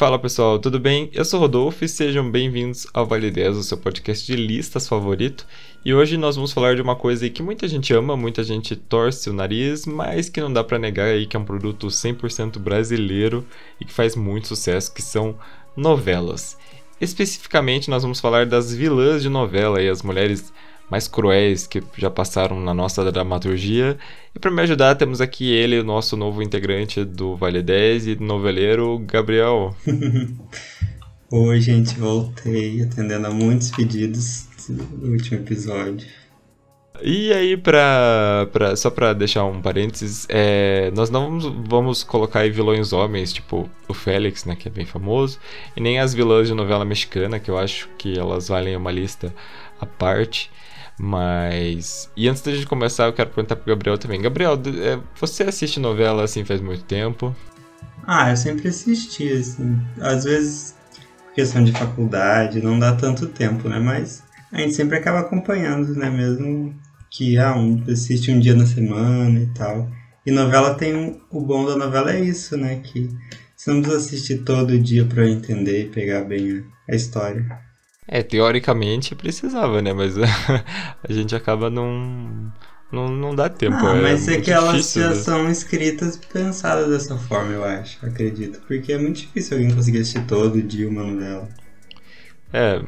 Fala 0.00 0.18
pessoal, 0.18 0.58
tudo 0.58 0.80
bem? 0.80 1.10
Eu 1.12 1.26
sou 1.26 1.38
Rodolfo 1.38 1.84
e 1.84 1.88
sejam 1.88 2.30
bem-vindos 2.30 2.86
ao 2.94 3.04
Vale 3.04 3.30
10, 3.30 3.58
o 3.58 3.62
seu 3.62 3.76
podcast 3.76 4.24
de 4.24 4.34
listas 4.34 4.88
favorito. 4.88 5.46
E 5.84 5.92
hoje 5.92 6.16
nós 6.16 6.36
vamos 6.36 6.52
falar 6.52 6.74
de 6.74 6.80
uma 6.80 6.96
coisa 6.96 7.28
que 7.28 7.42
muita 7.42 7.68
gente 7.68 7.92
ama, 7.92 8.16
muita 8.16 8.42
gente 8.42 8.74
torce 8.74 9.28
o 9.28 9.34
nariz, 9.34 9.84
mas 9.84 10.30
que 10.30 10.40
não 10.40 10.50
dá 10.50 10.64
para 10.64 10.78
negar 10.78 11.08
aí 11.08 11.26
que 11.26 11.36
é 11.36 11.38
um 11.38 11.44
produto 11.44 11.88
100% 11.88 12.58
brasileiro 12.58 13.46
e 13.78 13.84
que 13.84 13.92
faz 13.92 14.16
muito 14.16 14.48
sucesso, 14.48 14.90
que 14.90 15.02
são 15.02 15.36
novelas. 15.76 16.56
Especificamente 16.98 17.90
nós 17.90 18.02
vamos 18.02 18.20
falar 18.20 18.46
das 18.46 18.72
vilãs 18.72 19.20
de 19.20 19.28
novela 19.28 19.82
e 19.82 19.88
as 19.90 20.02
mulheres 20.02 20.50
mais 20.90 21.06
cruéis 21.06 21.66
que 21.66 21.82
já 21.96 22.10
passaram 22.10 22.60
na 22.60 22.74
nossa 22.74 23.10
dramaturgia. 23.10 23.96
E 24.34 24.38
para 24.38 24.50
me 24.50 24.60
ajudar, 24.62 24.96
temos 24.96 25.20
aqui 25.20 25.50
ele, 25.50 25.78
o 25.78 25.84
nosso 25.84 26.16
novo 26.16 26.42
integrante 26.42 27.04
do 27.04 27.36
Vale 27.36 27.62
10 27.62 28.06
e 28.08 28.16
noveleiro, 28.16 28.98
Gabriel. 29.06 29.74
Oi, 31.32 31.60
gente, 31.60 31.94
voltei 31.94 32.82
atendendo 32.82 33.28
a 33.28 33.30
muitos 33.30 33.70
pedidos 33.70 34.48
no 34.68 35.12
último 35.12 35.38
episódio. 35.38 36.08
E 37.02 37.32
aí, 37.32 37.56
pra, 37.56 38.48
pra, 38.52 38.76
só 38.76 38.90
pra 38.90 39.12
deixar 39.12 39.44
um 39.44 39.62
parênteses, 39.62 40.26
é, 40.28 40.90
nós 40.90 41.08
não 41.08 41.30
vamos, 41.30 41.68
vamos 41.68 42.02
colocar 42.02 42.40
aí 42.40 42.50
vilões 42.50 42.92
homens, 42.92 43.32
tipo 43.32 43.70
o 43.88 43.94
Félix, 43.94 44.44
né, 44.44 44.54
que 44.54 44.68
é 44.68 44.70
bem 44.70 44.84
famoso, 44.84 45.38
e 45.74 45.80
nem 45.80 45.98
as 45.98 46.12
vilãs 46.12 46.48
de 46.48 46.54
novela 46.54 46.84
mexicana, 46.84 47.38
que 47.38 47.50
eu 47.50 47.56
acho 47.56 47.88
que 47.96 48.18
elas 48.18 48.48
valem 48.48 48.76
uma 48.76 48.90
lista 48.90 49.32
à 49.80 49.86
parte. 49.86 50.50
Mas. 51.02 52.10
E 52.14 52.28
antes 52.28 52.42
da 52.42 52.52
gente 52.52 52.66
começar, 52.66 53.06
eu 53.06 53.14
quero 53.14 53.30
perguntar 53.30 53.56
pro 53.56 53.66
Gabriel 53.66 53.96
também. 53.96 54.20
Gabriel, 54.20 54.60
é, 54.82 55.00
você 55.18 55.44
assiste 55.44 55.80
novela 55.80 56.24
assim 56.24 56.44
faz 56.44 56.60
muito 56.60 56.84
tempo? 56.84 57.34
Ah, 58.06 58.28
eu 58.28 58.36
sempre 58.36 58.68
assisti, 58.68 59.32
assim. 59.32 59.80
Às 59.98 60.24
vezes, 60.24 60.76
por 61.24 61.34
questão 61.34 61.64
de 61.64 61.72
faculdade, 61.72 62.60
não 62.60 62.78
dá 62.78 62.94
tanto 62.94 63.28
tempo, 63.28 63.66
né? 63.66 63.78
Mas 63.78 64.22
a 64.52 64.58
gente 64.58 64.74
sempre 64.74 64.98
acaba 64.98 65.20
acompanhando, 65.20 65.94
né? 65.94 66.10
Mesmo 66.10 66.74
que 67.08 67.38
ah, 67.38 67.56
um, 67.56 67.82
assiste 67.90 68.30
um 68.30 68.38
dia 68.38 68.54
na 68.54 68.66
semana 68.66 69.40
e 69.40 69.46
tal. 69.54 69.90
E 70.26 70.30
novela 70.30 70.74
tem 70.74 70.94
um, 70.94 71.18
o 71.30 71.40
bom 71.40 71.64
da 71.64 71.76
novela 71.76 72.12
é 72.12 72.20
isso, 72.20 72.58
né? 72.58 72.76
Que 72.76 73.08
você 73.56 73.70
não 73.70 73.80
precisa 73.80 74.04
assistir 74.04 74.38
todo 74.44 74.78
dia 74.78 75.06
para 75.06 75.26
entender 75.26 75.84
e 75.84 75.88
pegar 75.88 76.24
bem 76.24 76.62
a, 76.88 76.92
a 76.92 76.94
história. 76.94 77.69
É, 78.12 78.24
teoricamente 78.24 79.14
precisava, 79.14 79.80
né? 79.80 79.92
Mas 79.92 80.16
a 80.18 81.12
gente 81.12 81.36
acaba 81.36 81.70
não. 81.70 82.52
Não, 82.90 83.08
não 83.08 83.36
dá 83.36 83.48
tempo. 83.48 83.86
Ah, 83.86 83.96
é 83.96 84.02
mas 84.02 84.26
é 84.26 84.40
que 84.40 84.50
elas 84.50 84.92
já 84.92 85.10
né? 85.10 85.14
são 85.14 85.48
escritas 85.48 86.16
pensadas 86.16 86.88
dessa 86.88 87.16
forma, 87.16 87.52
eu 87.52 87.62
acho, 87.62 88.04
acredito. 88.04 88.60
Porque 88.66 88.92
é 88.92 88.98
muito 88.98 89.20
difícil 89.20 89.56
alguém 89.56 89.72
conseguir 89.72 89.98
assistir 89.98 90.26
todo 90.26 90.60
dia 90.60 90.88
uma 90.88 91.04
novela. 91.04 91.48
É. 92.52 92.82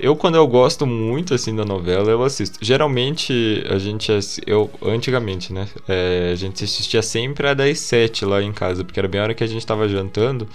Eu, 0.00 0.16
quando 0.16 0.36
eu 0.36 0.46
gosto 0.46 0.86
muito, 0.86 1.34
assim, 1.34 1.54
da 1.54 1.66
novela, 1.66 2.10
eu 2.10 2.24
assisto. 2.24 2.58
Geralmente, 2.62 3.62
a 3.68 3.76
gente... 3.76 4.10
Eu, 4.46 4.70
antigamente, 4.80 5.52
né? 5.52 5.68
É, 5.86 6.30
a 6.32 6.36
gente 6.36 6.64
assistia 6.64 7.02
sempre 7.02 7.48
a 7.48 7.52
das 7.52 7.80
sete 7.80 8.24
lá 8.24 8.42
em 8.42 8.52
casa, 8.52 8.82
porque 8.82 8.98
era 8.98 9.06
bem 9.08 9.20
a 9.20 9.24
hora 9.24 9.34
que 9.34 9.44
a 9.44 9.46
gente 9.46 9.66
tava 9.66 9.86
jantando. 9.86 10.48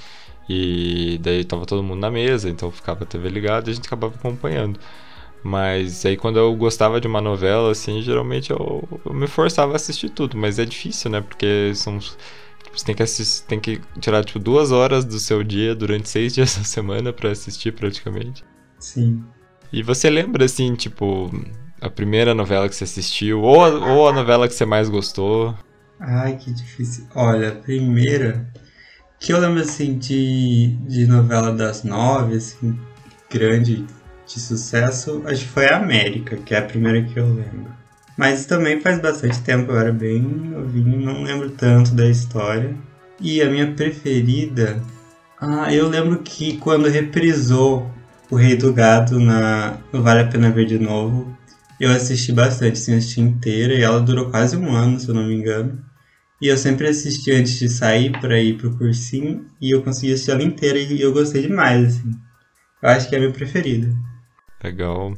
E 0.50 1.20
daí 1.22 1.44
tava 1.44 1.66
todo 1.66 1.84
mundo 1.84 2.00
na 2.00 2.10
mesa, 2.10 2.50
então 2.50 2.72
ficava 2.72 3.04
a 3.04 3.08
TV 3.08 3.30
ligada 3.30 3.70
e 3.70 3.72
a 3.72 3.76
gente 3.76 3.88
acabava 3.88 4.16
acompanhando. 4.16 4.80
Mas 5.44 6.06
aí 6.06 6.18
quando 6.18 6.40
eu 6.40 6.56
gostava 6.56 7.00
de 7.00 7.08
uma 7.08 7.22
novela, 7.22 7.72
assim, 7.72 8.02
geralmente 8.02 8.52
eu, 8.52 8.88
eu 9.06 9.14
me 9.14 9.28
forçava 9.28 9.74
a 9.74 9.76
assistir 9.76 10.10
tudo. 10.10 10.38
Mas 10.38 10.60
é 10.60 10.66
difícil, 10.66 11.12
né? 11.12 11.22
Porque 11.22 11.72
são. 11.76 12.00
Tipo, 12.00 12.78
você 12.78 12.86
tem 12.86 12.96
que, 12.96 13.04
assistir, 13.04 13.46
tem 13.46 13.60
que 13.60 13.82
tirar, 14.00 14.24
tipo, 14.26 14.40
duas 14.40 14.72
horas 14.72 15.06
do 15.06 15.20
seu 15.20 15.44
dia 15.44 15.76
durante 15.76 16.10
seis 16.10 16.34
dias 16.36 16.58
da 16.58 16.64
semana 16.64 17.14
para 17.14 17.32
assistir 17.32 17.72
praticamente. 17.74 18.44
Sim. 18.80 19.24
E 19.72 19.84
você 19.84 20.10
lembra, 20.10 20.46
assim, 20.46 20.76
tipo, 20.76 21.32
a 21.82 21.90
primeira 21.90 22.34
novela 22.34 22.68
que 22.68 22.76
você 22.76 22.84
assistiu? 22.86 23.42
Ou 23.42 23.64
a, 23.64 23.94
ou 23.94 24.08
a 24.08 24.14
novela 24.14 24.48
que 24.48 24.54
você 24.54 24.66
mais 24.66 24.90
gostou? 24.90 25.56
Ai, 26.00 26.38
que 26.38 26.52
difícil. 26.54 27.08
Olha, 27.16 27.50
a 27.50 27.56
primeira 27.56 28.52
que 29.20 29.34
eu 29.34 29.40
lembro 29.40 29.62
assim 29.62 29.98
de, 29.98 30.78
de 30.88 31.08
novela 31.08 31.52
das 31.52 31.84
nove, 31.84 32.36
assim, 32.36 32.78
grande 33.30 33.86
de 34.26 34.40
sucesso, 34.40 35.24
acho 35.26 35.42
que 35.42 35.50
foi 35.50 35.68
a 35.68 35.78
América, 35.78 36.38
que 36.38 36.54
é 36.54 36.60
a 36.60 36.66
primeira 36.66 37.02
que 37.02 37.18
eu 37.18 37.28
lembro. 37.28 37.72
Mas 38.18 38.46
também 38.46 38.82
faz 38.82 39.00
bastante 39.00 39.42
tempo, 39.42 39.72
eu 39.72 39.80
era 39.80 39.92
bem 39.92 40.22
novinho, 40.22 41.00
não 41.00 41.24
lembro 41.24 41.52
tanto 41.52 41.94
da 41.94 42.10
história. 42.10 42.76
E 43.20 43.42
a 43.42 43.50
minha 43.50 43.72
preferida. 43.74 44.82
Ah, 45.40 45.74
eu 45.74 45.88
lembro 45.88 46.20
que 46.20 46.58
quando 46.58 46.88
reprisou 46.88 47.90
O 48.30 48.36
Rei 48.36 48.56
do 48.56 48.74
Gado 48.74 49.20
na, 49.20 49.78
no 49.94 50.02
Vale 50.02 50.22
a 50.22 50.28
Pena 50.28 50.52
Ver 50.52 50.66
de 50.66 50.80
Novo, 50.80 51.36
eu 51.80 51.92
assisti 51.92 52.32
bastante, 52.32 52.74
assim, 52.74 52.96
assisti 52.96 53.22
inteira, 53.22 53.74
e 53.74 53.84
ela 53.84 54.02
durou 54.02 54.30
quase 54.30 54.58
um 54.58 54.76
ano, 54.76 55.00
se 55.00 55.08
eu 55.10 55.16
não 55.16 55.26
me 55.28 55.36
engano. 55.36 55.80
E 56.42 56.48
eu 56.48 56.58
sempre 56.58 56.88
assisti 56.88 57.32
antes 57.32 57.58
de 57.58 57.68
sair 57.68 58.12
para 58.20 58.40
ir 58.40 58.58
pro 58.58 58.78
cursinho 58.78 59.46
e 59.60 59.72
eu 59.72 59.82
consegui 59.82 60.14
assistir 60.14 60.32
ela 60.32 60.44
inteira 60.44 60.78
e 60.78 61.02
eu 61.02 61.12
gostei 61.12 61.42
demais, 61.42 61.88
assim. 61.88 62.12
Eu 62.82 62.90
acho 62.90 63.10
que 63.10 63.16
é 63.16 63.18
a 63.18 63.22
minha 63.22 63.34
preferida. 63.34 63.88
Legal. 64.64 65.18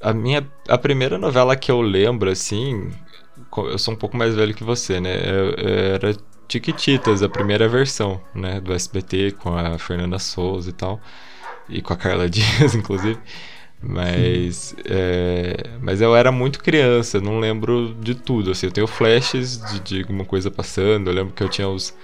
A 0.00 0.12
minha 0.12 0.46
a 0.68 0.76
primeira 0.76 1.16
novela 1.16 1.56
que 1.56 1.70
eu 1.70 1.80
lembro 1.80 2.30
assim, 2.30 2.90
eu 3.56 3.78
sou 3.78 3.94
um 3.94 3.96
pouco 3.96 4.16
mais 4.16 4.34
velho 4.34 4.54
que 4.54 4.62
você, 4.62 5.00
né? 5.00 5.14
Era 5.94 6.14
Tiquititas, 6.48 7.22
a 7.22 7.28
primeira 7.28 7.68
versão, 7.68 8.20
né, 8.32 8.60
do 8.60 8.72
SBT 8.72 9.32
com 9.32 9.56
a 9.56 9.78
Fernanda 9.78 10.18
Souza 10.18 10.70
e 10.70 10.72
tal, 10.72 11.00
e 11.68 11.82
com 11.82 11.92
a 11.92 11.96
Carla 11.96 12.28
Dias, 12.30 12.74
inclusive. 12.74 13.18
Mas, 13.82 14.74
é, 14.84 15.54
mas 15.80 16.00
eu 16.00 16.16
era 16.16 16.32
muito 16.32 16.58
criança, 16.60 17.20
não 17.20 17.38
lembro 17.38 17.94
de 18.00 18.14
tudo. 18.14 18.50
Assim, 18.50 18.66
eu 18.66 18.72
tenho 18.72 18.86
flashes 18.86 19.58
de, 19.64 19.80
de 19.80 20.00
alguma 20.02 20.24
coisa 20.24 20.50
passando. 20.50 21.08
Eu 21.10 21.14
lembro 21.14 21.34
que 21.34 21.42
eu 21.42 21.48
tinha 21.48 21.68
os, 21.68 21.94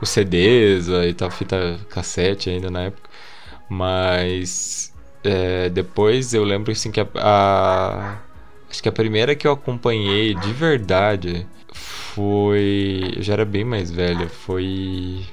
os 0.00 0.10
CDs 0.10 0.88
e 0.88 1.14
tal, 1.14 1.30
fita 1.30 1.78
cassete 1.88 2.50
ainda 2.50 2.70
na 2.70 2.82
época. 2.84 3.08
Mas 3.68 4.92
é, 5.24 5.68
depois 5.70 6.34
eu 6.34 6.44
lembro 6.44 6.72
assim 6.72 6.90
que 6.90 7.00
a, 7.00 7.08
a, 7.16 8.18
acho 8.70 8.82
que 8.82 8.88
a 8.88 8.92
primeira 8.92 9.34
que 9.34 9.46
eu 9.46 9.52
acompanhei 9.52 10.34
de 10.34 10.52
verdade 10.52 11.46
foi. 11.72 13.14
Eu 13.16 13.22
já 13.22 13.34
era 13.34 13.44
bem 13.44 13.64
mais 13.64 13.90
velha, 13.90 14.28
foi. 14.28 15.24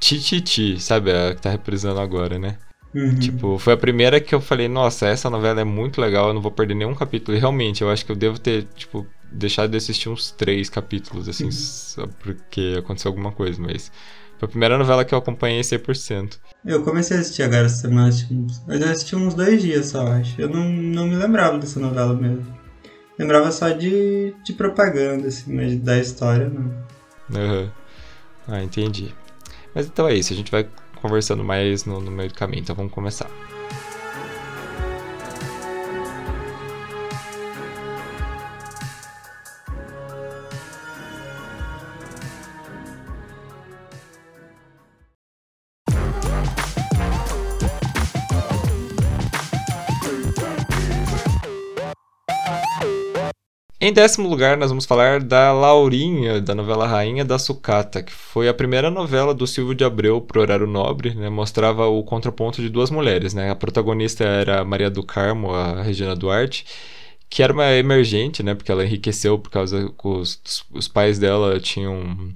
Tititi, 0.00 0.80
sabe? 0.80 1.12
A 1.12 1.34
que 1.34 1.40
tá 1.42 1.50
reprisando 1.50 2.00
agora, 2.00 2.38
né? 2.38 2.58
Uhum. 2.96 3.18
Tipo, 3.18 3.58
foi 3.58 3.74
a 3.74 3.76
primeira 3.76 4.18
que 4.18 4.34
eu 4.34 4.40
falei, 4.40 4.68
nossa, 4.68 5.06
essa 5.06 5.28
novela 5.28 5.60
é 5.60 5.64
muito 5.64 6.00
legal, 6.00 6.28
eu 6.28 6.34
não 6.34 6.40
vou 6.40 6.50
perder 6.50 6.74
nenhum 6.74 6.94
capítulo. 6.94 7.36
E 7.36 7.40
realmente, 7.40 7.82
eu 7.82 7.90
acho 7.90 8.06
que 8.06 8.10
eu 8.10 8.16
devo 8.16 8.38
ter, 8.38 8.66
tipo, 8.74 9.06
deixado 9.30 9.70
de 9.70 9.76
assistir 9.76 10.08
uns 10.08 10.30
três 10.30 10.70
capítulos, 10.70 11.28
assim, 11.28 11.44
uhum. 11.44 11.52
só 11.52 12.06
porque 12.22 12.76
aconteceu 12.78 13.10
alguma 13.10 13.32
coisa, 13.32 13.60
mas. 13.60 13.92
Foi 14.38 14.46
a 14.46 14.50
primeira 14.50 14.76
novela 14.76 15.02
que 15.02 15.14
eu 15.14 15.18
acompanhei 15.18 15.60
100%. 15.62 16.38
Eu 16.64 16.82
comecei 16.82 17.16
a 17.16 17.20
assistir 17.20 17.42
agora 17.42 17.66
essa 17.66 17.76
semana, 17.76 18.10
mas 18.66 18.80
eu 18.80 18.90
assisti 18.90 19.16
uns 19.16 19.34
dois 19.34 19.62
dias 19.62 19.86
só, 19.86 20.06
acho. 20.08 20.38
Eu 20.38 20.48
não, 20.48 20.62
não 20.68 21.06
me 21.06 21.16
lembrava 21.16 21.58
dessa 21.58 21.80
novela 21.80 22.14
mesmo. 22.14 22.46
Lembrava 23.18 23.50
só 23.50 23.70
de, 23.70 24.34
de 24.44 24.52
propaganda, 24.52 25.28
assim, 25.28 25.54
mas 25.54 25.78
da 25.78 25.98
história 25.98 26.50
não. 26.50 26.64
Uhum. 27.34 27.70
Ah, 28.46 28.62
entendi. 28.62 29.14
Mas 29.74 29.86
então 29.86 30.06
é 30.06 30.14
isso, 30.14 30.34
a 30.34 30.36
gente 30.36 30.50
vai 30.50 30.68
conversando 30.96 31.44
mais 31.44 31.84
no, 31.84 32.00
no 32.00 32.10
meio 32.10 32.28
do 32.28 32.34
caminho. 32.34 32.60
Então 32.60 32.74
vamos 32.74 32.92
começar. 32.92 33.30
Em 53.86 53.92
décimo 53.92 54.28
lugar, 54.28 54.56
nós 54.56 54.68
vamos 54.68 54.84
falar 54.84 55.22
da 55.22 55.52
Laurinha, 55.52 56.40
da 56.40 56.56
novela 56.56 56.88
Rainha 56.88 57.24
da 57.24 57.38
Sucata, 57.38 58.02
que 58.02 58.10
foi 58.10 58.48
a 58.48 58.52
primeira 58.52 58.90
novela 58.90 59.32
do 59.32 59.46
Silvio 59.46 59.76
de 59.76 59.84
Abreu 59.84 60.20
pro 60.20 60.40
horário 60.40 60.66
nobre, 60.66 61.14
né? 61.14 61.28
Mostrava 61.30 61.86
o 61.86 62.02
contraponto 62.02 62.60
de 62.60 62.68
duas 62.68 62.90
mulheres, 62.90 63.32
né? 63.32 63.48
A 63.48 63.54
protagonista 63.54 64.24
era 64.24 64.64
Maria 64.64 64.90
do 64.90 65.04
Carmo, 65.04 65.54
a 65.54 65.84
Regina 65.84 66.16
Duarte, 66.16 66.66
que 67.30 67.44
era 67.44 67.52
uma 67.52 67.70
emergente, 67.74 68.42
né? 68.42 68.56
Porque 68.56 68.72
ela 68.72 68.84
enriqueceu 68.84 69.38
por 69.38 69.50
causa 69.50 69.88
que 69.88 70.08
os, 70.08 70.40
os 70.72 70.88
pais 70.88 71.20
dela 71.20 71.60
tinham 71.60 72.34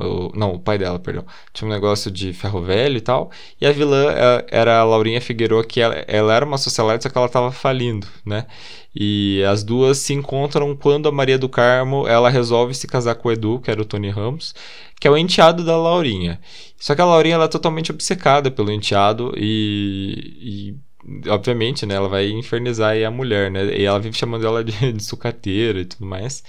O, 0.00 0.32
não, 0.34 0.54
o 0.54 0.58
pai 0.58 0.78
dela, 0.78 0.98
perdão. 0.98 1.24
Tinha 1.52 1.68
um 1.68 1.72
negócio 1.72 2.10
de 2.10 2.32
ferro 2.32 2.62
velho 2.62 2.96
e 2.96 3.00
tal. 3.00 3.30
E 3.60 3.66
a 3.66 3.72
vilã 3.72 4.10
é, 4.10 4.46
era 4.50 4.80
a 4.80 4.84
Laurinha 4.84 5.20
Figueiredo, 5.20 5.62
que 5.64 5.80
ela, 5.80 5.94
ela 6.06 6.34
era 6.34 6.44
uma 6.44 6.58
socialite, 6.58 7.04
só 7.04 7.10
que 7.10 7.18
ela 7.18 7.28
tava 7.28 7.52
falindo, 7.52 8.06
né? 8.24 8.46
E 8.94 9.42
as 9.44 9.62
duas 9.64 9.98
se 9.98 10.12
encontram 10.12 10.76
quando 10.76 11.08
a 11.08 11.12
Maria 11.12 11.38
do 11.38 11.48
Carmo 11.48 12.06
ela 12.06 12.28
resolve 12.28 12.74
se 12.74 12.86
casar 12.86 13.14
com 13.14 13.28
o 13.28 13.32
Edu, 13.32 13.58
que 13.60 13.70
era 13.70 13.80
o 13.80 13.84
Tony 13.84 14.10
Ramos, 14.10 14.54
que 15.00 15.08
é 15.08 15.10
o 15.10 15.16
enteado 15.16 15.64
da 15.64 15.76
Laurinha. 15.76 16.40
Só 16.78 16.94
que 16.94 17.00
a 17.00 17.04
Laurinha 17.04 17.36
ela 17.36 17.44
é 17.44 17.48
totalmente 17.48 17.90
obcecada 17.90 18.50
pelo 18.50 18.70
enteado 18.70 19.32
e, 19.36 20.74
e 21.06 21.30
obviamente, 21.30 21.84
né, 21.86 21.94
ela 21.94 22.08
vai 22.08 22.30
infernizar 22.30 22.94
a 22.96 23.10
mulher, 23.10 23.50
né? 23.50 23.76
E 23.76 23.84
ela 23.84 23.98
vive 23.98 24.16
chamando 24.16 24.46
ela 24.46 24.62
de, 24.62 24.92
de 24.92 25.02
sucateira 25.02 25.80
e 25.80 25.84
tudo 25.84 26.06
mais. 26.06 26.42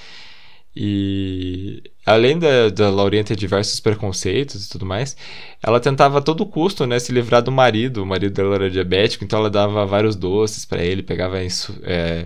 E 0.76 1.84
além 2.06 2.40
da, 2.40 2.70
da 2.70 2.90
Laurinha 2.90 3.24
ter 3.24 3.36
diversos 3.36 3.80
preconceitos 3.80 4.66
e 4.66 4.70
tudo 4.70 4.86
mais, 4.86 5.16
ela 5.62 5.80
tentava 5.80 6.18
a 6.18 6.22
todo 6.22 6.46
custo, 6.46 6.88
né, 6.88 7.00
se 7.00 7.12
livrar 7.12 7.44
do 7.44 7.52
marido. 7.52 8.02
O 8.02 8.06
marido 8.06 8.34
dela 8.34 8.56
era 8.56 8.70
diabético, 8.70 9.24
então 9.24 9.40
ela 9.40 9.50
dava 9.50 9.86
vários 9.86 10.16
doces 10.16 10.66
para 10.66 10.84
ele, 10.84 11.04
pegava 11.04 11.44
insu 11.44 11.80
é, 11.84 12.26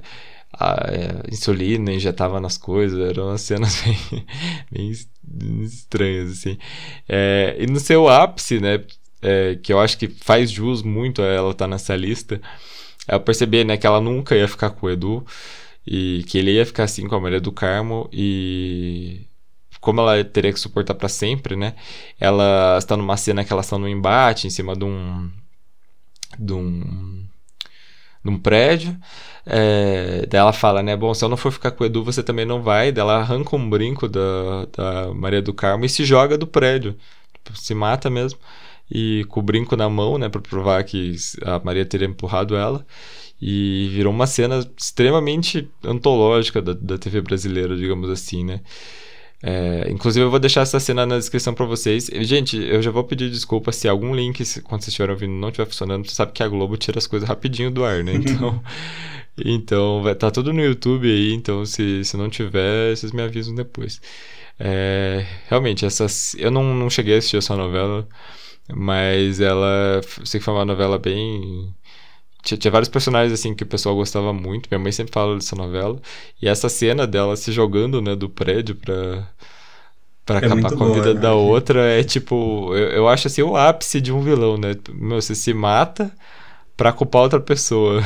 a, 0.54 0.76
é, 0.90 1.32
insulina, 1.32 1.92
injetava 1.92 2.40
nas 2.40 2.58
coisas. 2.58 3.00
Eram 3.10 3.28
umas 3.28 3.42
cenas 3.42 3.84
bem, 4.72 4.92
bem 5.24 5.64
estranhas, 5.64 6.32
assim. 6.32 6.58
É, 7.08 7.56
e 7.60 7.68
no 7.68 7.80
seu 7.80 8.08
ápice, 8.08 8.60
né, 8.62 8.84
é, 9.22 9.56
que 9.62 9.74
eu 9.74 9.80
acho 9.80 9.98
que 9.98 10.08
faz 10.08 10.50
jus 10.50 10.82
muito 10.84 11.22
a 11.22 11.26
ela 11.26 11.52
estar 11.52 11.66
tá 11.66 11.70
nessa 11.70 11.96
lista, 11.96 12.42
é 13.08 13.16
eu 13.16 13.20
percebi, 13.20 13.64
né, 13.64 13.78
que 13.78 13.88
ela 13.88 14.02
nunca 14.02 14.36
ia 14.36 14.48
ficar 14.48 14.70
com 14.70 14.88
o 14.88 14.90
Edu. 14.90 15.26
E 15.88 16.24
que 16.28 16.38
ele 16.38 16.52
ia 16.52 16.66
ficar 16.66 16.84
assim 16.84 17.08
com 17.08 17.16
a 17.16 17.20
Maria 17.22 17.40
do 17.40 17.52
Carmo 17.52 18.10
e 18.12 19.26
como 19.80 20.02
ela 20.02 20.24
teria 20.24 20.52
que 20.52 20.60
suportar 20.60 20.96
para 20.96 21.08
sempre, 21.08 21.56
né? 21.56 21.76
Ela 22.20 22.78
está 22.78 22.98
numa 22.98 23.16
cena 23.16 23.46
que 23.46 23.54
ela 23.54 23.62
está 23.62 23.78
num 23.78 23.88
embate 23.88 24.48
em 24.48 24.50
cima 24.50 24.76
de 24.76 24.84
um 24.84 25.32
de 26.38 26.54
um, 26.54 27.26
de 28.24 28.30
um 28.30 28.38
prédio. 28.38 28.98
É, 29.46 30.26
daí 30.28 30.40
ela 30.40 30.54
fala, 30.54 30.84
né? 30.84 30.96
Bom, 30.96 31.14
se 31.14 31.24
eu 31.24 31.30
não 31.30 31.38
for 31.38 31.52
ficar 31.52 31.72
com 31.72 31.84
o 31.84 31.88
Edu, 31.88 32.04
você 32.04 32.22
também 32.22 32.46
não 32.46 32.62
vai. 32.62 32.92
Daí 32.92 33.02
ela 33.02 33.20
arranca 33.20 33.56
um 33.56 33.70
brinco 33.70 34.08
da, 34.08 34.66
da 34.76 35.14
Maria 35.14 35.42
do 35.42 35.54
Carmo 35.54 35.86
e 35.86 35.90
se 35.90 36.04
joga 36.06 36.38
do 36.38 36.48
prédio. 36.48 36.98
Tipo, 37.34 37.58
se 37.58 37.74
mata 37.74 38.10
mesmo. 38.10 38.40
E 38.90 39.26
com 39.30 39.40
o 39.40 39.44
brinco 39.44 39.76
na 39.76 39.90
mão, 39.90 40.18
né? 40.18 40.30
Pra 40.30 40.42
provar 40.42 40.84
que 40.84 41.16
a 41.44 41.60
Maria 41.64 41.86
teria 41.86 42.08
empurrado 42.08 42.56
ela. 42.56 42.86
E 43.42 43.90
virou 43.92 44.12
uma 44.12 44.26
cena 44.26 44.68
extremamente 44.78 45.70
antológica 45.84 46.62
da, 46.62 46.74
da 46.74 46.98
TV 46.98 47.22
brasileira, 47.22 47.76
digamos 47.76 48.10
assim, 48.10 48.44
né? 48.44 48.62
É, 49.44 49.88
inclusive 49.92 50.26
eu 50.26 50.32
vou 50.32 50.40
deixar 50.40 50.62
essa 50.62 50.80
cena 50.80 51.06
na 51.06 51.18
descrição 51.18 51.54
para 51.54 51.66
vocês. 51.66 52.10
Gente, 52.22 52.58
eu 52.58 52.82
já 52.82 52.90
vou 52.90 53.04
pedir 53.04 53.30
desculpa 53.30 53.72
se 53.72 53.88
algum 53.88 54.16
link, 54.16 54.44
quando 54.64 54.82
vocês 54.82 54.90
estiverem 54.90 55.14
ouvindo, 55.14 55.34
não 55.34 55.50
estiver 55.50 55.68
funcionando. 55.68 56.08
Você 56.08 56.16
sabe 56.16 56.32
que 56.32 56.42
a 56.42 56.48
Globo 56.48 56.76
tira 56.78 56.98
as 56.98 57.06
coisas 57.08 57.28
rapidinho 57.28 57.72
do 57.72 57.84
ar, 57.84 58.04
né? 58.04 58.14
Então, 58.28 58.64
então 59.46 60.02
vai, 60.02 60.16
tá 60.16 60.32
tudo 60.32 60.52
no 60.52 60.62
YouTube 60.64 61.08
aí. 61.08 61.34
Então, 61.34 61.64
se, 61.66 62.04
se 62.04 62.18
não 62.18 62.30
tiver, 62.30 62.96
vocês 62.96 63.12
me 63.12 63.22
avisam 63.22 63.54
depois. 63.54 64.02
É, 64.60 65.26
realmente, 65.48 65.86
essas, 65.86 66.36
eu 66.40 66.50
não, 66.50 66.74
não 66.74 66.90
cheguei 66.90 67.16
a 67.16 67.18
assistir 67.20 67.38
essa 67.38 67.56
novela, 67.56 68.08
mas 68.74 69.40
ela, 69.40 70.02
sei 70.26 70.40
que 70.40 70.46
foi 70.46 70.54
uma 70.54 70.66
novela 70.66 70.98
bem 70.98 71.74
tinha, 72.44 72.58
tinha, 72.58 72.72
vários 72.72 72.90
personagens 72.90 73.34
assim 73.34 73.54
que 73.54 73.64
o 73.64 73.68
pessoal 73.68 73.96
gostava 73.96 74.32
muito. 74.34 74.70
Minha 74.72 74.80
mãe 74.80 74.92
sempre 74.92 75.14
fala 75.14 75.36
dessa 75.36 75.56
novela. 75.56 76.00
E 76.42 76.48
essa 76.48 76.70
cena 76.70 77.06
dela 77.06 77.36
se 77.36 77.52
jogando, 77.52 78.02
né, 78.02 78.16
do 78.16 78.30
prédio 78.30 78.76
pra, 78.76 79.28
pra 80.26 80.40
é 80.40 80.46
acabar 80.46 80.74
com 80.74 80.84
a 80.86 80.94
vida 80.94 81.14
né? 81.14 81.20
da 81.20 81.34
outra 81.34 81.82
é 81.86 82.04
tipo. 82.04 82.74
Eu, 82.74 82.90
eu 82.90 83.08
acho 83.08 83.28
assim 83.28 83.42
o 83.42 83.58
ápice 83.58 84.00
de 84.00 84.14
um 84.14 84.22
vilão, 84.22 84.58
né? 84.58 84.76
Meu, 84.94 85.22
você 85.22 85.36
se 85.36 85.54
mata 85.54 86.12
pra 86.78 86.94
culpar 86.94 87.24
outra 87.24 87.40
pessoa. 87.40 88.02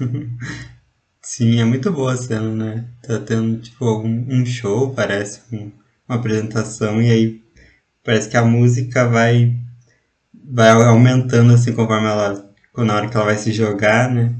Sim, 1.20 1.60
é 1.60 1.64
muito 1.64 1.90
boa 1.90 2.12
a 2.12 2.16
cena, 2.16 2.54
né? 2.54 2.88
Tá 3.02 3.18
tendo, 3.18 3.60
tipo, 3.60 3.84
algum, 3.84 4.08
um 4.08 4.46
show, 4.46 4.94
parece, 4.94 5.42
um, 5.52 5.72
uma 6.08 6.18
apresentação, 6.18 7.02
e 7.02 7.10
aí 7.10 7.42
parece 8.06 8.28
que 8.28 8.36
a 8.36 8.44
música 8.44 9.06
vai, 9.06 9.54
vai 10.48 10.70
aumentando, 10.70 11.52
assim, 11.52 11.72
conforme 11.72 12.06
ela 12.06 12.46
na 12.84 12.94
hora 12.94 13.08
que 13.08 13.16
ela 13.16 13.26
vai 13.26 13.36
se 13.36 13.52
jogar, 13.52 14.10
né? 14.10 14.34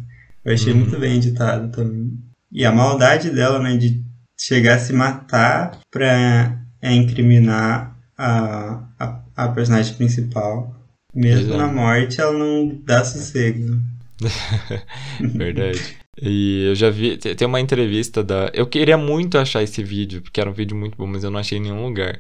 Eu 0.45 0.55
achei 0.55 0.73
uhum. 0.73 0.81
muito 0.81 0.99
bem 0.99 1.17
editado 1.17 1.71
também. 1.71 2.13
E 2.53 2.65
a 2.65 2.71
maldade 2.71 3.31
dela, 3.31 3.59
né, 3.59 3.77
de 3.77 4.05
chegar 4.39 4.75
a 4.75 4.79
se 4.79 4.93
matar 4.93 5.81
pra 5.91 6.57
é, 6.81 6.93
incriminar 6.93 7.97
a, 8.17 8.85
a, 8.99 9.21
a, 9.35 9.49
personagem 9.49 9.95
principal. 9.95 10.75
Mesmo 11.15 11.55
Exato. 11.55 11.59
na 11.59 11.67
morte, 11.67 12.21
ela 12.21 12.33
não 12.33 12.81
dá 12.85 13.05
sossego. 13.05 13.81
Verdade. 15.21 15.97
E 16.21 16.69
eu 16.69 16.75
já 16.75 16.89
vi, 16.89 17.17
tem 17.19 17.47
uma 17.47 17.61
entrevista 17.61 18.25
da. 18.25 18.51
Eu 18.55 18.67
queria 18.67 18.97
muito 18.97 19.37
achar 19.37 19.63
esse 19.63 19.83
vídeo, 19.83 20.23
porque 20.23 20.41
era 20.41 20.49
um 20.49 20.55
vídeo 20.55 20.77
muito 20.77 20.97
bom, 20.97 21.07
mas 21.07 21.25
eu 21.25 21.31
não 21.31 21.39
achei 21.39 21.59
em 21.59 21.63
nenhum 21.63 21.85
lugar. 21.85 22.19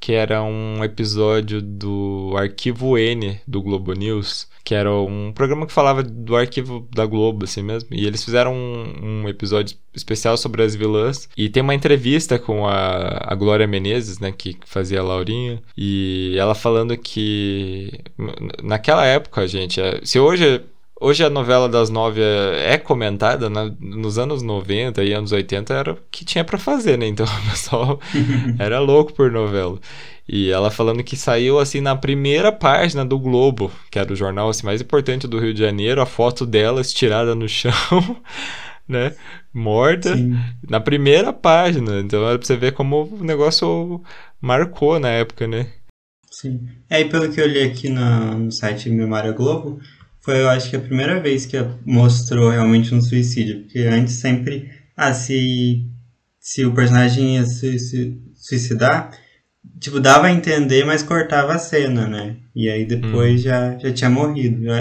Que 0.00 0.12
era 0.12 0.42
um 0.42 0.84
episódio 0.84 1.60
do 1.60 2.34
Arquivo 2.36 2.96
N 2.96 3.40
do 3.48 3.60
Globo 3.60 3.94
News, 3.94 4.46
que 4.62 4.74
era 4.74 4.92
um 4.92 5.32
programa 5.32 5.66
que 5.66 5.72
falava 5.72 6.04
do 6.04 6.36
arquivo 6.36 6.86
da 6.94 7.04
Globo, 7.04 7.44
assim 7.44 7.62
mesmo. 7.62 7.88
E 7.90 8.06
eles 8.06 8.22
fizeram 8.22 8.54
um, 8.54 9.22
um 9.22 9.28
episódio 9.28 9.76
especial 9.94 10.36
sobre 10.36 10.62
as 10.62 10.76
vilãs. 10.76 11.28
E 11.36 11.48
tem 11.48 11.62
uma 11.62 11.74
entrevista 11.74 12.38
com 12.38 12.66
a, 12.66 13.32
a 13.32 13.34
Glória 13.34 13.66
Menezes, 13.66 14.20
né, 14.20 14.30
que 14.30 14.56
fazia 14.66 15.00
a 15.00 15.02
Laurinha. 15.02 15.60
E 15.76 16.36
ela 16.38 16.54
falando 16.54 16.96
que 16.96 17.90
naquela 18.62 19.04
época, 19.04 19.48
gente, 19.48 19.80
é, 19.80 20.00
se 20.04 20.20
hoje 20.20 20.62
Hoje 21.00 21.24
a 21.24 21.30
novela 21.30 21.68
das 21.68 21.90
nove 21.90 22.20
é, 22.20 22.74
é 22.74 22.78
comentada, 22.78 23.48
né? 23.48 23.72
nos 23.80 24.18
anos 24.18 24.42
90 24.42 25.04
e 25.04 25.12
anos 25.12 25.30
80 25.30 25.72
era 25.72 25.92
o 25.92 25.98
que 26.10 26.24
tinha 26.24 26.42
para 26.42 26.58
fazer, 26.58 26.98
né? 26.98 27.06
Então 27.06 27.24
o 27.46 27.50
pessoal 27.50 28.00
era 28.58 28.80
louco 28.80 29.12
por 29.12 29.30
novela. 29.30 29.78
E 30.28 30.50
ela 30.50 30.70
falando 30.70 31.02
que 31.04 31.16
saiu 31.16 31.58
assim 31.58 31.80
na 31.80 31.96
primeira 31.96 32.50
página 32.50 33.04
do 33.04 33.18
Globo, 33.18 33.70
que 33.90 33.98
era 33.98 34.12
o 34.12 34.16
jornal 34.16 34.48
assim, 34.48 34.66
mais 34.66 34.80
importante 34.80 35.26
do 35.26 35.38
Rio 35.38 35.54
de 35.54 35.60
Janeiro, 35.60 36.02
a 36.02 36.06
foto 36.06 36.44
dela 36.44 36.80
estirada 36.80 37.34
no 37.34 37.48
chão, 37.48 37.72
né? 38.86 39.14
Morta, 39.54 40.16
Sim. 40.16 40.36
na 40.68 40.80
primeira 40.80 41.32
página. 41.32 42.00
Então 42.00 42.26
era 42.28 42.36
pra 42.36 42.46
você 42.46 42.56
ver 42.56 42.72
como 42.72 43.04
o 43.04 43.24
negócio 43.24 44.02
marcou 44.40 44.98
na 44.98 45.08
época, 45.08 45.46
né? 45.46 45.68
Sim. 46.30 46.68
É, 46.90 47.00
e 47.00 47.04
pelo 47.08 47.30
que 47.32 47.40
eu 47.40 47.46
li 47.46 47.62
aqui 47.62 47.88
no, 47.88 48.38
no 48.38 48.52
site 48.52 48.90
Memória 48.90 49.32
Globo, 49.32 49.80
foi, 50.20 50.40
eu 50.40 50.48
acho 50.48 50.70
que 50.70 50.76
a 50.76 50.80
primeira 50.80 51.20
vez 51.20 51.46
que 51.46 51.56
mostrou 51.84 52.50
realmente 52.50 52.94
um 52.94 53.00
suicídio. 53.00 53.62
Porque 53.62 53.80
antes 53.80 54.14
sempre, 54.14 54.70
ah, 54.96 55.12
se, 55.14 55.86
se 56.40 56.64
o 56.64 56.74
personagem 56.74 57.36
ia 57.36 57.46
se, 57.46 57.78
suicidar, 58.34 59.10
tipo, 59.80 60.00
dava 60.00 60.26
a 60.26 60.32
entender, 60.32 60.84
mas 60.84 61.02
cortava 61.02 61.54
a 61.54 61.58
cena, 61.58 62.06
né? 62.06 62.36
E 62.54 62.68
aí 62.68 62.84
depois 62.84 63.40
hum. 63.40 63.44
já, 63.44 63.78
já 63.78 63.92
tinha 63.92 64.10
morrido. 64.10 64.66
Eu 64.66 64.74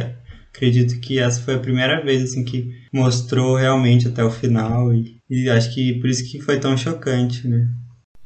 acredito 0.49 0.99
que 0.99 1.19
essa 1.19 1.41
foi 1.41 1.55
a 1.55 1.59
primeira 1.59 2.03
vez, 2.03 2.23
assim, 2.23 2.43
que 2.43 2.75
mostrou 2.91 3.55
realmente 3.55 4.07
até 4.07 4.23
o 4.23 4.31
final. 4.31 4.93
E, 4.93 5.17
e 5.29 5.49
acho 5.49 5.73
que 5.73 5.93
por 5.99 6.09
isso 6.09 6.29
que 6.29 6.41
foi 6.41 6.59
tão 6.59 6.75
chocante, 6.75 7.47
né? 7.47 7.67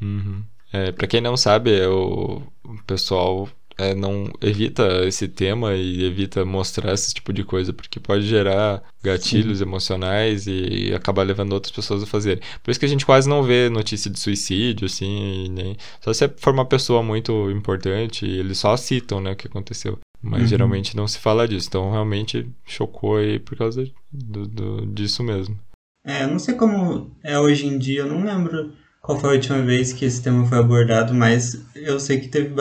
Uhum. 0.02 0.44
É, 0.74 0.92
pra 0.92 1.08
quem 1.08 1.20
não 1.20 1.36
sabe, 1.36 1.86
o 1.86 2.42
pessoal 2.88 3.50
é, 3.78 3.96
não 3.96 4.32
evita 4.42 5.06
esse 5.06 5.28
tema 5.28 5.74
e 5.74 6.06
evita 6.06 6.46
mostrar 6.46 6.94
esse 6.94 7.14
tipo 7.14 7.32
de 7.34 7.44
coisa 7.44 7.74
porque 7.74 8.00
pode 8.00 8.26
gerar 8.26 8.84
gatilhos 9.04 9.60
Sim. 9.60 9.64
emocionais 9.64 10.46
e 10.48 10.94
acabar 10.94 11.24
levando 11.24 11.54
outras 11.54 11.72
pessoas 11.72 12.04
a 12.04 12.06
fazerem. 12.06 12.44
Por 12.64 12.72
isso 12.72 12.80
que 12.80 12.86
a 12.86 12.90
gente 12.90 13.06
quase 13.06 13.28
não 13.28 13.44
vê 13.44 13.70
notícia 13.70 14.10
de 14.10 14.20
suicídio, 14.20 14.86
assim, 14.86 15.50
nem... 15.50 15.76
só 16.02 16.14
se 16.14 16.28
for 16.38 16.54
uma 16.54 16.66
pessoa 16.66 17.02
muito 17.02 17.50
importante, 17.52 18.26
eles 18.26 18.58
só 18.58 18.76
citam, 18.78 19.22
né, 19.22 19.32
o 19.32 19.36
que 19.36 19.48
aconteceu. 19.48 20.00
Mas 20.22 20.42
uhum. 20.42 20.48
geralmente 20.48 20.96
não 20.96 21.08
se 21.08 21.18
fala 21.18 21.48
disso. 21.48 21.68
Então 21.68 21.92
realmente 21.92 22.48
chocou 22.64 23.18
aí 23.18 23.40
por 23.40 23.58
causa 23.58 23.84
do, 24.12 24.46
do, 24.48 24.86
disso 24.86 25.24
mesmo. 25.24 25.58
É, 26.06 26.24
eu 26.24 26.28
não 26.28 26.40
sei 26.40 26.56
como 26.56 27.12
é 27.24 27.40
hoje 27.40 27.68
em 27.68 27.78
dia, 27.78 28.02
eu 28.02 28.08
não 28.08 28.24
lembro 28.24 28.74
qual 29.02 29.20
foi 29.20 29.32
a 29.32 29.34
última 29.34 29.62
vez 29.62 29.92
que 29.94 30.06
esse 30.06 30.22
tema 30.22 30.46
foi 30.46 30.60
abordado, 30.60 31.14
mas 31.14 31.66
eu 31.76 32.00
sei 32.00 32.20
que 32.20 32.28
teve 32.28 32.54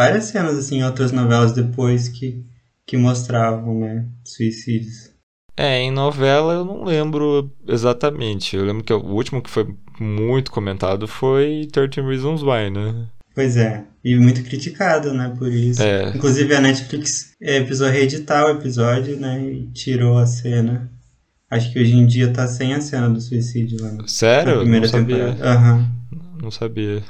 várias 0.00 0.24
cenas 0.24 0.56
assim 0.56 0.78
em 0.78 0.84
outras 0.84 1.12
novelas 1.12 1.52
depois 1.52 2.08
que, 2.08 2.42
que 2.86 2.96
mostravam, 2.96 3.80
né, 3.80 4.06
suicídios. 4.24 5.10
É, 5.54 5.78
em 5.78 5.90
novela 5.90 6.54
eu 6.54 6.64
não 6.64 6.84
lembro 6.84 7.52
exatamente. 7.68 8.56
Eu 8.56 8.64
lembro 8.64 8.82
que 8.82 8.94
o 8.94 8.98
último 8.98 9.42
que 9.42 9.50
foi 9.50 9.68
muito 10.00 10.50
comentado 10.50 11.06
foi 11.06 11.68
13 11.70 12.00
Reasons 12.00 12.42
Why, 12.42 12.70
né? 12.70 13.08
Pois 13.34 13.58
é, 13.58 13.84
e 14.02 14.16
muito 14.16 14.42
criticado, 14.42 15.12
né, 15.12 15.34
por 15.38 15.52
isso. 15.52 15.82
É. 15.82 16.08
Inclusive 16.16 16.54
a 16.54 16.62
Netflix 16.62 17.34
é, 17.38 17.60
precisou 17.60 17.90
reeditar 17.90 18.46
o 18.46 18.52
episódio, 18.52 19.20
né, 19.20 19.38
e 19.44 19.66
tirou 19.72 20.16
a 20.16 20.24
cena. 20.24 20.90
Acho 21.50 21.70
que 21.70 21.78
hoje 21.78 21.94
em 21.94 22.06
dia 22.06 22.32
tá 22.32 22.46
sem 22.46 22.72
a 22.72 22.80
cena 22.80 23.10
do 23.10 23.20
suicídio 23.20 23.76
lá. 23.82 23.98
Sério? 24.06 24.54
Na 24.54 24.60
primeira 24.60 24.86
não 24.86 24.92
sabia. 24.92 25.16
temporada. 25.26 25.60
Uhum. 25.60 25.88
Não 26.40 26.50
sabia. 26.50 27.02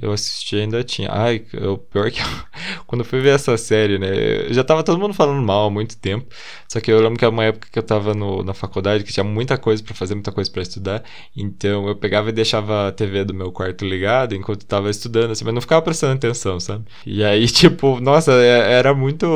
Eu 0.00 0.12
assisti 0.12 0.56
ainda 0.56 0.82
tinha. 0.82 1.10
Ai, 1.12 1.44
o 1.62 1.76
pior 1.76 2.10
que 2.10 2.20
eu, 2.20 2.26
quando 2.86 3.02
eu 3.02 3.04
fui 3.04 3.20
ver 3.20 3.34
essa 3.34 3.56
série, 3.58 3.98
né? 3.98 4.08
Já 4.50 4.64
tava 4.64 4.82
todo 4.82 4.98
mundo 4.98 5.12
falando 5.12 5.44
mal 5.44 5.66
há 5.66 5.70
muito 5.70 5.96
tempo. 5.96 6.26
Só 6.68 6.80
que 6.80 6.90
eu 6.90 7.00
lembro 7.00 7.18
que 7.18 7.24
era 7.24 7.32
uma 7.32 7.44
época 7.44 7.68
que 7.70 7.78
eu 7.78 7.82
tava 7.82 8.14
no, 8.14 8.42
na 8.42 8.54
faculdade, 8.54 9.04
que 9.04 9.12
tinha 9.12 9.24
muita 9.24 9.58
coisa 9.58 9.82
para 9.82 9.94
fazer, 9.94 10.14
muita 10.14 10.32
coisa 10.32 10.50
para 10.50 10.62
estudar. 10.62 11.04
Então 11.36 11.86
eu 11.86 11.94
pegava 11.96 12.30
e 12.30 12.32
deixava 12.32 12.88
a 12.88 12.92
TV 12.92 13.24
do 13.24 13.34
meu 13.34 13.52
quarto 13.52 13.84
ligada 13.84 14.34
enquanto 14.34 14.62
eu 14.62 14.68
tava 14.68 14.88
estudando, 14.88 15.32
assim, 15.32 15.44
mas 15.44 15.52
não 15.52 15.60
ficava 15.60 15.82
prestando 15.82 16.14
atenção, 16.14 16.58
sabe? 16.58 16.84
E 17.04 17.22
aí, 17.22 17.46
tipo, 17.48 18.00
nossa, 18.00 18.32
é, 18.32 18.72
era 18.72 18.94
muito. 18.94 19.26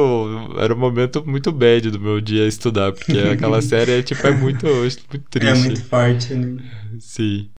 Era 0.58 0.74
um 0.74 0.78
momento 0.78 1.22
muito 1.26 1.52
bad 1.52 1.90
do 1.90 2.00
meu 2.00 2.20
dia 2.20 2.46
estudar, 2.46 2.92
porque 2.92 3.18
aquela 3.18 3.60
série, 3.62 4.02
tipo, 4.02 4.26
é 4.26 4.32
muito, 4.32 4.66
muito 4.66 5.20
triste. 5.28 5.48
É 5.48 5.54
muito 5.54 5.84
forte, 5.84 6.34
né? 6.34 6.62
Sim. 6.98 7.50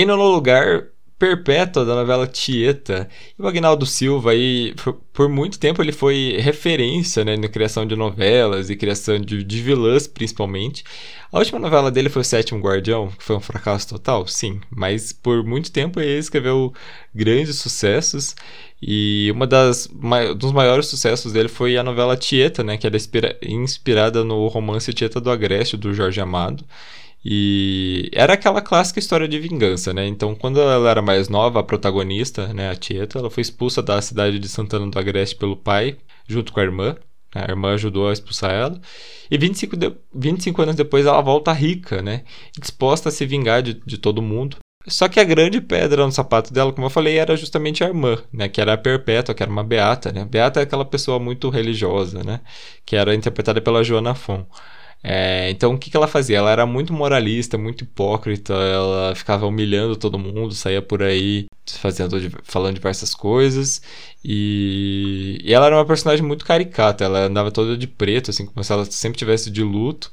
Em 0.00 0.06
nono 0.06 0.30
lugar, 0.30 0.86
Perpétua, 1.18 1.84
da 1.84 1.94
novela 1.94 2.26
Tieta. 2.26 3.06
E 3.38 3.42
o 3.42 3.46
Agnaldo 3.46 3.84
Silva, 3.84 4.30
aí, 4.30 4.74
por, 5.12 5.28
muito 5.28 5.58
tempo, 5.58 5.82
ele 5.82 5.92
foi 5.92 6.38
referência 6.40 7.22
né, 7.22 7.36
na 7.36 7.48
criação 7.48 7.84
de 7.84 7.94
novelas 7.94 8.70
e 8.70 8.76
criação 8.76 9.20
de, 9.20 9.44
de 9.44 9.60
vilãs, 9.60 10.06
principalmente. 10.06 10.82
A 11.30 11.38
última 11.38 11.58
novela 11.58 11.90
dele 11.90 12.08
foi 12.08 12.22
O 12.22 12.24
Sétimo 12.24 12.60
Guardião, 12.60 13.08
que 13.08 13.22
foi 13.22 13.36
um 13.36 13.40
fracasso 13.40 13.90
total, 13.90 14.26
sim. 14.26 14.58
Mas 14.70 15.12
por 15.12 15.44
muito 15.44 15.70
tempo 15.70 16.00
ele 16.00 16.18
escreveu 16.18 16.72
grandes 17.14 17.56
sucessos. 17.56 18.34
E 18.80 19.30
uma 19.34 19.46
das 19.46 19.86
dos 20.38 20.52
maiores 20.52 20.86
sucessos 20.86 21.34
dele 21.34 21.50
foi 21.50 21.76
a 21.76 21.82
novela 21.82 22.16
Tieta, 22.16 22.64
né, 22.64 22.78
que 22.78 22.86
era 22.86 22.96
inspira, 22.96 23.38
inspirada 23.42 24.24
no 24.24 24.48
romance 24.48 24.94
Tieta 24.94 25.20
do 25.20 25.30
Agreste, 25.30 25.76
do 25.76 25.92
Jorge 25.92 26.22
Amado. 26.22 26.64
E 27.24 28.10
era 28.14 28.32
aquela 28.32 28.62
clássica 28.62 28.98
história 28.98 29.28
de 29.28 29.38
vingança, 29.38 29.92
né? 29.92 30.06
Então, 30.06 30.34
quando 30.34 30.60
ela 30.60 30.90
era 30.90 31.02
mais 31.02 31.28
nova, 31.28 31.60
a 31.60 31.62
protagonista, 31.62 32.52
né, 32.54 32.70
a 32.70 32.76
Tieta, 32.76 33.18
ela 33.18 33.30
foi 33.30 33.42
expulsa 33.42 33.82
da 33.82 34.00
cidade 34.00 34.38
de 34.38 34.48
Santana 34.48 34.90
do 34.90 34.98
Agreste 34.98 35.36
pelo 35.36 35.56
pai, 35.56 35.98
junto 36.26 36.52
com 36.52 36.60
a 36.60 36.62
irmã. 36.62 36.96
A 37.34 37.42
irmã 37.48 37.74
ajudou 37.74 38.08
a 38.08 38.12
expulsar 38.12 38.50
ela. 38.52 38.80
E 39.30 39.38
25, 39.38 39.76
de, 39.76 39.92
25 40.14 40.62
anos 40.62 40.74
depois 40.74 41.06
ela 41.06 41.20
volta 41.20 41.52
rica, 41.52 42.02
né? 42.02 42.24
Disposta 42.58 43.08
a 43.08 43.12
se 43.12 43.24
vingar 43.26 43.62
de, 43.62 43.74
de 43.74 43.98
todo 43.98 44.22
mundo. 44.22 44.56
Só 44.88 45.08
que 45.08 45.20
a 45.20 45.24
grande 45.24 45.60
pedra 45.60 46.04
no 46.06 46.10
sapato 46.10 46.52
dela, 46.52 46.72
como 46.72 46.86
eu 46.86 46.90
falei, 46.90 47.18
era 47.18 47.36
justamente 47.36 47.84
a 47.84 47.88
irmã, 47.88 48.18
né? 48.32 48.48
Que 48.48 48.60
era 48.60 48.72
a 48.72 48.78
Perpétua, 48.78 49.34
que 49.34 49.42
era 49.42 49.52
uma 49.52 49.62
beata, 49.62 50.10
né? 50.10 50.24
Beata 50.24 50.58
é 50.60 50.62
aquela 50.62 50.84
pessoa 50.84 51.18
muito 51.18 51.50
religiosa, 51.50 52.24
né? 52.24 52.40
Que 52.84 52.96
era 52.96 53.14
interpretada 53.14 53.60
pela 53.60 53.84
Joana 53.84 54.14
Fon. 54.14 54.46
É, 55.02 55.48
então 55.50 55.72
o 55.74 55.78
que, 55.78 55.90
que 55.90 55.96
ela 55.96 56.06
fazia? 56.06 56.36
Ela 56.38 56.50
era 56.50 56.66
muito 56.66 56.92
moralista, 56.92 57.56
muito 57.56 57.84
hipócrita, 57.84 58.52
ela 58.52 59.14
ficava 59.14 59.46
humilhando 59.46 59.96
todo 59.96 60.18
mundo, 60.18 60.52
saía 60.54 60.82
por 60.82 61.02
aí 61.02 61.46
fazendo, 61.66 62.18
falando 62.44 62.74
diversas 62.74 63.14
coisas 63.14 63.80
e, 64.22 65.38
e 65.42 65.54
ela 65.54 65.66
era 65.66 65.76
uma 65.76 65.86
personagem 65.86 66.24
muito 66.24 66.44
caricata, 66.44 67.04
ela 67.04 67.20
andava 67.26 67.50
toda 67.50 67.78
de 67.78 67.86
preto, 67.86 68.30
assim, 68.30 68.44
como 68.44 68.62
se 68.62 68.72
ela 68.72 68.84
sempre 68.84 69.18
tivesse 69.18 69.50
de 69.50 69.62
luto 69.62 70.10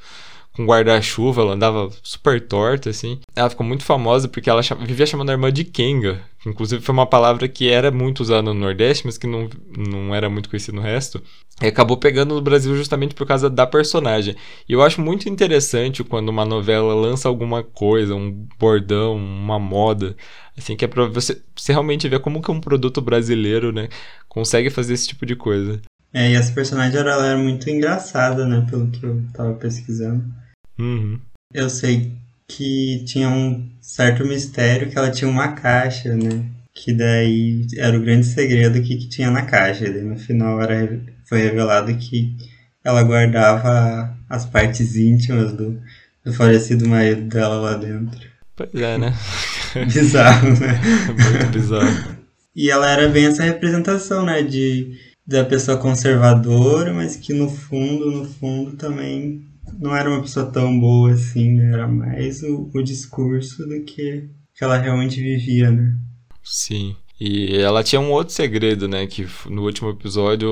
com 0.58 0.66
guarda-chuva, 0.66 1.44
ela 1.44 1.54
andava 1.54 1.90
super 2.02 2.42
torta, 2.42 2.90
assim. 2.90 3.20
Ela 3.36 3.50
ficou 3.50 3.66
muito 3.66 3.84
famosa 3.84 4.28
porque 4.28 4.50
ela 4.50 4.62
vivia 4.82 5.06
chamando 5.06 5.30
a 5.30 5.34
irmã 5.34 5.54
de 5.54 5.64
Kenga, 5.64 6.20
inclusive 6.44 6.82
foi 6.82 6.94
uma 6.94 7.06
palavra 7.06 7.48
que 7.48 7.70
era 7.70 7.92
muito 7.92 8.22
usada 8.22 8.42
no 8.42 8.56
Nordeste, 8.56 9.06
mas 9.06 9.20
que 9.20 9.28
não, 9.28 9.48
não 9.78 10.16
era 10.16 10.28
muito 10.32 10.50
conhecida 10.50 10.76
no 10.76 10.82
resto. 10.82 11.22
E 11.62 11.68
acabou 11.68 11.96
pegando 11.96 12.34
no 12.34 12.42
Brasil 12.42 12.76
justamente 12.76 13.14
por 13.14 13.28
causa 13.28 13.52
da 13.52 13.68
personagem. 13.68 14.36
E 14.68 14.74
eu 14.74 14.82
acho 14.82 15.00
muito 15.00 15.30
interessante 15.30 16.04
quando 16.04 16.30
uma 16.30 16.46
novela 16.46 16.94
lança 16.96 17.28
alguma 17.28 17.62
coisa, 17.62 18.16
um 18.16 18.48
bordão, 18.60 19.16
uma 19.16 19.60
moda, 19.60 20.16
assim, 20.58 20.76
que 20.76 20.86
é 20.86 20.88
pra 20.88 21.06
você, 21.06 21.40
você 21.56 21.72
realmente 21.72 22.10
ver 22.10 22.20
como 22.20 22.42
que 22.42 22.50
um 22.50 22.60
produto 22.60 23.00
brasileiro, 23.00 23.72
né, 23.72 23.90
consegue 24.28 24.72
fazer 24.72 24.96
esse 24.96 25.08
tipo 25.08 25.24
de 25.24 25.36
coisa. 25.36 25.80
É, 26.12 26.32
e 26.32 26.36
essa 26.36 26.52
personagem 26.52 27.00
ela 27.00 27.28
era 27.28 27.38
muito 27.38 27.70
engraçada, 27.70 28.44
né, 28.46 28.66
pelo 28.68 28.90
que 28.90 29.06
eu 29.06 29.22
tava 29.34 29.54
pesquisando. 29.54 30.24
Uhum. 30.80 31.20
Eu 31.54 31.70
sei 31.70 32.12
que 32.48 33.04
tinha 33.06 33.30
um 33.30 33.70
certo 33.82 34.26
mistério 34.26 34.90
que 34.90 34.98
ela 34.98 35.12
tinha 35.12 35.30
uma 35.30 35.50
caixa, 35.50 36.16
né? 36.16 36.46
Que 36.74 36.94
daí 36.94 37.66
era 37.78 37.98
o 37.98 38.02
grande 38.02 38.26
segredo 38.26 38.82
que, 38.82 38.96
que 38.96 39.10
tinha 39.10 39.32
na 39.32 39.44
caixa. 39.44 39.86
E 39.86 40.02
no 40.02 40.18
final 40.18 40.62
era, 40.62 41.00
foi 41.26 41.42
revelado 41.42 41.96
que 41.98 42.36
ela 42.84 43.04
guardava 43.04 44.16
as 44.30 44.46
partes 44.46 44.96
íntimas 44.96 45.54
do, 45.54 45.82
do 46.24 46.34
falecido 46.34 46.88
marido 46.88 47.24
dela 47.24 47.56
lá 47.56 47.74
dentro. 47.76 48.28
Pois 48.56 48.74
é, 48.74 48.98
né? 48.98 49.14
bizarro, 49.92 50.50
né? 50.50 50.80
Muito 51.08 51.52
bizarro. 51.52 52.18
E 52.56 52.72
ela 52.72 52.90
era 52.90 53.08
bem 53.10 53.26
essa 53.26 53.44
representação, 53.44 54.26
né? 54.26 54.42
De, 54.42 54.98
da 55.26 55.44
pessoa 55.44 55.78
conservadora, 55.78 56.94
mas 56.94 57.16
que 57.16 57.34
no 57.34 57.50
fundo, 57.50 58.10
no 58.12 58.26
fundo 58.26 58.76
também 58.78 59.46
não 59.80 59.96
era 59.96 60.10
uma 60.10 60.22
pessoa 60.22 60.46
tão 60.52 60.80
boa 60.80 61.12
assim, 61.12 61.54
né? 61.54 61.74
Era 61.74 61.88
mais 61.88 62.42
o, 62.44 62.70
o 62.74 62.84
discurso 62.84 63.66
do 63.68 63.84
que, 63.84 64.30
que 64.54 64.64
ela 64.64 64.78
realmente 64.78 65.22
vivia, 65.22 65.72
né? 65.72 65.96
Sim. 66.44 66.96
E 67.20 67.58
ela 67.58 67.84
tinha 67.84 68.00
um 68.00 68.12
outro 68.12 68.34
segredo, 68.34 68.88
né? 68.88 69.08
Que 69.08 69.28
no 69.50 69.64
último 69.64 69.90
episódio 69.90 70.50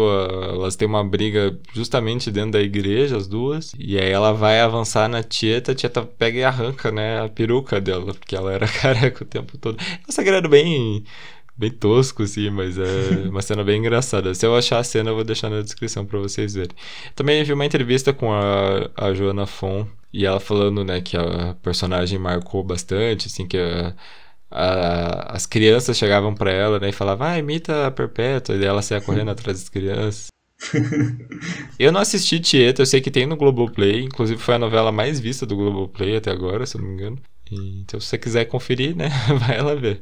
elas 0.52 0.76
têm 0.76 0.88
uma 0.88 1.04
briga 1.04 1.58
justamente 1.74 2.32
dentro 2.32 2.54
da 2.54 2.62
igreja, 2.62 3.18
as 3.18 3.28
duas. 3.28 3.74
E 3.78 4.00
aí 4.00 4.10
ela 4.10 4.34
vai 4.34 4.60
avançar 4.60 5.08
na 5.08 5.22
Tieta, 5.22 5.72
a 5.74 5.76
Tieta 5.76 6.02
pega 6.02 6.40
e 6.40 6.44
arranca, 6.44 6.92
né? 6.92 7.22
A 7.22 7.30
peruca 7.30 7.80
dela, 7.80 8.14
porque 8.14 8.36
ela 8.36 8.52
era 8.52 8.68
careca 8.82 9.24
o 9.24 9.28
tempo 9.28 9.58
todo. 9.60 9.78
É 9.80 10.10
um 10.10 10.12
segredo 10.12 10.50
bem 10.50 11.04
bem 11.58 11.72
tosco, 11.72 12.24
assim, 12.24 12.50
mas 12.50 12.78
é 12.78 13.28
uma 13.30 13.42
cena 13.42 13.64
bem 13.64 13.80
engraçada. 13.80 14.34
Se 14.34 14.46
eu 14.46 14.56
achar 14.56 14.80
a 14.80 14.84
cena, 14.84 15.10
eu 15.10 15.16
vou 15.16 15.24
deixar 15.24 15.50
na 15.50 15.62
descrição 15.62 16.06
para 16.06 16.20
vocês 16.20 16.54
verem. 16.54 16.76
Também 17.16 17.44
vi 17.44 17.54
uma 17.54 17.66
entrevista 17.66 18.14
com 18.14 18.34
a, 18.34 18.90
a 18.96 19.14
Joana 19.14 19.46
Fon, 19.46 19.88
e 20.12 20.26
ela 20.26 20.40
falando, 20.40 20.84
né, 20.84 21.02
que 21.02 21.18
a 21.18 21.56
personagem 21.62 22.20
marcou 22.20 22.64
bastante, 22.64 23.28
assim, 23.28 23.48
que 23.48 23.58
a, 23.58 23.94
a, 24.52 25.36
as 25.36 25.46
crianças 25.46 25.98
chegavam 25.98 26.34
para 26.34 26.52
ela, 26.52 26.80
né, 26.80 26.90
e 26.90 26.94
falavam, 26.94 27.28
ah, 27.28 27.38
imita 27.38 27.88
a 27.88 27.92
Perpétua, 27.92 28.56
e 28.56 28.64
ela 28.64 28.82
saia 28.82 29.02
correndo 29.02 29.32
atrás 29.32 29.60
das 29.60 29.70
crianças. 29.70 30.28
eu 31.78 31.92
não 31.92 32.00
assisti 32.00 32.40
Tieta, 32.40 32.82
eu 32.82 32.86
sei 32.86 33.02
que 33.02 33.12
tem 33.12 33.26
no 33.26 33.36
Globoplay, 33.36 34.04
inclusive 34.04 34.42
foi 34.42 34.56
a 34.56 34.60
novela 34.60 34.92
mais 34.92 35.20
vista 35.20 35.46
do 35.46 35.56
Globoplay 35.56 36.18
até 36.18 36.32
agora, 36.32 36.66
se 36.66 36.78
eu 36.78 36.82
não 36.82 36.88
me 36.90 36.94
engano. 36.96 37.20
E, 37.52 37.82
então, 37.82 38.00
se 38.00 38.08
você 38.08 38.18
quiser 38.18 38.46
conferir, 38.46 38.96
né, 38.96 39.10
vai 39.40 39.62
lá 39.62 39.76
ver. 39.76 40.02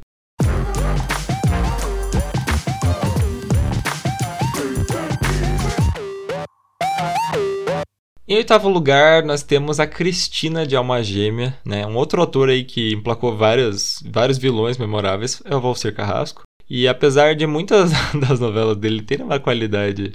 Em 8.33 8.37
oitavo 8.37 8.67
lugar, 8.67 9.23
nós 9.23 9.43
temos 9.43 9.79
a 9.79 9.85
Cristina 9.85 10.65
de 10.65 10.75
Alma 10.75 11.03
Gêmea, 11.03 11.55
né? 11.63 11.85
Um 11.85 11.95
outro 11.95 12.19
autor 12.19 12.49
aí 12.49 12.63
que 12.63 12.91
emplacou 12.91 13.37
vários, 13.37 14.01
vários 14.03 14.39
vilões 14.39 14.75
memoráveis 14.75 15.39
é 15.45 15.55
o 15.55 15.61
Valser 15.61 15.93
Carrasco. 15.93 16.41
E 16.67 16.87
apesar 16.87 17.35
de 17.35 17.45
muitas 17.45 17.91
das 18.19 18.39
novelas 18.39 18.75
dele 18.77 19.03
terem 19.03 19.23
uma 19.23 19.39
qualidade 19.39 20.13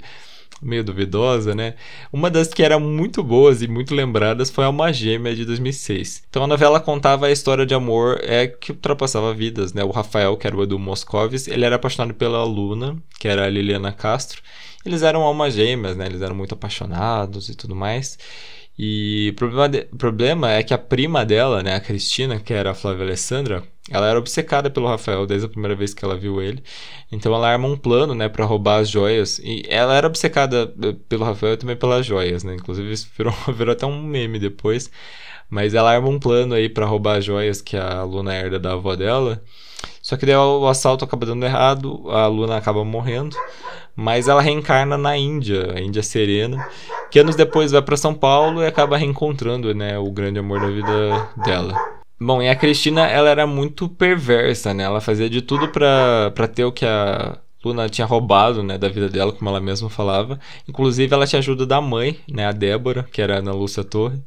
meio 0.61 0.83
duvidosa, 0.83 1.55
né? 1.55 1.75
Uma 2.11 2.29
das 2.29 2.49
que 2.49 2.61
eram 2.61 2.81
muito 2.81 3.23
boas 3.23 3.61
e 3.61 3.69
muito 3.69 3.95
lembradas 3.95 4.49
foi 4.49 4.65
Alma 4.65 4.91
Gêmea 4.91 5.33
de 5.33 5.45
2006. 5.45 6.23
Então 6.29 6.43
a 6.43 6.47
novela 6.47 6.81
contava 6.81 7.27
a 7.27 7.31
história 7.31 7.65
de 7.65 7.73
amor 7.73 8.19
é 8.21 8.47
que 8.47 8.73
ultrapassava 8.73 9.33
vidas, 9.33 9.71
né? 9.71 9.81
O 9.85 9.91
Rafael, 9.91 10.35
que 10.35 10.45
era 10.45 10.57
o 10.57 10.63
Edu 10.63 10.77
Moscovis, 10.77 11.47
ele 11.47 11.63
era 11.63 11.77
apaixonado 11.77 12.13
pela 12.13 12.43
Luna, 12.43 13.01
que 13.17 13.29
era 13.29 13.45
a 13.45 13.49
Liliana 13.49 13.93
Castro, 13.93 14.41
eles 14.85 15.01
eram 15.03 15.21
almas 15.21 15.53
gêmeas, 15.53 15.97
né? 15.97 16.05
Eles 16.05 16.21
eram 16.21 16.35
muito 16.35 16.53
apaixonados 16.53 17.49
e 17.49 17.55
tudo 17.55 17.75
mais. 17.75 18.17
E 18.81 19.31
o 19.31 19.35
problema, 19.35 19.85
problema 19.97 20.51
é 20.51 20.63
que 20.63 20.73
a 20.73 20.77
prima 20.77 21.25
dela, 21.25 21.61
né, 21.61 21.75
a 21.75 21.81
Cristina, 21.81 22.39
que 22.39 22.53
era 22.53 22.71
a 22.71 22.73
Flávia 22.73 23.03
Alessandra, 23.03 23.61
ela 23.89 24.07
era 24.07 24.17
obcecada 24.17 24.69
pelo 24.69 24.87
Rafael 24.87 25.25
desde 25.25 25.47
a 25.47 25.49
primeira 25.49 25.75
vez 25.75 25.93
que 25.93 26.05
ela 26.05 26.15
viu 26.15 26.41
ele. 26.41 26.63
Então 27.11 27.33
ela 27.33 27.49
arma 27.49 27.67
um 27.67 27.75
plano, 27.75 28.15
né, 28.15 28.29
para 28.29 28.45
roubar 28.45 28.79
as 28.79 28.89
joias. 28.89 29.37
E 29.39 29.63
ela 29.67 29.95
era 29.97 30.07
obcecada 30.07 30.73
eh, 30.81 30.95
pelo 31.09 31.25
Rafael 31.25 31.53
e 31.55 31.57
também 31.57 31.75
pelas 31.75 32.05
joias, 32.05 32.45
né? 32.45 32.55
Inclusive 32.55 32.89
isso 32.89 33.09
virou, 33.17 33.33
virou 33.53 33.73
até 33.73 33.85
um 33.85 34.01
meme 34.01 34.39
depois. 34.39 34.89
Mas 35.49 35.73
ela 35.73 35.91
arma 35.91 36.07
um 36.07 36.19
plano 36.19 36.53
aí 36.53 36.69
para 36.69 36.85
roubar 36.85 37.17
as 37.17 37.25
joias 37.25 37.61
que 37.61 37.75
a 37.75 38.03
Luna 38.03 38.33
herda 38.33 38.59
da 38.59 38.73
avó 38.73 38.95
dela. 38.95 39.43
Só 40.09 40.17
que 40.17 40.25
daí 40.25 40.35
o 40.35 40.67
assalto 40.67 41.05
acaba 41.05 41.23
dando 41.23 41.45
errado, 41.45 42.09
a 42.09 42.25
Luna 42.25 42.57
acaba 42.57 42.83
morrendo 42.83 43.37
mas 43.99 44.29
ela 44.29 44.41
reencarna 44.41 44.97
na 44.97 45.17
Índia, 45.17 45.73
a 45.75 45.81
Índia 45.81 46.01
Serena, 46.01 46.65
que 47.11 47.19
anos 47.19 47.35
depois 47.35 47.73
vai 47.73 47.81
para 47.81 47.97
São 47.97 48.13
Paulo 48.13 48.63
e 48.63 48.65
acaba 48.65 48.95
reencontrando, 48.95 49.75
né, 49.75 49.99
o 49.99 50.09
grande 50.09 50.39
amor 50.39 50.61
da 50.61 50.69
vida 50.69 51.27
dela. 51.43 51.73
Bom, 52.17 52.41
e 52.41 52.47
a 52.47 52.55
Cristina, 52.55 53.05
ela 53.07 53.29
era 53.29 53.45
muito 53.45 53.89
perversa, 53.89 54.73
né? 54.73 54.83
Ela 54.83 55.01
fazia 55.01 55.29
de 55.29 55.41
tudo 55.41 55.67
para 55.67 56.47
ter 56.47 56.63
o 56.63 56.71
que 56.71 56.85
a 56.85 57.37
Luna 57.63 57.89
tinha 57.89 58.07
roubado, 58.07 58.63
né, 58.63 58.77
da 58.77 58.87
vida 58.87 59.09
dela, 59.09 59.33
como 59.33 59.49
ela 59.49 59.59
mesma 59.59 59.89
falava. 59.89 60.39
Inclusive, 60.65 61.13
ela 61.13 61.27
tinha 61.27 61.39
ajuda 61.39 61.65
da 61.65 61.81
mãe, 61.81 62.17
né, 62.31 62.45
a 62.45 62.53
Débora, 62.53 63.05
que 63.11 63.21
era 63.21 63.35
a 63.35 63.39
Ana 63.39 63.51
Lúcia 63.51 63.83
Torre. 63.83 64.21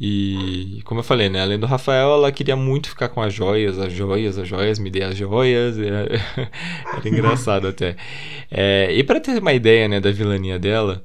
E, 0.00 0.80
como 0.84 1.00
eu 1.00 1.04
falei, 1.04 1.28
né, 1.28 1.42
além 1.42 1.58
do 1.58 1.66
Rafael, 1.66 2.12
ela 2.12 2.32
queria 2.32 2.56
muito 2.56 2.88
ficar 2.88 3.10
com 3.10 3.20
as 3.20 3.34
joias, 3.34 3.78
as 3.78 3.92
joias, 3.92 4.38
as 4.38 4.48
joias, 4.48 4.78
me 4.78 4.90
dê 4.90 5.02
as 5.02 5.14
joias. 5.14 5.78
Era, 5.78 6.08
era 6.96 7.08
engraçado 7.08 7.68
até. 7.68 7.96
É, 8.50 8.90
e 8.92 9.04
para 9.04 9.20
ter 9.20 9.38
uma 9.38 9.52
ideia, 9.52 9.86
né, 9.88 10.00
da 10.00 10.10
vilania 10.10 10.58
dela, 10.58 11.04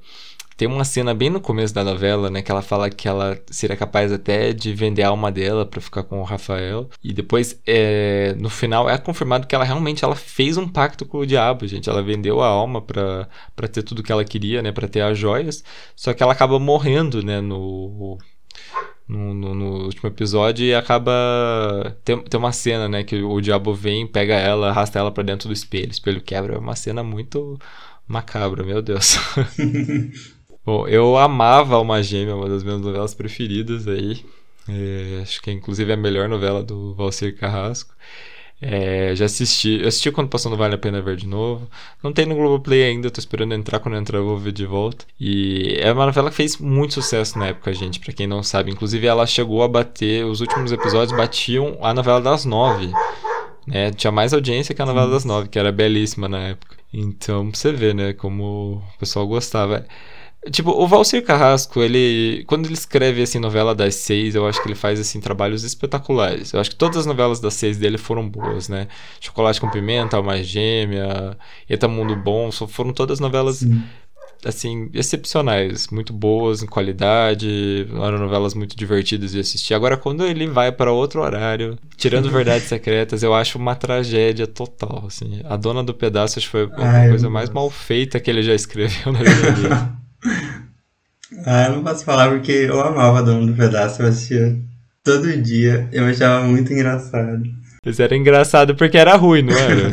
tem 0.56 0.66
uma 0.68 0.86
cena 0.86 1.14
bem 1.14 1.30
no 1.30 1.42
começo 1.42 1.74
da 1.74 1.84
novela, 1.84 2.30
né, 2.30 2.42
que 2.42 2.50
ela 2.50 2.62
fala 2.62 2.90
que 2.90 3.06
ela 3.06 3.38
seria 3.48 3.76
capaz 3.76 4.14
até 4.14 4.54
de 4.54 4.74
vender 4.74 5.04
a 5.04 5.10
alma 5.10 5.30
dela 5.30 5.66
para 5.66 5.82
ficar 5.82 6.04
com 6.04 6.22
o 6.22 6.24
Rafael. 6.24 6.90
E 7.04 7.12
depois, 7.12 7.60
é, 7.68 8.34
no 8.40 8.50
final, 8.50 8.90
é 8.90 8.98
confirmado 8.98 9.46
que 9.46 9.54
ela 9.54 9.66
realmente 9.66 10.06
ela 10.06 10.16
fez 10.16 10.56
um 10.56 10.68
pacto 10.70 11.06
com 11.06 11.18
o 11.18 11.26
diabo, 11.26 11.68
gente. 11.68 11.90
Ela 11.90 12.02
vendeu 12.02 12.42
a 12.42 12.48
alma 12.48 12.82
para 12.82 13.68
ter 13.70 13.84
tudo 13.84 14.02
que 14.02 14.12
ela 14.12 14.24
queria, 14.24 14.62
né, 14.62 14.72
para 14.72 14.88
ter 14.88 15.02
as 15.02 15.18
joias. 15.18 15.64
Só 15.96 16.14
que 16.14 16.24
ela 16.24 16.32
acaba 16.32 16.58
morrendo, 16.58 17.22
né, 17.22 17.42
no 17.42 18.18
no, 19.08 19.34
no, 19.34 19.54
no, 19.54 19.86
último 19.86 20.10
episódio 20.10 20.66
e 20.66 20.74
acaba. 20.74 21.96
Tem, 22.04 22.20
tem 22.22 22.40
uma 22.40 22.52
cena, 22.52 22.88
né? 22.90 23.04
Que 23.04 23.22
o 23.22 23.40
diabo 23.40 23.74
vem, 23.74 24.08
pega 24.08 24.34
ela, 24.36 24.70
arrasta 24.70 25.00
ela 25.00 25.12
para 25.12 25.24
dentro 25.24 25.48
do 25.48 25.54
espelho. 25.54 25.90
O 25.90 25.92
espelho 25.92 26.22
quebra. 26.22 26.56
É 26.56 26.58
uma 26.58 26.76
cena 26.76 27.04
muito 27.04 27.60
macabra, 28.08 28.64
meu 28.64 28.82
Deus. 28.82 29.18
Bom, 30.66 30.88
eu 30.88 31.16
amava 31.16 31.76
Alma 31.76 32.02
Gêmea, 32.02 32.36
uma 32.36 32.50
das 32.50 32.64
minhas 32.64 32.82
novelas 32.82 33.14
preferidas 33.14 33.88
aí. 33.88 34.26
É, 34.68 35.20
acho 35.22 35.40
que 35.42 35.52
é 35.52 35.54
inclusive 35.54 35.94
a 35.94 35.98
melhor 35.98 36.28
novela 36.28 36.64
do 36.64 36.96
Valcir 36.96 37.38
Carrasco. 37.38 37.94
É, 38.68 39.16
já 39.16 39.26
assisti, 39.26 39.80
eu 39.80 39.88
assisti 39.88 40.12
quando 40.12 40.28
passou 40.28 40.50
no 40.50 40.58
Vale 40.58 40.74
a 40.74 40.78
Pena 40.78 41.00
Ver 41.00 41.16
de 41.16 41.28
novo. 41.28 41.70
Não 42.02 42.12
tem 42.12 42.26
no 42.26 42.34
Globoplay 42.34 42.84
ainda, 42.84 43.12
tô 43.12 43.20
esperando 43.20 43.54
entrar. 43.54 43.80
Quando 43.80 43.96
entrar, 43.96 44.18
eu 44.18 44.26
vou 44.26 44.40
ver 44.40 44.52
de 44.52 44.66
volta. 44.66 45.06
E 45.20 45.78
é 45.80 45.92
uma 45.92 46.08
novela 46.08 46.32
que 46.32 46.36
fez 46.36 46.58
muito 46.58 46.96
sucesso 46.96 47.38
na 47.38 47.50
época, 47.50 47.72
gente, 47.74 48.00
para 48.00 48.12
quem 48.12 48.26
não 48.26 48.42
sabe. 48.42 48.72
Inclusive, 48.72 49.06
ela 49.06 49.28
chegou 49.28 49.62
a 49.62 49.68
bater, 49.68 50.26
os 50.26 50.42
últimos 50.42 50.72
episódios 50.72 51.16
batiam 51.16 51.78
a 51.80 51.94
novela 51.94 52.20
das 52.20 52.44
nove. 52.44 52.90
Né? 53.68 53.92
Tinha 53.92 54.12
mais 54.12 54.34
audiência 54.34 54.74
que 54.74 54.82
a 54.82 54.86
novela 54.86 55.12
das 55.12 55.26
nove, 55.26 55.48
que 55.48 55.60
era 55.60 55.72
belíssima 55.72 56.28
na 56.28 56.40
época. 56.40 56.76
Então, 56.92 57.52
pra 57.52 57.60
você 57.60 57.72
ver, 57.72 57.94
né, 57.94 58.14
como 58.14 58.82
o 58.96 59.00
pessoal 59.00 59.28
gostava. 59.28 59.86
Tipo, 60.52 60.72
o 60.72 60.88
Valcir 60.88 61.24
Carrasco, 61.24 61.82
ele. 61.82 62.44
Quando 62.46 62.66
ele 62.66 62.76
escreve 62.76 63.22
assim, 63.22 63.40
novela 63.40 63.74
das 63.74 63.96
seis, 63.96 64.36
eu 64.36 64.48
acho 64.48 64.62
que 64.62 64.68
ele 64.68 64.76
faz 64.76 65.00
assim, 65.00 65.20
trabalhos 65.20 65.64
espetaculares. 65.64 66.54
Eu 66.54 66.60
acho 66.60 66.70
que 66.70 66.76
todas 66.76 66.98
as 66.98 67.06
novelas 67.06 67.40
das 67.40 67.56
seis 67.56 67.78
dele 67.78 67.98
foram 67.98 68.28
boas, 68.30 68.70
né? 68.70 68.88
Chocolate 69.20 69.60
com 69.60 69.70
Pimenta, 69.70 70.18
Alma 70.18 70.42
Gêmea, 70.44 71.36
Eta 71.68 71.88
Mundo 71.88 72.16
Bom, 72.16 72.52
foram 72.52 72.94
todas 72.94 73.20
novelas. 73.20 73.58
Sim. 73.58 73.84
Assim, 74.44 74.92
excepcionais, 74.94 75.88
muito 75.88 76.14
boas 76.14 76.62
em 76.62 76.68
qualidade, 76.68 77.88
eram 77.90 78.20
novelas 78.20 78.54
muito 78.54 78.76
divertidas 78.76 79.32
de 79.32 79.40
assistir. 79.40 79.74
Agora, 79.74 79.98
quando 79.98 80.24
ele 80.24 80.46
vai 80.46 80.72
para 80.72 80.92
outro 80.92 81.22
horário, 81.22 81.80
tirando 81.98 82.30
Verdades 82.30 82.68
Secretas, 82.68 83.24
eu 83.24 83.34
acho 83.34 83.58
uma 83.58 83.76
tragédia 83.76 84.46
total. 84.46 85.06
Assim. 85.08 85.42
A 85.46 85.56
Dona 85.56 85.84
do 85.84 85.96
Pedaço 85.96 86.38
acho 86.38 86.48
que 86.48 86.52
foi 86.52 86.64
a 86.66 87.10
coisa 87.10 87.28
mais 87.28 87.50
mal 87.50 87.72
feita 87.72 88.20
que 88.20 88.30
ele 88.30 88.44
já 88.44 88.54
escreveu 88.54 89.12
na 89.12 89.20
vida 89.20 89.52
dele. 89.54 89.76
Ah, 91.46 91.66
eu 91.66 91.78
não 91.78 91.84
posso 91.84 92.06
falar 92.06 92.30
porque 92.30 92.52
eu 92.52 92.80
amava 92.80 93.24
Dono 93.24 93.48
do 93.48 93.54
Pedaço, 93.54 94.02
eu 94.02 94.08
assistia 94.08 94.58
todo 95.04 95.36
dia, 95.42 95.88
eu 95.92 96.06
achava 96.06 96.46
muito 96.46 96.72
engraçado. 96.72 97.44
Isso 97.86 98.02
era 98.02 98.16
engraçado 98.16 98.76
porque 98.76 98.98
era 98.98 99.16
ruim, 99.16 99.44
não 99.44 99.54
era? 99.58 99.90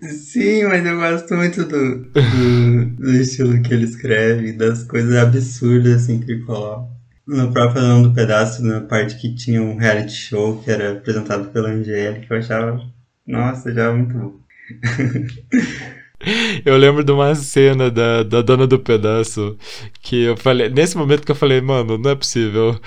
Sim, 0.12 0.64
mas 0.64 0.84
eu 0.84 0.96
gosto 0.96 1.34
muito 1.34 1.64
do, 1.64 2.04
do, 2.04 2.86
do, 2.96 3.12
estilo 3.12 3.60
que 3.62 3.74
ele 3.74 3.84
escreve, 3.84 4.52
das 4.52 4.84
coisas 4.84 5.14
absurdas 5.16 6.02
assim 6.02 6.18
que 6.20 6.32
ele 6.32 6.44
coloca. 6.44 6.88
No 7.26 7.52
próprio 7.52 7.82
Dono 7.82 8.08
do 8.08 8.14
Pedaço, 8.14 8.64
na 8.64 8.80
parte 8.80 9.16
que 9.16 9.34
tinha 9.34 9.62
um 9.62 9.76
reality 9.76 10.12
show 10.12 10.62
que 10.62 10.70
era 10.70 10.92
apresentado 10.92 11.50
pela 11.50 11.70
Angélica, 11.70 12.26
eu 12.34 12.38
achava, 12.38 12.80
nossa, 13.26 13.72
já 13.72 13.92
muito 13.92 14.14
bom. 14.14 14.32
Eu 16.64 16.76
lembro 16.76 17.02
de 17.02 17.10
uma 17.12 17.34
cena 17.34 17.90
da, 17.90 18.22
da 18.22 18.42
dona 18.42 18.66
do 18.66 18.78
pedaço 18.78 19.56
que 20.02 20.24
eu 20.24 20.36
falei, 20.36 20.68
nesse 20.68 20.96
momento 20.96 21.24
que 21.24 21.32
eu 21.32 21.36
falei, 21.36 21.60
mano, 21.60 21.96
não 21.96 22.10
é 22.10 22.14
possível. 22.14 22.78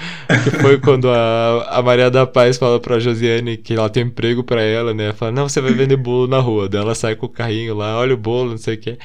Que 0.44 0.52
foi 0.62 0.80
quando 0.80 1.10
a, 1.10 1.80
a 1.80 1.82
Maria 1.82 2.12
da 2.12 2.28
Paz 2.28 2.58
fala 2.58 2.80
pra 2.80 3.00
Josiane 3.00 3.58
que 3.58 3.74
ela 3.74 3.90
tem 3.90 4.04
emprego 4.04 4.44
pra 4.44 4.62
ela, 4.62 4.94
né? 4.94 5.14
Fala, 5.14 5.32
não, 5.32 5.50
você 5.50 5.62
vai 5.62 5.74
vender 5.74 5.98
bolo 5.98 6.28
na 6.28 6.40
rua. 6.40 6.70
Daí 6.70 6.82
ela 6.82 6.94
sai 6.96 7.16
com 7.16 7.26
o 7.26 7.30
carrinho 7.30 7.76
lá, 7.76 7.98
olha 7.98 8.14
o 8.14 8.18
bolo, 8.18 8.52
não 8.52 8.58
sei 8.58 8.76
o 8.76 8.80
que. 8.80 8.98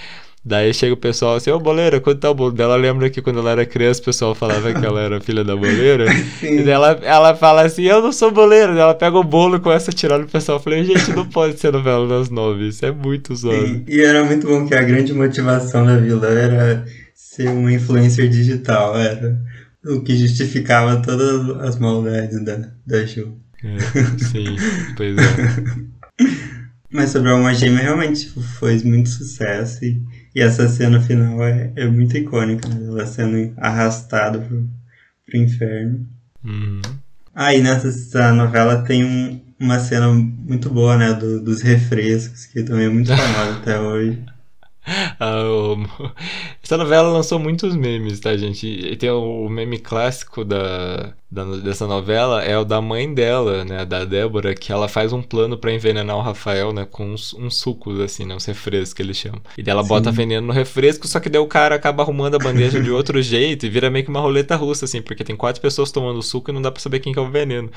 Daí 0.48 0.72
chega 0.72 0.94
o 0.94 0.96
pessoal 0.96 1.36
assim, 1.36 1.50
ô 1.50 1.60
boleira, 1.60 2.00
quanto 2.00 2.20
tá 2.20 2.30
o 2.30 2.34
bolo? 2.34 2.54
Ela 2.58 2.74
lembra 2.74 3.10
que 3.10 3.20
quando 3.20 3.40
ela 3.40 3.50
era 3.50 3.66
criança 3.66 4.00
o 4.00 4.04
pessoal 4.06 4.34
falava 4.34 4.72
que 4.72 4.86
ela 4.86 4.98
era 4.98 5.20
filha 5.20 5.44
da 5.44 5.54
boleira. 5.54 6.10
Sim. 6.40 6.60
E 6.60 6.62
daí 6.62 6.70
ela, 6.70 6.98
ela 7.02 7.36
fala 7.36 7.66
assim, 7.66 7.82
eu 7.82 8.00
não 8.00 8.10
sou 8.10 8.30
boleira. 8.30 8.68
Daí 8.72 8.80
ela 8.80 8.94
pega 8.94 9.18
o 9.18 9.22
bolo 9.22 9.56
e 9.56 9.60
começa 9.60 9.90
a 9.90 9.94
tirar 9.94 10.18
no 10.18 10.26
pessoal. 10.26 10.56
Eu 10.56 10.62
falei, 10.62 10.84
gente, 10.84 11.10
não 11.10 11.26
pode 11.26 11.60
ser 11.60 11.70
novela 11.70 12.08
das 12.08 12.30
nove, 12.30 12.68
isso 12.68 12.86
é 12.86 12.90
muito 12.90 13.36
zoado. 13.36 13.84
E 13.86 14.00
era 14.00 14.24
muito 14.24 14.46
bom 14.46 14.66
que 14.66 14.74
a 14.74 14.82
grande 14.82 15.12
motivação 15.12 15.84
da 15.84 15.98
vilã 15.98 16.30
era 16.30 16.82
ser 17.14 17.50
uma 17.50 17.70
influencer 17.70 18.30
digital, 18.30 18.96
era 18.96 19.38
o 19.84 20.00
que 20.00 20.16
justificava 20.16 21.02
todas 21.02 21.60
as 21.60 21.78
maldades 21.78 22.42
da, 22.42 22.70
da 22.86 23.06
show. 23.06 23.38
É, 23.62 23.78
sim, 24.24 24.56
pois 24.96 25.14
é. 25.14 26.24
Mas 26.90 27.10
sobre 27.10 27.28
a 27.28 27.32
Alma 27.32 27.52
Gêmea 27.52 27.82
realmente 27.82 28.30
foi 28.58 28.82
muito 28.82 29.10
sucesso 29.10 29.84
e 29.84 30.00
e 30.34 30.40
essa 30.40 30.68
cena 30.68 31.00
final 31.00 31.42
é, 31.44 31.72
é 31.76 31.86
muito 31.86 32.16
icônica, 32.16 32.68
né? 32.68 32.86
ela 32.86 33.06
sendo 33.06 33.52
arrastada 33.56 34.38
pro, 34.38 34.68
pro 35.26 35.38
inferno. 35.38 36.06
Uhum. 36.44 36.80
Aí 37.34 37.60
ah, 37.60 37.62
nessa 37.62 38.32
novela 38.32 38.82
tem 38.82 39.04
um, 39.04 39.40
uma 39.60 39.78
cena 39.78 40.08
muito 40.08 40.70
boa, 40.70 40.96
né? 40.96 41.12
Do, 41.12 41.40
dos 41.40 41.62
refrescos, 41.62 42.46
que 42.46 42.62
também 42.62 42.86
é 42.86 42.90
muito 42.90 43.08
famosa 43.14 43.58
até 43.58 43.78
hoje. 43.78 44.18
Ah, 45.20 45.42
essa 46.62 46.76
novela 46.76 47.10
lançou 47.10 47.38
muitos 47.38 47.74
memes, 47.74 48.20
tá, 48.20 48.36
gente? 48.36 48.66
E 48.66 48.96
tem 48.96 49.10
o 49.10 49.48
meme 49.48 49.78
clássico 49.78 50.44
da, 50.44 51.12
da, 51.30 51.44
dessa 51.56 51.86
novela, 51.86 52.42
é 52.42 52.56
o 52.56 52.64
da 52.64 52.80
mãe 52.80 53.12
dela, 53.12 53.64
né? 53.64 53.84
Da 53.84 54.04
Débora, 54.04 54.54
que 54.54 54.72
ela 54.72 54.88
faz 54.88 55.12
um 55.12 55.20
plano 55.20 55.58
para 55.58 55.72
envenenar 55.72 56.16
o 56.16 56.22
Rafael, 56.22 56.72
né? 56.72 56.86
Com 56.90 57.12
uns, 57.12 57.34
uns, 57.34 57.56
sucos, 57.56 58.00
assim, 58.00 58.24
né? 58.24 58.34
Uns 58.34 58.44
refrescos 58.44 58.94
que 58.94 59.02
eles 59.02 59.16
chamam. 59.16 59.40
E 59.56 59.62
daí 59.62 59.72
ela 59.72 59.82
Sim. 59.82 59.88
bota 59.88 60.10
veneno 60.10 60.46
no 60.46 60.52
refresco, 60.52 61.06
só 61.06 61.20
que 61.20 61.28
daí 61.28 61.40
o 61.40 61.46
cara 61.46 61.74
acaba 61.74 62.02
arrumando 62.02 62.36
a 62.36 62.38
bandeja 62.38 62.80
de 62.80 62.90
outro 62.90 63.20
jeito 63.22 63.66
e 63.66 63.68
vira 63.68 63.90
meio 63.90 64.04
que 64.04 64.10
uma 64.10 64.20
roleta 64.20 64.56
russa, 64.56 64.84
assim, 64.84 65.02
porque 65.02 65.24
tem 65.24 65.36
quatro 65.36 65.60
pessoas 65.60 65.90
tomando 65.90 66.22
suco 66.22 66.50
e 66.50 66.54
não 66.54 66.62
dá 66.62 66.70
pra 66.70 66.80
saber 66.80 67.00
quem 67.00 67.12
que 67.12 67.18
é 67.18 67.22
o 67.22 67.30
veneno 67.30 67.70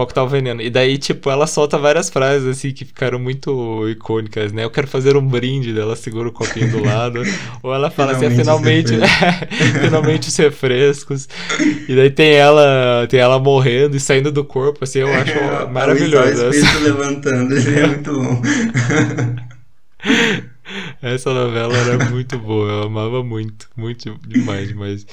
qual 0.00 0.06
que 0.06 0.14
tá 0.14 0.22
o 0.22 0.28
veneno. 0.28 0.62
E 0.62 0.70
daí, 0.70 0.96
tipo, 0.96 1.30
ela 1.30 1.46
solta 1.46 1.76
várias 1.76 2.08
frases, 2.08 2.48
assim, 2.48 2.72
que 2.72 2.86
ficaram 2.86 3.18
muito 3.18 3.86
icônicas, 3.88 4.50
né? 4.50 4.64
Eu 4.64 4.70
quero 4.70 4.86
fazer 4.86 5.14
um 5.14 5.26
brinde, 5.26 5.74
dela 5.74 5.94
segura 5.94 6.28
o 6.28 6.32
copinho 6.32 6.70
do 6.70 6.82
lado. 6.82 7.22
Ou 7.62 7.74
ela 7.74 7.90
fala 7.90 8.14
finalmente 8.14 8.92
assim, 8.92 8.98
finalmente, 8.98 8.98
finalmente 9.80 10.28
os 10.28 10.36
refrescos. 10.36 11.28
E 11.86 11.94
daí 11.94 12.10
tem 12.10 12.32
ela, 12.32 13.06
tem 13.10 13.20
ela 13.20 13.38
morrendo 13.38 13.94
e 13.94 14.00
saindo 14.00 14.32
do 14.32 14.42
corpo, 14.42 14.84
assim, 14.84 15.00
eu 15.00 15.12
acho 15.12 15.32
é, 15.32 15.66
maravilhoso. 15.66 16.46
O 16.46 16.50
espírito 16.50 16.82
levantando, 16.82 17.58
é 17.58 17.86
muito 17.86 18.12
bom. 18.12 18.42
Essa 21.02 21.34
novela 21.34 21.76
era 21.76 22.06
muito 22.08 22.38
boa, 22.38 22.70
eu 22.70 22.82
amava 22.84 23.22
muito, 23.22 23.68
muito 23.76 24.18
demais, 24.26 24.68
demais. 24.68 25.06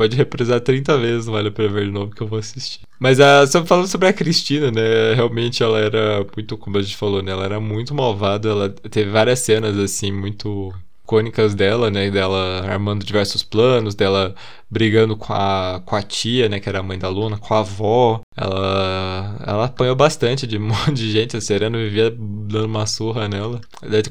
Pode 0.00 0.16
reprisar 0.16 0.58
30 0.62 0.96
vezes, 0.96 1.26
não 1.26 1.34
vale 1.34 1.50
pena 1.50 1.68
ver 1.68 1.84
de 1.84 1.90
novo 1.90 2.14
que 2.14 2.22
eu 2.22 2.26
vou 2.26 2.38
assistir. 2.38 2.80
Mas 2.98 3.20
a, 3.20 3.46
só 3.46 3.62
falando 3.66 3.86
sobre 3.86 4.08
a 4.08 4.12
Cristina, 4.14 4.70
né? 4.70 5.12
Realmente 5.12 5.62
ela 5.62 5.78
era 5.78 6.26
muito, 6.34 6.56
como 6.56 6.78
a 6.78 6.80
gente 6.80 6.96
falou, 6.96 7.22
né? 7.22 7.30
Ela 7.30 7.44
era 7.44 7.60
muito 7.60 7.94
malvada. 7.94 8.48
Ela 8.48 8.70
teve 8.70 9.10
várias 9.10 9.40
cenas, 9.40 9.76
assim, 9.78 10.10
muito 10.10 10.72
icônicas 11.04 11.54
dela, 11.54 11.90
né? 11.90 12.10
Dela 12.10 12.62
armando 12.66 13.04
diversos 13.04 13.42
planos, 13.42 13.94
dela 13.94 14.34
brigando 14.70 15.18
com 15.18 15.34
a, 15.34 15.82
com 15.84 15.94
a 15.94 16.02
tia, 16.02 16.48
né? 16.48 16.60
Que 16.60 16.70
era 16.70 16.78
a 16.78 16.82
mãe 16.82 16.98
da 16.98 17.10
Luna, 17.10 17.36
com 17.36 17.52
a 17.52 17.58
avó. 17.58 18.22
Ela, 18.34 19.36
ela 19.46 19.64
apanhou 19.66 19.94
bastante 19.94 20.46
de 20.46 20.56
um 20.56 20.68
monte 20.68 20.94
de 20.94 21.10
gente. 21.10 21.36
A 21.36 21.42
Serena 21.42 21.76
vivia 21.76 22.10
dando 22.50 22.66
uma 22.66 22.86
surra 22.86 23.28
nela. 23.28 23.60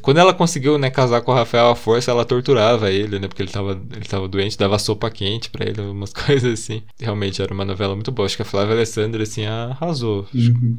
Quando 0.01 0.17
ela 0.17 0.33
conseguiu, 0.33 0.77
né, 0.77 0.89
casar 0.89 1.21
com 1.21 1.31
o 1.31 1.35
Rafael 1.35 1.69
à 1.69 1.75
força, 1.75 2.11
ela 2.11 2.25
torturava 2.25 2.91
ele, 2.91 3.19
né? 3.19 3.27
Porque 3.27 3.41
ele 3.43 3.51
tava, 3.51 3.79
ele 3.91 4.05
tava 4.05 4.27
doente, 4.27 4.57
dava 4.57 4.79
sopa 4.79 5.09
quente 5.09 5.49
para 5.49 5.67
ele, 5.67 5.81
umas 5.81 6.11
coisas 6.13 6.59
assim. 6.59 6.83
Realmente 6.99 7.41
era 7.41 7.53
uma 7.53 7.65
novela 7.65 7.95
muito 7.95 8.11
boa. 8.11 8.25
Acho 8.25 8.35
que 8.35 8.41
a 8.41 8.45
Flávia 8.45 8.73
Alessandra, 8.75 9.23
assim, 9.23 9.45
arrasou. 9.45 10.27
Uhum. 10.33 10.77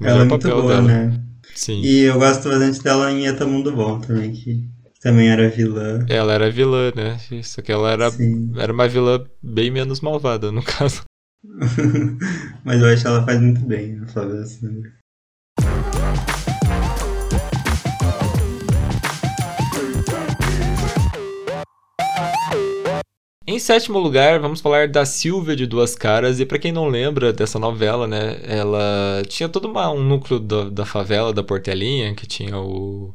Ela 0.00 0.22
é 0.22 0.24
muito 0.24 0.48
boa, 0.48 0.68
dela. 0.68 0.82
né? 0.82 1.20
Sim. 1.54 1.80
E 1.82 2.02
eu 2.02 2.18
gosto 2.18 2.48
bastante 2.48 2.82
dela 2.82 3.10
em 3.10 3.26
Eta 3.26 3.46
Mundo 3.46 3.72
Bom 3.72 3.98
também, 4.00 4.32
que 4.32 4.68
também 5.00 5.28
era 5.28 5.48
vilã. 5.48 6.04
Ela 6.08 6.34
era 6.34 6.50
vilã, 6.50 6.92
né? 6.94 7.18
Só 7.42 7.62
que 7.62 7.72
ela 7.72 7.90
era, 7.90 8.10
era 8.56 8.72
uma 8.72 8.86
vilã 8.86 9.24
bem 9.42 9.70
menos 9.70 10.00
malvada, 10.00 10.52
no 10.52 10.62
caso. 10.62 11.02
Mas 12.64 12.80
eu 12.80 12.88
acho 12.88 13.02
que 13.02 13.08
ela 13.08 13.24
faz 13.24 13.40
muito 13.40 13.60
bem, 13.64 14.00
a 14.02 14.06
Flávia 14.06 14.34
Alessandra. 14.34 14.97
Em 23.50 23.58
sétimo 23.58 23.98
lugar, 23.98 24.38
vamos 24.40 24.60
falar 24.60 24.88
da 24.88 25.06
Silvia 25.06 25.56
de 25.56 25.66
Duas 25.66 25.94
Caras. 25.94 26.38
E 26.38 26.44
para 26.44 26.58
quem 26.58 26.70
não 26.70 26.86
lembra 26.86 27.32
dessa 27.32 27.58
novela, 27.58 28.06
né? 28.06 28.38
Ela 28.42 29.22
tinha 29.26 29.48
todo 29.48 29.66
uma, 29.66 29.90
um 29.90 30.02
núcleo 30.04 30.38
da, 30.38 30.68
da 30.68 30.84
favela, 30.84 31.32
da 31.32 31.42
Portelinha, 31.42 32.14
que 32.14 32.26
tinha 32.26 32.58
o 32.58 33.14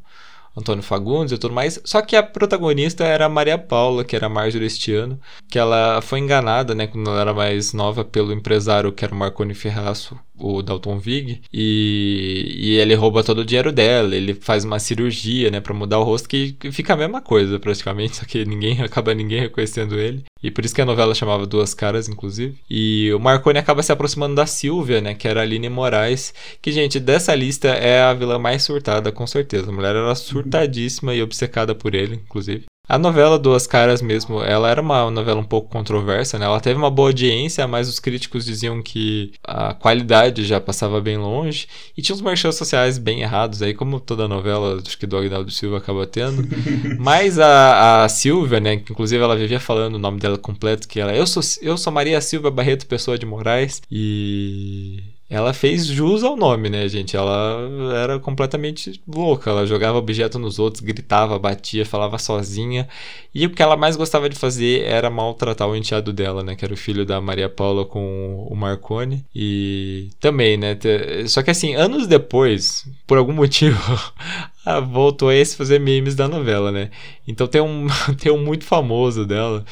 Antônio 0.55 0.83
Fagundes 0.83 1.33
e 1.33 1.37
tudo 1.37 1.53
mais. 1.53 1.79
Só 1.83 2.01
que 2.01 2.15
a 2.15 2.23
protagonista 2.23 3.03
era 3.03 3.25
a 3.25 3.29
Maria 3.29 3.57
Paula, 3.57 4.03
que 4.03 4.15
era 4.15 4.27
a 4.27 4.29
Marjorie 4.29 4.67
este 4.67 4.93
ano, 4.93 5.19
que 5.49 5.57
ela 5.57 6.01
foi 6.01 6.19
enganada, 6.19 6.75
né, 6.75 6.87
quando 6.87 7.09
ela 7.09 7.21
era 7.21 7.33
mais 7.33 7.73
nova, 7.73 8.03
pelo 8.03 8.33
empresário 8.33 8.91
que 8.91 9.03
era 9.03 9.13
o 9.13 9.17
Marconi 9.17 9.53
Ferraço, 9.53 10.17
o 10.35 10.61
Dalton 10.61 10.97
Vig, 10.97 11.41
e, 11.51 12.55
e 12.55 12.75
ele 12.75 12.95
rouba 12.95 13.23
todo 13.23 13.39
o 13.39 13.45
dinheiro 13.45 13.71
dela, 13.71 14.15
ele 14.15 14.33
faz 14.33 14.65
uma 14.65 14.79
cirurgia, 14.79 15.49
né, 15.51 15.59
para 15.59 15.73
mudar 15.73 15.99
o 15.99 16.03
rosto, 16.03 16.27
que 16.27 16.55
fica 16.71 16.93
a 16.93 16.97
mesma 16.97 17.21
coisa 17.21 17.59
praticamente, 17.59 18.17
só 18.17 18.25
que 18.25 18.45
ninguém 18.45 18.81
acaba 18.81 19.13
ninguém 19.13 19.39
reconhecendo 19.39 19.99
ele. 19.99 20.23
E 20.43 20.51
por 20.51 20.65
isso 20.65 20.75
que 20.75 20.81
a 20.81 20.85
novela 20.85 21.15
chamava 21.15 21.45
Duas 21.45 21.73
Caras, 21.73 22.09
inclusive. 22.09 22.57
E 22.69 23.13
o 23.13 23.19
Marconi 23.19 23.59
acaba 23.59 23.81
se 23.81 23.93
aproximando 23.93 24.35
da 24.35 24.45
Silvia, 24.45 24.99
né? 24.99 25.13
Que 25.13 25.25
era 25.25 25.39
a 25.39 25.43
Aline 25.43 25.69
Moraes. 25.69 26.33
Que, 26.61 26.69
gente, 26.69 26.99
dessa 26.99 27.33
lista 27.33 27.69
é 27.69 28.01
a 28.01 28.13
vilã 28.13 28.37
mais 28.37 28.61
surtada, 28.61 29.09
com 29.09 29.25
certeza. 29.25 29.69
A 29.69 29.73
mulher 29.73 29.95
era 29.95 30.13
surtadíssima 30.43 31.13
e 31.15 31.21
obcecada 31.21 31.73
por 31.73 31.95
ele, 31.95 32.15
inclusive. 32.15 32.65
A 32.85 32.97
novela 32.97 33.39
Duas 33.39 33.65
Caras 33.65 34.01
mesmo, 34.01 34.43
ela 34.43 34.69
era 34.69 34.81
uma 34.81 35.09
novela 35.09 35.39
um 35.39 35.45
pouco 35.45 35.69
controversa, 35.69 36.37
né? 36.37 36.45
Ela 36.45 36.59
teve 36.59 36.77
uma 36.77 36.91
boa 36.91 37.09
audiência, 37.09 37.65
mas 37.65 37.87
os 37.87 37.97
críticos 37.97 38.43
diziam 38.43 38.81
que 38.81 39.31
a 39.41 39.73
qualidade 39.73 40.43
já 40.43 40.59
passava 40.59 40.99
bem 40.99 41.17
longe 41.17 41.65
e 41.97 42.01
tinha 42.01 42.13
uns 42.13 42.21
merchants 42.21 42.57
sociais 42.57 42.97
bem 42.97 43.21
errados 43.21 43.61
aí, 43.61 43.73
como 43.73 44.01
toda 44.01 44.27
novela, 44.27 44.81
acho 44.85 44.97
que 44.97 45.07
do 45.07 45.15
Agnaldo 45.15 45.49
Silva 45.49 45.77
acaba 45.77 46.05
tendo. 46.05 46.45
mas 46.99 47.39
a, 47.39 48.03
a 48.03 48.09
Silvia, 48.09 48.59
né, 48.59 48.75
que 48.75 48.91
inclusive 48.91 49.23
ela 49.23 49.37
vivia 49.37 49.61
falando 49.61 49.95
o 49.95 49.99
nome 49.99 50.19
dela 50.19 50.37
completo, 50.37 50.85
que 50.85 50.99
ela 50.99 51.15
eu 51.15 51.25
sou 51.25 51.41
eu 51.61 51.77
sou 51.77 51.93
Maria 51.93 52.19
Silva 52.19 52.51
Barreto 52.51 52.85
Pessoa 52.85 53.17
de 53.17 53.25
Moraes 53.25 53.81
e 53.89 55.01
ela 55.33 55.51
fez 55.51 55.87
jus 55.87 56.23
ao 56.23 56.37
nome, 56.37 56.69
né, 56.69 56.87
gente? 56.87 57.17
Ela 57.17 57.67
era 57.95 58.19
completamente 58.19 59.01
louca. 59.07 59.49
Ela 59.49 59.65
jogava 59.65 59.97
objeto 59.97 60.37
nos 60.37 60.59
outros, 60.59 60.83
gritava, 60.83 61.39
batia, 61.39 61.83
falava 61.83 62.19
sozinha. 62.19 62.87
E 63.33 63.47
o 63.47 63.49
que 63.49 63.63
ela 63.63 63.75
mais 63.75 63.95
gostava 63.95 64.29
de 64.29 64.35
fazer 64.35 64.83
era 64.83 65.09
maltratar 65.09 65.67
o 65.67 65.75
enteado 65.75 66.13
dela, 66.13 66.43
né? 66.43 66.55
Que 66.55 66.63
era 66.63 66.73
o 66.73 66.77
filho 66.77 67.03
da 67.03 67.19
Maria 67.19 67.49
Paula 67.49 67.83
com 67.83 68.47
o 68.47 68.55
Marconi. 68.55 69.25
E 69.33 70.09
também, 70.19 70.55
né? 70.55 70.77
Só 71.25 71.41
que 71.41 71.49
assim, 71.49 71.73
anos 71.73 72.05
depois, 72.05 72.87
por 73.07 73.17
algum 73.17 73.33
motivo, 73.33 73.81
voltou 74.91 75.29
a 75.29 75.43
se 75.43 75.57
fazer 75.57 75.79
memes 75.79 76.13
da 76.13 76.27
novela, 76.27 76.71
né? 76.71 76.91
Então 77.27 77.47
tem 77.47 77.59
um, 77.59 77.87
tem 78.21 78.31
um 78.31 78.45
muito 78.45 78.65
famoso 78.65 79.25
dela 79.25 79.65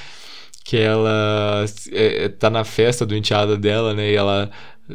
que 0.63 0.77
ela 0.77 1.65
é, 1.91 2.29
tá 2.29 2.49
na 2.49 2.63
festa 2.63 3.05
do 3.05 3.15
enteado 3.15 3.57
dela, 3.57 3.93
né? 3.93 4.11
E 4.11 4.15
ela 4.15 4.49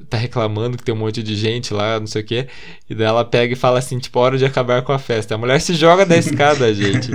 tá 0.09 0.17
reclamando 0.17 0.77
que 0.77 0.85
tem 0.85 0.95
um 0.95 0.99
monte 0.99 1.23
de 1.23 1.37
gente 1.37 1.73
lá, 1.73 1.99
não 1.99 2.07
sei 2.07 2.23
o 2.23 2.25
quê. 2.25 2.49
E 2.89 2.95
daí 2.95 3.07
ela 3.07 3.25
pega 3.25 3.53
e 3.53 3.57
fala 3.57 3.79
assim, 3.79 3.99
tipo, 3.99 4.19
hora 4.19 4.39
de 4.39 4.45
acabar 4.45 4.83
com 4.83 4.93
a 4.93 4.99
festa. 4.99 5.35
A 5.35 5.39
mulher 5.39 5.61
se 5.61 5.75
joga 5.75 6.05
da 6.05 6.17
escada, 6.17 6.73
gente. 6.75 7.11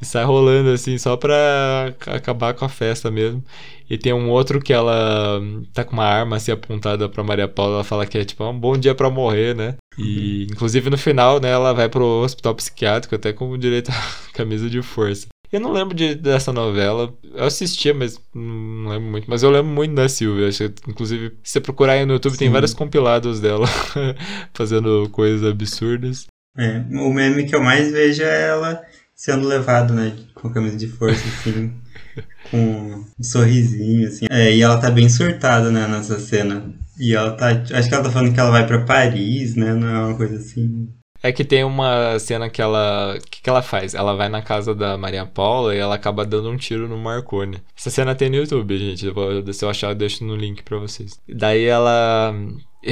E 0.00 0.04
sai 0.04 0.24
rolando 0.24 0.70
assim, 0.70 0.98
só 0.98 1.16
pra 1.16 1.94
acabar 2.06 2.54
com 2.54 2.64
a 2.64 2.68
festa 2.68 3.10
mesmo. 3.10 3.42
E 3.88 3.98
tem 3.98 4.12
um 4.12 4.30
outro 4.30 4.60
que 4.60 4.72
ela 4.72 5.40
tá 5.72 5.84
com 5.84 5.92
uma 5.92 6.04
arma 6.04 6.36
assim 6.36 6.50
apontada 6.50 7.08
pra 7.08 7.22
Maria 7.22 7.46
Paula. 7.46 7.74
Ela 7.74 7.84
fala 7.84 8.06
que 8.06 8.18
é 8.18 8.24
tipo 8.24 8.42
é 8.42 8.48
um 8.48 8.58
bom 8.58 8.76
dia 8.76 8.94
pra 8.94 9.10
morrer, 9.10 9.54
né? 9.54 9.76
E 9.98 10.44
inclusive 10.50 10.90
no 10.90 10.98
final, 10.98 11.40
né, 11.40 11.50
ela 11.50 11.72
vai 11.72 11.88
pro 11.88 12.04
hospital 12.04 12.54
psiquiátrico 12.54 13.14
até 13.14 13.32
com 13.32 13.56
direito 13.58 13.90
a 13.90 13.94
camisa 14.32 14.68
de 14.68 14.82
força. 14.82 15.26
Eu 15.56 15.60
não 15.60 15.72
lembro 15.72 15.94
de, 15.94 16.14
dessa 16.14 16.52
novela. 16.52 17.14
Eu 17.32 17.44
assistia, 17.44 17.94
mas 17.94 18.20
não 18.34 18.90
lembro 18.90 19.10
muito. 19.10 19.30
Mas 19.30 19.42
eu 19.42 19.50
lembro 19.50 19.70
muito 19.70 19.94
da 19.94 20.08
Silvia. 20.08 20.48
Acho 20.48 20.68
que, 20.68 20.90
inclusive, 20.90 21.36
se 21.42 21.52
você 21.52 21.60
procurar 21.60 21.92
aí 21.92 22.04
no 22.04 22.14
YouTube, 22.14 22.32
Sim. 22.32 22.38
tem 22.38 22.50
vários 22.50 22.74
compilados 22.74 23.40
dela 23.40 23.66
fazendo 24.52 25.08
coisas 25.10 25.48
absurdas. 25.48 26.26
É, 26.56 26.84
o 26.90 27.12
meme 27.12 27.44
que 27.44 27.54
eu 27.54 27.62
mais 27.62 27.92
vejo 27.92 28.22
é 28.22 28.48
ela 28.48 28.82
sendo 29.14 29.46
levada, 29.46 29.94
né? 29.94 30.16
Com 30.34 30.52
camisa 30.52 30.76
de 30.76 30.88
força, 30.88 31.24
assim. 31.26 31.72
com 32.50 33.04
um 33.18 33.22
sorrisinho, 33.22 34.08
assim. 34.08 34.26
É, 34.30 34.52
e 34.52 34.62
ela 34.62 34.78
tá 34.78 34.90
bem 34.90 35.08
surtada, 35.08 35.70
né, 35.70 35.86
nessa 35.86 36.18
cena. 36.18 36.74
E 36.98 37.14
ela 37.14 37.32
tá. 37.32 37.48
Acho 37.50 37.88
que 37.88 37.94
ela 37.94 38.04
tá 38.04 38.10
falando 38.10 38.32
que 38.34 38.40
ela 38.40 38.50
vai 38.50 38.66
para 38.66 38.84
Paris, 38.84 39.54
né? 39.56 39.72
Não 39.74 39.88
é 39.88 39.98
uma 40.06 40.16
coisa 40.16 40.36
assim. 40.36 40.88
É 41.24 41.32
que 41.32 41.42
tem 41.42 41.64
uma 41.64 42.18
cena 42.18 42.50
que 42.50 42.60
ela. 42.60 43.16
O 43.16 43.30
que, 43.30 43.40
que 43.40 43.48
ela 43.48 43.62
faz? 43.62 43.94
Ela 43.94 44.14
vai 44.14 44.28
na 44.28 44.42
casa 44.42 44.74
da 44.74 44.98
Maria 44.98 45.24
Paula 45.24 45.74
e 45.74 45.78
ela 45.78 45.94
acaba 45.94 46.22
dando 46.22 46.50
um 46.50 46.56
tiro 46.58 46.86
no 46.86 46.98
Marconi. 46.98 47.62
Essa 47.74 47.88
cena 47.88 48.14
tem 48.14 48.28
no 48.28 48.36
YouTube, 48.36 48.76
gente. 48.76 49.06
Se 49.54 49.64
eu 49.64 49.70
achar, 49.70 49.88
eu 49.88 49.94
deixo 49.94 50.22
no 50.22 50.36
link 50.36 50.62
pra 50.62 50.76
vocês. 50.76 51.18
Daí 51.26 51.64
ela. 51.64 52.34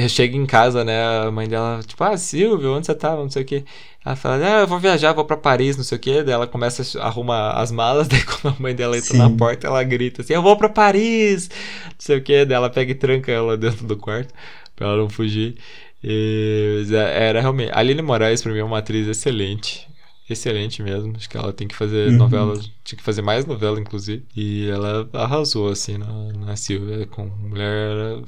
Chega 0.09 0.35
em 0.35 0.47
casa, 0.47 0.83
né? 0.83 0.99
A 1.27 1.29
mãe 1.29 1.47
dela, 1.47 1.81
tipo, 1.85 2.03
ah, 2.03 2.17
Silvio, 2.17 2.75
onde 2.75 2.87
você 2.87 2.95
tava? 2.95 3.21
Não 3.21 3.29
sei 3.29 3.43
o 3.43 3.45
que. 3.45 3.63
Ela 4.03 4.15
fala, 4.15 4.43
ah, 4.43 4.61
eu 4.61 4.67
vou 4.67 4.79
viajar, 4.79 5.13
vou 5.13 5.25
pra 5.25 5.37
Paris, 5.37 5.77
não 5.77 5.83
sei 5.83 5.99
o 5.99 6.01
que. 6.01 6.23
Daí 6.23 6.33
ela 6.33 6.47
começa 6.47 6.99
a 6.99 7.05
arrumar 7.05 7.51
as 7.51 7.71
malas. 7.71 8.07
Daí 8.09 8.23
quando 8.23 8.55
a 8.57 8.59
mãe 8.59 8.73
dela 8.73 8.97
entra 8.97 9.11
Sim. 9.11 9.19
na 9.19 9.29
porta, 9.29 9.67
ela 9.67 9.83
grita 9.83 10.23
assim: 10.23 10.33
Eu 10.33 10.41
vou 10.41 10.57
pra 10.57 10.69
Paris! 10.69 11.49
Não 11.85 11.95
sei 11.99 12.17
o 12.17 12.23
que. 12.23 12.45
Daí 12.45 12.55
ela 12.55 12.71
pega 12.71 12.93
e 12.93 12.95
tranca 12.95 13.31
ela 13.31 13.55
dentro 13.55 13.85
do 13.85 13.95
quarto 13.95 14.33
pra 14.75 14.87
ela 14.87 14.97
não 14.97 15.07
fugir. 15.07 15.55
E 16.03 16.83
era 16.93 17.39
realmente. 17.39 17.71
Aline 17.73 18.01
Moraes, 18.01 18.41
pra 18.41 18.51
mim, 18.51 18.59
é 18.59 18.63
uma 18.63 18.79
atriz 18.79 19.07
excelente. 19.07 19.87
Excelente 20.29 20.81
mesmo. 20.81 21.15
Acho 21.15 21.29
que 21.29 21.37
ela 21.37 21.53
tem 21.53 21.67
que 21.67 21.75
fazer 21.75 22.09
uhum. 22.09 22.17
novelas. 22.17 22.69
Tinha 22.83 22.97
que 22.97 23.03
fazer 23.03 23.21
mais 23.21 23.45
novela, 23.45 23.79
inclusive. 23.79 24.25
E 24.35 24.69
ela 24.69 25.09
arrasou, 25.13 25.69
assim, 25.69 25.97
na, 25.97 26.33
na 26.33 26.55
Silvia. 26.55 27.05
Com 27.07 27.25
mulher 27.25 28.21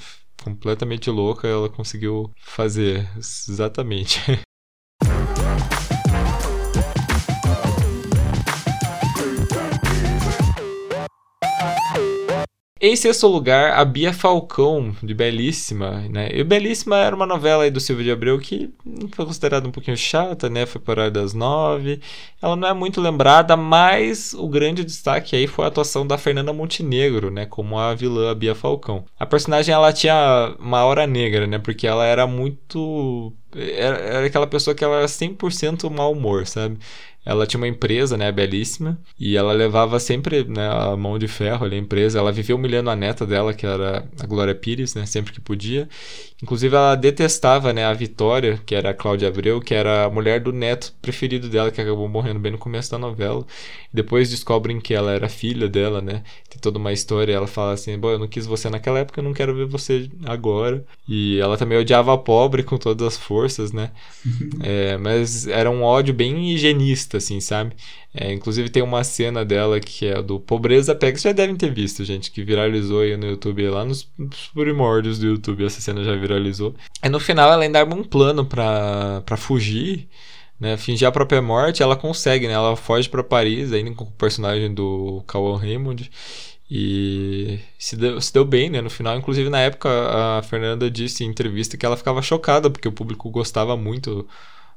completamente 0.43 1.09
louca, 1.09 1.47
ela 1.47 1.69
conseguiu 1.69 2.31
fazer 2.37 3.07
exatamente. 3.17 4.19
Em 12.87 12.95
sexto 12.95 13.25
lugar, 13.27 13.71
a 13.71 13.83
Bia 13.83 14.13
Falcão, 14.13 14.95
de 15.01 15.11
Belíssima, 15.11 16.07
né? 16.07 16.29
E 16.31 16.43
Belíssima 16.43 16.97
era 16.97 17.15
uma 17.15 17.25
novela 17.25 17.63
aí 17.63 17.71
do 17.71 17.79
Silvio 17.79 18.05
de 18.05 18.11
Abreu 18.11 18.37
que 18.37 18.71
foi 19.11 19.25
considerada 19.25 19.67
um 19.67 19.71
pouquinho 19.71 19.97
chata, 19.97 20.51
né? 20.51 20.67
Foi 20.67 20.79
por 20.79 21.09
das 21.09 21.33
nove. 21.33 21.99
Ela 22.39 22.55
não 22.55 22.67
é 22.67 22.75
muito 22.75 23.01
lembrada, 23.01 23.57
mas 23.57 24.35
o 24.35 24.47
grande 24.47 24.85
destaque 24.85 25.35
aí 25.35 25.47
foi 25.47 25.65
a 25.65 25.67
atuação 25.67 26.05
da 26.05 26.15
Fernanda 26.15 26.53
Montenegro, 26.53 27.31
né? 27.31 27.47
Como 27.47 27.79
a 27.79 27.95
vilã 27.95 28.35
Bia 28.35 28.53
Falcão. 28.53 29.03
A 29.19 29.25
personagem, 29.25 29.73
ela 29.73 29.91
tinha 29.91 30.55
uma 30.59 30.85
hora 30.85 31.07
negra, 31.07 31.47
né? 31.47 31.57
Porque 31.57 31.87
ela 31.87 32.05
era 32.05 32.27
muito... 32.27 33.33
Era, 33.55 33.97
era 33.97 34.25
aquela 34.27 34.47
pessoa 34.47 34.75
que 34.75 34.83
ela 34.83 34.97
era 34.97 35.07
100% 35.07 35.89
mau 35.89 36.11
humor, 36.11 36.45
sabe? 36.45 36.77
Ela 37.25 37.47
tinha 37.47 37.59
uma 37.59 37.67
empresa, 37.67 38.15
né, 38.15 38.31
belíssima, 38.31 38.99
e 39.19 39.35
ela 39.35 39.51
levava 39.51 39.99
sempre 39.99 40.43
né, 40.43 40.69
a 40.69 40.95
mão 40.95 41.17
de 41.17 41.27
ferro 41.27 41.65
ali, 41.65 41.75
a 41.75 41.79
empresa. 41.79 42.19
Ela 42.19 42.31
vivia 42.31 42.55
humilhando 42.55 42.91
a 42.91 42.95
neta 42.95 43.25
dela, 43.25 43.51
que 43.51 43.65
era 43.65 44.07
a 44.21 44.27
Glória 44.27 44.53
Pires, 44.53 44.93
né, 44.93 45.07
sempre 45.07 45.33
que 45.33 45.41
podia. 45.41 45.89
Inclusive, 46.43 46.75
ela 46.75 46.93
detestava 46.95 47.73
né, 47.73 47.83
a 47.85 47.93
Vitória, 47.93 48.61
que 48.63 48.75
era 48.75 48.91
a 48.91 48.93
Cláudia 48.93 49.29
Abreu, 49.29 49.59
que 49.59 49.73
era 49.73 50.05
a 50.05 50.09
mulher 50.09 50.39
do 50.39 50.51
neto 50.51 50.93
preferido 51.01 51.49
dela, 51.49 51.71
que 51.71 51.81
acabou 51.81 52.07
morrendo 52.07 52.39
bem 52.39 52.51
no 52.51 52.57
começo 52.59 52.91
da 52.91 52.99
novela. 52.99 53.43
Depois 53.91 54.29
descobrem 54.29 54.79
que 54.79 54.93
ela 54.93 55.11
era 55.13 55.29
filha 55.29 55.69
dela, 55.69 56.01
né? 56.01 56.21
Tem 56.49 56.59
toda 56.59 56.77
uma 56.77 56.91
história. 56.91 57.33
Ela 57.33 57.47
fala 57.47 57.71
assim: 57.71 57.97
Bom, 57.97 58.11
eu 58.11 58.19
não 58.19 58.27
quis 58.27 58.45
você 58.45 58.69
naquela 58.69 58.99
época, 58.99 59.21
eu 59.21 59.23
não 59.23 59.33
quero 59.33 59.55
ver 59.55 59.65
você 59.65 60.09
agora. 60.25 60.85
E 61.07 61.39
ela 61.39 61.57
também 61.57 61.77
odiava 61.77 62.13
a 62.13 62.17
pobre 62.17 62.63
com 62.63 62.77
todas 62.77 63.07
as 63.07 63.17
forças, 63.17 63.44
né? 63.73 63.91
é, 64.63 64.97
mas 64.97 65.47
era 65.47 65.69
um 65.69 65.83
ódio 65.83 66.13
bem 66.13 66.51
higienista, 66.51 67.17
assim, 67.17 67.39
sabe? 67.39 67.73
É, 68.13 68.31
inclusive 68.31 68.69
tem 68.69 68.81
uma 68.81 69.03
cena 69.03 69.43
dela 69.43 69.79
que 69.79 70.05
é 70.05 70.21
do 70.21 70.39
Pobreza 70.39 70.95
Pega, 70.95 71.17
vocês 71.17 71.23
já 71.23 71.31
devem 71.33 71.55
ter 71.55 71.71
visto, 71.73 72.03
gente, 72.05 72.31
que 72.31 72.43
viralizou 72.43 73.01
aí 73.01 73.17
no 73.17 73.25
YouTube, 73.25 73.67
lá 73.69 73.83
nos 73.83 74.09
primórdios 74.53 75.19
do 75.19 75.27
YouTube, 75.27 75.65
essa 75.65 75.81
cena 75.81 76.03
já 76.03 76.15
viralizou. 76.15 76.73
E 77.03 77.09
no 77.09 77.19
final 77.19 77.51
ela 77.51 77.63
ainda 77.63 77.79
arma 77.79 77.95
um 77.95 78.03
plano 78.03 78.45
pra 78.45 79.37
fugir, 79.37 80.07
né, 80.59 80.77
fingir 80.77 81.07
a 81.07 81.11
própria 81.11 81.41
morte, 81.41 81.83
ela 81.83 81.95
consegue, 81.95 82.47
né, 82.47 82.53
ela 82.53 82.75
foge 82.75 83.09
para 83.09 83.23
Paris, 83.23 83.73
ainda 83.73 83.91
com 83.91 84.05
o 84.05 84.11
personagem 84.11 84.73
do 84.73 85.21
Cauan 85.27 85.57
Raymond, 85.57 86.09
e 86.69 87.59
se 87.77 87.95
deu, 87.95 88.19
se 88.19 88.33
deu 88.33 88.43
bem, 88.43 88.69
né? 88.69 88.81
No 88.81 88.89
final, 88.89 89.17
inclusive 89.17 89.49
na 89.49 89.59
época, 89.59 89.89
a 89.89 90.41
Fernanda 90.43 90.89
disse 90.89 91.23
em 91.23 91.27
entrevista 91.27 91.77
que 91.77 91.85
ela 91.85 91.97
ficava 91.97 92.21
chocada 92.21 92.69
porque 92.69 92.87
o 92.87 92.91
público 92.91 93.29
gostava 93.29 93.77
muito 93.77 94.27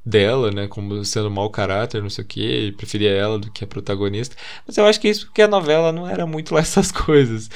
dela, 0.04 0.50
né, 0.50 0.66
como 0.66 1.04
sendo 1.04 1.30
mau 1.30 1.50
caráter, 1.50 2.00
não 2.00 2.08
sei 2.08 2.24
o 2.24 2.26
que, 2.26 2.72
preferia 2.72 3.10
ela 3.10 3.38
do 3.38 3.50
que 3.50 3.64
a 3.64 3.66
protagonista. 3.66 4.36
Mas 4.66 4.76
eu 4.76 4.86
acho 4.86 5.00
que 5.00 5.08
isso 5.08 5.26
porque 5.26 5.42
a 5.42 5.48
novela 5.48 5.92
não 5.92 6.08
era 6.08 6.26
muito 6.26 6.54
lá 6.54 6.60
essas 6.62 6.90
coisas. 6.90 7.50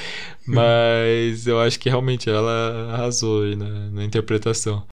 Mas 0.47 1.47
eu 1.47 1.61
acho 1.61 1.79
que 1.79 1.89
realmente 1.89 2.29
ela 2.29 2.93
arrasou 2.93 3.45
aí 3.45 3.57
na, 3.57 3.91
na 3.91 4.05
interpretação. 4.05 4.87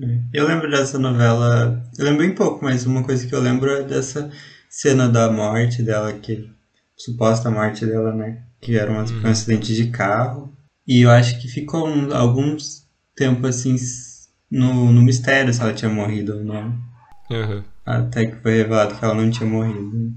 É. 0.00 0.20
Eu 0.32 0.48
lembro 0.48 0.68
dessa 0.68 0.98
novela, 0.98 1.82
eu 1.96 2.04
lembro 2.04 2.20
bem 2.20 2.34
pouco, 2.34 2.64
mas 2.64 2.84
uma 2.84 3.04
coisa 3.04 3.26
que 3.26 3.34
eu 3.34 3.40
lembro 3.40 3.70
é 3.70 3.82
dessa 3.84 4.30
cena 4.68 5.08
da 5.08 5.30
morte 5.30 5.82
dela, 5.82 6.12
que 6.12 6.50
suposta 6.96 7.50
morte 7.50 7.86
dela, 7.86 8.12
né? 8.12 8.42
Que 8.64 8.76
era 8.76 8.90
um, 8.90 8.96
uhum. 8.96 9.22
um 9.24 9.26
acidente 9.28 9.74
de 9.74 9.90
carro. 9.90 10.52
E 10.86 11.02
eu 11.02 11.10
acho 11.10 11.40
que 11.40 11.48
ficou 11.48 11.86
um, 11.86 12.14
alguns 12.14 12.84
tempo 13.14 13.46
assim 13.46 13.76
no, 14.50 14.90
no 14.90 15.02
mistério 15.02 15.52
se 15.52 15.60
ela 15.60 15.72
tinha 15.72 15.90
morrido 15.90 16.38
ou 16.38 16.44
não. 16.44 16.66
Uhum. 17.30 17.62
Até 17.84 18.26
que 18.26 18.36
foi 18.36 18.56
revelado 18.56 18.94
que 18.94 19.04
ela 19.04 19.14
não 19.14 19.30
tinha 19.30 19.48
morrido. 19.48 20.12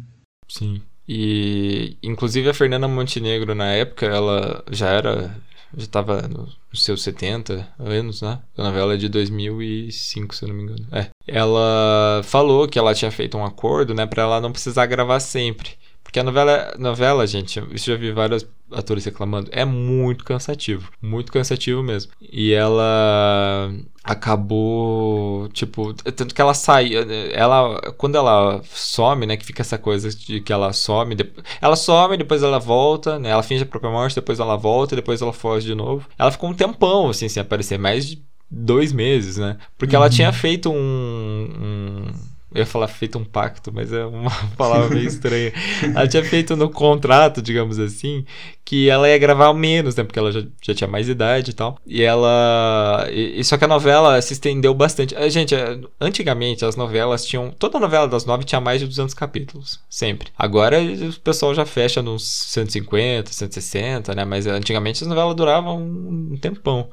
Sim. 0.47 0.81
E 1.07 1.97
inclusive 2.01 2.49
a 2.49 2.53
Fernanda 2.53 2.87
Montenegro 2.87 3.53
na 3.53 3.71
época, 3.71 4.05
ela 4.05 4.63
já 4.71 4.89
era 4.89 5.35
já 5.75 5.83
estava 5.83 6.27
nos 6.27 6.57
seus 6.83 7.01
70 7.03 7.67
anos, 7.77 8.21
né? 8.21 8.39
A 8.57 8.63
novela 8.63 8.93
é 8.93 8.97
de 8.97 9.09
2005, 9.09 10.33
se 10.33 10.43
eu 10.43 10.49
não 10.49 10.55
me 10.55 10.63
engano. 10.63 10.87
É. 10.91 11.09
Ela 11.27 12.21
falou 12.23 12.67
que 12.67 12.79
ela 12.79 12.93
tinha 12.93 13.11
feito 13.11 13.37
um 13.37 13.45
acordo, 13.45 13.93
né, 13.93 14.05
para 14.05 14.23
ela 14.23 14.41
não 14.41 14.51
precisar 14.51 14.85
gravar 14.85 15.19
sempre. 15.19 15.71
Porque 16.07 16.21
a 16.21 16.23
novela, 16.23 16.73
novela, 16.79 17.27
gente, 17.27 17.59
eu 17.59 17.67
já 17.75 17.97
vi 17.97 18.13
vários 18.13 18.47
atores 18.71 19.03
reclamando, 19.03 19.49
é 19.51 19.65
muito 19.65 20.23
cansativo. 20.23 20.89
Muito 21.01 21.33
cansativo 21.33 21.83
mesmo. 21.83 22.13
E 22.21 22.53
ela 22.53 23.69
acabou, 24.01 25.49
tipo, 25.49 25.93
tanto 25.93 26.33
que 26.33 26.39
ela 26.39 26.53
sai, 26.53 26.91
ela, 27.33 27.91
quando 27.97 28.15
ela 28.15 28.61
some, 28.71 29.25
né, 29.25 29.35
que 29.35 29.45
fica 29.45 29.61
essa 29.61 29.77
coisa 29.77 30.09
de 30.09 30.39
que 30.39 30.53
ela 30.53 30.71
some, 30.71 31.13
ela 31.59 31.75
some, 31.75 32.15
depois 32.15 32.41
ela 32.41 32.57
volta, 32.57 33.19
né, 33.19 33.31
ela 33.31 33.43
finge 33.43 33.63
a 33.63 33.65
própria 33.65 33.91
morte, 33.91 34.15
depois 34.15 34.39
ela 34.39 34.55
volta, 34.55 34.95
depois 34.95 35.21
ela 35.21 35.33
foge 35.33 35.67
de 35.67 35.75
novo. 35.75 36.07
Ela 36.17 36.31
ficou 36.31 36.49
um 36.49 36.53
tempão, 36.53 37.09
assim, 37.09 37.27
sem 37.27 37.41
aparecer, 37.41 37.77
mais 37.77 38.07
de 38.07 38.23
dois 38.49 38.93
meses, 38.93 39.35
né, 39.35 39.57
porque 39.77 39.93
uhum. 39.93 40.03
ela 40.03 40.09
tinha 40.09 40.31
feito 40.31 40.71
um, 40.71 40.73
um 40.73 42.36
eu 42.57 42.61
ia 42.61 42.65
falar 42.65 42.87
feito 42.87 43.19
um 43.19 43.23
pacto, 43.23 43.71
mas 43.71 43.93
é 43.93 44.03
uma 44.03 44.31
palavra 44.57 44.89
meio 44.89 45.07
estranha. 45.07 45.53
ela 45.83 46.07
tinha 46.07 46.23
feito 46.23 46.55
no 46.55 46.69
contrato, 46.69 47.39
digamos 47.39 47.77
assim, 47.77 48.25
que 48.65 48.89
ela 48.89 49.07
ia 49.07 49.17
gravar 49.19 49.53
menos, 49.53 49.95
né? 49.95 50.03
Porque 50.03 50.17
ela 50.17 50.31
já, 50.31 50.43
já 50.61 50.73
tinha 50.73 50.87
mais 50.87 51.07
idade 51.07 51.51
e 51.51 51.53
tal. 51.53 51.77
E 51.85 52.01
ela. 52.01 53.07
E, 53.11 53.43
só 53.43 53.57
que 53.57 53.65
a 53.65 53.67
novela 53.67 54.19
se 54.21 54.33
estendeu 54.33 54.73
bastante. 54.73 55.15
Gente, 55.29 55.53
é, 55.53 55.79
antigamente 56.01 56.65
as 56.65 56.75
novelas 56.75 57.23
tinham. 57.25 57.51
Toda 57.51 57.79
novela 57.79 58.07
das 58.07 58.25
nove 58.25 58.43
tinha 58.43 58.59
mais 58.59 58.81
de 58.81 58.87
200 58.87 59.13
capítulos. 59.13 59.79
Sempre. 59.87 60.29
Agora 60.35 60.79
o 60.81 61.19
pessoal 61.19 61.53
já 61.53 61.65
fecha 61.65 62.01
nos 62.01 62.27
150, 62.27 63.31
160, 63.31 64.15
né? 64.15 64.25
Mas 64.25 64.47
antigamente 64.47 65.03
as 65.03 65.07
novelas 65.07 65.35
duravam 65.35 65.77
um 65.79 66.37
tempão. 66.41 66.89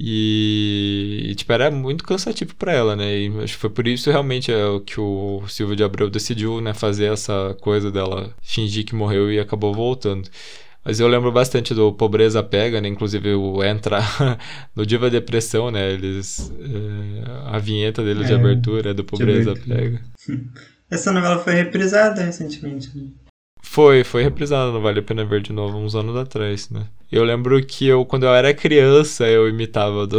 E, 0.00 1.34
tipo, 1.36 1.52
era 1.52 1.70
muito 1.72 2.04
cansativo 2.04 2.54
para 2.54 2.72
ela, 2.72 2.94
né? 2.94 3.18
E 3.18 3.28
acho 3.42 3.54
que 3.54 3.60
foi 3.60 3.70
por 3.70 3.88
isso 3.88 4.10
realmente 4.10 4.52
é, 4.52 4.64
o 4.64 4.80
que 4.80 5.00
o 5.00 5.42
Silvio 5.48 5.74
de 5.74 5.82
Abreu 5.82 6.08
decidiu, 6.08 6.60
né? 6.60 6.72
Fazer 6.72 7.12
essa 7.12 7.56
coisa 7.60 7.90
dela 7.90 8.30
fingir 8.40 8.84
que 8.84 8.94
morreu 8.94 9.32
e 9.32 9.40
acabou 9.40 9.74
voltando. 9.74 10.28
Mas 10.84 11.00
eu 11.00 11.08
lembro 11.08 11.32
bastante 11.32 11.74
do 11.74 11.92
Pobreza 11.92 12.42
Pega, 12.42 12.80
né? 12.80 12.88
Inclusive 12.88 13.34
o 13.34 13.62
Entra 13.64 14.00
no 14.74 14.86
Diva 14.86 15.10
Depressão, 15.10 15.70
né? 15.70 15.92
Eles. 15.92 16.52
É, 16.60 17.54
a 17.54 17.58
vinheta 17.58 18.02
dele 18.02 18.22
é, 18.22 18.26
de 18.26 18.34
abertura 18.34 18.90
é 18.90 18.94
do 18.94 19.04
Pobreza 19.04 19.54
Pega. 19.54 20.00
Essa 20.90 21.12
novela 21.12 21.38
foi 21.38 21.54
reprisada 21.54 22.22
recentemente, 22.22 22.96
né? 22.96 23.08
Foi, 23.60 24.04
foi 24.04 24.22
reprisada 24.22 24.70
no 24.70 24.80
Vale 24.80 25.00
a 25.00 25.02
Pena 25.02 25.24
Ver 25.24 25.42
de 25.42 25.52
novo, 25.52 25.76
uns 25.76 25.94
anos 25.94 26.16
atrás, 26.16 26.70
né? 26.70 26.86
Eu 27.10 27.24
lembro 27.24 27.64
que 27.64 27.86
eu, 27.86 28.04
quando 28.04 28.24
eu 28.24 28.34
era 28.34 28.52
criança, 28.52 29.26
eu 29.26 29.48
imitava 29.48 30.06
do... 30.06 30.18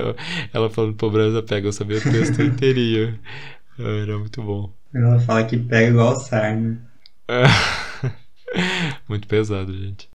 ela 0.54 0.70
falando 0.70 0.94
pobreza 0.94 1.42
pega, 1.42 1.68
eu 1.68 1.72
sabia 1.72 1.98
o 1.98 2.00
texto 2.00 2.40
inteirinho. 2.40 3.18
Era 3.78 4.18
muito 4.18 4.42
bom. 4.42 4.72
Ela 4.94 5.20
fala 5.20 5.44
que 5.44 5.58
pega 5.58 5.88
igual 5.90 6.18
sarna. 6.18 6.80
muito 9.06 9.28
pesado, 9.28 9.70
gente. 9.76 10.08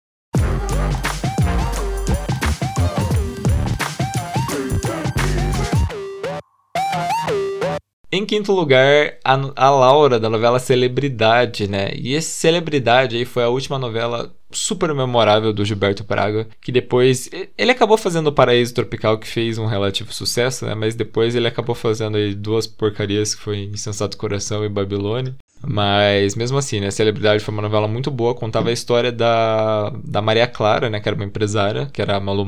Em 8.10 8.24
quinto 8.24 8.52
lugar, 8.52 9.18
a, 9.24 9.34
a 9.56 9.70
Laura, 9.70 10.20
da 10.20 10.30
novela 10.30 10.58
Celebridade, 10.58 11.68
né? 11.68 11.90
E 11.94 12.14
esse 12.14 12.30
Celebridade 12.30 13.16
aí 13.16 13.24
foi 13.24 13.42
a 13.42 13.48
última 13.48 13.78
novela 13.78 14.34
super 14.54 14.94
memorável 14.94 15.52
do 15.52 15.64
Gilberto 15.64 16.04
Praga, 16.04 16.46
que 16.60 16.72
depois 16.72 17.28
ele 17.58 17.70
acabou 17.70 17.98
fazendo 17.98 18.28
o 18.28 18.32
Paraíso 18.32 18.74
Tropical, 18.74 19.18
que 19.18 19.26
fez 19.26 19.58
um 19.58 19.66
relativo 19.66 20.12
sucesso, 20.12 20.64
né? 20.64 20.74
Mas 20.74 20.94
depois 20.94 21.34
ele 21.34 21.46
acabou 21.46 21.74
fazendo 21.74 22.16
aí 22.16 22.34
duas 22.34 22.66
porcarias 22.66 23.34
que 23.34 23.42
foi 23.42 23.64
Insensato 23.64 24.16
Coração 24.16 24.64
e 24.64 24.68
Babilônia. 24.68 25.34
Mas 25.66 26.34
mesmo 26.34 26.58
assim, 26.58 26.80
né? 26.80 26.90
Celebridade 26.90 27.42
foi 27.42 27.52
uma 27.52 27.62
novela 27.62 27.88
muito 27.88 28.10
boa, 28.10 28.34
contava 28.34 28.68
a 28.68 28.72
história 28.72 29.10
da, 29.10 29.90
da 30.04 30.20
Maria 30.20 30.46
Clara, 30.46 30.90
né? 30.90 31.00
Que 31.00 31.08
era 31.08 31.16
uma 31.16 31.24
empresária, 31.24 31.86
que 31.92 32.02
era 32.02 32.16
a 32.16 32.20
Malu. 32.20 32.46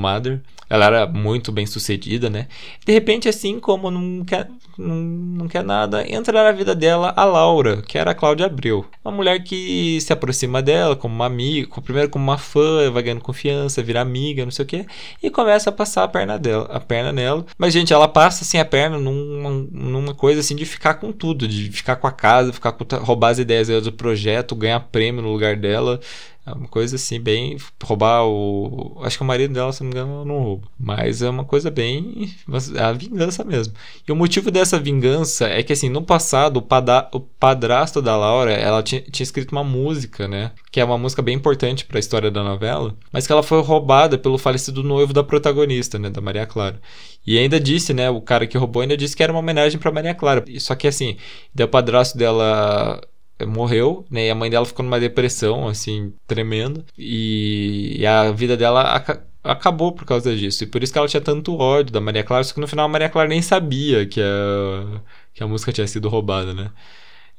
Ela 0.69 0.87
era 0.87 1.07
muito 1.07 1.51
bem 1.51 1.65
sucedida, 1.65 2.29
né? 2.29 2.49
De 2.85 2.93
repente, 2.93 3.29
assim 3.29 3.59
como 3.59 4.25
quer, 4.25 4.49
não, 4.79 4.97
não 4.97 5.49
quer 5.49 5.65
nada, 5.65 6.05
entra 6.09 6.45
na 6.45 6.53
vida 6.53 6.75
dela 6.75 7.13
a 7.17 7.25
Laura, 7.25 7.83
que 7.83 7.97
era 7.99 8.11
a 8.11 8.15
Cláudia 8.15 8.47
Abreu. 8.47 8.87
Uma 9.05 9.15
mulher 9.15 9.43
que 9.43 9.99
se 10.01 10.13
aproxima 10.13 10.61
dela 10.63 10.97
como 10.97 11.15
uma 11.15 11.27
amiga, 11.27 11.69
primeiro 11.81 12.11
como 12.11 12.25
uma 12.25 12.39
fã, 12.39 12.91
vai 12.91 13.03
ganhando 13.03 13.21
confiança, 13.21 13.83
vira 13.83 14.01
amiga, 14.01 14.45
não 14.45 14.53
sei 14.53 14.65
o 14.65 14.69
quê, 14.69 14.87
e 15.23 15.31
começa 15.31 15.71
a 15.71 15.73
passar 15.73 16.05
a 16.05 16.09
perna 16.09 16.39
dela, 16.39 16.67
a 16.71 16.81
perna 16.81 17.13
nela. 17.13 17.45
Mas, 17.59 17.73
gente, 17.73 17.93
ela 17.93 18.09
passa 18.09 18.45
assim 18.45 18.59
a 18.59 18.65
perna 18.65 18.99
numa, 18.99 19.51
numa 19.71 20.15
coisa 20.15 20.41
assim 20.41 20.57
de 20.57 20.65
ficar 20.65 20.95
com 20.95 21.13
tudo, 21.13 21.49
de 21.49 21.71
ficar 21.71 21.97
com 21.97 22.07
a 22.07 22.13
casa, 22.13 22.53
ficar 22.53 22.73
com 22.73 22.85
roubar 22.97 23.31
as 23.31 23.39
ideias 23.39 23.69
do 23.69 23.93
projeto, 23.93 24.55
ganhar 24.55 24.81
prêmio 24.81 25.23
no 25.23 25.33
lugar 25.33 25.57
dela. 25.57 26.01
É 26.47 26.53
uma 26.53 26.69
coisa 26.69 26.95
assim, 26.95 27.19
bem. 27.19 27.57
Roubar 27.83 28.25
o. 28.25 29.01
Acho 29.03 29.17
que 29.19 29.25
o 29.25 29.27
marido 29.27 29.53
dela, 29.53 29.73
se 29.73 29.83
não 29.83 29.91
me 29.91 29.97
engano, 29.97 30.25
não 30.25 30.39
rouba. 30.39 30.69
Mas 30.79 31.21
é 31.21 31.29
uma 31.29 31.45
coisa 31.45 31.73
bem. 31.73 32.33
É 32.77 32.83
a 32.83 32.93
vingança 32.93 33.43
mesmo. 33.43 33.75
E 34.07 34.13
o 34.13 34.17
motivo 34.17 34.49
dessa 34.49 34.79
vingança 34.79 35.49
é 35.49 35.61
que, 35.65 35.73
assim, 35.73 35.89
no 35.89 36.03
passado, 36.03 36.59
o, 36.59 36.63
pada... 36.63 37.09
o 37.13 37.19
padrasto 37.19 38.01
da 38.01 38.17
Laura, 38.17 38.53
ela 38.53 38.81
tinha, 38.81 39.01
tinha 39.01 39.25
escrito 39.25 39.51
uma 39.51 39.65
música, 39.65 40.29
né? 40.29 40.53
Que 40.71 40.79
é 40.79 40.85
uma 40.85 40.97
música 40.97 41.21
bem 41.21 41.35
importante 41.35 41.85
para 41.85 41.99
a 41.99 42.01
história 42.01 42.31
da 42.31 42.45
novela. 42.45 42.95
Mas 43.11 43.27
que 43.27 43.33
ela 43.33 43.43
foi 43.43 43.61
roubada 43.61 44.17
pelo 44.17 44.39
falecido 44.39 44.85
noivo 44.85 45.13
da 45.13 45.25
protagonista, 45.25 45.99
né? 45.99 46.11
Da 46.11 46.21
Maria 46.21 46.47
Clara. 46.47 46.81
E 47.27 47.37
ainda 47.37 47.59
disse, 47.59 47.93
né? 47.93 48.09
O 48.09 48.21
cara 48.21 48.47
que 48.47 48.57
roubou 48.57 48.83
ainda 48.83 48.97
disse 48.97 49.17
que 49.17 49.23
era 49.25 49.33
uma 49.33 49.41
homenagem 49.41 49.81
para 49.81 49.91
Maria 49.91 50.15
Clara. 50.15 50.45
Só 50.61 50.77
que, 50.77 50.87
assim, 50.87 51.17
o 51.59 51.67
padrasto 51.67 52.17
dela 52.17 53.01
morreu, 53.45 54.07
né? 54.11 54.27
E 54.27 54.31
a 54.31 54.35
mãe 54.35 54.49
dela 54.49 54.65
ficou 54.65 54.85
numa 54.85 55.01
depressão, 55.01 55.69
assim, 55.69 56.15
tremenda. 56.27 56.85
E, 56.97 57.97
e 57.99 58.07
a 58.07 58.31
vida 58.33 58.57
dela 58.57 58.83
ac 58.97 59.21
acabou 59.45 59.93
por 59.93 60.05
causa 60.05 60.35
disso. 60.35 60.65
E 60.65 60.67
por 60.67 60.83
isso 60.83 60.93
que 60.93 60.99
ela 60.99 61.09
tinha 61.09 61.21
tanto 61.21 61.57
ódio 61.57 61.93
da 61.93 62.01
Maria 62.01 62.25
Clara. 62.25 62.43
Só 62.45 62.55
que 62.55 62.61
no 62.61 62.67
final 62.67 62.87
a 62.87 62.89
Maria 62.89 63.09
Clara 63.09 63.29
nem 63.29 63.43
sabia 63.43 64.07
que 64.07 64.21
a, 64.21 65.01
que 65.35 65.43
a 65.43 65.47
música 65.47 65.73
tinha 65.73 65.87
sido 65.87 66.09
roubada, 66.09 66.53
né? 66.55 66.71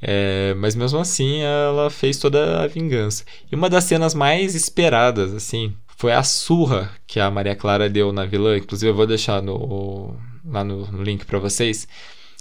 É, 0.02 0.54
mas 0.56 0.76
mesmo 0.76 1.00
assim 1.00 1.42
ela 1.42 1.90
fez 1.90 2.18
toda 2.18 2.62
a 2.62 2.68
vingança. 2.68 3.26
E 3.52 3.56
uma 3.56 3.70
das 3.70 3.84
cenas 3.86 4.14
mais 4.14 4.56
esperadas, 4.56 5.34
assim, 5.34 5.76
foi 5.98 6.14
a 6.14 6.24
surra 6.24 6.92
que 7.08 7.20
a 7.20 7.32
Maria 7.32 7.56
Clara 7.56 7.90
deu 7.90 8.14
na 8.14 8.26
vilã. 8.26 8.58
Inclusive 8.58 8.92
eu 8.92 8.96
vou 8.96 9.08
deixar 9.08 9.42
no, 9.42 10.16
lá 10.46 10.64
no, 10.64 10.86
no 10.92 11.04
link 11.04 11.26
para 11.26 11.40
vocês 11.40 11.88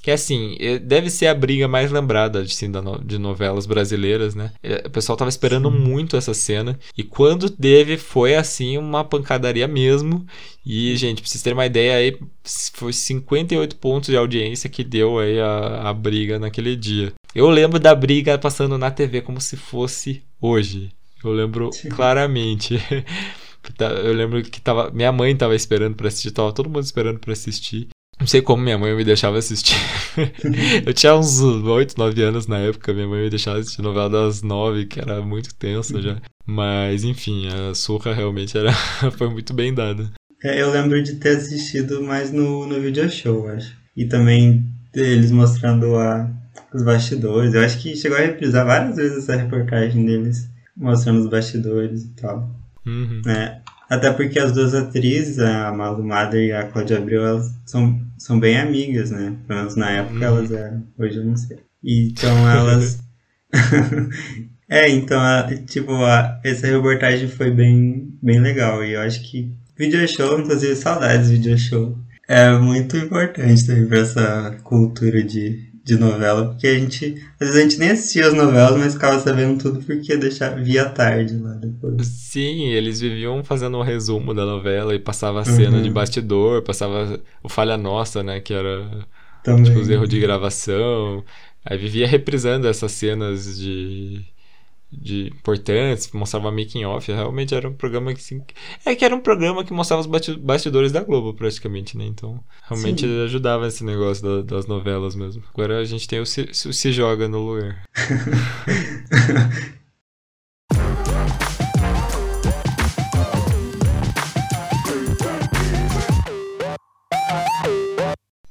que 0.07 0.11
assim, 0.12 0.57
deve 0.83 1.11
ser 1.11 1.27
a 1.27 1.35
briga 1.35 1.66
mais 1.66 1.90
lembrada 1.90 2.38
assim, 2.38 2.71
de 3.05 3.19
novelas 3.19 3.66
brasileiras, 3.66 4.37
né? 4.37 4.53
É, 4.62 4.85
o 4.87 4.90
pessoal 4.90 5.16
tava 5.19 5.29
esperando 5.29 5.69
Sim. 5.69 5.79
muito 5.79 6.16
essa 6.16 6.33
cena. 6.33 6.79
E 6.97 7.03
quando 7.03 7.51
teve, 7.51 7.97
foi 7.97 8.37
assim, 8.37 8.79
uma 8.79 9.03
pancadaria 9.03 9.66
mesmo. 9.66 10.25
E, 10.64 10.95
gente, 10.97 11.21
pra 11.21 11.29
vocês 11.29 11.42
terem 11.42 11.59
uma 11.59 11.66
ideia 11.66 11.97
aí, 11.97 12.16
foi 12.45 12.92
58 12.92 13.75
pontos 13.79 14.09
de 14.09 14.16
audiência 14.16 14.71
que 14.71 14.85
deu 14.85 15.19
aí 15.19 15.40
a, 15.40 15.90
a 15.90 15.92
briga 15.92 16.38
naquele 16.38 16.77
dia. 16.77 17.12
Eu 17.35 17.51
lembro 17.51 17.81
da 17.81 17.92
briga 17.92 18.38
passando 18.38 18.79
na 18.79 18.92
TV 18.92 19.23
como 19.23 19.40
se 19.40 19.57
fosse 19.57 20.23
hoje. 20.40 20.90
Eu 21.25 21.33
lembro 21.33 21.73
Sim. 21.75 21.88
claramente. 21.88 22.79
Tá, 23.77 23.87
eu 23.87 24.12
lembro 24.12 24.40
que 24.45 24.61
tava, 24.61 24.92
minha 24.92 25.11
mãe 25.11 25.37
tava 25.37 25.57
esperando 25.57 25.97
para 25.97 26.07
assistir, 26.07 26.31
tava 26.31 26.53
todo 26.53 26.71
mundo 26.71 26.85
esperando 26.85 27.19
para 27.19 27.33
assistir. 27.33 27.88
Não 28.27 28.29
sei 28.29 28.43
como 28.43 28.61
minha 28.61 28.77
mãe 28.77 28.93
me 28.93 29.05
deixava 29.05 29.39
assistir. 29.39 29.77
eu 30.85 30.93
tinha 30.93 31.15
uns 31.15 31.41
8, 31.41 31.97
9 31.97 32.23
anos 32.25 32.49
na 32.49 32.59
época, 32.59 32.93
minha 32.93 33.07
mãe 33.07 33.23
me 33.23 33.31
deixava 33.31 33.61
assistir 33.61 33.83
novela 33.83 34.11
das 34.11 34.43
9, 34.43 34.87
que 34.87 34.99
era 34.99 35.23
muito 35.23 35.55
tensa 35.55 36.03
já. 36.03 36.17
Mas, 36.45 37.05
enfim, 37.05 37.47
a 37.47 37.73
surra 37.73 38.12
realmente 38.12 38.59
era 38.59 38.73
foi 39.17 39.31
muito 39.31 39.55
bem 39.55 39.73
dada. 39.73 40.11
É, 40.43 40.61
eu 40.61 40.73
lembro 40.73 41.01
de 41.01 41.15
ter 41.15 41.37
assistido 41.37 42.03
mais 42.03 42.33
no, 42.33 42.67
no 42.67 42.81
video 42.81 43.09
show, 43.09 43.47
acho. 43.49 43.77
E 43.97 44.07
também 44.07 44.67
eles 44.93 45.31
mostrando 45.31 45.95
a, 45.95 46.29
os 46.75 46.83
bastidores. 46.83 47.55
Eu 47.55 47.61
acho 47.61 47.79
que 47.79 47.95
chegou 47.95 48.19
a 48.19 48.23
reprisar 48.23 48.67
várias 48.67 48.97
vezes 48.97 49.19
essa 49.19 49.37
reportagem 49.37 50.05
deles, 50.05 50.51
mostrando 50.77 51.21
os 51.21 51.31
bastidores 51.31 52.03
e 52.03 52.09
tal. 52.09 52.51
Uhum. 52.85 53.23
É, 53.25 53.61
até 53.89 54.12
porque 54.12 54.39
as 54.39 54.53
duas 54.53 54.75
atrizes, 54.75 55.39
a 55.39 55.73
Malu 55.73 56.03
Mader 56.03 56.45
e 56.45 56.53
a 56.53 56.65
Claudia 56.65 56.99
Abreu, 56.99 57.25
elas 57.25 57.55
são, 57.65 58.01
são 58.18 58.38
bem 58.38 58.59
amigas, 58.59 59.11
né? 59.11 59.37
Pelo 59.46 59.61
menos 59.61 59.76
na 59.76 59.90
época 59.90 60.18
hum. 60.18 60.22
elas 60.22 60.50
eram, 60.52 60.87
hoje 60.98 61.16
eu 61.18 61.24
não 61.24 61.37
sei. 61.37 61.59
Então 61.83 62.48
elas. 62.48 62.98
É, 64.68 64.88
então, 64.88 65.20
a, 65.20 65.46
tipo, 65.64 65.92
a, 65.92 66.40
essa 66.42 66.66
reportagem 66.66 67.29
foi 67.29 67.50
bem, 67.50 68.18
bem 68.20 68.40
legal. 68.40 68.85
E 68.85 68.94
eu 68.94 69.00
acho 69.00 69.22
que 69.22 69.52
video 69.76 70.07
show, 70.09 70.40
inclusive 70.40 70.74
saudades 70.74 71.31
video 71.31 71.57
show, 71.57 71.96
é 72.29 72.50
muito 72.59 72.96
importante 72.96 73.64
também 73.64 73.87
pra 73.87 73.98
essa 73.98 74.57
cultura 74.64 75.22
de, 75.22 75.72
de 75.87 75.96
novela, 75.96 76.46
porque 76.46 76.66
a 76.66 76.77
gente, 76.77 77.14
às 77.38 77.46
vezes 77.46 77.57
a 77.57 77.62
gente 77.62 77.79
nem 77.79 77.90
assistia 77.90 78.27
as 78.27 78.35
novelas, 78.35 78.77
mas 78.77 78.94
ficava 78.94 79.20
sabendo 79.20 79.57
tudo 79.62 79.81
porque 79.85 80.16
deixava, 80.16 80.57
via 80.57 80.85
tarde 80.88 81.37
lá 81.37 81.53
depois. 81.53 82.05
Sim, 82.09 82.66
eles 82.70 83.01
viviam 83.01 83.44
fazendo 83.44 83.79
um 83.79 83.83
resumo 83.83 84.35
da 84.35 84.44
novela 84.44 84.96
e 84.96 84.99
passava 84.99 85.42
a 85.42 85.44
cena 85.44 85.77
uhum. 85.77 85.83
de 85.85 85.88
bastidor, 85.88 86.62
passava 86.62 87.20
o 87.40 87.49
Falha 87.49 87.77
Nossa, 87.77 88.20
né, 88.20 88.40
que 88.40 88.53
era 88.53 89.07
Também. 89.44 89.62
tipo, 89.62 89.79
os 89.79 89.88
erros 89.88 90.09
de 90.09 90.18
gravação, 90.18 91.25
aí 91.64 91.79
vivia 91.79 92.09
reprisando 92.09 92.66
essas 92.66 92.90
cenas 92.90 93.57
de 93.57 94.25
de 94.90 95.27
importantes, 95.29 96.11
mostrava 96.12 96.51
making 96.51 96.85
off, 96.85 97.11
realmente 97.11 97.55
era 97.55 97.68
um 97.68 97.75
programa 97.75 98.14
que 98.14 98.20
assim, 98.20 98.42
é 98.85 98.94
que 98.94 99.05
era 99.05 99.14
um 99.14 99.20
programa 99.20 99.64
que 99.64 99.72
mostrava 99.72 100.01
os 100.01 100.37
bastidores 100.37 100.92
da 100.92 101.03
Globo 101.03 101.35
praticamente, 101.35 101.99
né? 101.99 102.05
Então, 102.07 102.42
realmente 102.62 103.03
Sim. 103.03 103.25
ajudava 103.25 103.66
esse 103.66 103.85
negócio 103.85 104.22
da, 104.25 104.57
das 104.57 104.66
novelas 104.66 105.14
mesmo. 105.14 105.42
Agora 105.53 105.81
a 105.81 105.85
gente 105.85 106.07
tem 106.07 106.20
o 106.20 106.27
Se, 106.27 106.42
o 106.42 106.72
se 106.72 106.92
Joga 106.92 107.29
no 107.29 107.40
lugar. 107.40 107.83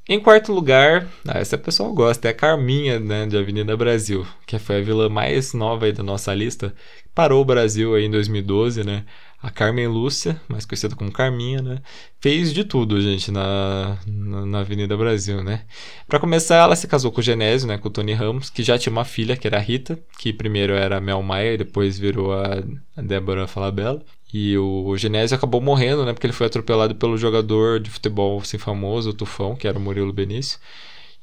Em 0.08 0.20
quarto 0.20 0.54
lugar, 0.54 1.08
ah, 1.28 1.39
essa 1.39 1.58
pessoa 1.58 1.91
gosta, 1.91 2.28
é 2.28 2.32
a 2.32 2.34
Carminha, 2.34 3.00
né, 3.00 3.26
de 3.26 3.36
Avenida 3.36 3.76
Brasil, 3.76 4.24
que 4.46 4.60
foi 4.60 4.78
a 4.78 4.82
vilã 4.84 5.10
mais 5.10 5.52
nova 5.52 5.88
aí 5.88 5.91
da 5.91 6.04
nossa 6.04 6.32
lista. 6.32 6.76
Parou 7.15 7.41
o 7.41 7.46
Brasil 7.46 7.96
aí 7.96 8.06
em 8.06 8.12
2012, 8.12 8.84
né? 8.84 9.04
A 9.41 9.50
Carmen 9.50 9.88
Lúcia, 9.88 10.39
mais 10.48 10.63
conhecida 10.63 10.96
como 10.96 11.12
Carminha, 11.12 11.60
né? 11.60 11.82
Fez 12.22 12.54
de 12.54 12.63
tudo, 12.63 13.02
gente, 13.02 13.32
na, 13.32 13.98
na, 14.06 14.46
na 14.46 14.60
Avenida 14.60 14.96
Brasil, 14.96 15.44
né? 15.44 15.63
Para 16.08 16.20
começar, 16.20 16.58
ela 16.58 16.76
se 16.76 16.88
casou 16.88 17.12
com 17.12 17.20
o 17.20 17.24
Genésio, 17.24 17.68
né? 17.68 17.80
Com 17.80 17.88
o 17.88 17.91
Tony 17.91 18.13
Ramos, 18.13 18.52
que 18.52 18.62
já 18.62 18.78
tinha 18.78 18.91
uma 18.91 19.06
filha, 19.06 19.36
que 19.36 19.48
era 19.48 19.58
a 19.58 19.62
Rita, 19.62 19.98
que 20.20 20.32
primeiro 20.32 20.74
era 20.74 20.98
a 20.98 21.02
Mel 21.02 21.24
Maia 21.24 21.54
e 21.54 21.58
depois 21.58 21.98
virou 21.98 22.32
a, 22.32 22.63
a 22.96 23.02
Débora 23.02 23.48
Falabella. 23.48 24.04
E 24.38 24.58
o 24.58 24.98
Genésio 24.98 25.38
acabou 25.38 25.62
morrendo, 25.62 26.04
né? 26.04 26.12
Porque 26.12 26.28
ele 26.28 26.34
foi 26.34 26.48
atropelado 26.48 26.93
pelo 26.93 27.17
jogador 27.17 27.80
de 27.80 27.89
futebol 27.89 28.38
assim, 28.38 28.58
famoso, 28.58 29.12
o 29.12 29.13
Tufão, 29.13 29.56
que 29.56 29.65
era 29.65 29.78
o 29.78 29.82
Murilo 29.82 30.12
Benício. 30.12 30.60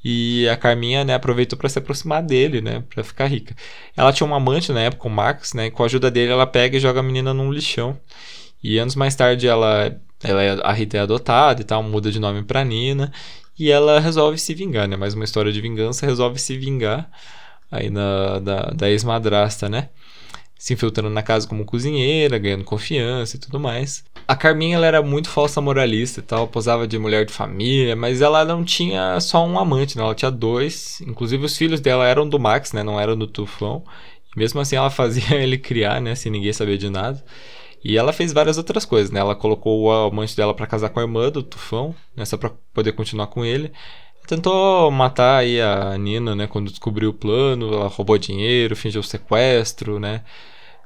E 0.03 0.49
a 0.49 0.57
Carminha, 0.57 1.05
né, 1.05 1.13
aproveitou 1.13 1.55
para 1.55 1.69
se 1.69 1.77
aproximar 1.77 2.23
dele, 2.23 2.59
né, 2.59 2.83
para 2.89 3.03
ficar 3.03 3.27
rica. 3.27 3.55
Ela 3.95 4.11
tinha 4.11 4.27
um 4.27 4.33
amante 4.33 4.71
na 4.71 4.81
época, 4.81 5.07
o 5.07 5.11
Max, 5.11 5.53
né, 5.53 5.67
e 5.67 5.71
com 5.71 5.83
a 5.83 5.85
ajuda 5.85 6.09
dele 6.09 6.31
ela 6.31 6.47
pega 6.47 6.75
e 6.75 6.79
joga 6.79 7.01
a 7.01 7.03
menina 7.03 7.35
num 7.35 7.51
lixão. 7.51 7.99
E 8.63 8.79
anos 8.79 8.95
mais 8.95 9.15
tarde 9.15 9.47
ela, 9.47 9.95
ela 10.23 10.43
é, 10.43 10.59
a 10.63 10.73
Rita 10.73 10.97
é 10.97 11.01
adotada 11.01 11.61
e 11.61 11.63
tal, 11.63 11.83
muda 11.83 12.11
de 12.11 12.19
nome 12.19 12.41
para 12.43 12.63
Nina, 12.63 13.13
e 13.59 13.69
ela 13.69 13.99
resolve 13.99 14.39
se 14.39 14.55
vingar, 14.55 14.87
né, 14.87 14.97
mais 14.97 15.13
uma 15.13 15.23
história 15.23 15.51
de 15.51 15.61
vingança, 15.61 16.05
resolve 16.07 16.39
se 16.39 16.57
vingar 16.57 17.11
aí 17.71 17.91
na, 17.91 18.39
da, 18.39 18.61
da 18.71 18.89
ex-madrasta, 18.89 19.69
né 19.69 19.89
se 20.63 20.73
infiltrando 20.73 21.09
na 21.09 21.21
casa 21.21 21.45
como 21.45 21.65
cozinheira, 21.65 22.37
ganhando 22.37 22.63
confiança 22.63 23.35
e 23.35 23.39
tudo 23.39 23.59
mais. 23.59 24.01
A 24.25 24.33
Carminha 24.33 24.77
ela 24.77 24.87
era 24.87 25.01
muito 25.01 25.27
falsa 25.27 25.59
moralista 25.59 26.21
e 26.21 26.23
tal, 26.23 26.47
posava 26.47 26.87
de 26.87 26.97
mulher 26.97 27.25
de 27.25 27.33
família, 27.33 27.97
mas 27.97 28.21
ela 28.21 28.45
não 28.45 28.63
tinha 28.63 29.19
só 29.19 29.45
um 29.45 29.59
amante, 29.59 29.97
né? 29.97 30.03
ela 30.05 30.15
tinha 30.15 30.31
dois. 30.31 31.01
Inclusive 31.01 31.43
os 31.43 31.57
filhos 31.57 31.81
dela 31.81 32.07
eram 32.07 32.29
do 32.29 32.39
Max, 32.39 32.71
né? 32.71 32.81
Não 32.81 32.97
eram 32.97 33.17
do 33.17 33.27
Tufão. 33.27 33.83
Mesmo 34.37 34.61
assim 34.61 34.77
ela 34.77 34.87
fazia 34.89 35.35
ele 35.35 35.57
criar, 35.57 35.99
né? 35.99 36.15
Sem 36.15 36.31
ninguém 36.31 36.53
saber 36.53 36.77
de 36.77 36.89
nada. 36.89 37.21
E 37.83 37.97
ela 37.97 38.13
fez 38.13 38.31
várias 38.31 38.57
outras 38.57 38.85
coisas, 38.85 39.11
né? 39.11 39.19
Ela 39.19 39.35
colocou 39.35 39.81
o 39.81 39.91
amante 39.91 40.33
dela 40.33 40.53
para 40.53 40.65
casar 40.65 40.87
com 40.91 40.99
a 41.01 41.03
irmã 41.03 41.29
do 41.29 41.43
Tufão, 41.43 41.93
né? 42.15 42.23
Só 42.23 42.37
pra 42.37 42.51
poder 42.73 42.93
continuar 42.93 43.27
com 43.27 43.43
ele. 43.43 43.69
Tentou 44.25 44.89
matar 44.89 45.39
aí 45.39 45.59
a 45.59 45.97
Nina, 45.97 46.33
né? 46.33 46.47
Quando 46.47 46.69
descobriu 46.69 47.09
o 47.09 47.13
plano, 47.13 47.73
ela 47.73 47.89
roubou 47.89 48.17
dinheiro, 48.17 48.77
fingiu 48.77 49.03
sequestro, 49.03 49.99
né? 49.99 50.21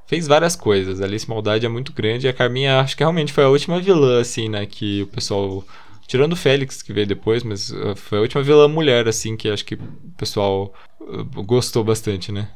Fez 0.07 0.27
várias 0.27 0.55
coisas. 0.55 1.01
A 1.01 1.05
Alice 1.05 1.29
Maldade 1.29 1.65
é 1.65 1.69
muito 1.69 1.93
grande 1.93 2.25
e 2.25 2.29
a 2.29 2.33
Carminha 2.33 2.79
acho 2.79 2.95
que 2.95 3.03
realmente 3.03 3.33
foi 3.33 3.43
a 3.43 3.49
última 3.49 3.79
vilã, 3.79 4.19
assim, 4.19 4.49
né? 4.49 4.65
Que 4.65 5.03
o 5.03 5.07
pessoal. 5.07 5.63
Tirando 6.07 6.33
o 6.33 6.37
Félix, 6.37 6.81
que 6.81 6.93
veio 6.93 7.05
depois, 7.05 7.43
mas 7.43 7.69
uh, 7.69 7.93
foi 7.93 8.17
a 8.17 8.21
última 8.21 8.41
vilã 8.41 8.65
mulher, 8.69 9.09
assim, 9.09 9.35
que 9.35 9.49
acho 9.49 9.65
que 9.65 9.75
o 9.75 10.13
pessoal 10.17 10.73
uh, 11.01 11.43
gostou 11.43 11.83
bastante, 11.83 12.31
né? 12.31 12.49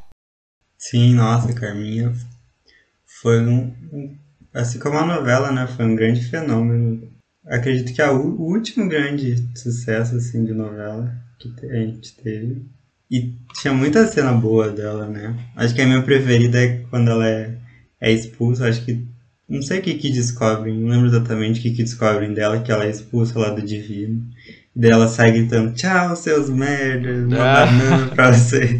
Sim, 0.77 1.15
nossa, 1.15 1.53
Carminha 1.53 2.13
foi 3.21 3.39
um. 3.41 4.17
Assim 4.53 4.79
como 4.79 4.97
a 4.97 5.05
novela, 5.05 5.51
né? 5.51 5.67
Foi 5.67 5.85
um 5.85 5.95
grande 5.95 6.23
fenômeno. 6.23 7.11
Acredito 7.45 7.93
que 7.93 8.01
é 8.01 8.09
o 8.09 8.39
último 8.39 8.87
grande 8.87 9.35
sucesso, 9.57 10.15
assim, 10.15 10.45
de 10.45 10.53
novela 10.53 11.13
que 11.39 11.53
a 11.65 11.75
gente 11.75 12.15
teve 12.15 12.65
e 13.11 13.35
tinha 13.59 13.73
muita 13.73 14.07
cena 14.07 14.31
boa 14.31 14.69
dela, 14.69 15.05
né? 15.05 15.35
Acho 15.57 15.75
que 15.75 15.81
a 15.81 15.85
minha 15.85 16.01
preferida 16.01 16.63
é 16.63 16.85
quando 16.89 17.11
ela 17.11 17.27
é, 17.27 17.57
é 17.99 18.11
expulsa. 18.11 18.69
Acho 18.69 18.85
que. 18.85 19.05
Não 19.49 19.61
sei 19.61 19.79
o 19.79 19.81
que 19.81 19.95
que 19.95 20.09
descobrem, 20.09 20.73
não 20.79 20.87
lembro 20.87 21.07
exatamente 21.07 21.59
o 21.59 21.63
que 21.63 21.71
que 21.71 21.83
descobrem 21.83 22.33
dela, 22.33 22.61
que 22.61 22.71
ela 22.71 22.85
é 22.85 22.89
expulsa 22.89 23.37
lá 23.37 23.49
do 23.49 23.61
Divino. 23.61 24.25
E 24.73 24.79
daí 24.79 24.91
ela 24.91 25.09
sai 25.09 25.33
gritando: 25.33 25.73
Tchau, 25.73 26.15
seus 26.15 26.49
merdas, 26.49 27.25
uma 27.25 27.37
ah. 27.37 27.65
banana 27.65 28.07
pra 28.15 28.31
vocês. 28.31 28.79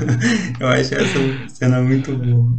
Eu 0.58 0.66
acho 0.68 0.94
essa 0.94 1.48
cena 1.48 1.82
muito 1.82 2.16
boa. 2.16 2.58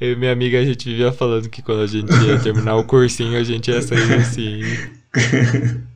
Eu 0.00 0.12
e 0.12 0.16
minha 0.16 0.32
amiga, 0.32 0.60
a 0.60 0.64
gente 0.64 0.88
vivia 0.88 1.10
falando 1.10 1.48
que 1.48 1.62
quando 1.62 1.82
a 1.82 1.86
gente 1.88 2.12
ia 2.24 2.38
terminar 2.38 2.76
o 2.76 2.84
cursinho, 2.84 3.36
a 3.36 3.42
gente 3.42 3.68
ia 3.68 3.82
sair 3.82 4.14
assim. 4.14 4.62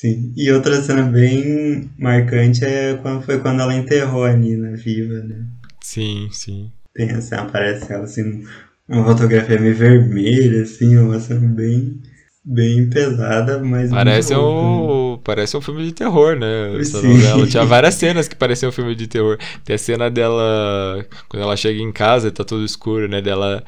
Sim. 0.00 0.32
E 0.34 0.50
outra 0.50 0.80
cena 0.80 1.02
bem 1.02 1.90
marcante 1.98 2.64
é 2.64 2.94
quando 3.02 3.20
foi 3.20 3.38
quando 3.38 3.60
ela 3.60 3.74
enterrou 3.74 4.24
a 4.24 4.32
Nina 4.32 4.74
viva, 4.74 5.22
né? 5.22 5.44
Sim, 5.82 6.26
sim. 6.32 6.72
Tem 6.94 7.10
assim, 7.10 7.34
aparece 7.34 7.92
ela 7.92 8.04
assim, 8.04 8.42
uma 8.88 9.04
fotografia 9.04 9.60
meio 9.60 9.74
vermelha, 9.74 10.62
assim, 10.62 10.96
uma 10.96 11.20
cena 11.20 11.46
bem, 11.46 12.00
bem 12.42 12.88
pesada, 12.88 13.58
mas. 13.58 13.90
Parece 13.90 14.34
um, 14.34 15.16
né? 15.16 15.20
parece 15.22 15.54
um 15.58 15.60
filme 15.60 15.84
de 15.84 15.92
terror, 15.92 16.34
né? 16.34 16.80
Essa 16.80 16.98
sim. 16.98 17.08
novela. 17.08 17.46
Tinha 17.46 17.64
várias 17.66 17.94
cenas 17.94 18.26
que 18.26 18.34
pareciam 18.34 18.70
um 18.70 18.72
filme 18.72 18.94
de 18.94 19.06
terror. 19.06 19.36
Tem 19.66 19.74
a 19.74 19.78
cena 19.78 20.10
dela. 20.10 21.04
Quando 21.28 21.42
ela 21.42 21.56
chega 21.58 21.78
em 21.78 21.92
casa 21.92 22.28
e 22.28 22.30
tá 22.30 22.42
tudo 22.42 22.64
escuro, 22.64 23.06
né? 23.06 23.20
Dela 23.20 23.62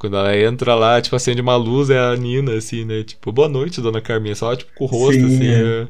quando 0.00 0.16
ela 0.16 0.34
entra 0.34 0.74
lá, 0.74 0.98
tipo, 0.98 1.14
acende 1.14 1.42
uma 1.42 1.56
luz, 1.56 1.90
é 1.90 1.98
a 1.98 2.16
Nina, 2.16 2.54
assim, 2.54 2.86
né? 2.86 3.04
Tipo, 3.04 3.30
boa 3.30 3.50
noite, 3.50 3.82
dona 3.82 4.00
Carminha. 4.00 4.34
Só, 4.34 4.56
tipo, 4.56 4.72
com 4.74 4.84
o 4.84 4.88
rosto, 4.88 5.20
Sim, 5.20 5.36
assim. 5.36 5.46
É. 5.46 5.88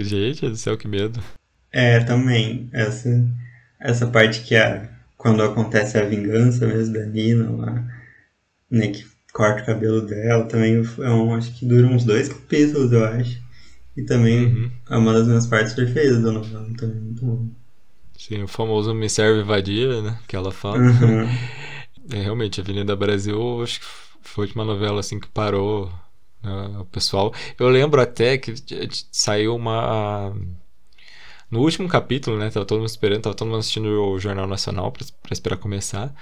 É... 0.00 0.02
Gente 0.02 0.48
do 0.48 0.56
céu, 0.56 0.76
que 0.76 0.88
medo. 0.88 1.20
É, 1.70 2.00
também. 2.00 2.68
Essa, 2.72 3.24
essa 3.80 4.08
parte 4.08 4.40
que 4.40 4.56
é 4.56 4.88
quando 5.16 5.40
acontece 5.40 5.96
a 5.96 6.04
vingança 6.04 6.66
mesmo 6.66 6.94
da 6.94 7.06
Nina 7.06 7.48
lá, 7.48 7.84
né? 8.68 8.88
Que 8.88 9.06
corta 9.32 9.62
o 9.62 9.66
cabelo 9.66 10.00
dela. 10.04 10.44
Também 10.46 10.82
é 10.98 11.10
um, 11.10 11.32
acho 11.32 11.56
que 11.56 11.64
dura 11.64 11.86
uns 11.86 12.04
dois 12.04 12.28
capítulos, 12.28 12.90
eu 12.90 13.04
acho. 13.04 13.40
E 13.96 14.02
também 14.02 14.46
uhum. 14.46 14.70
é 14.90 14.96
uma 14.96 15.12
das 15.12 15.28
minhas 15.28 15.46
partes 15.46 15.74
preferidas 15.74 16.20
da 16.24 16.32
novela, 16.32 16.66
também, 16.76 16.96
muito 16.96 17.24
bom. 17.24 17.46
Sim, 18.18 18.42
o 18.42 18.48
famoso 18.48 18.92
Me 18.92 19.08
Serve 19.08 19.44
Vadia, 19.44 20.02
né? 20.02 20.18
Que 20.26 20.34
ela 20.34 20.50
fala. 20.50 20.78
Uhum. 20.78 21.28
É, 22.12 22.16
realmente, 22.16 22.60
Avenida 22.60 22.94
Brasil, 22.94 23.62
acho 23.62 23.80
que 23.80 23.86
foi 24.22 24.50
uma 24.54 24.64
novela 24.64 25.00
assim 25.00 25.18
que 25.18 25.28
parou 25.28 25.90
né, 26.42 26.78
o 26.78 26.84
pessoal. 26.84 27.32
Eu 27.58 27.68
lembro 27.68 28.00
até 28.00 28.36
que 28.36 28.54
saiu 29.10 29.54
uma. 29.56 30.34
No 31.50 31.60
último 31.60 31.88
capítulo, 31.88 32.38
né? 32.38 32.50
Tava 32.50 32.64
todo 32.64 32.78
mundo 32.78 32.88
esperando, 32.88 33.22
tava 33.22 33.34
todo 33.34 33.48
mundo 33.48 33.58
assistindo 33.58 33.88
o 33.88 34.18
Jornal 34.18 34.46
Nacional 34.46 34.90
pra, 34.90 35.04
pra 35.22 35.32
esperar 35.32 35.56
começar. 35.56 36.14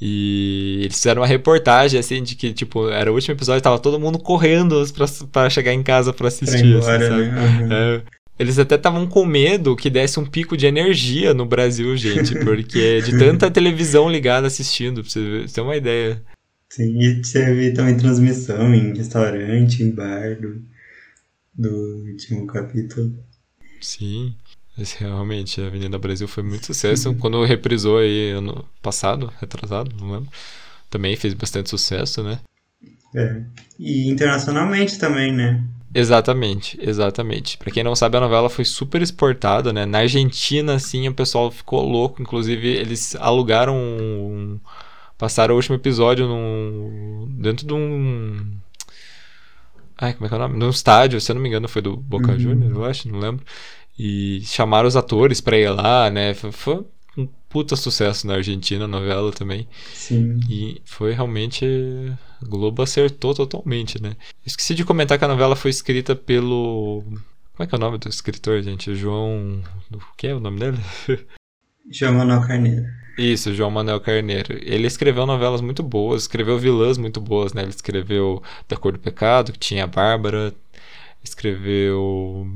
E 0.00 0.80
eles 0.82 0.96
fizeram 0.96 1.22
uma 1.22 1.26
reportagem, 1.26 1.98
assim, 1.98 2.22
de 2.22 2.36
que, 2.36 2.52
tipo, 2.52 2.88
era 2.88 3.10
o 3.10 3.14
último 3.14 3.34
episódio, 3.34 3.60
tava 3.60 3.80
todo 3.80 3.98
mundo 3.98 4.18
correndo 4.18 4.84
pra, 4.92 5.06
pra 5.32 5.50
chegar 5.50 5.72
em 5.72 5.82
casa 5.82 6.12
pra 6.12 6.28
assistir, 6.28 6.80
pra 6.80 6.96
embora, 6.96 7.16
assim? 7.16 7.66
Né? 7.66 7.96
É, 7.96 8.02
eles 8.38 8.58
até 8.58 8.76
estavam 8.76 9.06
com 9.06 9.26
medo 9.26 9.74
que 9.74 9.90
desse 9.90 10.20
um 10.20 10.24
pico 10.24 10.56
de 10.56 10.66
energia 10.66 11.34
no 11.34 11.44
Brasil, 11.44 11.96
gente, 11.96 12.38
porque 12.44 13.02
de 13.02 13.18
tanta 13.18 13.50
televisão 13.50 14.08
ligada 14.08 14.46
assistindo, 14.46 15.02
pra 15.02 15.10
você 15.10 15.46
ter 15.52 15.60
uma 15.60 15.76
ideia. 15.76 16.22
Sim, 16.70 17.00
e 17.00 17.24
você 17.24 17.52
vê 17.54 17.72
também 17.72 17.96
transmissão 17.96 18.74
em 18.74 18.96
restaurante, 18.96 19.82
em 19.82 19.90
bar 19.90 20.36
do, 20.40 20.62
do 21.54 22.04
último 22.10 22.46
capítulo. 22.46 23.12
Sim, 23.80 24.34
mas 24.76 24.92
realmente 24.92 25.60
a 25.60 25.66
Avenida 25.66 25.98
Brasil 25.98 26.28
foi 26.28 26.42
muito 26.42 26.66
sucesso. 26.66 27.14
Quando 27.16 27.44
reprisou 27.44 27.98
aí 27.98 28.30
ano 28.30 28.64
passado, 28.80 29.32
retrasado, 29.40 29.94
não 29.98 30.12
lembro, 30.12 30.30
também 30.88 31.16
fez 31.16 31.34
bastante 31.34 31.70
sucesso, 31.70 32.22
né? 32.22 32.38
É. 33.14 33.42
E 33.78 34.08
internacionalmente 34.08 34.98
também, 34.98 35.32
né? 35.32 35.64
Exatamente, 35.94 36.78
exatamente. 36.80 37.56
Para 37.56 37.70
quem 37.70 37.82
não 37.82 37.96
sabe, 37.96 38.16
a 38.16 38.20
novela 38.20 38.50
foi 38.50 38.64
super 38.64 39.00
exportada, 39.00 39.72
né? 39.72 39.86
Na 39.86 39.98
Argentina, 39.98 40.74
assim, 40.74 41.08
o 41.08 41.14
pessoal 41.14 41.50
ficou 41.50 41.82
louco. 41.82 42.20
Inclusive, 42.20 42.68
eles 42.68 43.16
alugaram. 43.16 43.76
Um... 43.76 44.60
Passaram 45.16 45.54
o 45.54 45.56
último 45.56 45.74
episódio 45.74 46.28
num... 46.28 47.26
dentro 47.30 47.66
de 47.66 47.74
um. 47.74 48.58
Ai, 49.96 50.12
como 50.12 50.26
é 50.26 50.28
que 50.28 50.34
é 50.34 50.38
o 50.38 50.40
nome? 50.40 50.56
Num 50.56 50.70
estádio, 50.70 51.20
se 51.20 51.30
eu 51.32 51.34
não 51.34 51.42
me 51.42 51.48
engano, 51.48 51.68
foi 51.68 51.82
do 51.82 51.96
Boca 51.96 52.30
uhum. 52.32 52.38
Juniors, 52.38 52.76
eu 52.76 52.84
acho, 52.84 53.08
não 53.08 53.18
lembro. 53.18 53.44
E 53.98 54.42
chamaram 54.44 54.86
os 54.86 54.94
atores 54.94 55.40
pra 55.40 55.58
ir 55.58 55.70
lá, 55.70 56.08
né? 56.08 56.34
Foi, 56.34 56.84
puta 57.48 57.76
sucesso 57.76 58.26
na 58.26 58.34
Argentina, 58.34 58.84
a 58.84 58.88
novela 58.88 59.32
também. 59.32 59.68
Sim. 59.92 60.40
E 60.48 60.80
foi 60.84 61.12
realmente. 61.12 61.64
Globo 62.42 62.82
acertou 62.82 63.34
totalmente, 63.34 64.00
né? 64.00 64.14
Esqueci 64.46 64.74
de 64.74 64.84
comentar 64.84 65.18
que 65.18 65.24
a 65.24 65.28
novela 65.28 65.56
foi 65.56 65.70
escrita 65.70 66.14
pelo. 66.14 67.02
Como 67.52 67.64
é 67.64 67.66
que 67.66 67.74
é 67.74 67.78
o 67.78 67.80
nome 67.80 67.98
do 67.98 68.08
escritor, 68.08 68.62
gente? 68.62 68.94
João. 68.94 69.62
O 69.92 70.16
que 70.16 70.28
é 70.28 70.34
o 70.34 70.40
nome 70.40 70.60
dele? 70.60 70.78
João 71.90 72.14
Manuel 72.14 72.42
Carneiro. 72.42 72.86
Isso, 73.18 73.52
João 73.52 73.70
Manuel 73.70 74.00
Carneiro. 74.00 74.56
Ele 74.62 74.86
escreveu 74.86 75.26
novelas 75.26 75.60
muito 75.60 75.82
boas, 75.82 76.22
escreveu 76.22 76.58
vilãs 76.58 76.96
muito 76.96 77.20
boas, 77.20 77.52
né? 77.52 77.62
Ele 77.62 77.70
escreveu 77.70 78.40
Da 78.68 78.76
Cor 78.76 78.92
do 78.92 78.98
Pecado, 78.98 79.52
que 79.52 79.58
tinha 79.58 79.84
a 79.84 79.88
Bárbara, 79.88 80.54
escreveu 81.24 82.46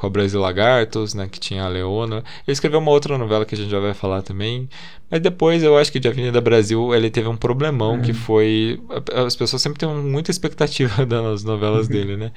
Cobras 0.00 0.32
e 0.32 0.36
Lagartos, 0.38 1.12
né, 1.12 1.28
que 1.30 1.38
tinha 1.38 1.62
a 1.62 1.68
Leona. 1.68 2.24
Ele 2.46 2.52
escreveu 2.54 2.78
uma 2.78 2.90
outra 2.90 3.18
novela 3.18 3.44
que 3.44 3.54
a 3.54 3.58
gente 3.58 3.70
já 3.70 3.78
vai 3.78 3.92
falar 3.92 4.22
também. 4.22 4.66
Mas 5.10 5.20
depois 5.20 5.62
eu 5.62 5.76
acho 5.76 5.92
que 5.92 6.00
de 6.00 6.08
Avenida 6.08 6.40
Brasil 6.40 6.94
ele 6.94 7.10
teve 7.10 7.28
um 7.28 7.36
problemão 7.36 7.96
uhum. 7.96 8.00
que 8.00 8.14
foi. 8.14 8.80
As 9.14 9.36
pessoas 9.36 9.60
sempre 9.60 9.78
têm 9.78 9.94
muita 9.94 10.30
expectativa 10.30 11.04
das 11.04 11.44
novelas 11.44 11.86
uhum. 11.86 11.92
dele, 11.92 12.16
né? 12.16 12.32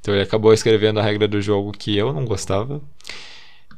Então 0.00 0.14
ele 0.14 0.22
acabou 0.22 0.54
escrevendo 0.54 1.00
a 1.00 1.02
regra 1.02 1.26
do 1.26 1.42
jogo 1.42 1.72
que 1.72 1.96
eu 1.96 2.12
não 2.12 2.24
gostava. 2.24 2.80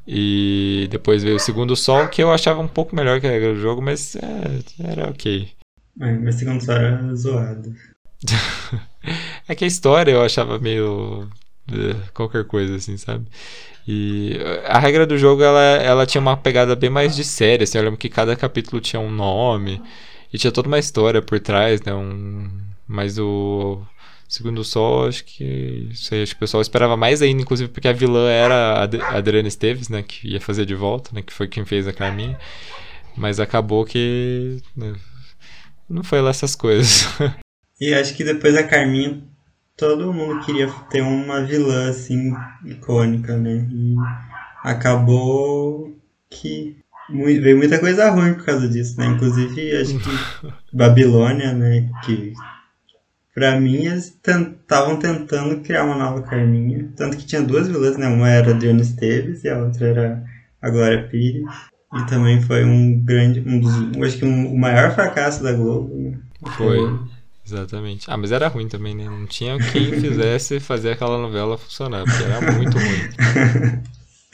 E 0.06 0.86
depois 0.90 1.22
veio 1.22 1.36
o 1.36 1.40
Segundo 1.40 1.74
Sol, 1.74 2.08
que 2.08 2.22
eu 2.22 2.30
achava 2.30 2.60
um 2.60 2.68
pouco 2.68 2.94
melhor 2.94 3.18
que 3.18 3.26
a 3.26 3.30
regra 3.30 3.54
do 3.54 3.60
jogo, 3.60 3.80
mas 3.80 4.14
é, 4.14 4.90
era 4.90 5.08
ok. 5.08 5.48
É, 6.02 6.12
mas 6.18 6.34
Segundo 6.34 6.62
Sol 6.62 6.74
era 6.74 7.14
zoado. 7.14 7.74
é 9.48 9.54
que 9.54 9.64
a 9.64 9.68
história 9.68 10.12
eu 10.12 10.22
achava 10.22 10.58
meio 10.58 11.30
qualquer 12.12 12.44
coisa, 12.44 12.76
assim, 12.76 12.96
sabe? 12.96 13.26
E 13.86 14.38
a 14.64 14.78
regra 14.78 15.06
do 15.06 15.18
jogo, 15.18 15.42
ela, 15.42 15.60
ela 15.60 16.06
tinha 16.06 16.20
uma 16.20 16.36
pegada 16.36 16.76
bem 16.76 16.90
mais 16.90 17.16
de 17.16 17.24
série, 17.24 17.64
assim, 17.64 17.78
eu 17.78 17.84
lembro 17.84 17.98
que 17.98 18.08
cada 18.08 18.36
capítulo 18.36 18.80
tinha 18.80 19.00
um 19.00 19.10
nome 19.10 19.82
e 20.32 20.38
tinha 20.38 20.52
toda 20.52 20.68
uma 20.68 20.78
história 20.78 21.20
por 21.20 21.40
trás, 21.40 21.82
né? 21.82 21.92
Um, 21.94 22.48
mas 22.86 23.18
o 23.18 23.82
Segundo 24.32 24.64
Sol, 24.64 25.08
acho 25.08 25.24
que 25.24 25.90
sei, 25.94 26.22
acho 26.22 26.32
que 26.32 26.38
o 26.38 26.40
pessoal 26.40 26.62
esperava 26.62 26.96
mais 26.96 27.20
ainda, 27.20 27.42
inclusive 27.42 27.70
porque 27.70 27.86
a 27.86 27.92
vilã 27.92 28.30
era 28.30 28.54
a 28.74 29.16
Adriana 29.18 29.46
Esteves, 29.46 29.90
né? 29.90 30.02
Que 30.02 30.26
ia 30.26 30.40
fazer 30.40 30.64
de 30.64 30.74
volta, 30.74 31.10
né? 31.12 31.20
Que 31.20 31.34
foi 31.34 31.46
quem 31.46 31.66
fez 31.66 31.86
a 31.86 31.92
Carminha. 31.92 32.38
Mas 33.14 33.38
acabou 33.38 33.84
que 33.84 34.56
né, 34.74 34.94
não 35.86 36.02
foi 36.02 36.22
lá 36.22 36.30
essas 36.30 36.54
coisas. 36.56 37.06
E 37.80 37.92
acho 37.94 38.14
que 38.14 38.22
depois 38.22 38.54
a 38.56 38.62
Carminha 38.62 39.20
todo 39.82 40.12
mundo 40.12 40.44
queria 40.44 40.68
ter 40.88 41.02
uma 41.02 41.42
vilã 41.42 41.90
assim 41.90 42.32
icônica, 42.64 43.36
né? 43.36 43.66
E 43.68 43.96
acabou 44.62 45.92
que 46.30 46.76
veio 47.10 47.58
muita 47.58 47.80
coisa 47.80 48.08
ruim 48.10 48.34
por 48.34 48.44
causa 48.44 48.68
disso, 48.68 48.96
né? 49.00 49.06
Inclusive, 49.06 49.76
acho 49.76 49.98
que 49.98 50.52
Babilônia, 50.72 51.52
né? 51.52 51.90
Que 52.04 52.32
pra 53.34 53.58
mim 53.58 53.86
eles 53.86 54.16
estavam 54.24 55.00
tentando 55.00 55.60
criar 55.62 55.82
uma 55.82 55.96
nova 55.96 56.22
Carminha. 56.22 56.88
Tanto 56.94 57.16
que 57.16 57.26
tinha 57.26 57.42
duas 57.42 57.66
vilãs, 57.66 57.96
né? 57.96 58.06
Uma 58.06 58.28
era 58.28 58.52
a 58.52 58.54
Adriana 58.54 58.82
Esteves 58.82 59.42
e 59.42 59.48
a 59.48 59.58
outra 59.58 59.88
era 59.88 60.24
a 60.62 60.70
Glória 60.70 61.08
Pires. 61.08 61.42
E 61.92 62.06
também 62.06 62.40
foi 62.40 62.64
um 62.64 63.00
grande, 63.00 63.42
um 63.44 63.58
dos, 63.58 63.74
acho 64.00 64.18
que 64.18 64.24
um, 64.24 64.54
o 64.54 64.56
maior 64.56 64.94
fracasso 64.94 65.42
da 65.42 65.52
Globo. 65.52 65.92
Né? 65.92 66.18
Foi. 66.56 67.11
Exatamente. 67.44 68.10
Ah, 68.10 68.16
mas 68.16 68.32
era 68.32 68.48
ruim 68.48 68.68
também, 68.68 68.94
né? 68.94 69.04
Não 69.04 69.26
tinha 69.26 69.58
quem 69.58 69.92
fizesse 70.00 70.60
fazer 70.60 70.92
aquela 70.92 71.18
novela 71.18 71.58
funcionar, 71.58 72.04
porque 72.04 72.22
era 72.22 72.52
muito 72.52 72.78
ruim. 72.78 73.82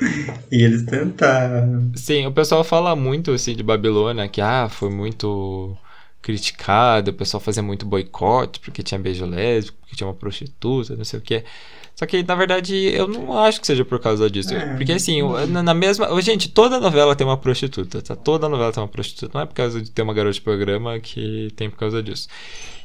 e 0.53 0.63
eles 0.63 0.83
tentaram. 0.85 1.91
Sim, 1.95 2.27
o 2.27 2.33
pessoal 2.33 2.63
fala 2.63 2.95
muito 2.95 3.33
assim 3.33 3.55
de 3.55 3.63
Babilônia, 3.63 4.29
que 4.29 4.41
ah, 4.41 4.69
foi 4.69 4.91
muito 4.91 5.77
criticado, 6.21 7.11
o 7.11 7.15
pessoal 7.15 7.41
fazia 7.41 7.63
muito 7.63 7.87
boicote 7.87 8.61
porque 8.61 8.83
tinha 8.83 8.99
beijo 8.99 9.25
lésbico, 9.25 9.79
porque 9.81 9.97
tinha 9.97 10.07
uma 10.07 10.15
prostituta, 10.15 10.95
não 10.97 11.05
sei 11.05 11.19
o 11.19 11.23
que. 11.23 11.45
Só 11.99 12.07
que, 12.07 12.23
na 12.23 12.37
verdade, 12.37 12.77
eu 12.77 13.09
não 13.09 13.37
acho 13.37 13.61
que 13.61 13.67
seja 13.67 13.85
por 13.85 13.99
causa 13.99 14.31
disso. 14.31 14.55
É. 14.55 14.77
Porque, 14.77 14.93
assim, 14.93 15.21
na, 15.49 15.75
mesma. 15.75 16.23
Gente, 16.23 16.49
toda 16.49 16.79
novela 16.79 17.17
tem 17.17 17.27
uma 17.27 17.37
prostituta, 17.37 18.01
tá? 18.01 18.15
Toda 18.15 18.49
novela 18.49 18.73
tem 18.73 18.81
uma 18.81 18.89
prostituta. 18.89 19.33
Não 19.35 19.43
é 19.43 19.47
por 19.47 19.55
causa 19.55 19.83
de 19.83 19.91
ter 19.91 20.03
uma 20.03 20.15
garota 20.15 20.35
de 20.35 20.41
programa 20.41 21.01
que 21.01 21.53
tem 21.57 21.69
por 21.69 21.77
causa 21.77 22.01
disso. 22.01 22.29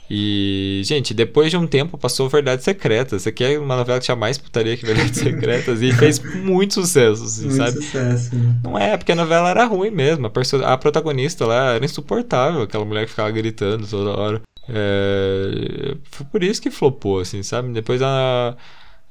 E, 0.10 0.82
gente, 0.84 1.14
depois 1.14 1.50
de 1.50 1.58
um 1.58 1.66
tempo 1.66 1.98
passou 1.98 2.30
Verdades 2.30 2.66
Secretas. 2.66 3.22
Você 3.22 3.32
quer 3.32 3.58
uma 3.58 3.76
novela 3.76 4.00
que 4.00 4.06
tinha 4.06 4.16
mais 4.16 4.38
putaria 4.38 4.76
que 4.76 4.86
Verdades 4.86 5.18
Secretas 5.20 5.82
e 5.82 5.92
fez 5.94 6.20
muito 6.20 6.74
sucesso, 6.74 7.24
assim, 7.24 7.48
muito 7.48 7.58
sabe? 7.58 7.72
Sucesso, 7.84 8.36
né? 8.36 8.56
Não 8.64 8.78
é, 8.78 8.98
porque 8.98 9.14
a 9.14 9.16
novela 9.16 9.50
era 9.50 9.66
ruim 9.66 9.92
mesmo. 9.92 10.28
A, 10.28 10.74
a 10.74 10.78
protagonista 10.78 11.46
lá 11.46 11.74
era 11.76 11.86
insuportável, 11.86 12.62
aquela 12.62 12.86
mulher 12.86 13.06
que 13.06 13.12
ficava 13.12 13.32
gritando 13.32 13.88
toda 13.88 14.20
hora. 14.20 14.42
É... 14.70 15.96
Foi 16.12 16.26
por 16.26 16.44
isso 16.44 16.62
que 16.62 16.70
flopou, 16.70 17.20
assim, 17.20 17.42
sabe? 17.44 17.72
Depois 17.74 18.02
a. 18.02 18.56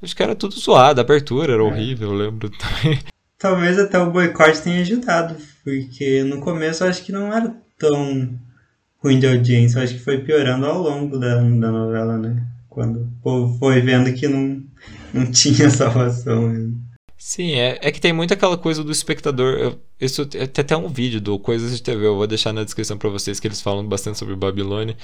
Acho 0.03 0.17
que 0.17 0.23
era 0.23 0.35
tudo 0.35 0.59
zoado, 0.59 1.01
a 1.01 1.05
abertura 1.05 1.53
era 1.53 1.63
é. 1.63 1.65
horrível, 1.65 2.11
eu 2.11 2.17
lembro 2.17 2.51
também. 2.59 2.99
Talvez 3.39 3.79
até 3.79 3.99
o 3.99 4.11
boicote 4.11 4.63
tenha 4.63 4.81
ajudado, 4.81 5.37
porque 5.65 6.23
no 6.23 6.41
começo 6.41 6.85
eu 6.85 6.89
acho 6.89 7.05
que 7.05 7.13
não 7.13 7.33
era 7.33 7.55
tão 7.79 8.39
ruim 9.03 9.19
de 9.19 9.27
audiência. 9.27 9.79
Eu 9.79 9.83
acho 9.83 9.95
que 9.95 10.01
foi 10.01 10.19
piorando 10.19 10.67
ao 10.67 10.81
longo 10.81 11.19
da, 11.19 11.37
da 11.37 11.71
novela, 11.71 12.17
né? 12.17 12.47
Quando 12.69 13.01
o 13.01 13.13
povo 13.23 13.59
foi 13.59 13.81
vendo 13.81 14.13
que 14.13 14.29
não, 14.29 14.63
não 15.13 15.27
tinha 15.33 15.69
salvação 15.69 16.49
mesmo. 16.49 16.82
Sim, 17.25 17.53
é, 17.53 17.79
é 17.81 17.93
que 17.93 18.01
tem 18.01 18.13
muito 18.13 18.35
aquela 18.35 18.59
coisa 18.59 18.83
do 18.83 18.91
espectador. 18.91 19.55
Eu, 19.55 19.81
isso 20.01 20.27
tem 20.27 20.43
até 20.43 20.77
um 20.77 20.89
vídeo 20.89 21.21
do 21.21 21.39
Coisas 21.39 21.75
de 21.77 21.81
TV, 21.81 22.05
eu 22.05 22.17
vou 22.17 22.27
deixar 22.27 22.53
na 22.53 22.65
descrição 22.65 22.99
para 22.99 23.09
vocês 23.09 23.39
que 23.39 23.47
eles 23.47 23.61
falam 23.61 23.87
bastante 23.87 24.19
sobre 24.19 24.35
Babilônia 24.35 24.97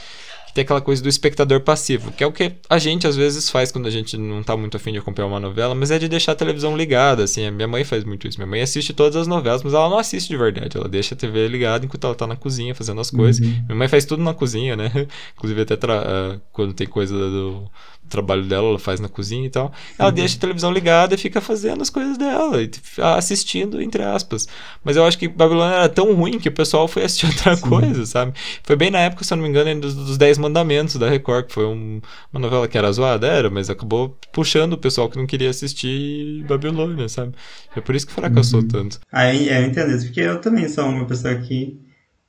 tem 0.58 0.62
aquela 0.62 0.80
coisa 0.80 1.00
do 1.00 1.08
espectador 1.08 1.60
passivo, 1.60 2.10
que 2.10 2.24
é 2.24 2.26
o 2.26 2.32
que 2.32 2.52
a 2.68 2.78
gente 2.78 3.06
às 3.06 3.14
vezes 3.16 3.48
faz 3.48 3.70
quando 3.70 3.86
a 3.86 3.90
gente 3.90 4.16
não 4.16 4.42
tá 4.42 4.56
muito 4.56 4.76
afim 4.76 4.92
de 4.92 4.98
acompanhar 4.98 5.28
uma 5.28 5.38
novela, 5.38 5.72
mas 5.72 5.92
é 5.92 5.98
de 5.98 6.08
deixar 6.08 6.32
a 6.32 6.34
televisão 6.34 6.76
ligada, 6.76 7.22
assim, 7.22 7.46
a 7.46 7.50
minha 7.50 7.68
mãe 7.68 7.84
faz 7.84 8.02
muito 8.02 8.26
isso, 8.26 8.38
minha 8.38 8.46
mãe 8.46 8.60
assiste 8.60 8.92
todas 8.92 9.14
as 9.14 9.28
novelas, 9.28 9.62
mas 9.62 9.72
ela 9.72 9.88
não 9.88 9.98
assiste 9.98 10.28
de 10.28 10.36
verdade, 10.36 10.76
ela 10.76 10.88
deixa 10.88 11.14
a 11.14 11.18
TV 11.18 11.46
ligada 11.46 11.84
enquanto 11.84 12.04
ela 12.04 12.14
tá 12.14 12.26
na 12.26 12.34
cozinha 12.36 12.74
fazendo 12.74 13.00
as 13.00 13.10
coisas, 13.10 13.44
uhum. 13.46 13.64
minha 13.66 13.76
mãe 13.76 13.88
faz 13.88 14.04
tudo 14.04 14.22
na 14.22 14.34
cozinha, 14.34 14.74
né, 14.74 14.90
inclusive 15.36 15.62
até 15.62 15.74
uh, 15.74 16.40
quando 16.52 16.72
tem 16.74 16.86
coisa 16.86 17.14
do 17.14 17.70
trabalho 18.08 18.44
dela, 18.44 18.68
ela 18.68 18.78
faz 18.78 19.00
na 19.00 19.08
cozinha 19.08 19.46
e 19.46 19.50
tal, 19.50 19.72
ela 19.98 20.08
uhum. 20.08 20.14
deixa 20.14 20.36
a 20.36 20.40
televisão 20.40 20.72
ligada 20.72 21.14
e 21.14 21.18
fica 21.18 21.40
fazendo 21.40 21.82
as 21.82 21.90
coisas 21.90 22.18
dela, 22.18 22.62
e 22.62 22.70
assistindo, 23.16 23.80
entre 23.80 24.02
aspas, 24.02 24.48
mas 24.82 24.96
eu 24.96 25.04
acho 25.04 25.18
que 25.18 25.28
Babilônia 25.28 25.76
era 25.76 25.88
tão 25.88 26.14
ruim 26.14 26.38
que 26.38 26.48
o 26.48 26.52
pessoal 26.52 26.88
foi 26.88 27.04
assistir 27.04 27.26
outra 27.30 27.56
Sim. 27.56 27.68
coisa, 27.68 28.06
sabe, 28.06 28.32
foi 28.62 28.76
bem 28.76 28.90
na 28.90 29.00
época, 29.00 29.24
se 29.24 29.32
eu 29.32 29.36
não 29.36 29.44
me 29.44 29.50
engano, 29.50 29.80
dos, 29.80 29.94
dos 29.94 30.16
10 30.16 30.38
Mandamentos 30.38 30.96
da 30.96 31.08
Record, 31.08 31.46
que 31.46 31.54
foi 31.54 31.66
um, 31.66 32.00
uma 32.32 32.40
novela 32.40 32.66
que 32.66 32.76
era 32.76 32.90
zoada, 32.92 33.26
era, 33.26 33.50
mas 33.50 33.70
acabou 33.70 34.16
puxando 34.32 34.74
o 34.74 34.78
pessoal 34.78 35.08
que 35.08 35.18
não 35.18 35.26
queria 35.26 35.50
assistir 35.50 36.44
Babilônia, 36.44 37.08
sabe? 37.08 37.34
É 37.76 37.80
por 37.80 37.94
isso 37.94 38.06
que 38.06 38.12
fracassou 38.12 38.60
uhum. 38.60 38.68
tanto. 38.68 39.00
Aí 39.12 39.48
eu 39.48 39.64
entendo 39.64 39.92
isso, 39.92 40.06
porque 40.06 40.20
eu 40.20 40.40
também 40.40 40.68
sou 40.68 40.86
uma 40.86 41.06
pessoa 41.06 41.34
que 41.36 41.80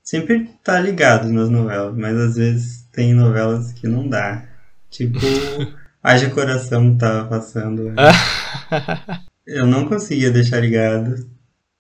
sempre 0.04 0.50
tá 0.64 0.80
ligado 0.80 1.30
nas 1.30 1.50
novelas, 1.50 1.96
mas 1.96 2.18
às 2.18 2.36
vezes 2.36 2.88
tem 2.92 3.14
novelas 3.14 3.74
que 3.74 3.88
não 3.88 4.08
dá. 4.08 4.49
Tipo, 4.90 5.20
Haja 6.02 6.30
Coração 6.30 6.98
tava 6.98 7.28
passando. 7.28 7.94
eu 9.46 9.66
não 9.66 9.88
conseguia 9.88 10.32
deixar 10.32 10.60
ligado. 10.60 11.28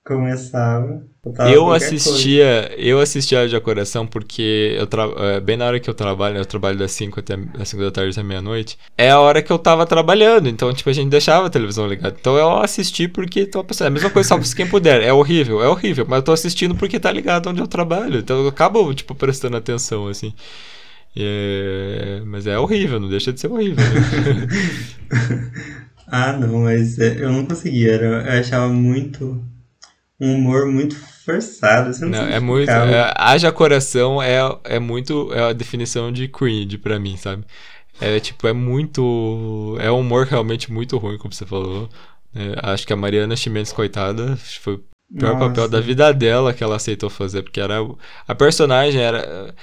Começava. 0.05 1.09
Eu 1.51 1.69
assistia, 1.71 2.67
coisa. 2.69 2.81
eu 2.81 2.99
assistia 2.99 3.47
de 3.47 3.59
Coração 3.59 4.07
porque 4.07 4.75
eu 4.79 4.87
tra... 4.87 5.03
É, 5.17 5.39
bem 5.41 5.57
na 5.57 5.65
hora 5.65 5.79
que 5.79 5.89
eu 5.89 5.93
trabalho, 5.93 6.37
eu 6.37 6.45
trabalho 6.45 6.77
das 6.77 6.91
5 6.93 7.19
até 7.19 7.35
das 7.35 7.67
5 7.67 7.83
da 7.83 7.91
tarde 7.91 8.11
até 8.11 8.23
meia-noite, 8.23 8.77
é 8.97 9.11
a 9.11 9.19
hora 9.19 9.41
que 9.41 9.51
eu 9.51 9.59
tava 9.59 9.85
trabalhando, 9.85 10.47
então 10.47 10.73
tipo 10.73 10.89
a 10.89 10.93
gente 10.93 11.09
deixava 11.09 11.47
a 11.47 11.49
televisão 11.49 11.85
ligada. 11.85 12.15
Então 12.17 12.37
eu 12.37 12.57
assisti 12.59 13.07
porque 13.07 13.45
tô 13.45 13.63
pensando, 13.63 13.87
é 13.87 13.89
a 13.89 13.91
mesma 13.91 14.09
coisa 14.09 14.29
só 14.29 14.39
quem 14.55 14.65
puder, 14.65 15.01
é 15.01 15.11
horrível, 15.11 15.61
é 15.61 15.67
horrível, 15.67 16.05
mas 16.07 16.19
eu 16.19 16.23
tô 16.23 16.31
assistindo 16.31 16.73
porque 16.73 16.99
tá 16.99 17.11
ligado 17.11 17.49
onde 17.49 17.59
eu 17.59 17.67
trabalho. 17.67 18.19
Então 18.19 18.41
eu 18.41 18.47
acabo 18.47 18.93
tipo 18.93 19.13
prestando 19.13 19.57
atenção 19.57 20.07
assim. 20.07 20.33
É... 21.19 22.21
Mas 22.25 22.47
é 22.47 22.57
horrível, 22.57 22.99
não 22.99 23.09
deixa 23.09 23.33
de 23.33 23.39
ser 23.39 23.51
horrível. 23.51 23.77
Né? 23.77 25.51
ah, 26.07 26.33
não, 26.33 26.63
mas 26.63 26.97
é, 26.99 27.23
eu 27.23 27.31
não 27.31 27.45
conseguia, 27.45 27.95
eu 27.95 28.39
achava 28.39 28.69
muito 28.69 29.43
um 30.19 30.35
humor 30.35 30.67
muito 30.67 30.95
forçado. 30.95 31.93
Você 31.93 32.05
não, 32.05 32.11
não 32.11 32.27
é 32.27 32.39
muito. 32.39 32.69
É, 32.69 33.13
haja 33.15 33.51
coração 33.51 34.21
é, 34.21 34.39
é 34.63 34.79
muito. 34.79 35.31
É 35.33 35.49
a 35.49 35.53
definição 35.53 36.11
de 36.11 36.27
cringe 36.27 36.77
pra 36.77 36.99
mim, 36.99 37.15
sabe? 37.17 37.45
É 38.01 38.19
tipo, 38.19 38.47
é 38.47 38.53
muito. 38.53 39.77
É 39.79 39.91
um 39.91 39.99
humor 39.99 40.25
realmente 40.25 40.71
muito 40.71 40.97
ruim, 40.97 41.17
como 41.17 41.33
você 41.33 41.45
falou. 41.45 41.89
É, 42.35 42.71
acho 42.71 42.85
que 42.85 42.93
a 42.93 42.97
Mariana 42.97 43.35
Chimenez, 43.35 43.71
coitada, 43.71 44.37
foi 44.61 44.79
pior 45.17 45.33
Nossa. 45.33 45.49
papel 45.49 45.69
da 45.69 45.79
vida 45.81 46.13
dela 46.13 46.53
que 46.53 46.63
ela 46.63 46.75
aceitou 46.75 47.09
fazer, 47.09 47.43
porque 47.43 47.59
era. 47.59 47.77
A 48.27 48.35
personagem 48.35 49.01
era. 49.01 49.53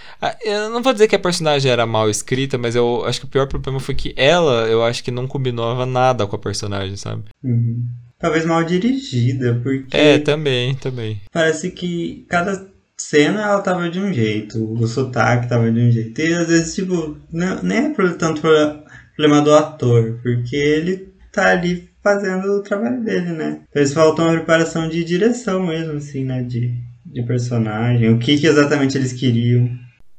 Eu 0.45 0.71
não 0.71 0.83
vou 0.83 0.93
dizer 0.93 1.09
que 1.09 1.17
a 1.17 1.21
personagem 1.21 1.71
era 1.71 1.87
mal 1.87 2.11
escrita, 2.11 2.59
mas 2.59 2.75
eu 2.75 3.05
acho 3.05 3.21
que 3.21 3.27
o 3.27 3.31
pior 3.31 3.47
problema 3.47 3.79
foi 3.79 3.95
que 3.95 4.13
ela, 4.17 4.67
eu 4.67 4.83
acho 4.83 5.03
que 5.05 5.11
não 5.11 5.27
combinava 5.27 5.87
nada 5.87 6.27
com 6.27 6.37
a 6.37 6.39
personagem, 6.39 6.97
sabe? 6.97 7.25
Uhum. 7.43 7.85
Talvez 8.19 8.45
mal 8.45 8.65
dirigida, 8.65 9.61
porque. 9.63 9.97
É, 9.97 10.19
também, 10.19 10.75
também. 10.75 11.21
Parece 11.33 11.71
que 11.71 12.25
cada 12.29 12.67
cena 12.97 13.43
ela 13.43 13.61
tava 13.61 13.91
de 13.91 14.01
um 14.01 14.13
jeito, 14.13 14.73
o 14.73 14.87
sotaque 14.87 15.49
tava 15.49 15.71
de 15.71 15.81
um 15.81 15.91
jeito. 15.91 16.21
E 16.21 16.33
às 16.33 16.49
vezes, 16.49 16.75
tipo, 16.75 17.19
não, 17.31 17.63
nem 17.63 17.79
é 17.79 17.91
tanto 18.19 18.41
problema 18.41 19.43
do 19.43 19.55
ator, 19.55 20.19
porque 20.23 20.57
ele 20.57 21.13
tá 21.31 21.51
ali 21.51 21.91
fazendo 22.07 22.53
o 22.53 22.63
trabalho 22.63 23.03
dele, 23.03 23.33
né? 23.33 23.63
Eles 23.75 23.93
faltam 23.93 24.27
uma 24.27 24.35
preparação 24.35 24.89
de 24.89 25.03
direção 25.03 25.67
mesmo, 25.67 25.95
assim, 25.95 26.25
né? 26.25 26.41
De, 26.41 26.73
de 27.05 27.23
personagem, 27.25 28.15
o 28.15 28.19
que, 28.19 28.39
que 28.39 28.47
exatamente 28.47 28.97
eles 28.97 29.13
queriam. 29.13 29.69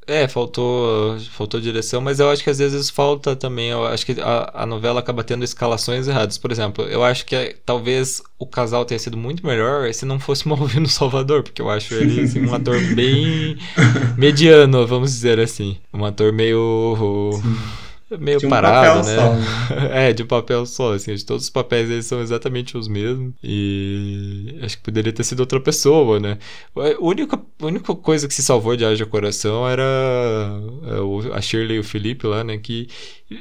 É, 0.06 0.28
faltou, 0.28 1.18
faltou 1.32 1.60
direção, 1.62 2.02
mas 2.02 2.20
eu 2.20 2.30
acho 2.30 2.44
que 2.44 2.50
às 2.50 2.60
vezes 2.60 2.90
falta 2.90 3.38
também. 3.38 3.70
Eu 3.70 3.86
acho 3.86 4.06
que 4.06 4.20
a, 4.20 4.64
a 4.64 4.66
novela 4.66 5.00
acaba 5.00 5.24
tendo 5.24 5.46
escalações 5.46 6.10
erradas. 6.10 6.38
Por 6.38 6.52
exemplo, 6.52 6.84
eu 6.86 7.04
acho 7.04 7.26
que 7.26 7.56
talvez 7.66 8.22
o 8.38 8.46
casal 8.46 8.84
tenha 8.84 9.00
sido 9.00 9.16
muito 9.18 9.46
melhor 9.46 9.94
se 9.94 10.06
não 10.06 10.20
fosse 10.20 10.48
Malvino 10.48 10.82
no 10.82 10.88
Salvador, 10.90 11.44
porque 11.44 11.62
eu 11.62 11.70
acho 11.70 11.94
ele 11.94 12.22
assim, 12.22 12.46
um 12.46 12.54
ator 12.54 12.82
bem 12.96 13.58
mediano, 14.18 14.86
vamos 14.86 15.12
dizer 15.12 15.40
assim. 15.40 15.78
Um 15.94 16.04
ator 16.04 16.34
meio. 16.34 17.32
Sim 17.42 17.87
meio 18.20 18.40
um 18.46 18.50
parado, 18.50 19.06
né? 19.06 19.16
Só, 19.16 19.34
né? 19.34 19.90
é, 20.10 20.14
de 20.14 20.24
um 20.24 20.28
papel 20.28 20.66
só, 20.66 20.94
assim, 20.94 21.14
de 21.14 21.26
todos 21.26 21.44
os 21.44 21.50
papéis 21.50 21.90
eles 21.90 22.06
são 22.06 22.22
exatamente 22.22 22.78
os 22.78 22.88
mesmos. 22.88 23.34
E 23.44 24.58
acho 24.62 24.78
que 24.78 24.84
poderia 24.84 25.12
ter 25.12 25.24
sido 25.24 25.42
outra 25.42 25.60
pessoa, 25.60 26.20
né? 26.20 26.38
A 26.76 27.04
única, 27.04 27.38
a 27.62 27.66
única 27.66 27.94
coisa 27.96 28.28
que 28.28 28.34
se 28.34 28.44
salvou 28.44 28.76
de 28.76 28.86
Haja 28.86 29.06
Coração 29.06 29.68
era 29.68 29.84
é, 29.84 31.36
a 31.36 31.42
Shirley 31.42 31.78
e 31.78 31.80
o 31.80 31.84
Felipe 31.84 32.28
lá, 32.28 32.44
né? 32.44 32.58
Que 32.58 32.88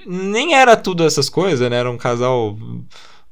nem 0.06 0.54
era 0.54 0.76
tudo 0.76 1.04
essas 1.04 1.28
coisas, 1.28 1.68
né? 1.70 1.76
Era 1.76 1.90
um 1.90 1.98
casal 1.98 2.58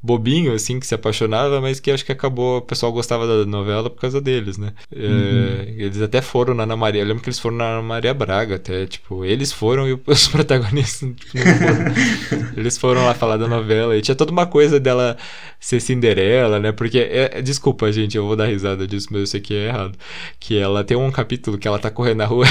bobinho, 0.05 0.53
assim, 0.53 0.79
que 0.79 0.87
se 0.87 0.95
apaixonava, 0.95 1.63
mas 1.63 1.81
que 1.81 1.91
acho 1.91 2.05
que 2.05 2.13
acabou, 2.13 2.59
o 2.59 2.63
pessoal 2.63 2.93
gostava 2.93 3.27
da 3.27 3.47
novela 3.47 3.89
por 3.89 3.99
causa 3.99 4.21
deles, 4.21 4.59
né? 4.59 4.75
É, 4.95 4.99
uhum. 4.99 5.79
É, 5.81 5.85
eles 5.85 6.03
até 6.03 6.21
foram 6.21 6.53
na 6.53 6.65
Ana 6.65 6.77
Maria, 6.77 7.01
eu 7.01 7.07
lembro 7.07 7.23
que 7.23 7.31
eles 7.31 7.39
foram 7.39 7.57
na 7.57 7.65
Ana 7.65 7.83
Maria 7.83 8.13
Braga, 8.13 8.57
até, 8.57 8.87
tipo, 8.87 9.25
eles 9.25 9.51
foram 9.51 9.89
e 9.89 9.99
os 10.07 10.29
protagonistas 10.29 11.09
tipo, 11.09 11.39
não 11.39 11.57
foram. 11.57 12.53
eles 12.55 12.77
foram 12.77 13.07
lá 13.07 13.15
falar 13.15 13.39
da 13.39 13.49
novela, 13.49 13.97
e 13.97 14.03
tinha 14.03 14.15
toda 14.15 14.31
uma 14.31 14.45
coisa 14.45 14.79
dela 14.79 15.17
ser 15.59 15.81
Cinderela, 15.81 16.61
né? 16.61 16.71
Porque, 16.71 16.99
é, 16.99 17.41
desculpa, 17.41 17.91
gente, 17.91 18.15
eu 18.15 18.27
vou 18.27 18.37
dar 18.37 18.47
risada 18.47 18.87
disso, 18.87 19.09
mas 19.11 19.21
eu 19.21 19.27
sei 19.27 19.41
que 19.41 19.55
é 19.55 19.69
errado. 19.69 19.97
Que 20.39 20.59
ela 20.59 20.85
tem 20.85 20.99
um 20.99 21.11
capítulo 21.11 21.57
que 21.57 21.67
ela 21.67 21.79
tá 21.79 21.91
correndo 21.91 22.19
na 22.19 22.27
rua 22.27 22.45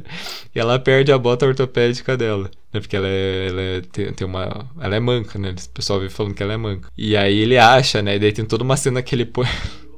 e 0.54 0.60
ela 0.60 0.78
perde 0.78 1.10
a 1.10 1.16
bota 1.16 1.46
ortopédica 1.46 2.18
dela 2.18 2.50
né? 2.72 2.80
Porque 2.80 2.96
ela, 2.96 3.08
é, 3.08 3.48
ela 3.48 3.60
é, 3.60 3.80
tem, 3.80 4.12
tem, 4.12 4.26
uma. 4.26 4.66
Ela 4.80 4.96
é 4.96 5.00
manca, 5.00 5.38
né? 5.38 5.50
O 5.50 5.70
pessoal 5.70 6.00
vive 6.00 6.12
falando 6.12 6.34
que 6.34 6.42
ela 6.42 6.52
é 6.52 6.56
manca. 6.56 6.88
E 6.96 7.16
aí 7.16 7.38
ele 7.38 7.58
acha, 7.58 8.02
né? 8.02 8.16
E 8.16 8.18
daí 8.18 8.32
tem 8.32 8.44
toda 8.44 8.64
uma 8.64 8.76
cena 8.76 9.02
que 9.02 9.14
ele 9.14 9.24
põe. 9.24 9.46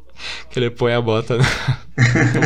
que 0.51 0.59
ele 0.59 0.71
põe 0.71 0.93
a 0.93 1.01
bota, 1.01 1.39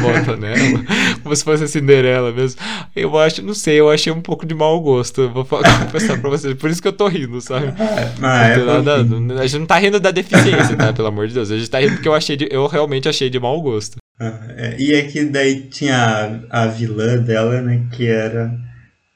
bota 0.01 0.37
nela, 0.37 0.85
como 1.22 1.35
se 1.35 1.43
fosse 1.43 1.64
a 1.64 1.66
Cinderela 1.66 2.31
mesmo. 2.33 2.61
Eu 2.95 3.18
acho, 3.18 3.43
não 3.43 3.55
sei, 3.55 3.81
eu 3.81 3.91
achei 3.91 4.12
um 4.12 4.20
pouco 4.20 4.47
de 4.47 4.55
mau 4.55 4.81
gosto. 4.81 5.29
Vou 5.35 5.45
confessar 5.45 6.20
pra 6.20 6.31
vocês. 6.31 6.55
Por 6.55 6.70
isso 6.70 6.81
que 6.81 6.89
eu 6.89 6.93
tô 6.93 7.09
rindo, 7.09 7.41
sabe? 7.41 7.75
Ah, 8.22 8.47
é, 8.47 8.57
nada, 8.59 9.41
a 9.41 9.47
gente 9.47 9.59
não 9.59 9.66
tá 9.66 9.79
rindo 9.79 9.99
da 9.99 10.11
deficiência, 10.11 10.77
tá? 10.77 10.93
Pelo 10.93 11.09
amor 11.09 11.27
de 11.27 11.35
Deus. 11.35 11.51
A 11.51 11.57
gente 11.57 11.70
tá 11.70 11.81
rindo 11.81 11.95
porque 11.95 12.09
eu 12.09 12.14
achei 12.14 12.37
de, 12.37 12.49
eu 12.51 12.66
realmente 12.66 13.09
achei 13.09 13.29
de 13.29 13.41
mau 13.41 13.61
gosto. 13.61 13.97
Ah, 14.20 14.39
é. 14.57 14.77
E 14.79 14.95
é 14.95 15.03
que 15.03 15.25
daí 15.25 15.62
tinha 15.62 16.41
a, 16.51 16.62
a 16.62 16.66
vilã 16.68 17.16
dela, 17.18 17.61
né? 17.61 17.83
Que 17.93 18.07
era 18.07 18.55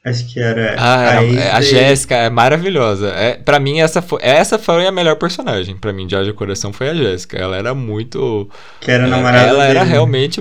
Acho 0.05 0.33
que 0.33 0.41
era. 0.41 0.75
Ah, 0.79 1.19
a, 1.19 1.57
a 1.57 1.61
Jéssica 1.61 2.15
é 2.15 2.31
maravilhosa. 2.31 3.09
É, 3.11 3.35
para 3.35 3.59
mim, 3.59 3.81
essa 3.81 4.01
foi, 4.01 4.21
essa 4.23 4.59
foi 4.59 4.87
a 4.87 4.93
melhor 4.93 5.17
personagem. 5.17 5.77
para 5.77 5.93
mim, 5.93 6.07
de 6.07 6.17
Haja 6.17 6.33
Coração 6.33 6.73
foi 6.73 6.89
a 6.89 6.95
Jéssica. 6.95 7.37
Ela 7.37 7.57
era 7.57 7.75
muito. 7.75 8.49
Que 8.81 8.91
era 8.91 9.07
namorada 9.07 9.47
Ela 9.49 9.67
dele. 9.67 9.79
era 9.79 9.83
realmente. 9.85 10.41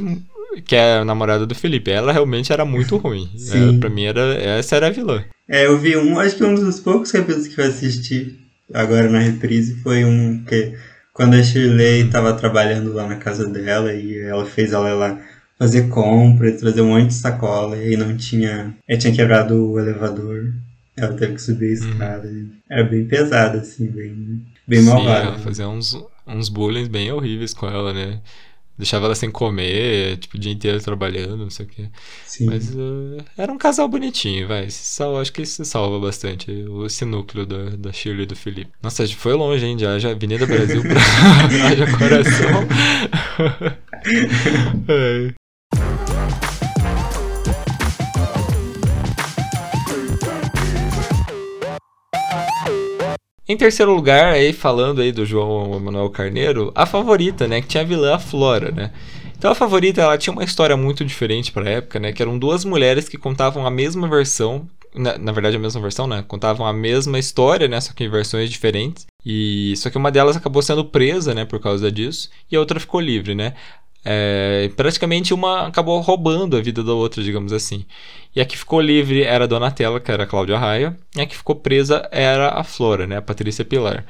Que 0.65 0.75
é 0.75 0.97
a 0.99 1.05
namorada 1.05 1.45
do 1.45 1.53
Felipe. 1.55 1.91
Ela 1.91 2.11
realmente 2.11 2.53
era 2.53 2.63
muito 2.65 2.95
ruim. 2.97 3.29
Sim. 3.35 3.69
Ela, 3.69 3.79
pra 3.79 3.89
mim, 3.89 4.05
era, 4.05 4.21
essa 4.35 4.75
era 4.75 4.87
a 4.87 4.91
vilã. 4.91 5.23
É, 5.49 5.65
eu 5.65 5.77
vi 5.77 5.97
um. 5.97 6.19
Acho 6.19 6.35
que 6.37 6.43
um 6.43 6.55
dos 6.55 6.79
poucos 6.79 7.11
capítulos 7.11 7.47
que 7.47 7.59
eu 7.59 7.65
assisti 7.65 8.37
agora 8.73 9.09
na 9.09 9.19
reprise 9.19 9.75
foi 9.81 10.05
um 10.05 10.43
que. 10.45 10.73
Quando 11.13 11.33
a 11.33 11.41
Shirley 11.41 12.09
tava 12.11 12.33
trabalhando 12.33 12.93
lá 12.93 13.07
na 13.07 13.15
casa 13.15 13.47
dela 13.49 13.91
e 13.91 14.19
ela 14.19 14.45
fez 14.45 14.71
ela 14.71 14.93
lá 14.93 15.19
fazer 15.57 15.89
compra, 15.89 16.51
trazer 16.51 16.81
um 16.81 16.89
monte 16.89 17.07
de 17.07 17.13
sacola 17.15 17.77
e 17.77 17.97
não 17.97 18.15
tinha. 18.15 18.75
Ela 18.87 18.99
tinha 18.99 19.13
quebrado 19.13 19.71
o 19.71 19.79
elevador. 19.79 20.53
Ela 20.95 21.13
teve 21.13 21.33
que 21.33 21.41
subir 21.41 21.77
a 21.77 21.83
uhum. 21.83 21.91
escada. 21.91 22.27
Uhum. 22.27 22.49
Era 22.69 22.83
bem 22.83 23.05
pesada, 23.05 23.59
assim, 23.59 23.87
bem, 23.87 24.43
bem 24.67 24.81
Sim, 24.81 24.85
malvada. 24.85 25.27
Ela 25.27 25.39
fazia 25.39 25.67
uns, 25.67 25.97
uns 26.25 26.49
bullying 26.49 26.87
bem 26.87 27.11
horríveis 27.11 27.53
com 27.53 27.67
ela, 27.67 27.93
né? 27.93 28.19
Deixava 28.77 29.05
ela 29.05 29.15
sem 29.15 29.31
comer, 29.31 30.17
tipo, 30.17 30.37
o 30.37 30.39
dia 30.39 30.51
inteiro 30.51 30.79
trabalhando, 30.79 31.37
não 31.37 31.49
sei 31.49 31.65
o 31.65 31.69
quê. 31.69 31.89
Sim. 32.25 32.45
Mas 32.45 32.69
uh, 32.69 33.17
era 33.35 33.51
um 33.51 33.57
casal 33.57 33.87
bonitinho, 33.87 34.47
vai. 34.47 34.69
Sal, 34.69 35.19
acho 35.19 35.33
que 35.33 35.41
isso 35.41 35.65
salva 35.65 35.99
bastante 35.99 36.51
esse 36.85 37.03
núcleo 37.03 37.43
da, 37.43 37.71
da 37.71 37.91
Shirley 37.91 38.23
e 38.23 38.27
do 38.27 38.35
Felipe. 38.35 38.71
Nossa, 38.81 39.01
a 39.01 39.05
gente 39.07 39.17
foi 39.17 39.33
longe, 39.33 39.65
hein? 39.65 39.79
Já, 39.79 39.97
já 39.97 40.11
Avenida 40.11 40.45
Brasil 40.45 40.83
pra 40.83 40.99
Haja 41.65 41.97
Coração. 41.97 42.67
é. 44.89 45.46
Em 53.49 53.55
terceiro 53.55 53.93
lugar, 53.93 54.33
aí 54.33 54.51
falando 54.51 54.99
aí 54.99 55.11
do 55.11 55.25
João 55.25 55.79
Manuel 55.79 56.09
Carneiro, 56.09 56.69
a 56.75 56.85
favorita, 56.85 57.47
né, 57.47 57.61
que 57.61 57.67
tinha 57.67 57.81
a 57.81 57.85
vilã 57.85 58.19
Flora, 58.19 58.71
né? 58.71 58.91
Então 59.37 59.49
a 59.49 59.55
favorita, 59.55 60.01
ela 60.01 60.17
tinha 60.17 60.33
uma 60.33 60.43
história 60.43 60.75
muito 60.75 61.05
diferente 61.05 61.53
para 61.53 61.63
a 61.63 61.71
época, 61.73 61.97
né, 61.97 62.11
que 62.11 62.21
eram 62.21 62.37
duas 62.37 62.65
mulheres 62.65 63.07
que 63.07 63.17
contavam 63.17 63.65
a 63.65 63.71
mesma 63.71 64.05
versão, 64.09 64.67
na, 64.93 65.17
na, 65.17 65.31
verdade 65.31 65.55
a 65.55 65.59
mesma 65.59 65.79
versão, 65.79 66.07
né, 66.07 66.25
contavam 66.27 66.67
a 66.67 66.73
mesma 66.73 67.17
história, 67.17 67.69
né, 67.69 67.79
só 67.79 67.93
que 67.93 68.03
em 68.03 68.09
versões 68.09 68.49
diferentes. 68.49 69.07
E 69.25 69.73
só 69.77 69.89
que 69.89 69.97
uma 69.97 70.11
delas 70.11 70.35
acabou 70.35 70.61
sendo 70.61 70.83
presa, 70.83 71.33
né, 71.33 71.45
por 71.45 71.61
causa 71.61 71.89
disso, 71.89 72.29
e 72.51 72.55
a 72.57 72.59
outra 72.59 72.81
ficou 72.81 72.99
livre, 72.99 73.33
né? 73.33 73.53
É, 74.09 74.71
praticamente 74.77 75.33
uma 75.33 75.67
acabou 75.67 75.99
roubando 75.99 76.55
a 76.55 76.61
vida 76.61 76.81
da 76.81 76.93
outra, 76.93 77.21
digamos 77.21 77.51
assim. 77.51 77.85
E 78.33 78.39
a 78.39 78.45
que 78.45 78.57
ficou 78.57 78.79
livre 78.79 79.23
era 79.23 79.43
a 79.43 79.47
Donatella, 79.47 79.99
que 79.99 80.09
era 80.09 80.23
a 80.23 80.25
Cláudia 80.25 80.57
Raia, 80.57 80.97
e 81.13 81.19
a 81.19 81.25
que 81.25 81.35
ficou 81.35 81.57
presa 81.57 82.07
era 82.09 82.51
a 82.57 82.63
Flora, 82.63 83.05
né, 83.05 83.17
a 83.17 83.21
Patrícia 83.21 83.65
Pilar. 83.65 84.05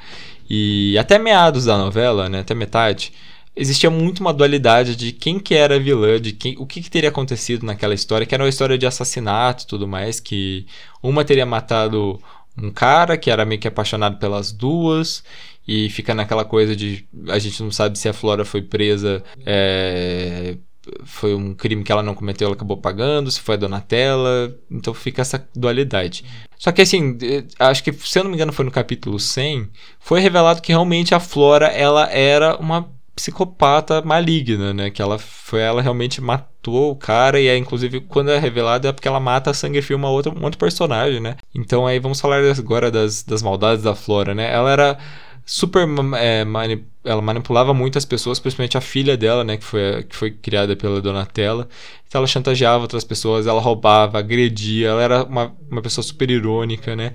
E 0.47 0.95
até 0.99 1.17
meados 1.17 1.65
da 1.65 1.79
novela, 1.79 2.29
né, 2.29 2.41
até 2.41 2.53
metade, 2.53 3.11
existia 3.55 3.89
muito 3.89 4.19
uma 4.19 4.31
dualidade 4.31 4.95
de 4.95 5.11
quem 5.11 5.39
que 5.39 5.55
era 5.55 5.77
a 5.77 5.79
vilã, 5.79 6.21
de 6.21 6.31
quem, 6.31 6.55
o 6.59 6.67
que, 6.67 6.79
que 6.79 6.91
teria 6.91 7.09
acontecido 7.09 7.65
naquela 7.65 7.95
história, 7.95 8.27
que 8.27 8.35
era 8.35 8.43
uma 8.43 8.49
história 8.49 8.77
de 8.77 8.85
assassinato 8.85 9.63
e 9.63 9.67
tudo 9.67 9.87
mais, 9.87 10.19
que 10.19 10.67
uma 11.01 11.25
teria 11.25 11.45
matado 11.45 12.21
um 12.55 12.69
cara 12.69 13.17
que 13.17 13.31
era 13.31 13.45
meio 13.45 13.59
que 13.59 13.67
apaixonado 13.67 14.17
pelas 14.17 14.51
duas 14.51 15.23
e 15.68 15.89
fica 15.89 16.15
naquela 16.15 16.45
coisa 16.45 16.76
de 16.76 17.07
a 17.28 17.38
gente 17.38 17.61
não 17.61 17.72
sabe 17.72 17.99
se 17.99 18.07
a 18.07 18.13
Flora 18.13 18.45
foi 18.45 18.61
presa 18.61 19.24
é, 19.45 20.57
foi 21.03 21.36
um 21.36 21.53
crime 21.53 21.84
que 21.84 21.91
ela 21.91 22.03
não 22.03 22.15
cometeu, 22.15 22.47
ela 22.47 22.55
acabou 22.55 22.78
pagando, 22.78 23.30
se 23.32 23.41
foi 23.41 23.55
a 23.55 23.57
Donatella, 23.57 24.55
então 24.72 24.93
fica 24.93 25.22
essa 25.22 25.45
dualidade. 25.55 26.24
Só 26.57 26.72
que 26.72 26.82
assim, 26.82 27.18
acho 27.59 27.84
que 27.84 27.91
se 27.93 28.18
eu 28.18 28.24
não 28.24 28.32
me 28.32 28.38
engano 28.38 28.53
foi 28.53 28.65
no 28.65 28.72
capítulo 28.72 29.20
100, 29.20 29.70
foi 29.99 30.20
revelado 30.20 30.61
que 30.61 30.72
realmente 30.72 31.13
a 31.13 31.20
Flora 31.20 31.68
ela 31.68 32.09
era 32.11 32.57
uma 32.57 32.89
psicopata 33.15 34.01
maligna, 34.01 34.74
né? 34.74 34.89
Que 34.91 35.01
ela 35.01 35.18
foi 35.18 35.61
ela 35.61 35.82
realmente 35.82 36.22
matou 36.22 36.91
o 36.91 36.95
cara 36.95 37.39
e 37.39 37.47
é 37.47 37.57
inclusive 37.57 38.01
quando 38.01 38.30
é 38.30 38.38
revelado 38.38 38.88
é 38.88 38.91
porque 38.91 39.07
ela 39.07 39.20
mata 39.20 39.49
a 39.49 39.53
sangue 39.55 39.82
frio 39.82 39.97
uma 39.97 40.09
outra 40.09 40.32
um 40.32 40.43
outro 40.43 40.59
personagem, 40.59 41.20
né? 41.20 41.36
Então 41.53 41.88
aí 41.88 41.99
vamos 41.99 42.22
falar 42.22 42.43
agora 42.57 42.91
das, 42.91 43.24
das 43.24 43.41
maldades 43.41 43.84
da 43.84 43.95
Flora, 43.95 44.36
né? 44.36 44.53
Ela 44.53 44.72
era 44.72 44.97
super 45.47 45.87
é, 46.19 46.43
mani 46.43 46.85
ela 47.05 47.21
manipulava 47.21 47.73
muitas 47.73 48.03
pessoas, 48.03 48.37
principalmente 48.37 48.77
a 48.77 48.81
filha 48.81 49.15
dela, 49.15 49.41
né, 49.41 49.55
que 49.55 49.63
foi, 49.63 50.03
que 50.03 50.13
foi 50.13 50.29
criada 50.29 50.75
pela 50.75 51.01
Donatella. 51.01 51.69
Então 52.05 52.19
ela 52.19 52.27
chantageava 52.27 52.81
outras 52.81 53.05
pessoas, 53.05 53.47
ela 53.47 53.61
roubava, 53.61 54.19
agredia, 54.19 54.89
ela 54.89 55.01
era 55.01 55.23
uma, 55.23 55.55
uma 55.71 55.81
pessoa 55.81 56.03
super 56.03 56.29
irônica, 56.29 56.97
né? 56.97 57.13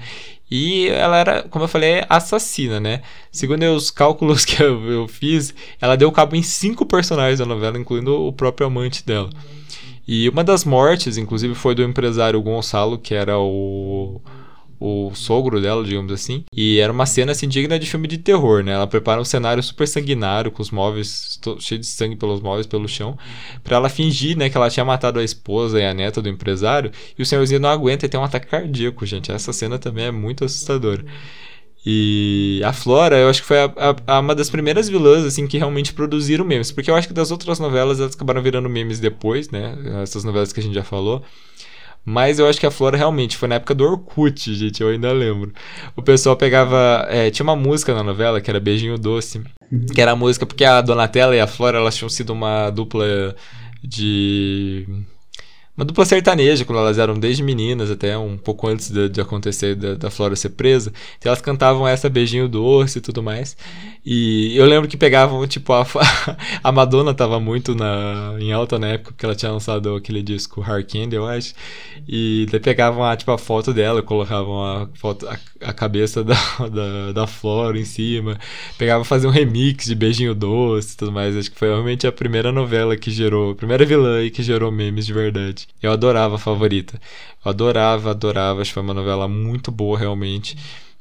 E 0.51 0.89
ela 0.89 1.19
era, 1.19 1.43
como 1.43 1.65
eu 1.65 1.69
falei, 1.69 2.03
assassina, 2.09 2.81
né? 2.81 3.03
Segundo 3.31 3.65
os 3.75 3.91
cálculos 3.91 4.45
que 4.47 4.63
eu, 4.63 4.83
eu 4.91 5.09
fiz, 5.09 5.55
ela 5.79 5.95
deu 5.95 6.11
cabo 6.11 6.35
em 6.35 6.43
cinco 6.43 6.87
personagens 6.87 7.39
da 7.39 7.45
novela, 7.45 7.79
incluindo 7.79 8.15
o 8.15 8.33
próprio 8.33 8.67
amante 8.67 9.05
dela. 9.05 9.29
E 10.09 10.27
uma 10.31 10.43
das 10.43 10.65
mortes, 10.65 11.19
inclusive, 11.19 11.55
foi 11.55 11.75
do 11.75 11.83
empresário 11.83 12.41
Gonçalo, 12.41 12.97
que 12.97 13.15
era 13.15 13.39
o 13.39 14.23
o 14.83 15.15
sogro 15.15 15.61
dela, 15.61 15.85
digamos 15.85 16.13
assim. 16.13 16.45
E 16.55 16.79
era 16.81 16.93
uma 16.93 17.07
cena 17.07 17.33
assim 17.33 17.47
digna 17.49 17.79
de 17.79 17.87
filme 17.87 18.09
de 18.09 18.19
terror, 18.19 18.65
né? 18.65 18.73
Ela 18.73 18.87
prepara 18.87 19.21
um 19.21 19.25
cenário 19.25 19.63
super 19.63 19.87
sanguinário, 19.87 20.51
com 20.51 20.61
os 20.61 20.71
móveis 20.71 21.39
cheio 21.61 21.81
de 21.81 21.87
sangue 21.87 22.17
pelos 22.17 22.41
móveis, 22.41 22.67
pelo 22.67 22.89
chão, 22.89 23.17
para 23.63 23.77
ela 23.77 23.89
fingir, 23.89 24.37
né, 24.37 24.49
que 24.49 24.57
ela 24.57 24.71
tinha 24.71 24.85
matado 24.85 25.19
a 25.19 25.25
esposa 25.25 25.81
e 25.81 25.87
a 25.87 25.95
neta 25.95 26.21
do 26.21 26.29
empresário. 26.29 26.91
E 27.19 27.23
o 27.23 27.27
senhorzinho 27.27 27.61
não 27.61 27.69
aguenta 27.69 28.07
e 28.07 28.09
tem 28.09 28.19
um 28.19 28.25
ataque 28.25 28.47
cardíaco, 28.47 29.07
gente. 29.07 29.31
Essa 29.31 29.53
cena 29.53 29.79
também 29.79 30.07
é 30.07 30.11
muito 30.11 30.45
assustadora. 30.45 31.05
E 31.85 32.63
a 32.65 32.73
Flora, 32.73 33.19
eu 33.19 33.29
acho 33.29 33.43
que 33.43 33.49
foi 33.49 33.59
a, 33.59 33.65
a, 34.07 34.17
a 34.17 34.21
uma 34.21 34.37
das 34.37 34.49
primeiras 34.49 34.89
vilãs, 34.89 35.25
assim, 35.25 35.49
que 35.49 35.59
realmente 35.59 35.93
produziram 35.93 36.45
memes. 36.45 36.71
Porque 36.71 36.89
eu 36.89 36.95
acho 36.95 37.09
que 37.09 37.15
das 37.15 37.33
outras 37.33 37.59
novelas 37.59 37.99
elas 37.99 38.15
acabaram 38.15 38.41
virando 38.41 38.69
memes 38.69 39.01
depois, 39.01 39.51
né? 39.51 39.77
Essas 40.01 40.23
novelas 40.23 40.53
que 40.53 40.61
a 40.61 40.63
gente 40.63 40.75
já 40.75 40.85
falou. 40.85 41.23
Mas 42.05 42.39
eu 42.39 42.49
acho 42.49 42.59
que 42.59 42.67
a 42.67 42.71
Flora 42.71 42.97
realmente 42.97 43.37
foi 43.37 43.49
na 43.49 43.55
época 43.57 43.75
do 43.75 43.85
Orkut, 43.85 44.53
gente, 44.55 44.83
eu 44.83 44.89
ainda 44.89 45.13
lembro. 45.13 45.53
O 45.95 46.03
pessoal 46.03 46.37
pegava. 46.37 47.07
É, 47.09 47.31
tinha 47.31 47.45
uma 47.45 47.55
música 47.55 47.95
na 47.95 48.03
novela 48.03 48.41
que 48.41 48.51
era 48.51 48.59
Beijinho 48.59 48.99
Doce. 48.99 49.43
Que 49.95 50.01
era 50.01 50.13
a 50.13 50.17
música 50.17 50.45
porque 50.45 50.65
a 50.65 50.81
Donatella 50.81 51.35
e 51.35 51.41
a 51.41 51.47
Flora 51.47 51.79
elas 51.79 51.97
tinham 51.97 52.09
sido 52.09 52.33
uma 52.33 52.71
dupla 52.71 53.35
de 53.83 54.87
uma 55.75 55.87
dupla 55.87 56.05
sertaneja, 56.05 56.67
quando 56.67 56.81
elas 56.81 56.99
eram 56.99 57.19
desde 57.19 57.43
meninas, 57.43 57.91
até 57.91 58.17
um 58.19 58.37
pouco 58.37 58.69
antes 58.69 58.91
de, 58.91 59.09
de 59.09 59.21
acontecer 59.23 59.75
da, 59.75 59.95
da, 59.95 60.11
Flora 60.11 60.37
ser 60.37 60.51
presa. 60.51 60.93
Então 61.19 61.31
elas 61.31 61.41
cantavam 61.41 61.89
essa 61.89 62.11
beijinho 62.11 62.47
doce 62.47 62.99
e 62.99 63.01
tudo 63.01 63.23
mais. 63.23 63.57
E 64.05 64.55
eu 64.55 64.67
lembro 64.67 64.87
que 64.87 64.99
pegavam, 64.99 65.47
tipo, 65.47 65.73
a, 65.73 65.87
a 66.63 66.71
Madonna 66.71 67.15
tava 67.15 67.41
muito 67.41 67.75
na, 67.75 68.35
em 68.39 68.53
alta 68.53 68.79
na 68.79 68.89
época, 68.89 69.13
porque 69.13 69.25
ela 69.25 69.35
tinha 69.35 69.51
lançado 69.51 69.95
aquele 69.95 70.23
disco 70.23 70.61
Hard 70.61 70.87
Candy, 70.87 71.17
eu 71.17 71.27
acho. 71.27 71.55
E 72.07 72.47
daí 72.51 72.61
pegavam 72.61 73.03
a, 73.03 73.17
tipo, 73.17 73.31
a 73.31 73.39
foto 73.39 73.73
dela, 73.73 74.03
colocavam 74.03 74.63
a, 74.63 74.89
foto, 74.95 75.27
a, 75.27 75.39
a 75.63 75.73
cabeça 75.73 76.23
da, 76.25 76.35
da, 76.71 77.13
da 77.13 77.27
Flora 77.27 77.79
em 77.79 77.85
cima. 77.87 78.39
Pegavam 78.77 79.05
fazer 79.05 79.27
um 79.27 79.31
remix 79.31 79.87
de 79.87 79.95
beijinho 79.95 80.35
doce 80.35 80.93
e 80.93 80.97
tudo 80.99 81.13
mais. 81.13 81.35
Acho 81.35 81.51
que 81.51 81.59
foi 81.59 81.69
realmente 81.69 82.07
a 82.07 82.13
primeira 82.13 82.53
novela 82.53 82.95
que 82.95 83.11
gerou, 83.11 83.53
a 83.53 83.55
primeira 83.55 83.87
vilã 83.87 84.19
aí 84.19 84.31
que 84.31 84.43
gerou 84.43 84.71
memes 84.71 85.07
de 85.07 85.15
verdade. 85.15 85.62
Eu 85.83 85.93
adorava 85.93 86.37
a 86.37 86.39
favorita. 86.39 87.01
Eu 87.45 87.51
adorava, 87.51 88.11
adorava. 88.11 88.61
Acho 88.61 88.71
que 88.71 88.75
foi 88.75 88.83
uma 88.83 88.95
novela 88.95 89.27
muito 89.29 89.71
boa, 89.71 89.99
realmente. 89.99 90.57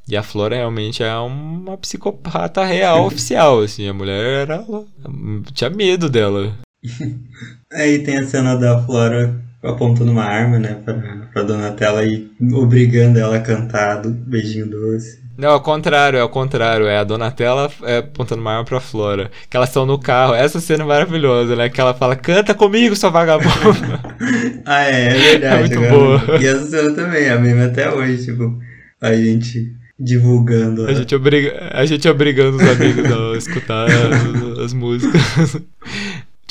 E 0.07 0.17
a 0.17 0.23
Flora 0.23 0.55
realmente 0.55 1.03
é 1.03 1.15
uma 1.15 1.77
psicopata 1.77 2.65
real 2.65 3.05
oficial, 3.07 3.61
assim. 3.61 3.87
A 3.87 3.93
mulher 3.93 4.47
era. 4.47 4.65
tinha 5.53 5.69
medo 5.69 6.09
dela. 6.09 6.57
Aí 7.71 7.99
tem 8.03 8.17
a 8.17 8.25
cena 8.25 8.55
da 8.55 8.81
Flora 8.83 9.39
apontando 9.63 10.11
uma 10.11 10.23
arma, 10.23 10.57
né, 10.57 10.73
pra, 10.83 10.93
pra 11.31 11.43
Donatella 11.43 12.03
e 12.03 12.31
obrigando 12.51 13.19
ela 13.19 13.37
a 13.37 13.41
cantar 13.41 14.01
do 14.01 14.09
beijinho 14.09 14.67
doce. 14.67 15.20
Não, 15.41 15.49
ao 15.49 15.59
contrário, 15.59 16.17
é 16.17 16.21
ao 16.21 16.29
contrário. 16.29 16.85
É 16.85 16.99
a 16.99 17.03
Donatella 17.03 17.71
é, 17.81 17.97
apontando 17.97 18.41
uma 18.41 18.51
arma 18.51 18.63
pra 18.63 18.79
Flora. 18.79 19.31
Que 19.49 19.57
elas 19.57 19.69
estão 19.69 19.87
no 19.87 19.97
carro. 19.97 20.35
Essa 20.35 20.59
cena 20.59 20.83
é 20.83 20.85
maravilhosa, 20.85 21.55
né? 21.55 21.67
Que 21.67 21.81
ela 21.81 21.95
fala, 21.95 22.15
canta 22.15 22.53
comigo, 22.53 22.95
sua 22.95 23.09
vagabunda. 23.09 23.99
ah, 24.67 24.83
é, 24.83 25.07
é 25.07 25.13
verdade. 25.13 25.73
É 25.73 25.77
muito 25.77 25.89
boa. 25.89 26.39
E 26.39 26.45
essa 26.45 26.67
cena 26.67 26.93
também, 26.93 27.23
é 27.23 27.35
mesmo 27.39 27.63
até 27.63 27.91
hoje, 27.91 28.23
tipo, 28.23 28.55
a 29.01 29.15
gente 29.15 29.73
divulgando. 29.99 30.85
A, 30.85 30.93
gente, 30.93 31.15
obriga, 31.15 31.71
a 31.71 31.85
gente 31.87 32.07
obrigando 32.07 32.57
os 32.57 32.69
amigos 32.69 33.05
a 33.11 33.35
escutar 33.35 33.87
as, 33.87 34.59
as 34.59 34.73
músicas. 34.73 35.21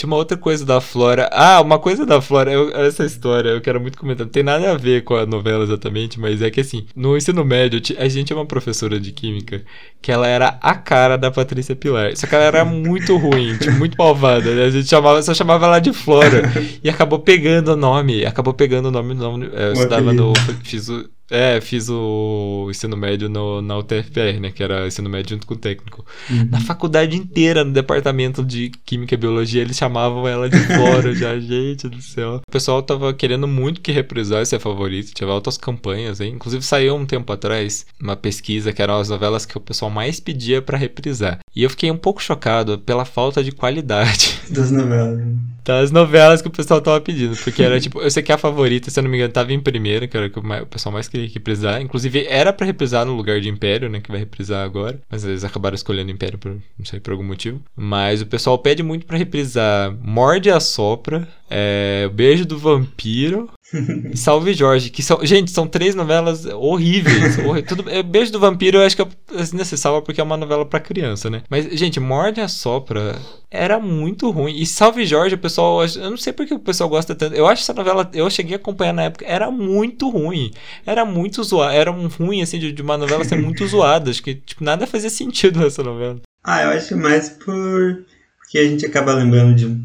Tinha 0.00 0.08
uma 0.08 0.16
outra 0.16 0.34
coisa 0.34 0.64
da 0.64 0.80
Flora. 0.80 1.28
Ah, 1.30 1.60
uma 1.60 1.78
coisa 1.78 2.06
da 2.06 2.22
Flora, 2.22 2.50
eu, 2.50 2.70
essa 2.74 3.04
história 3.04 3.50
eu 3.50 3.60
quero 3.60 3.78
muito 3.78 3.98
comentar. 3.98 4.24
Não 4.24 4.32
tem 4.32 4.42
nada 4.42 4.72
a 4.72 4.74
ver 4.74 5.04
com 5.04 5.14
a 5.14 5.26
novela 5.26 5.62
exatamente, 5.62 6.18
mas 6.18 6.40
é 6.40 6.50
que 6.50 6.62
assim, 6.62 6.86
no 6.96 7.18
ensino 7.18 7.44
médio, 7.44 7.78
a 7.98 8.08
gente 8.08 8.28
tinha 8.28 8.38
uma 8.38 8.46
professora 8.46 8.98
de 8.98 9.12
química 9.12 9.62
que 10.00 10.10
ela 10.10 10.26
era 10.26 10.58
a 10.62 10.74
cara 10.74 11.18
da 11.18 11.30
Patrícia 11.30 11.76
Pilar. 11.76 12.16
Só 12.16 12.26
que 12.26 12.34
ela 12.34 12.44
era 12.44 12.64
muito 12.64 13.14
ruim, 13.18 13.54
tipo, 13.60 13.72
muito 13.72 13.94
malvada. 13.98 14.54
Né? 14.54 14.64
A 14.64 14.70
gente 14.70 14.88
chamava, 14.88 15.22
só 15.22 15.34
chamava 15.34 15.66
ela 15.66 15.80
de 15.80 15.92
Flora. 15.92 16.50
e 16.82 16.88
acabou 16.88 17.18
pegando 17.18 17.72
o 17.72 17.76
nome. 17.76 18.24
Acabou 18.24 18.54
pegando 18.54 18.86
o 18.86 18.90
nome. 18.90 19.12
nome 19.12 19.50
eu 19.52 19.74
estudava 19.74 20.14
no. 20.14 20.32
Fiz 20.64 20.88
o, 20.88 21.04
é, 21.30 21.60
fiz 21.60 21.88
o 21.88 22.66
ensino 22.70 22.96
médio 22.96 23.28
no, 23.28 23.62
na 23.62 23.78
UTFPR, 23.78 24.40
né? 24.40 24.50
Que 24.50 24.62
era 24.62 24.86
ensino 24.86 25.08
médio 25.08 25.30
junto 25.30 25.46
com 25.46 25.54
o 25.54 25.56
técnico. 25.56 26.04
Uhum. 26.28 26.48
Na 26.50 26.60
faculdade 26.60 27.16
inteira, 27.16 27.64
no 27.64 27.72
departamento 27.72 28.44
de 28.44 28.70
Química 28.84 29.14
e 29.14 29.16
Biologia, 29.16 29.62
eles 29.62 29.76
chamavam 29.76 30.26
ela 30.26 30.48
de 30.48 30.58
fora 30.58 31.14
já, 31.14 31.38
gente 31.40 31.88
do 31.88 32.02
céu. 32.02 32.40
O 32.46 32.50
pessoal 32.50 32.82
tava 32.82 33.14
querendo 33.14 33.46
muito 33.46 33.80
que 33.80 33.92
reprisasse 33.92 34.56
a 34.56 34.60
favorita, 34.60 35.12
tinha 35.14 35.30
altas 35.30 35.56
campanhas, 35.56 36.20
hein? 36.20 36.32
Inclusive 36.34 36.64
saiu 36.64 36.96
um 36.96 37.06
tempo 37.06 37.32
atrás 37.32 37.86
uma 38.00 38.16
pesquisa 38.16 38.72
que 38.72 38.82
eram 38.82 38.98
as 38.98 39.08
novelas 39.08 39.46
que 39.46 39.56
o 39.56 39.60
pessoal 39.60 39.90
mais 39.90 40.18
pedia 40.18 40.60
para 40.60 40.76
reprisar. 40.76 41.38
E 41.54 41.62
eu 41.62 41.70
fiquei 41.70 41.90
um 41.90 41.96
pouco 41.96 42.22
chocado 42.22 42.78
pela 42.78 43.04
falta 43.04 43.42
de 43.42 43.52
qualidade. 43.52 44.40
Das 44.50 44.70
novelas 44.70 45.20
das 45.64 45.90
novelas 45.90 46.42
que 46.42 46.48
o 46.48 46.50
pessoal 46.50 46.80
tava 46.80 47.00
pedindo. 47.00 47.36
Porque 47.36 47.62
era 47.62 47.80
tipo, 47.80 48.00
eu 48.00 48.10
sei 48.10 48.22
que 48.22 48.32
a 48.32 48.38
favorita, 48.38 48.90
se 48.90 48.98
eu 48.98 49.02
não 49.02 49.10
me 49.10 49.16
engano, 49.16 49.32
tava 49.32 49.52
em 49.52 49.60
primeira, 49.60 50.06
que 50.06 50.16
era 50.16 50.26
o 50.26 50.30
que 50.30 50.38
o 50.38 50.66
pessoal 50.66 50.92
mais 50.92 51.08
queria 51.08 51.28
reprisar. 51.28 51.80
Inclusive, 51.80 52.26
era 52.28 52.52
para 52.52 52.66
reprisar 52.66 53.04
no 53.04 53.14
lugar 53.14 53.40
de 53.40 53.48
Império, 53.48 53.88
né? 53.88 54.00
Que 54.00 54.10
vai 54.10 54.20
reprisar 54.20 54.64
agora. 54.64 55.00
Mas 55.10 55.24
eles 55.24 55.44
acabaram 55.44 55.74
escolhendo 55.74 56.10
Império 56.10 56.38
por 56.38 56.52
não 56.52 56.84
sei 56.84 57.00
por 57.00 57.12
algum 57.12 57.24
motivo. 57.24 57.60
Mas 57.76 58.22
o 58.22 58.26
pessoal 58.26 58.58
pede 58.58 58.82
muito 58.82 59.06
para 59.06 59.18
reprisar 59.18 59.96
Morde 60.02 60.50
a 60.50 60.60
Sopra, 60.60 61.28
é, 61.48 62.08
Beijo 62.12 62.44
do 62.44 62.58
Vampiro 62.58 63.50
Salve 64.14 64.54
Jorge. 64.54 64.90
Que 64.90 65.02
são, 65.02 65.24
gente, 65.24 65.50
são 65.50 65.66
três 65.66 65.94
novelas 65.94 66.44
horríveis. 66.46 67.36
tudo, 67.66 67.88
é, 67.88 68.02
Beijo 68.02 68.32
do 68.32 68.40
Vampiro 68.40 68.78
eu 68.78 68.82
acho 68.82 68.96
que 68.96 69.02
é 69.02 69.06
necessário 69.52 70.02
porque 70.02 70.20
é 70.20 70.24
uma 70.24 70.36
novela 70.36 70.64
para 70.64 70.80
criança, 70.80 71.30
né? 71.30 71.42
Mas, 71.48 71.66
gente, 71.78 72.00
Morde 72.00 72.40
a 72.40 72.48
Sopra 72.48 73.16
era 73.50 73.78
muito 73.78 74.30
ruim. 74.30 74.56
E 74.56 74.66
Salve 74.66 75.06
Jorge, 75.06 75.34
o 75.34 75.38
pessoal. 75.38 75.84
Eu 75.84 76.10
não 76.10 76.16
sei 76.16 76.32
porque 76.32 76.54
o 76.54 76.58
pessoal 76.58 76.88
gosta 76.88 77.14
tanto. 77.14 77.34
Eu 77.34 77.46
acho 77.46 77.62
essa 77.62 77.74
novela. 77.74 78.08
Eu 78.12 78.28
cheguei 78.30 78.54
a 78.54 78.56
acompanhar 78.56 78.92
na 78.92 79.04
época. 79.04 79.24
Era 79.26 79.50
muito 79.50 80.08
ruim. 80.08 80.50
Era 80.86 81.04
muito 81.04 81.42
zoado. 81.42 81.74
Era 81.74 81.92
um 81.92 82.08
ruim, 82.08 82.42
assim, 82.42 82.58
de, 82.58 82.72
de 82.72 82.82
uma 82.82 82.96
novela 82.96 83.24
ser 83.24 83.36
muito 83.36 83.66
zoada. 83.68 84.10
Acho 84.10 84.22
que, 84.22 84.34
tipo, 84.34 84.64
nada 84.64 84.86
fazia 84.86 85.10
sentido 85.10 85.58
nessa 85.60 85.82
novela. 85.82 86.20
Ah, 86.42 86.62
eu 86.62 86.70
acho 86.70 86.96
mais 86.96 87.28
por. 87.28 88.04
Porque 88.38 88.58
a 88.58 88.64
gente 88.64 88.84
acaba 88.84 89.12
lembrando 89.14 89.54
de 89.54 89.84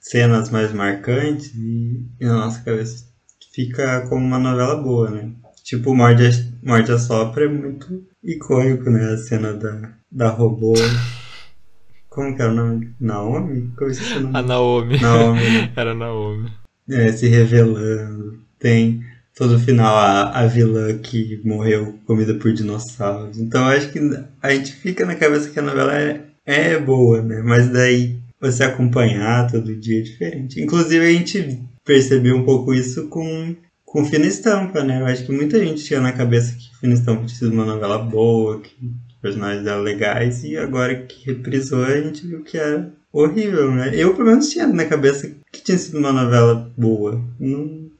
cenas 0.00 0.48
mais 0.48 0.72
marcantes 0.72 1.52
e, 1.54 2.00
e 2.18 2.24
na 2.24 2.46
nossa 2.46 2.62
cabeça 2.62 3.07
fica 3.58 4.02
como 4.02 4.24
uma 4.24 4.38
novela 4.38 4.76
boa, 4.76 5.10
né? 5.10 5.32
Tipo, 5.64 5.92
Morde 5.92 6.28
a, 6.28 6.30
Morde 6.62 6.92
a 6.92 6.98
Sopra 6.98 7.44
é 7.44 7.48
muito 7.48 8.04
icônico, 8.22 8.88
né? 8.88 9.14
A 9.14 9.16
cena 9.16 9.52
da, 9.52 9.94
da 10.12 10.28
robô. 10.28 10.74
Como 12.08 12.36
que 12.36 12.40
era 12.40 12.52
o 12.52 12.54
nome? 12.54 12.94
Naomi? 13.00 13.72
Como 13.76 13.90
é 13.90 14.16
o 14.16 14.20
nome? 14.20 14.38
A 14.38 14.42
Naomi. 14.42 15.00
Naomi. 15.00 15.72
Era 15.74 15.92
Naomi. 15.92 16.52
É, 16.88 17.10
se 17.10 17.26
revelando. 17.26 18.38
Tem 18.60 19.02
todo 19.34 19.56
o 19.56 19.58
final 19.58 19.96
a, 19.96 20.38
a 20.38 20.46
vilã 20.46 20.96
que 20.96 21.40
morreu 21.44 21.98
comida 22.06 22.34
por 22.34 22.52
dinossauros. 22.52 23.38
Então 23.38 23.66
acho 23.66 23.90
que 23.90 23.98
a 24.40 24.50
gente 24.52 24.72
fica 24.72 25.04
na 25.04 25.16
cabeça 25.16 25.50
que 25.50 25.58
a 25.58 25.62
novela 25.62 26.00
é, 26.00 26.20
é 26.46 26.78
boa, 26.78 27.20
né? 27.22 27.42
Mas 27.44 27.68
daí 27.68 28.18
você 28.40 28.62
acompanhar 28.62 29.50
todo 29.50 29.74
dia 29.74 29.98
é 29.98 30.02
diferente. 30.02 30.60
Inclusive 30.60 31.04
a 31.04 31.12
gente 31.12 31.60
percebeu 31.88 32.36
um 32.36 32.44
pouco 32.44 32.74
isso 32.74 33.08
com, 33.08 33.56
com 33.82 34.04
Fina 34.04 34.26
Estampa, 34.26 34.84
né? 34.84 35.00
Eu 35.00 35.06
acho 35.06 35.24
que 35.24 35.32
muita 35.32 35.58
gente 35.58 35.82
tinha 35.82 36.02
na 36.02 36.12
cabeça 36.12 36.54
que 36.54 36.76
Fina 36.78 36.92
Estampa 36.92 37.24
tinha 37.24 37.38
sido 37.38 37.52
uma 37.54 37.64
novela 37.64 37.98
boa, 37.98 38.60
que 38.60 38.76
personagens 39.22 39.66
eram 39.66 39.80
legais, 39.80 40.44
e 40.44 40.54
agora 40.58 41.06
que 41.06 41.24
reprisou 41.24 41.82
a 41.82 41.98
gente 41.98 42.26
viu 42.26 42.44
que 42.44 42.58
era 42.58 42.92
horrível, 43.10 43.74
né? 43.74 43.90
Eu, 43.94 44.14
pelo 44.14 44.28
menos, 44.28 44.50
tinha 44.50 44.66
na 44.66 44.84
cabeça 44.84 45.34
que 45.50 45.64
tinha 45.64 45.78
sido 45.78 45.96
uma 45.96 46.12
novela 46.12 46.70
boa. 46.76 47.24
Não, 47.40 47.90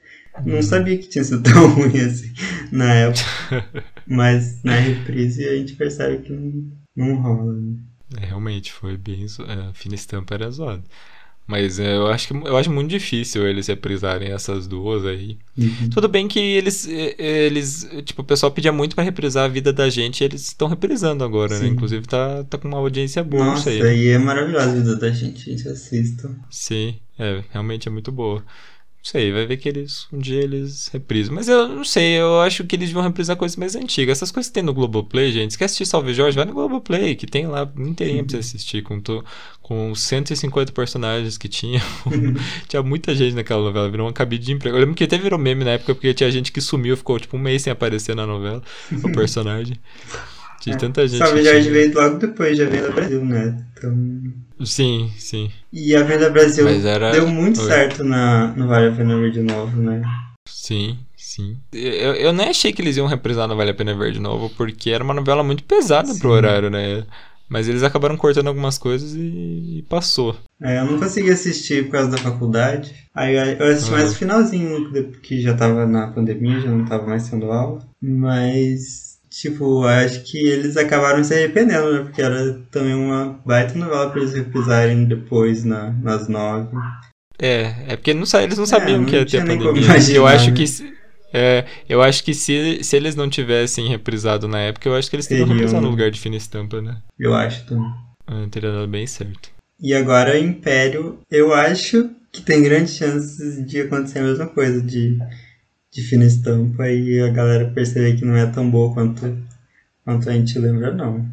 não 0.44 0.62
sabia 0.62 0.98
que 0.98 1.08
tinha 1.08 1.24
sido 1.24 1.40
tão 1.50 1.68
ruim 1.70 1.98
assim 1.98 2.30
na 2.70 2.92
época. 2.92 3.24
Mas 4.06 4.62
na 4.62 4.76
reprise 4.76 5.48
a 5.48 5.56
gente 5.56 5.76
percebe 5.76 6.24
que 6.24 6.32
não, 6.32 6.70
não 6.94 7.22
rola, 7.22 7.54
né? 7.54 7.74
É, 8.20 8.26
realmente, 8.26 8.70
foi 8.70 8.98
bem. 8.98 9.24
É, 9.24 9.72
fina 9.72 9.94
estampa 9.94 10.34
era 10.34 10.50
zoado. 10.50 10.84
Mas 11.48 11.80
é, 11.80 11.96
eu 11.96 12.08
acho 12.08 12.28
que 12.28 12.34
eu 12.34 12.58
acho 12.58 12.70
muito 12.70 12.90
difícil 12.90 13.48
eles 13.48 13.66
reprisarem 13.68 14.32
essas 14.32 14.66
duas 14.66 15.06
aí. 15.06 15.38
Uhum. 15.56 15.88
Tudo 15.90 16.06
bem 16.06 16.28
que 16.28 16.38
eles, 16.38 16.86
eles. 16.86 17.88
Tipo, 18.04 18.20
o 18.20 18.24
pessoal 18.24 18.52
pedia 18.52 18.70
muito 18.70 18.94
para 18.94 19.02
reprisar 19.02 19.46
a 19.46 19.48
vida 19.48 19.72
da 19.72 19.88
gente 19.88 20.20
e 20.20 20.24
eles 20.24 20.42
estão 20.42 20.68
reprisando 20.68 21.24
agora, 21.24 21.54
né? 21.54 21.60
Sim. 21.60 21.64
né? 21.64 21.70
Inclusive 21.70 22.06
tá, 22.06 22.44
tá 22.44 22.58
com 22.58 22.68
uma 22.68 22.76
audiência 22.76 23.24
boa 23.24 23.46
Nossa, 23.46 23.72
isso 23.72 23.82
aí. 23.82 23.90
aí 23.90 24.08
é 24.08 24.18
maravilhosa 24.18 24.72
a 24.72 24.74
vida 24.74 24.96
da 24.96 25.10
gente, 25.10 25.48
a 25.48 25.56
gente 25.56 25.66
assista. 25.66 26.30
Sim, 26.50 26.96
é, 27.18 27.42
realmente 27.50 27.88
é 27.88 27.90
muito 27.90 28.12
boa. 28.12 28.44
Sei, 29.08 29.32
vai 29.32 29.46
ver 29.46 29.56
que 29.56 29.68
eles 29.68 30.06
um 30.12 30.18
dia 30.18 30.42
eles 30.42 30.88
reprisam. 30.92 31.34
Mas 31.34 31.48
eu 31.48 31.66
não 31.66 31.84
sei, 31.84 32.20
eu 32.20 32.40
acho 32.40 32.64
que 32.64 32.76
eles 32.76 32.92
vão 32.92 33.02
reprisar 33.02 33.36
coisas 33.36 33.56
mais 33.56 33.74
antigas. 33.74 34.18
Essas 34.18 34.30
coisas 34.30 34.50
que 34.50 34.54
tem 34.54 34.62
no 34.62 34.74
Globoplay, 34.74 35.32
gente, 35.32 35.52
se 35.52 35.58
quer 35.58 35.64
assistir 35.64 35.86
Salve 35.86 36.12
Jorge, 36.12 36.36
vai 36.36 36.44
no 36.44 36.52
Globoplay, 36.52 37.14
que 37.14 37.26
tem 37.26 37.46
lá 37.46 37.70
inteirinho 37.78 38.24
pra 38.24 38.32
você 38.32 38.38
assistir, 38.38 38.82
com, 38.82 39.00
to, 39.00 39.24
com 39.62 39.94
150 39.94 40.72
personagens 40.72 41.38
que 41.38 41.48
tinha. 41.48 41.82
tinha 42.68 42.82
muita 42.82 43.14
gente 43.14 43.34
naquela 43.34 43.62
novela, 43.62 43.90
virou 43.90 44.06
uma 44.06 44.12
cabide 44.12 44.44
de 44.44 44.52
emprego. 44.52 44.76
Eu 44.76 44.80
lembro 44.80 44.94
que 44.94 45.04
até 45.04 45.16
virou 45.16 45.38
meme 45.38 45.64
na 45.64 45.72
época, 45.72 45.94
porque 45.94 46.12
tinha 46.12 46.30
gente 46.30 46.52
que 46.52 46.60
sumiu, 46.60 46.96
ficou 46.96 47.18
tipo 47.18 47.36
um 47.36 47.40
mês 47.40 47.62
sem 47.62 47.72
aparecer 47.72 48.14
na 48.14 48.26
novela, 48.26 48.62
o 48.92 49.10
personagem. 49.12 49.78
Tinha 50.60 50.74
é. 50.74 50.78
tanta 50.78 51.06
gente. 51.08 51.18
Salve 51.18 51.42
Jorge 51.42 51.70
veio 51.70 51.94
logo 51.94 52.18
depois, 52.18 52.58
já 52.58 52.66
veio 52.66 52.88
no 52.88 52.92
Brasil, 52.92 53.24
né? 53.24 53.64
Então... 53.72 54.47
Sim, 54.64 55.10
sim. 55.16 55.50
E 55.72 55.94
a 55.94 56.02
Venda 56.02 56.30
Brasil 56.30 56.68
era... 56.68 57.12
deu 57.12 57.28
muito 57.28 57.60
Oi. 57.60 57.66
certo 57.66 58.04
na, 58.04 58.48
no 58.48 58.66
Vale 58.66 58.88
a 58.88 58.92
Pena 58.92 59.18
Ver 59.18 59.30
de 59.30 59.42
Novo, 59.42 59.80
né? 59.80 60.02
Sim, 60.46 60.98
sim. 61.16 61.56
Eu, 61.72 62.14
eu 62.14 62.32
nem 62.32 62.48
achei 62.48 62.72
que 62.72 62.82
eles 62.82 62.96
iam 62.96 63.06
reprisar 63.06 63.46
no 63.46 63.56
Vale 63.56 63.70
a 63.70 63.74
Pena 63.74 63.94
Ver 63.94 64.12
de 64.12 64.20
Novo, 64.20 64.50
porque 64.56 64.90
era 64.90 65.04
uma 65.04 65.14
novela 65.14 65.42
muito 65.42 65.64
pesada 65.64 66.12
sim. 66.12 66.18
pro 66.18 66.30
horário, 66.30 66.70
né? 66.70 67.04
Mas 67.48 67.66
eles 67.66 67.82
acabaram 67.82 68.16
cortando 68.16 68.48
algumas 68.48 68.76
coisas 68.76 69.14
e, 69.14 69.78
e, 69.78 69.84
passou. 69.88 70.36
É, 70.60 70.80
eu 70.80 70.84
não 70.84 70.98
consegui 70.98 71.30
assistir 71.30 71.86
por 71.86 71.92
causa 71.92 72.10
da 72.10 72.18
faculdade. 72.18 72.94
Aí 73.14 73.36
eu 73.58 73.66
assisti 73.66 73.90
mais 73.90 74.12
o 74.12 74.16
finalzinho, 74.16 74.92
que 75.22 75.40
já 75.40 75.54
tava 75.54 75.86
na 75.86 76.08
pandemia, 76.08 76.60
já 76.60 76.70
não 76.70 76.84
tava 76.84 77.06
mais 77.06 77.22
sendo 77.22 77.50
aula. 77.50 77.80
Mas 78.02 79.07
Tipo, 79.40 79.84
acho 79.84 80.24
que 80.24 80.36
eles 80.36 80.76
acabaram 80.76 81.22
se 81.22 81.32
arrependendo, 81.32 81.92
né? 81.92 82.00
Porque 82.02 82.20
era 82.20 82.54
também 82.72 82.94
uma 82.94 83.40
baita 83.46 83.78
novela 83.78 84.10
pra 84.10 84.20
eles 84.20 84.34
reprisarem 84.34 85.04
depois 85.04 85.64
na, 85.64 85.92
nas 85.92 86.26
nove. 86.26 86.76
É, 87.38 87.74
é 87.86 87.96
porque 87.96 88.12
não, 88.12 88.24
eles 88.42 88.58
não 88.58 88.66
sabiam 88.66 88.96
é, 88.96 88.98
não 88.98 89.04
que 89.04 89.14
ia 89.14 89.24
ter 89.24 89.46
pandemia. 89.46 89.82
Imaginar, 89.84 90.16
eu 90.16 90.26
acho 90.26 90.50
né? 90.50 90.56
que. 90.56 90.64
É, 91.32 91.64
eu 91.88 92.02
acho 92.02 92.24
que 92.24 92.34
se, 92.34 92.82
se 92.82 92.96
eles 92.96 93.14
não 93.14 93.30
tivessem 93.30 93.86
reprisado 93.86 94.48
na 94.48 94.58
época, 94.58 94.88
eu 94.88 94.96
acho 94.96 95.08
que 95.08 95.14
eles 95.14 95.28
teriam 95.28 95.46
reprisado 95.46 95.82
no 95.82 95.90
lugar 95.90 96.10
de 96.10 96.18
fina 96.18 96.34
estampa, 96.34 96.82
né? 96.82 96.96
Eu 97.16 97.32
acho 97.32 97.64
também. 97.64 97.92
Ah, 98.26 98.44
teria 98.50 98.72
dado 98.72 98.88
bem 98.88 99.06
certo. 99.06 99.50
E 99.80 99.94
agora 99.94 100.36
Império, 100.36 101.20
eu 101.30 101.54
acho 101.54 102.10
que 102.32 102.42
tem 102.42 102.60
grandes 102.60 102.96
chances 102.96 103.64
de 103.64 103.82
acontecer 103.82 104.18
a 104.18 104.22
mesma 104.22 104.46
coisa, 104.48 104.82
de 104.82 105.16
de 105.98 106.04
fina 106.04 106.24
estampa 106.24 106.88
e 106.88 107.20
a 107.20 107.28
galera 107.28 107.70
perceber 107.70 108.16
que 108.16 108.24
não 108.24 108.36
é 108.36 108.46
tão 108.46 108.70
boa 108.70 108.94
quanto, 108.94 109.36
quanto 110.04 110.30
a 110.30 110.32
gente 110.32 110.58
lembra, 110.58 110.94
não. 110.94 111.26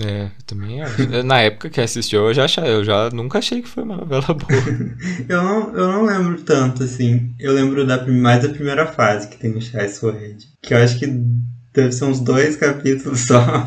É, 0.00 0.30
também 0.46 0.80
acho. 0.80 1.22
Na 1.24 1.40
época 1.40 1.68
que 1.68 1.80
assistiu, 1.80 2.28
eu 2.28 2.34
já, 2.34 2.44
achei, 2.44 2.64
eu 2.64 2.84
já 2.84 3.10
nunca 3.10 3.38
achei 3.38 3.60
que 3.60 3.68
foi 3.68 3.82
uma 3.82 3.96
novela 3.96 4.26
boa. 4.28 4.62
eu, 5.28 5.42
não, 5.42 5.74
eu 5.74 5.92
não 5.92 6.04
lembro 6.04 6.40
tanto, 6.42 6.84
assim. 6.84 7.34
Eu 7.38 7.52
lembro 7.52 7.86
da, 7.86 8.06
mais 8.06 8.42
da 8.42 8.48
primeira 8.48 8.86
fase 8.86 9.28
que 9.28 9.36
tem 9.36 9.52
no 9.52 9.60
Chai 9.60 9.88
Sword. 9.88 10.48
Que 10.62 10.72
eu 10.72 10.78
acho 10.78 10.98
que 10.98 11.06
deve 11.74 11.92
ser 11.92 12.04
uns 12.04 12.20
dois 12.20 12.56
capítulos 12.56 13.26
só. 13.26 13.66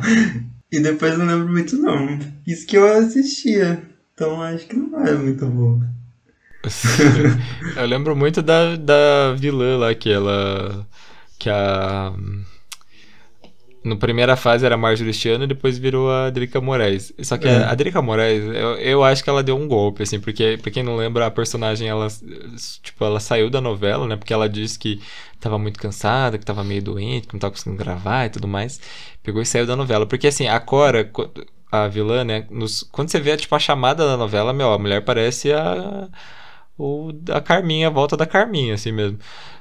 e 0.72 0.80
depois 0.80 1.18
não 1.18 1.28
lembro 1.28 1.52
muito, 1.52 1.78
não. 1.78 2.18
Isso 2.48 2.66
que 2.66 2.78
eu 2.78 2.88
assistia. 2.98 3.84
Então 4.14 4.42
acho 4.42 4.66
que 4.66 4.76
não 4.76 5.06
é 5.06 5.14
muito 5.14 5.46
boa. 5.46 5.88
Eu 7.76 7.86
lembro 7.86 8.16
muito 8.16 8.42
da, 8.42 8.76
da 8.76 9.34
vilã 9.34 9.78
lá, 9.78 9.96
que 9.96 10.12
ela. 10.12 10.86
Que 11.38 11.50
a. 11.50 12.14
No 13.84 13.98
primeira 13.98 14.36
fase 14.36 14.66
era 14.66 14.74
a 14.74 14.78
Marjorie 14.80 15.14
Stiano 15.14 15.44
e 15.44 15.48
depois 15.48 15.78
virou 15.78 16.12
a 16.12 16.32
Drica 16.32 16.60
Moraes. 16.60 17.14
Só 17.22 17.38
que 17.38 17.48
é. 17.48 17.58
a, 17.58 17.70
a 17.70 17.76
Drica 17.76 18.02
Moraes, 18.02 18.44
eu, 18.44 18.78
eu 18.78 19.04
acho 19.04 19.24
que 19.24 19.30
ela 19.30 19.44
deu 19.44 19.56
um 19.56 19.68
golpe, 19.68 20.02
assim, 20.02 20.20
porque, 20.20 20.58
pra 20.60 20.72
quem 20.72 20.82
não 20.82 20.96
lembra, 20.96 21.28
a 21.28 21.32
personagem, 21.32 21.88
ela, 21.88 22.08
tipo, 22.82 23.06
ela 23.06 23.20
saiu 23.20 23.48
da 23.48 23.62
novela, 23.62 24.08
né? 24.08 24.16
Porque 24.16 24.34
ela 24.34 24.50
disse 24.50 24.80
que 24.80 25.00
tava 25.40 25.60
muito 25.60 25.80
cansada, 25.80 26.40
que 26.40 26.46
tava 26.46 26.64
meio 26.64 26.82
doente, 26.82 27.28
que 27.28 27.34
não 27.36 27.40
tava 27.40 27.54
conseguindo 27.54 27.78
gravar 27.78 28.26
e 28.26 28.30
tudo 28.30 28.48
mais. 28.48 28.82
Pegou 29.22 29.40
e 29.40 29.46
saiu 29.46 29.68
da 29.68 29.76
novela. 29.76 30.08
Porque, 30.08 30.26
assim, 30.28 30.48
a 30.48 30.60
Cora, 30.60 31.08
a 31.72 31.88
vilã, 31.88 32.24
né? 32.24 32.48
Nos, 32.50 32.82
quando 32.92 33.10
você 33.10 33.20
vê, 33.20 33.38
tipo, 33.38 33.54
a 33.56 33.60
chamada 33.60 34.06
da 34.06 34.18
novela, 34.18 34.52
meu, 34.52 34.72
a 34.72 34.80
mulher 34.80 35.02
parece 35.04 35.54
a 35.54 36.10
ou 36.78 37.12
a 37.32 37.42
Carminha, 37.42 37.88
a 37.88 37.92
volta 37.92 38.18
da 38.18 38.26
Carminha, 38.26 38.74
assim 38.74 38.92
mesmo. 38.92 39.18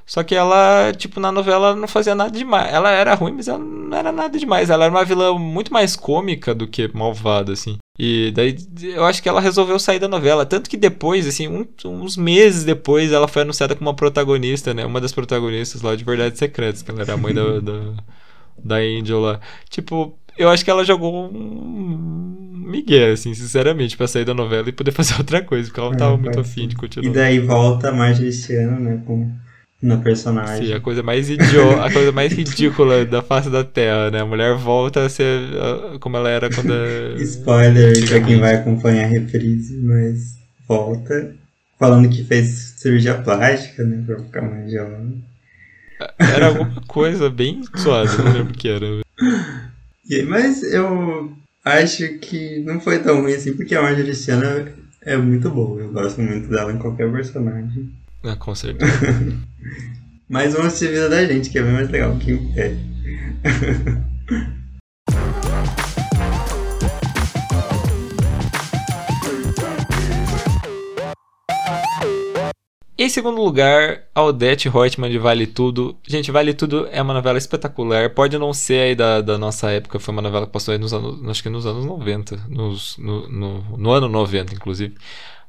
Só 0.07 0.23
que 0.23 0.35
ela, 0.35 0.93
tipo, 0.93 1.19
na 1.19 1.33
novela 1.33 1.75
não 1.75 1.89
fazia 1.89 2.15
nada 2.15 2.31
demais. 2.31 2.73
Ela 2.73 2.91
era 2.91 3.15
ruim, 3.15 3.33
mas 3.33 3.49
ela 3.49 3.59
não 3.59 3.97
era 3.97 4.13
nada 4.13 4.39
demais. 4.39 4.69
Ela 4.69 4.85
era 4.85 4.95
uma 4.95 5.05
vilã 5.05 5.33
muito 5.39 5.73
mais 5.73 5.97
cômica 5.97 6.55
do 6.55 6.67
que 6.67 6.91
malvada, 6.93 7.53
assim. 7.53 7.79
E 7.99 8.31
daí 8.33 8.57
eu 8.83 9.05
acho 9.05 9.23
que 9.23 9.29
ela 9.29 9.41
resolveu 9.41 9.79
sair 9.79 9.99
da 9.99 10.09
novela. 10.09 10.45
Tanto 10.45 10.69
que 10.69 10.77
depois, 10.77 11.27
assim, 11.27 11.49
um, 11.49 11.67
uns 11.87 12.17
meses 12.19 12.65
depois, 12.65 13.13
ela 13.13 13.29
foi 13.29 13.43
anunciada 13.43 13.75
como 13.75 13.89
uma 13.89 13.97
protagonista, 13.97 14.75
né? 14.75 14.85
Uma 14.85 15.01
das 15.01 15.13
protagonistas 15.13 15.81
lá 15.81 15.97
de 15.97 16.05
Verdades 16.05 16.39
Secretas, 16.39 16.83
que 16.83 16.91
ela 16.91 17.01
era 17.01 17.15
a 17.15 17.17
mãe 17.17 17.33
da, 17.33 17.61
da, 17.61 17.81
da 18.59 18.77
Angel 18.77 19.21
lá. 19.21 19.41
Tipo, 19.71 20.19
eu 20.37 20.49
acho 20.49 20.65
que 20.65 20.71
ela 20.71 20.85
jogou 20.85 21.31
um 21.33 22.35
migué, 22.67 23.13
assim, 23.13 23.35
sinceramente, 23.35 23.97
pra 23.97 24.09
sair 24.09 24.25
da 24.25 24.35
novela 24.35 24.69
e 24.69 24.73
poder 24.73 24.91
fazer 24.93 25.15
outra 25.17 25.43
coisa, 25.43 25.69
porque 25.69 25.81
ela 25.81 25.91
não 25.91 25.97
tava 25.97 26.15
é, 26.15 26.19
muito 26.19 26.41
afim 26.41 26.69
de 26.69 26.77
continuar. 26.77 27.11
E 27.11 27.13
daí 27.13 27.39
volta 27.39 27.93
mais 27.93 28.21
este 28.21 28.55
ano, 28.57 28.81
né, 28.81 29.03
com, 29.07 29.31
na 29.81 29.99
personagem. 29.99 30.67
Sim, 30.67 30.73
a 30.73 30.81
coisa 30.81 31.03
mais 31.03 31.31
idiota, 31.31 31.85
a 31.85 31.93
coisa 31.93 32.13
mais 32.13 32.33
ridícula 32.33 33.05
da 33.05 33.23
face 33.23 33.51
da 33.51 33.63
Terra, 33.63 34.11
né? 34.11 34.21
A 34.21 34.27
mulher 34.27 34.57
volta 34.57 35.05
a 35.05 35.09
ser 35.09 35.41
como 36.01 36.17
ela 36.17 36.31
era 36.31 36.51
quando... 36.51 36.75
Spoiler 37.21 38.09
pra 38.09 38.21
quem 38.21 38.39
vai 38.39 38.57
acompanhar 38.57 39.05
a 39.05 39.09
reprise, 39.09 39.77
mas 39.83 40.37
volta 40.67 41.35
falando 41.79 42.09
que 42.09 42.25
fez 42.25 42.75
cirurgia 42.77 43.15
plástica, 43.15 43.85
né, 43.85 44.03
pra 44.07 44.19
ficar 44.19 44.43
mais 44.43 44.73
jovem. 44.73 45.23
Era 46.19 46.47
alguma 46.47 46.83
coisa 46.87 47.31
bem 47.31 47.63
suave, 47.77 48.17
não 48.23 48.33
lembro 48.33 48.53
o 48.53 48.57
que 48.57 48.69
era. 48.69 48.87
Mas 50.27 50.63
eu 50.63 51.33
acho 51.65 52.19
que 52.19 52.61
não 52.61 52.81
foi 52.81 52.99
tão 52.99 53.23
ruim 53.23 53.35
assim, 53.35 53.55
porque 53.55 53.75
a 53.75 53.83
Marjorie 53.83 54.15
Stiana 54.15 54.73
é 55.03 55.17
muito 55.17 55.51
boa. 55.51 55.81
Eu 55.81 55.93
gosto 55.93 56.21
muito 56.21 56.49
dela 56.49 56.73
em 56.73 56.79
qualquer 56.79 57.11
personagem. 57.11 57.91
Ah, 58.23 58.37
com 58.37 58.55
certeza. 58.55 58.93
Mas 60.29 60.53
vamos 60.53 60.69
assistir 60.69 60.89
a 60.89 60.93
vida 60.93 61.09
da 61.09 61.25
gente, 61.25 61.51
que 61.51 61.59
é 61.59 61.63
bem 61.63 61.73
mais 61.73 61.91
legal 61.91 62.17
que 62.19 62.33
o 62.33 62.53
é. 62.57 62.75
Em 72.97 73.09
segundo 73.09 73.43
lugar, 73.43 74.05
Aldete 74.15 74.69
Reutemann 74.69 75.11
de 75.11 75.19
Vale 75.19 75.49
Tudo. 75.49 75.97
Gente, 76.07 76.31
Vale 76.31 76.55
Tudo 76.55 76.87
é 76.93 77.03
uma 77.03 77.13
novela 77.13 77.37
espetacular. 77.37 78.11
Pode 78.11 78.39
não 78.39 78.55
ser 78.55 78.81
aí 78.83 78.95
da, 78.95 79.21
da 79.21 79.37
nossa 79.37 79.69
época, 79.69 79.99
foi 79.99 80.13
uma 80.13 80.23
novela 80.23 80.47
que 80.47 80.53
passou 80.53 80.71
aí 80.71 80.79
nos 80.79 80.93
anos, 80.93 81.29
acho 81.29 81.43
que 81.43 81.49
nos 81.49 81.67
anos 81.67 81.85
90, 81.85 82.45
nos, 82.49 82.97
no, 82.97 83.29
no, 83.29 83.77
no 83.77 83.91
ano 83.91 84.09
90, 84.09 84.55
inclusive. 84.55 84.95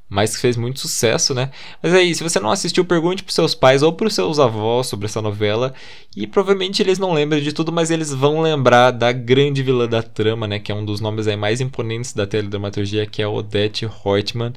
Mas 0.08 0.34
que 0.34 0.42
fez 0.42 0.56
muito 0.56 0.80
sucesso, 0.80 1.34
né? 1.34 1.50
Mas 1.80 1.94
aí, 1.94 2.14
se 2.16 2.24
você 2.24 2.40
não 2.40 2.50
assistiu, 2.50 2.84
pergunte 2.84 3.22
pros 3.22 3.34
seus 3.34 3.54
pais 3.54 3.80
ou 3.80 3.92
pros 3.92 4.14
seus 4.14 4.40
avós 4.40 4.88
sobre 4.88 5.06
essa 5.06 5.22
novela. 5.22 5.72
E 6.16 6.26
provavelmente 6.26 6.82
eles 6.82 6.98
não 6.98 7.12
lembram 7.12 7.40
de 7.40 7.52
tudo, 7.52 7.70
mas 7.70 7.92
eles 7.92 8.12
vão 8.12 8.40
lembrar 8.40 8.90
da 8.90 9.12
grande 9.12 9.62
vilã 9.62 9.86
da 9.88 10.02
trama, 10.02 10.48
né? 10.48 10.58
Que 10.58 10.72
é 10.72 10.74
um 10.74 10.84
dos 10.84 11.00
nomes 11.00 11.28
aí 11.28 11.36
mais 11.36 11.60
imponentes 11.60 12.12
da 12.12 12.26
teledramaturgia, 12.26 13.06
que 13.06 13.22
é 13.22 13.28
Odette 13.28 13.88
Reutemann. 14.04 14.52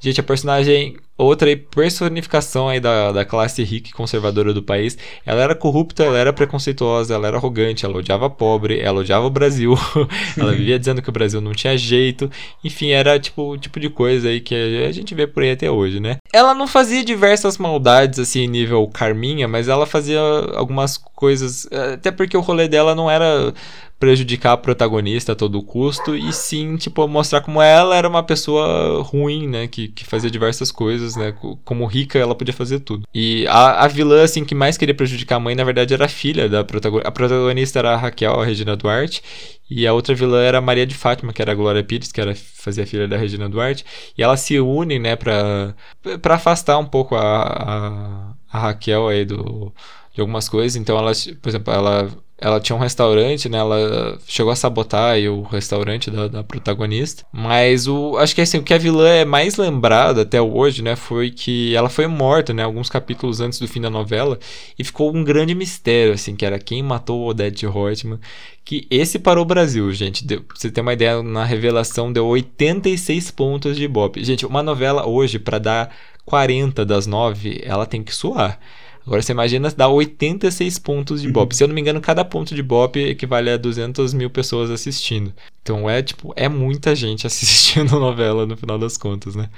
Gente, 0.00 0.20
a 0.20 0.22
personagem, 0.22 0.96
outra 1.16 1.48
aí, 1.48 1.56
personificação 1.56 2.68
aí 2.68 2.80
da, 2.80 3.12
da 3.12 3.24
classe 3.24 3.62
rica 3.62 3.88
e 3.88 3.92
conservadora 3.92 4.52
do 4.52 4.62
país. 4.62 4.96
Ela 5.24 5.42
era 5.42 5.54
corrupta, 5.54 6.04
ela 6.04 6.18
era 6.18 6.32
preconceituosa, 6.32 7.14
ela 7.14 7.28
era 7.28 7.36
arrogante, 7.36 7.84
ela 7.84 7.98
odiava 7.98 8.28
pobre, 8.28 8.80
ela 8.80 9.00
odiava 9.00 9.26
o 9.26 9.30
Brasil. 9.30 9.74
ela 10.36 10.52
vivia 10.52 10.78
dizendo 10.78 11.02
que 11.02 11.08
o 11.08 11.12
Brasil 11.12 11.40
não 11.40 11.52
tinha 11.52 11.76
jeito. 11.76 12.30
Enfim, 12.62 12.90
era 12.90 13.18
tipo 13.18 13.52
o 13.52 13.58
tipo 13.58 13.80
de 13.80 13.88
coisa 13.88 14.28
aí 14.28 14.40
que 14.40 14.54
a 14.54 14.92
gente 14.92 15.14
vê 15.14 15.26
por 15.26 15.42
aí 15.42 15.52
até 15.52 15.70
hoje, 15.70 16.00
né? 16.00 16.18
Ela 16.32 16.54
não 16.54 16.66
fazia 16.66 17.04
diversas 17.04 17.56
maldades 17.56 18.18
assim, 18.18 18.46
nível 18.46 18.86
Carminha, 18.88 19.48
mas 19.48 19.68
ela 19.68 19.86
fazia 19.86 20.20
algumas 20.54 20.98
coisas. 20.98 21.66
Até 21.94 22.10
porque 22.10 22.36
o 22.36 22.40
rolê 22.40 22.68
dela 22.68 22.94
não 22.94 23.10
era 23.10 23.54
prejudicar 23.98 24.52
a 24.52 24.56
protagonista 24.56 25.32
a 25.32 25.36
todo 25.36 25.62
custo, 25.62 26.14
e 26.14 26.32
sim, 26.32 26.76
tipo, 26.76 27.06
mostrar 27.08 27.40
como 27.40 27.62
ela 27.62 27.96
era 27.96 28.08
uma 28.08 28.22
pessoa 28.22 29.02
ruim, 29.02 29.48
né, 29.48 29.66
que, 29.66 29.88
que 29.88 30.04
fazia 30.04 30.30
diversas 30.30 30.70
coisas, 30.70 31.16
né, 31.16 31.34
como 31.64 31.86
rica 31.86 32.18
ela 32.18 32.34
podia 32.34 32.52
fazer 32.52 32.80
tudo. 32.80 33.06
E 33.14 33.46
a, 33.48 33.84
a 33.84 33.88
vilã, 33.88 34.22
assim, 34.22 34.44
que 34.44 34.54
mais 34.54 34.76
queria 34.76 34.94
prejudicar 34.94 35.36
a 35.36 35.40
mãe, 35.40 35.54
na 35.54 35.64
verdade, 35.64 35.94
era 35.94 36.04
a 36.04 36.08
filha 36.08 36.48
da 36.48 36.62
protagonista. 36.62 37.08
A 37.08 37.12
protagonista 37.12 37.78
era 37.78 37.94
a 37.94 37.96
Raquel, 37.96 38.40
a 38.40 38.44
Regina 38.44 38.76
Duarte, 38.76 39.22
e 39.70 39.86
a 39.86 39.92
outra 39.92 40.14
vilã 40.14 40.42
era 40.42 40.58
a 40.58 40.60
Maria 40.60 40.86
de 40.86 40.94
Fátima, 40.94 41.32
que 41.32 41.40
era 41.40 41.52
a 41.52 41.54
Glória 41.54 41.82
Pires, 41.82 42.12
que 42.12 42.20
era 42.20 42.34
fazia 42.34 42.86
filha 42.86 43.08
da 43.08 43.16
Regina 43.16 43.48
Duarte, 43.48 43.84
e 44.16 44.22
elas 44.22 44.40
se 44.40 44.60
unem, 44.60 44.98
né, 44.98 45.16
pra, 45.16 45.74
pra 46.20 46.34
afastar 46.34 46.78
um 46.78 46.86
pouco 46.86 47.14
a, 47.16 47.42
a, 47.42 48.34
a 48.52 48.58
Raquel 48.58 49.08
aí 49.08 49.24
do 49.24 49.72
de 50.16 50.20
algumas 50.20 50.48
coisas. 50.48 50.76
Então, 50.76 50.98
ela, 50.98 51.12
por 51.42 51.48
exemplo, 51.48 51.72
ela 51.72 52.10
ela 52.38 52.60
tinha 52.60 52.76
um 52.76 52.78
restaurante, 52.78 53.48
né? 53.48 53.56
Ela 53.56 54.18
chegou 54.26 54.52
a 54.52 54.56
sabotar 54.56 55.16
o 55.18 55.42
restaurante 55.42 56.10
da, 56.10 56.28
da, 56.28 56.44
protagonista. 56.44 57.24
Mas 57.32 57.88
o, 57.88 58.18
acho 58.18 58.34
que 58.34 58.42
assim, 58.42 58.58
o 58.58 58.62
que 58.62 58.74
a 58.74 58.78
vilã 58.78 59.08
é 59.08 59.24
mais 59.24 59.56
lembrada 59.56 60.22
até 60.22 60.40
hoje, 60.40 60.82
né? 60.82 60.96
Foi 60.96 61.30
que 61.30 61.74
ela 61.74 61.88
foi 61.88 62.06
morta, 62.06 62.52
né? 62.52 62.62
Alguns 62.62 62.90
capítulos 62.90 63.40
antes 63.40 63.58
do 63.58 63.66
fim 63.66 63.80
da 63.80 63.88
novela. 63.88 64.38
E 64.78 64.84
ficou 64.84 65.14
um 65.14 65.24
grande 65.24 65.54
mistério, 65.54 66.12
assim, 66.12 66.36
que 66.36 66.44
era 66.44 66.58
quem 66.58 66.82
matou 66.82 67.22
o 67.22 67.28
Odette 67.28 67.66
Reutemann. 67.66 68.20
Que 68.62 68.86
esse 68.90 69.18
parou 69.18 69.44
o 69.44 69.46
Brasil, 69.46 69.90
gente. 69.94 70.26
Deu, 70.26 70.42
pra 70.42 70.56
você 70.56 70.70
ter 70.70 70.82
uma 70.82 70.92
ideia, 70.92 71.22
na 71.22 71.44
revelação 71.44 72.12
deu 72.12 72.26
86 72.26 73.30
pontos 73.30 73.76
de 73.76 73.84
Ibope. 73.84 74.22
Gente, 74.22 74.44
uma 74.44 74.62
novela 74.62 75.06
hoje, 75.08 75.38
para 75.38 75.58
dar 75.58 75.96
40 76.26 76.84
das 76.84 77.06
9, 77.06 77.62
ela 77.64 77.86
tem 77.86 78.02
que 78.02 78.14
suar. 78.14 78.58
Agora 79.06 79.22
você 79.22 79.30
imagina 79.30 79.70
dar 79.70 79.88
86 79.88 80.80
pontos 80.80 81.22
de 81.22 81.30
Bop. 81.30 81.54
Se 81.54 81.62
eu 81.62 81.68
não 81.68 81.74
me 81.74 81.80
engano, 81.80 82.00
cada 82.00 82.24
ponto 82.24 82.54
de 82.54 82.62
Bop 82.62 82.98
equivale 82.98 83.50
a 83.50 83.56
200 83.56 84.12
mil 84.12 84.28
pessoas 84.28 84.68
assistindo. 84.68 85.32
Então 85.62 85.88
é 85.88 86.02
tipo, 86.02 86.32
é 86.34 86.48
muita 86.48 86.94
gente 86.94 87.24
assistindo 87.26 88.00
novela 88.00 88.44
no 88.44 88.56
final 88.56 88.78
das 88.78 88.96
contas, 88.96 89.36
né? 89.36 89.48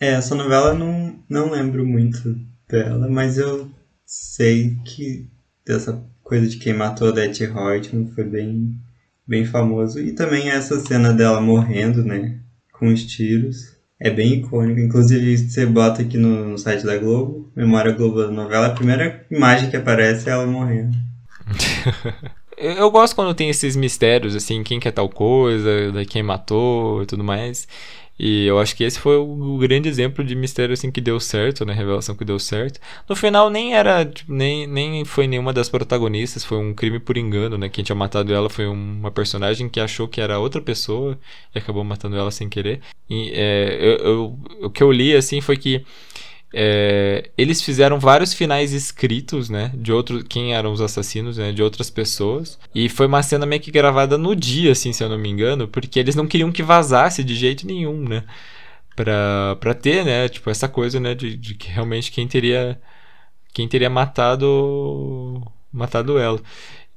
É, 0.00 0.14
essa 0.14 0.34
novela 0.34 0.70
eu 0.70 0.78
não, 0.78 1.18
não 1.28 1.50
lembro 1.52 1.86
muito 1.86 2.36
dela, 2.68 3.08
mas 3.08 3.38
eu 3.38 3.70
sei 4.04 4.76
que 4.84 5.30
dessa 5.64 6.04
coisa 6.20 6.48
de 6.48 6.56
quem 6.56 6.74
matou 6.74 7.06
a 7.06 7.10
Odette 7.10 7.44
Reutemann 7.44 8.10
foi 8.12 8.24
bem, 8.24 8.76
bem 9.24 9.44
famoso. 9.44 10.00
E 10.00 10.12
também 10.12 10.50
essa 10.50 10.80
cena 10.80 11.12
dela 11.12 11.40
morrendo, 11.40 12.04
né? 12.04 12.40
Com 12.72 12.92
os 12.92 13.04
tiros. 13.04 13.73
É 14.04 14.10
bem 14.10 14.34
icônico. 14.34 14.78
Inclusive, 14.78 15.38
você 15.38 15.64
bota 15.64 16.02
aqui 16.02 16.18
no, 16.18 16.58
site 16.58 16.84
da 16.84 16.98
Globo, 16.98 17.50
Memória 17.56 17.90
Globo 17.90 18.20
da 18.20 18.30
novela, 18.30 18.66
a 18.66 18.74
primeira 18.74 19.24
imagem 19.30 19.70
que 19.70 19.78
aparece 19.78 20.28
é 20.28 20.32
ela 20.32 20.46
morrendo. 20.46 20.94
Eu 22.54 22.90
gosto 22.90 23.16
quando 23.16 23.34
tem 23.34 23.48
esses 23.48 23.74
mistérios, 23.74 24.36
assim, 24.36 24.62
quem 24.62 24.78
quer 24.78 24.92
tal 24.92 25.08
coisa, 25.08 25.70
quem 26.08 26.22
matou 26.22 27.02
e 27.02 27.06
tudo 27.06 27.24
mais. 27.24 27.66
E 28.18 28.46
eu 28.46 28.58
acho 28.60 28.76
que 28.76 28.84
esse 28.84 28.98
foi 28.98 29.16
o, 29.16 29.58
grande 29.58 29.88
exemplo 29.88 30.22
de 30.24 30.34
mistério 30.36 30.72
assim 30.72 30.90
que 30.90 31.00
deu 31.00 31.18
certo, 31.18 31.64
né? 31.64 31.72
Revelação 31.72 32.14
que 32.14 32.24
deu 32.24 32.38
certo. 32.38 32.80
No 33.08 33.16
final 33.16 33.50
nem 33.50 33.74
era, 33.74 34.04
tipo, 34.04 34.32
nem, 34.32 34.66
nem 34.66 35.04
foi 35.04 35.26
nenhuma 35.26 35.52
das 35.52 35.68
protagonistas, 35.68 36.44
foi 36.44 36.58
um 36.58 36.72
crime 36.72 37.00
por 37.00 37.16
engano, 37.16 37.58
né? 37.58 37.68
Quem 37.68 37.82
tinha 37.82 37.96
matado 37.96 38.32
ela 38.32 38.48
foi 38.48 38.66
uma 38.66 39.10
personagem 39.10 39.68
que 39.68 39.80
achou 39.80 40.06
que 40.06 40.20
era 40.20 40.38
outra 40.38 40.60
pessoa 40.60 41.18
e 41.54 41.58
acabou 41.58 41.82
matando 41.82 42.16
ela 42.16 42.30
sem 42.30 42.48
querer. 42.48 42.80
E 43.10 43.32
é, 43.34 43.78
eu, 43.80 43.96
eu, 44.06 44.38
o 44.62 44.70
que 44.70 44.82
eu 44.82 44.92
li 44.92 45.14
assim 45.14 45.40
foi 45.40 45.56
que 45.56 45.84
é, 46.56 47.30
eles 47.36 47.60
fizeram 47.60 47.98
vários 47.98 48.32
finais 48.32 48.72
escritos, 48.72 49.50
né? 49.50 49.72
De 49.74 49.92
outros. 49.92 50.22
Quem 50.28 50.54
eram 50.54 50.72
os 50.72 50.80
assassinos, 50.80 51.36
né? 51.36 51.52
De 51.52 51.62
outras 51.62 51.90
pessoas. 51.90 52.58
E 52.74 52.88
foi 52.88 53.06
uma 53.06 53.22
cena 53.22 53.44
meio 53.44 53.60
que 53.60 53.70
gravada 53.72 54.16
no 54.16 54.36
dia, 54.36 54.72
assim, 54.72 54.92
se 54.92 55.02
eu 55.02 55.08
não 55.08 55.18
me 55.18 55.28
engano. 55.28 55.66
Porque 55.68 55.98
eles 55.98 56.14
não 56.14 56.26
queriam 56.26 56.52
que 56.52 56.62
vazasse 56.62 57.24
de 57.24 57.34
jeito 57.34 57.66
nenhum, 57.66 58.08
né? 58.08 58.24
Pra, 58.96 59.56
pra 59.60 59.74
ter, 59.74 60.04
né? 60.04 60.28
Tipo, 60.28 60.50
essa 60.50 60.68
coisa, 60.68 61.00
né? 61.00 61.14
De, 61.14 61.36
de 61.36 61.54
que 61.54 61.68
realmente 61.68 62.12
quem 62.12 62.28
teria. 62.28 62.80
Quem 63.52 63.68
teria 63.68 63.90
matado. 63.90 65.42
Matado 65.72 66.18
ela. 66.18 66.40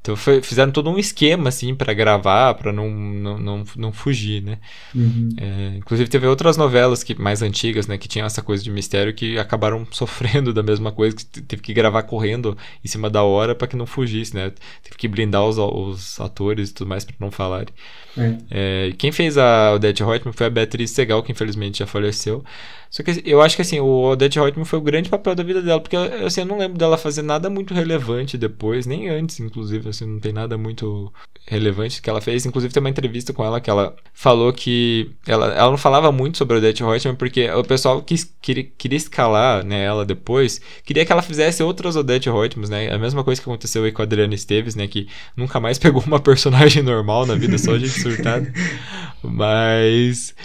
Então 0.08 0.16
foi, 0.16 0.42
fizeram 0.42 0.72
todo 0.72 0.90
um 0.90 0.98
esquema, 0.98 1.50
assim, 1.50 1.76
para 1.76 1.94
gravar, 1.94 2.54
para 2.54 2.72
não, 2.72 2.90
não, 2.90 3.38
não, 3.38 3.64
não, 3.76 3.92
fugir, 3.92 4.42
né? 4.42 4.58
Uhum. 4.96 5.28
É, 5.36 5.76
inclusive 5.76 6.10
teve 6.10 6.26
outras 6.26 6.56
novelas 6.56 7.04
que, 7.04 7.14
mais 7.22 7.42
antigas, 7.42 7.88
né, 7.88 7.98
que 7.98 8.08
tinham 8.08 8.26
essa 8.26 8.42
coisa 8.42 8.64
de 8.64 8.72
mistério 8.72 9.14
que 9.14 9.38
acabaram 9.38 9.86
sofrendo 9.92 10.54
da 10.54 10.64
mesma 10.64 10.94
coisa, 10.94 11.14
que 11.14 11.26
teve 11.26 11.62
que 11.62 11.74
gravar 11.74 12.04
correndo 12.04 12.58
em 12.82 12.88
cima 12.88 13.10
da 13.10 13.22
hora 13.22 13.54
para 13.54 13.68
que 13.68 13.76
não 13.76 13.86
fugisse, 13.86 14.34
né? 14.34 14.54
Teve 14.82 14.96
que 14.96 15.10
blindar 15.10 15.44
os, 15.44 15.58
os 15.58 16.22
atores 16.22 16.70
e 16.70 16.74
tudo 16.74 16.88
mais 16.88 17.04
para 17.04 17.16
não 17.20 17.30
falarem. 17.30 17.74
É. 18.18 18.38
É, 18.50 18.94
quem 18.98 19.12
fez 19.12 19.38
a 19.38 19.74
Odette 19.74 20.04
Reutemann 20.04 20.32
foi 20.32 20.48
a 20.48 20.50
Beatriz 20.50 20.92
Segal, 20.92 21.22
que 21.22 21.34
infelizmente 21.34 21.80
já 21.80 21.86
faleceu. 21.86 22.46
Só 22.90 23.04
que 23.04 23.22
eu 23.26 23.42
acho 23.42 23.56
que 23.56 23.62
assim, 23.62 23.80
o 23.80 24.04
Odette 24.04 24.40
Reutemann 24.40 24.66
foi 24.66 24.80
o 24.80 24.82
grande 24.82 25.10
papel 25.10 25.36
da 25.36 25.44
vida 25.44 25.62
dela, 25.62 25.80
porque 25.80 25.96
assim, 25.96 26.42
eu 26.42 26.48
não 26.48 26.58
lembro 26.58 26.78
dela 26.78 26.98
fazer 26.98 27.22
nada 27.22 27.50
muito 27.50 27.74
relevante 27.74 28.38
depois, 28.38 28.86
nem 28.86 29.10
antes, 29.10 29.40
inclusive, 29.40 29.90
assim, 29.90 30.06
não 30.06 30.20
tem 30.20 30.34
nada 30.34 30.58
muito 30.58 31.12
relevante 31.48 32.02
que 32.02 32.10
ela 32.10 32.22
fez. 32.22 32.46
Inclusive 32.46 32.74
tem 32.74 32.82
uma 32.82 32.90
entrevista 32.90 33.34
com 33.34 33.44
ela 33.44 33.60
que 33.60 33.70
ela 33.70 33.96
falou 34.14 34.52
que 34.52 35.12
ela, 35.26 35.48
ela 35.54 35.70
não 35.70 35.78
falava 35.78 36.12
muito 36.12 36.38
sobre 36.38 36.56
a 36.56 36.58
Odette 36.60 36.84
Reutemann 36.84 37.16
porque 37.16 37.50
o 37.52 37.64
pessoal 37.64 38.02
quis, 38.02 38.34
queria, 38.42 38.64
queria 38.78 38.98
escalar 38.98 39.64
né, 39.64 39.84
ela 39.84 40.06
depois, 40.06 40.62
queria 40.84 41.06
que 41.06 41.12
ela 41.12 41.22
fizesse 41.22 41.64
outras 41.64 41.96
Odette 41.96 42.30
Reutemann, 42.30 42.70
né? 42.70 42.94
A 42.94 42.98
mesma 42.98 43.24
coisa 43.24 43.42
que 43.42 43.50
aconteceu 43.50 43.84
aí 43.84 43.92
com 43.92 44.02
a 44.02 44.06
Adriana 44.06 44.36
Esteves, 44.36 44.76
né, 44.76 44.88
que 44.88 45.08
nunca 45.36 45.60
mais 45.60 45.78
pegou 45.80 46.04
uma 46.04 46.20
personagem 46.20 46.84
normal 46.84 47.26
na 47.26 47.36
vida, 47.36 47.58
só 47.58 47.72
a 47.72 47.80
gente 47.80 48.00
surtada. 48.00 48.52
Mas 49.24 50.36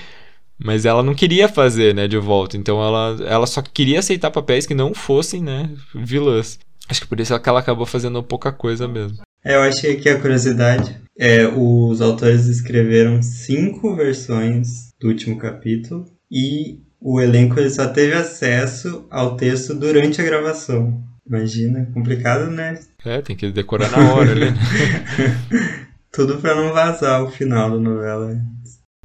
mas 0.64 0.84
ela 0.84 1.02
não 1.02 1.14
queria 1.14 1.48
fazer, 1.48 1.94
né, 1.94 2.08
de 2.08 2.18
volta. 2.18 2.56
Então 2.56 2.82
ela, 2.82 3.16
ela 3.26 3.46
só 3.46 3.62
queria 3.62 3.98
aceitar 3.98 4.30
papéis 4.30 4.66
que 4.66 4.74
não 4.74 4.94
fossem, 4.94 5.42
né, 5.42 5.70
vilãs. 5.94 6.58
Acho 6.88 7.00
que 7.00 7.06
por 7.06 7.20
isso 7.20 7.38
que 7.38 7.48
ela 7.48 7.60
acabou 7.60 7.86
fazendo 7.86 8.22
pouca 8.22 8.52
coisa 8.52 8.86
mesmo. 8.88 9.18
É, 9.44 9.56
eu 9.56 9.62
achei 9.62 9.96
que 9.96 10.08
a 10.08 10.20
curiosidade 10.20 11.00
é 11.18 11.46
os 11.46 12.00
autores 12.00 12.46
escreveram 12.46 13.22
cinco 13.22 13.94
versões 13.94 14.90
do 15.00 15.08
último 15.08 15.36
capítulo 15.36 16.06
e 16.30 16.80
o 17.00 17.20
elenco 17.20 17.58
ele 17.58 17.70
só 17.70 17.88
teve 17.88 18.14
acesso 18.14 19.06
ao 19.10 19.36
texto 19.36 19.74
durante 19.74 20.20
a 20.20 20.24
gravação. 20.24 21.02
Imagina, 21.26 21.88
complicado, 21.92 22.50
né? 22.50 22.78
É, 23.04 23.20
tem 23.20 23.36
que 23.36 23.50
decorar 23.50 23.90
na 23.90 24.14
hora 24.14 24.30
ali. 24.30 24.50
Né? 24.50 24.56
Tudo 26.12 26.38
para 26.38 26.54
não 26.54 26.72
vazar 26.72 27.22
o 27.22 27.30
final 27.30 27.70
da 27.70 27.78
novela. 27.78 28.38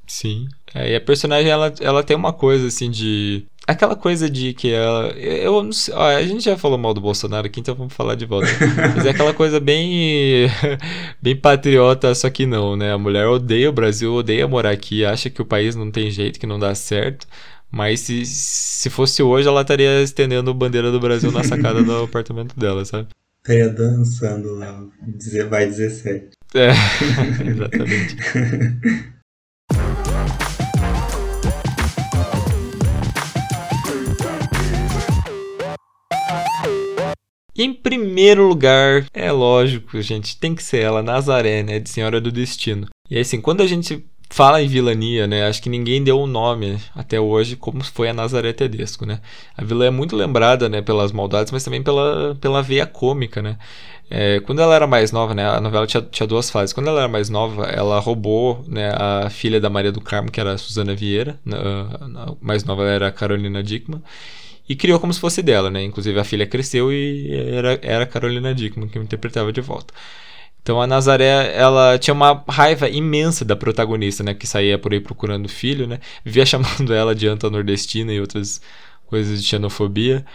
Sim. 0.08 0.48
É, 0.74 0.92
e 0.92 0.96
a 0.96 1.02
personagem, 1.02 1.52
ela, 1.52 1.74
ela 1.82 2.04
tem 2.04 2.16
uma 2.16 2.34
coisa, 2.34 2.68
assim, 2.68 2.90
de... 2.90 3.46
Aquela 3.68 3.98
coisa 3.98 4.30
de 4.30 4.54
que 4.54 4.72
ela... 4.72 5.10
Eu 5.18 5.62
não 5.62 5.74
sei... 5.74 5.94
Ó, 5.94 6.02
a 6.02 6.24
gente 6.24 6.46
já 6.46 6.58
falou 6.58 6.78
mal 6.78 6.94
do 6.94 7.02
Bolsonaro 7.02 7.48
aqui, 7.48 7.60
então 7.60 7.76
vamos 7.76 7.94
falar 7.94 8.16
de 8.16 8.26
volta. 8.26 8.48
Mas 8.96 9.06
é 9.06 9.10
aquela 9.10 9.34
coisa 9.34 9.60
bem... 9.60 10.48
bem 11.22 11.36
patriota, 11.36 12.16
só 12.16 12.30
que 12.30 12.46
não, 12.46 12.78
né? 12.78 12.94
A 12.94 12.98
mulher 12.98 13.28
odeia 13.28 13.70
o 13.70 13.74
Brasil, 13.74 14.14
odeia 14.14 14.48
morar 14.48 14.72
aqui, 14.72 15.04
acha 15.04 15.30
que 15.30 15.42
o 15.42 15.46
país 15.46 15.76
não 15.76 15.92
tem 15.92 16.10
jeito, 16.10 16.40
que 16.40 16.48
não 16.48 16.58
dá 16.58 16.74
certo. 16.74 17.28
Mas 17.70 18.00
se, 18.02 18.26
se 18.26 18.90
fosse 18.90 19.22
hoje, 19.22 19.48
ela 19.48 19.62
estaria 19.62 20.02
estendendo 20.02 20.50
a 20.50 20.54
bandeira 20.54 20.92
do 20.92 21.00
Brasil 21.00 21.32
na 21.32 21.44
sacada 21.44 21.84
do 21.84 22.04
apartamento 22.04 22.58
dela, 22.58 22.86
sabe? 22.86 23.10
Estaria 23.42 23.70
dançando 23.70 24.56
lá, 24.56 24.84
vai 25.50 25.66
17. 25.68 26.30
É, 26.54 26.70
exatamente. 27.46 28.16
Em 37.64 37.74
primeiro 37.74 38.48
lugar, 38.48 39.06
é 39.14 39.32
lógico, 39.32 40.02
gente, 40.02 40.38
tem 40.38 40.54
que 40.54 40.64
ser 40.64 40.82
ela, 40.82 41.02
Nazaré, 41.02 41.64
né, 41.64 41.80
de 41.80 41.90
Senhora 41.90 42.22
do 42.22 42.32
Destino. 42.32 42.88
E 43.10 43.18
assim, 43.18 43.40
quando 43.40 43.62
a 43.62 43.68
gente 43.68 44.06
fala 44.30 44.62
em 44.62 44.68
vilania, 44.68 45.26
né? 45.26 45.48
Acho 45.48 45.62
que 45.62 45.70
ninguém 45.70 46.04
deu 46.04 46.20
um 46.20 46.28
nome 46.28 46.78
até 46.94 47.20
hoje 47.20 47.56
como 47.56 47.84
foi 47.84 48.10
a 48.10 48.14
Nazaré 48.14 48.54
Tedesco, 48.54 49.06
né? 49.06 49.22
A 49.56 49.64
vilã 49.64 49.86
é 49.86 49.90
muito 49.90 50.16
lembrada, 50.16 50.68
né, 50.68 50.82
pelas 50.82 51.12
maldades, 51.12 51.52
mas 51.52 51.64
também 51.64 51.82
pela, 51.82 52.36
pela 52.36 52.62
veia 52.62 52.86
cômica, 52.86 53.42
né? 53.42 53.58
É, 54.10 54.40
quando 54.42 54.62
ela 54.62 54.74
era 54.74 54.88
mais 54.88 55.12
nova, 55.12 55.34
né? 55.34 55.46
A 55.50 55.60
novela 55.60 55.86
tinha, 55.86 56.02
tinha 56.02 56.28
duas 56.28 56.50
fases. 56.50 56.74
Quando 56.74 56.88
ela 56.88 57.00
era 57.02 57.10
mais 57.10 57.30
nova, 57.30 57.66
ela 57.66 58.00
roubou 58.00 58.64
né, 58.68 58.90
a 58.96 59.30
filha 59.30 59.60
da 59.60 59.70
Maria 59.70 59.92
do 59.92 60.00
Carmo, 60.00 60.32
que 60.32 60.40
era 60.40 60.54
a 60.54 60.58
Suzana 60.58 60.96
Vieira. 60.96 61.38
Né, 61.44 61.58
a, 61.58 62.34
mais 62.40 62.64
nova 62.64 62.84
era 62.84 63.08
a 63.08 63.12
Carolina 63.12 63.62
Dickman 63.62 64.02
e 64.68 64.76
criou 64.76 65.00
como 65.00 65.14
se 65.14 65.20
fosse 65.20 65.42
dela, 65.42 65.70
né? 65.72 65.84
Inclusive 65.84 66.20
a 66.20 66.24
filha 66.24 66.46
cresceu 66.46 66.92
e 66.92 67.32
era, 67.32 67.80
era 67.82 68.04
a 68.04 68.08
Carolina 68.08 68.54
Dickman 68.54 68.90
que 68.90 69.00
interpretava 69.00 69.52
de 69.52 69.62
volta. 69.62 69.94
Então 70.62 70.82
a 70.82 70.86
Nazaré, 70.88 71.56
ela 71.56 71.98
tinha 71.98 72.14
uma 72.14 72.44
raiva 72.50 72.90
imensa 72.90 73.46
da 73.46 73.56
protagonista, 73.56 74.24
né? 74.24 74.34
Que 74.34 74.46
saía 74.46 74.78
por 74.78 74.92
aí 74.92 75.00
procurando 75.00 75.48
filho, 75.48 75.88
né? 75.88 76.00
Vivia 76.26 76.44
chamando 76.46 76.94
ela 76.94 77.16
de 77.16 77.28
anta 77.28 77.50
nordestina 77.50 78.12
e 78.12 78.20
outras 78.20 78.62
coisas 79.08 79.42
de 79.42 79.48
xenofobia. 79.48 80.26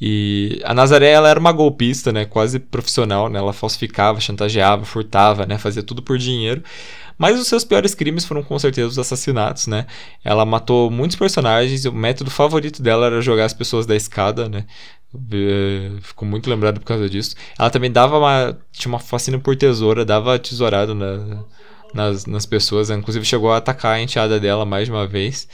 E 0.00 0.60
a 0.64 0.74
Nazaré, 0.74 1.10
ela 1.10 1.28
era 1.28 1.40
uma 1.40 1.52
golpista, 1.52 2.12
né? 2.12 2.24
Quase 2.24 2.58
profissional, 2.58 3.28
né? 3.28 3.38
Ela 3.38 3.52
falsificava, 3.52 4.20
chantageava, 4.20 4.84
furtava, 4.84 5.46
né? 5.46 5.58
Fazia 5.58 5.82
tudo 5.82 6.02
por 6.02 6.18
dinheiro. 6.18 6.62
Mas 7.18 7.38
os 7.38 7.48
seus 7.48 7.64
piores 7.64 7.94
crimes 7.94 8.24
foram 8.24 8.44
com 8.44 8.56
certeza 8.58 8.86
os 8.86 8.98
assassinatos, 8.98 9.66
né? 9.66 9.86
Ela 10.24 10.46
matou 10.46 10.88
muitos 10.88 11.16
personagens 11.16 11.84
o 11.84 11.92
método 11.92 12.30
favorito 12.30 12.80
dela 12.80 13.06
era 13.06 13.20
jogar 13.20 13.44
as 13.44 13.52
pessoas 13.52 13.84
da 13.84 13.96
escada, 13.96 14.48
né? 14.48 14.64
Ficou 16.02 16.28
muito 16.28 16.48
lembrado 16.48 16.78
por 16.80 16.86
causa 16.86 17.08
disso. 17.08 17.34
Ela 17.58 17.70
também 17.70 17.90
dava 17.90 18.18
uma. 18.18 18.56
Tinha 18.72 18.92
uma 18.92 18.98
fascina 19.00 19.38
por 19.38 19.56
tesoura, 19.56 20.04
dava 20.04 20.38
tesourado 20.38 20.94
na, 20.94 21.44
nas, 21.92 22.26
nas 22.26 22.46
pessoas. 22.46 22.90
Inclusive 22.90 23.24
chegou 23.24 23.50
a 23.50 23.56
atacar 23.56 23.96
a 23.96 24.00
enteada 24.00 24.38
dela 24.38 24.64
mais 24.64 24.86
de 24.86 24.92
uma 24.92 25.06
vez. 25.06 25.48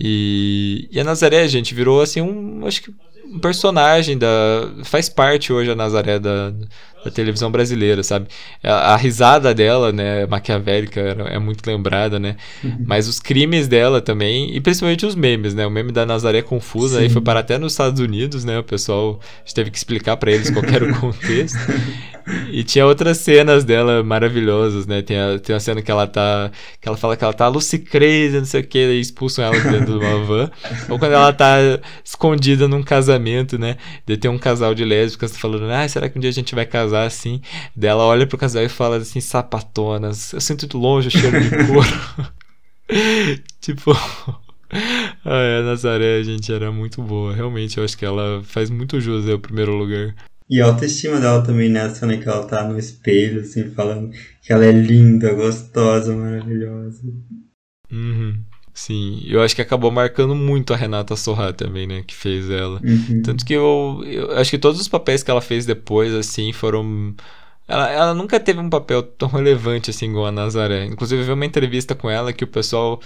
E, 0.00 0.88
e 0.92 1.00
a 1.00 1.04
Nazaré, 1.04 1.46
gente, 1.48 1.74
virou 1.74 2.00
assim 2.02 2.20
um. 2.20 2.66
Acho 2.66 2.82
que 2.82 2.94
um 3.24 3.38
personagem 3.38 4.18
da. 4.18 4.28
faz 4.84 5.08
parte 5.08 5.52
hoje 5.52 5.70
a 5.70 5.76
Nazaré 5.76 6.18
da, 6.18 6.52
da 7.04 7.10
televisão 7.10 7.50
brasileira, 7.50 8.02
sabe? 8.02 8.26
A, 8.62 8.94
a, 8.94 8.96
risada 8.96 9.54
dela, 9.54 9.92
né, 9.92 10.26
maquiavélica, 10.26 11.00
é 11.28 11.38
muito 11.38 11.66
lembrada, 11.66 12.18
né? 12.18 12.36
Uhum. 12.62 12.84
Mas 12.86 13.08
os 13.08 13.20
crimes 13.20 13.68
dela 13.68 14.00
também, 14.00 14.54
e 14.54 14.60
principalmente 14.60 15.06
os 15.06 15.14
memes, 15.14 15.54
né? 15.54 15.66
O 15.66 15.70
meme 15.70 15.92
da 15.92 16.04
Nazaré 16.04 16.42
confusa 16.42 16.98
Sim. 16.98 17.04
aí 17.04 17.08
foi 17.08 17.22
para 17.22 17.40
até 17.40 17.56
nos 17.56 17.72
Estados 17.72 18.00
Unidos, 18.00 18.44
né? 18.44 18.58
O 18.58 18.64
pessoal 18.64 19.20
teve 19.54 19.70
que 19.70 19.78
explicar 19.78 20.16
para 20.16 20.32
eles 20.32 20.50
qual 20.50 20.64
era 20.64 20.84
o 20.84 20.94
contexto. 21.00 21.58
e 22.52 22.62
tinha 22.64 22.84
outras 22.84 23.18
cenas 23.18 23.64
dela 23.64 24.02
maravilhosas, 24.02 24.86
né? 24.86 25.00
Tem 25.00 25.18
a, 25.18 25.38
tem 25.38 25.54
a 25.54 25.60
cena 25.60 25.80
que 25.80 25.90
ela 25.90 26.06
tá. 26.06 26.50
que 26.80 26.88
ela 26.88 26.96
fala 26.96 27.16
que 27.16 27.24
ela 27.24 27.32
tá 27.32 27.48
Lucy 27.48 27.78
Crazy, 27.78 28.38
não 28.38 28.44
sei 28.44 28.60
o 28.60 28.66
que, 28.66 28.78
e 28.78 29.00
expulsam 29.00 29.44
ela 29.44 29.58
dentro 29.58 29.98
de 29.98 30.04
uma 30.04 30.24
van. 30.24 30.50
Ou 30.88 30.98
quando 30.98 31.12
ela 31.12 31.32
tá 31.32 31.56
escondida 32.04 32.66
num 32.66 32.82
casamento, 32.82 33.58
né? 33.58 33.76
De 34.04 34.16
ter 34.16 34.28
um 34.28 34.38
casal 34.38 34.74
de 34.74 34.84
lésbicas 34.84 35.36
falando, 35.36 35.70
ah, 35.70 35.86
será 35.88 36.08
que 36.08 36.18
um 36.18 36.20
dia 36.20 36.30
a 36.30 36.34
gente 36.34 36.54
vai 36.54 36.66
casar 36.66 36.87
assim? 36.92 37.40
Daí 37.74 37.90
ela 37.90 38.04
olha 38.04 38.26
pro 38.26 38.38
casal 38.38 38.62
e 38.62 38.68
fala 38.68 38.96
assim, 38.96 39.20
sapatonas, 39.20 40.32
eu 40.32 40.40
sinto 40.40 40.66
de 40.66 40.76
longe 40.76 41.08
o 41.08 41.10
cheiro 41.10 41.40
de 41.40 41.50
couro. 41.66 42.32
tipo. 43.60 43.92
a 45.24 45.62
Nazaré, 45.62 46.22
gente, 46.22 46.52
era 46.52 46.70
muito 46.70 47.02
boa. 47.02 47.34
Realmente, 47.34 47.78
eu 47.78 47.84
acho 47.84 47.96
que 47.96 48.04
ela 48.04 48.42
faz 48.44 48.70
muito 48.70 49.00
jus 49.00 49.28
ao 49.28 49.38
primeiro 49.38 49.74
lugar. 49.74 50.14
E 50.48 50.60
a 50.60 50.66
autoestima 50.66 51.20
dela 51.20 51.42
também 51.42 51.68
nessa, 51.68 52.06
né? 52.06 52.16
Que 52.16 52.28
ela 52.28 52.46
tá 52.46 52.66
no 52.66 52.78
espelho, 52.78 53.42
assim, 53.42 53.70
falando 53.70 54.10
que 54.42 54.52
ela 54.52 54.64
é 54.64 54.72
linda, 54.72 55.32
gostosa, 55.34 56.16
maravilhosa. 56.16 57.02
Uhum. 57.90 58.42
Sim, 58.78 59.20
eu 59.26 59.42
acho 59.42 59.56
que 59.56 59.60
acabou 59.60 59.90
marcando 59.90 60.36
muito 60.36 60.72
a 60.72 60.76
Renata 60.76 61.16
Sorra 61.16 61.52
também, 61.52 61.84
né? 61.84 62.04
Que 62.06 62.14
fez 62.14 62.48
ela. 62.48 62.80
Uhum. 62.84 63.22
Tanto 63.24 63.44
que 63.44 63.52
eu, 63.52 64.04
eu 64.06 64.38
acho 64.38 64.52
que 64.52 64.56
todos 64.56 64.80
os 64.80 64.86
papéis 64.86 65.20
que 65.20 65.28
ela 65.28 65.40
fez 65.40 65.66
depois, 65.66 66.14
assim, 66.14 66.52
foram. 66.52 67.12
Ela, 67.66 67.90
ela 67.90 68.14
nunca 68.14 68.38
teve 68.38 68.60
um 68.60 68.70
papel 68.70 69.02
tão 69.02 69.28
relevante 69.28 69.90
assim 69.90 70.10
igual 70.10 70.26
a 70.26 70.32
Nazaré. 70.32 70.84
Inclusive, 70.84 71.20
eu 71.20 71.26
vi 71.26 71.32
uma 71.32 71.44
entrevista 71.44 71.92
com 71.92 72.08
ela 72.08 72.32
que 72.32 72.44
o 72.44 72.46
pessoal 72.46 73.00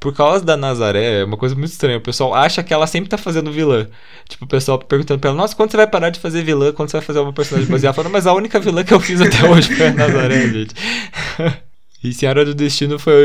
por 0.00 0.14
causa 0.14 0.42
da 0.42 0.56
Nazaré, 0.56 1.20
é 1.20 1.24
uma 1.24 1.36
coisa 1.36 1.54
muito 1.54 1.70
estranha. 1.70 1.98
O 1.98 2.00
pessoal 2.00 2.32
acha 2.34 2.62
que 2.62 2.72
ela 2.72 2.86
sempre 2.86 3.10
tá 3.10 3.18
fazendo 3.18 3.52
vilã. 3.52 3.86
Tipo, 4.26 4.46
o 4.46 4.48
pessoal 4.48 4.78
perguntando 4.78 5.20
pra 5.20 5.30
ela, 5.30 5.36
nossa, 5.36 5.54
quando 5.54 5.70
você 5.70 5.76
vai 5.76 5.86
parar 5.86 6.08
de 6.08 6.18
fazer 6.18 6.42
vilã? 6.42 6.72
Quando 6.72 6.90
você 6.90 6.96
vai 6.96 7.06
fazer 7.06 7.18
uma 7.20 7.32
personagem 7.32 7.70
baseada? 7.70 7.88
Ela 7.88 7.94
falando, 7.94 8.12
mas 8.12 8.26
a 8.26 8.32
única 8.32 8.58
vilã 8.58 8.82
que 8.82 8.94
eu 8.94 9.00
fiz 9.00 9.20
até 9.20 9.44
hoje 9.46 9.74
foi 9.74 9.88
a 9.88 9.92
Nazaré, 9.92 10.48
gente. 10.48 10.74
E 12.04 12.12
Senhora 12.12 12.44
do 12.44 12.54
Destino 12.54 12.98
foi, 12.98 13.16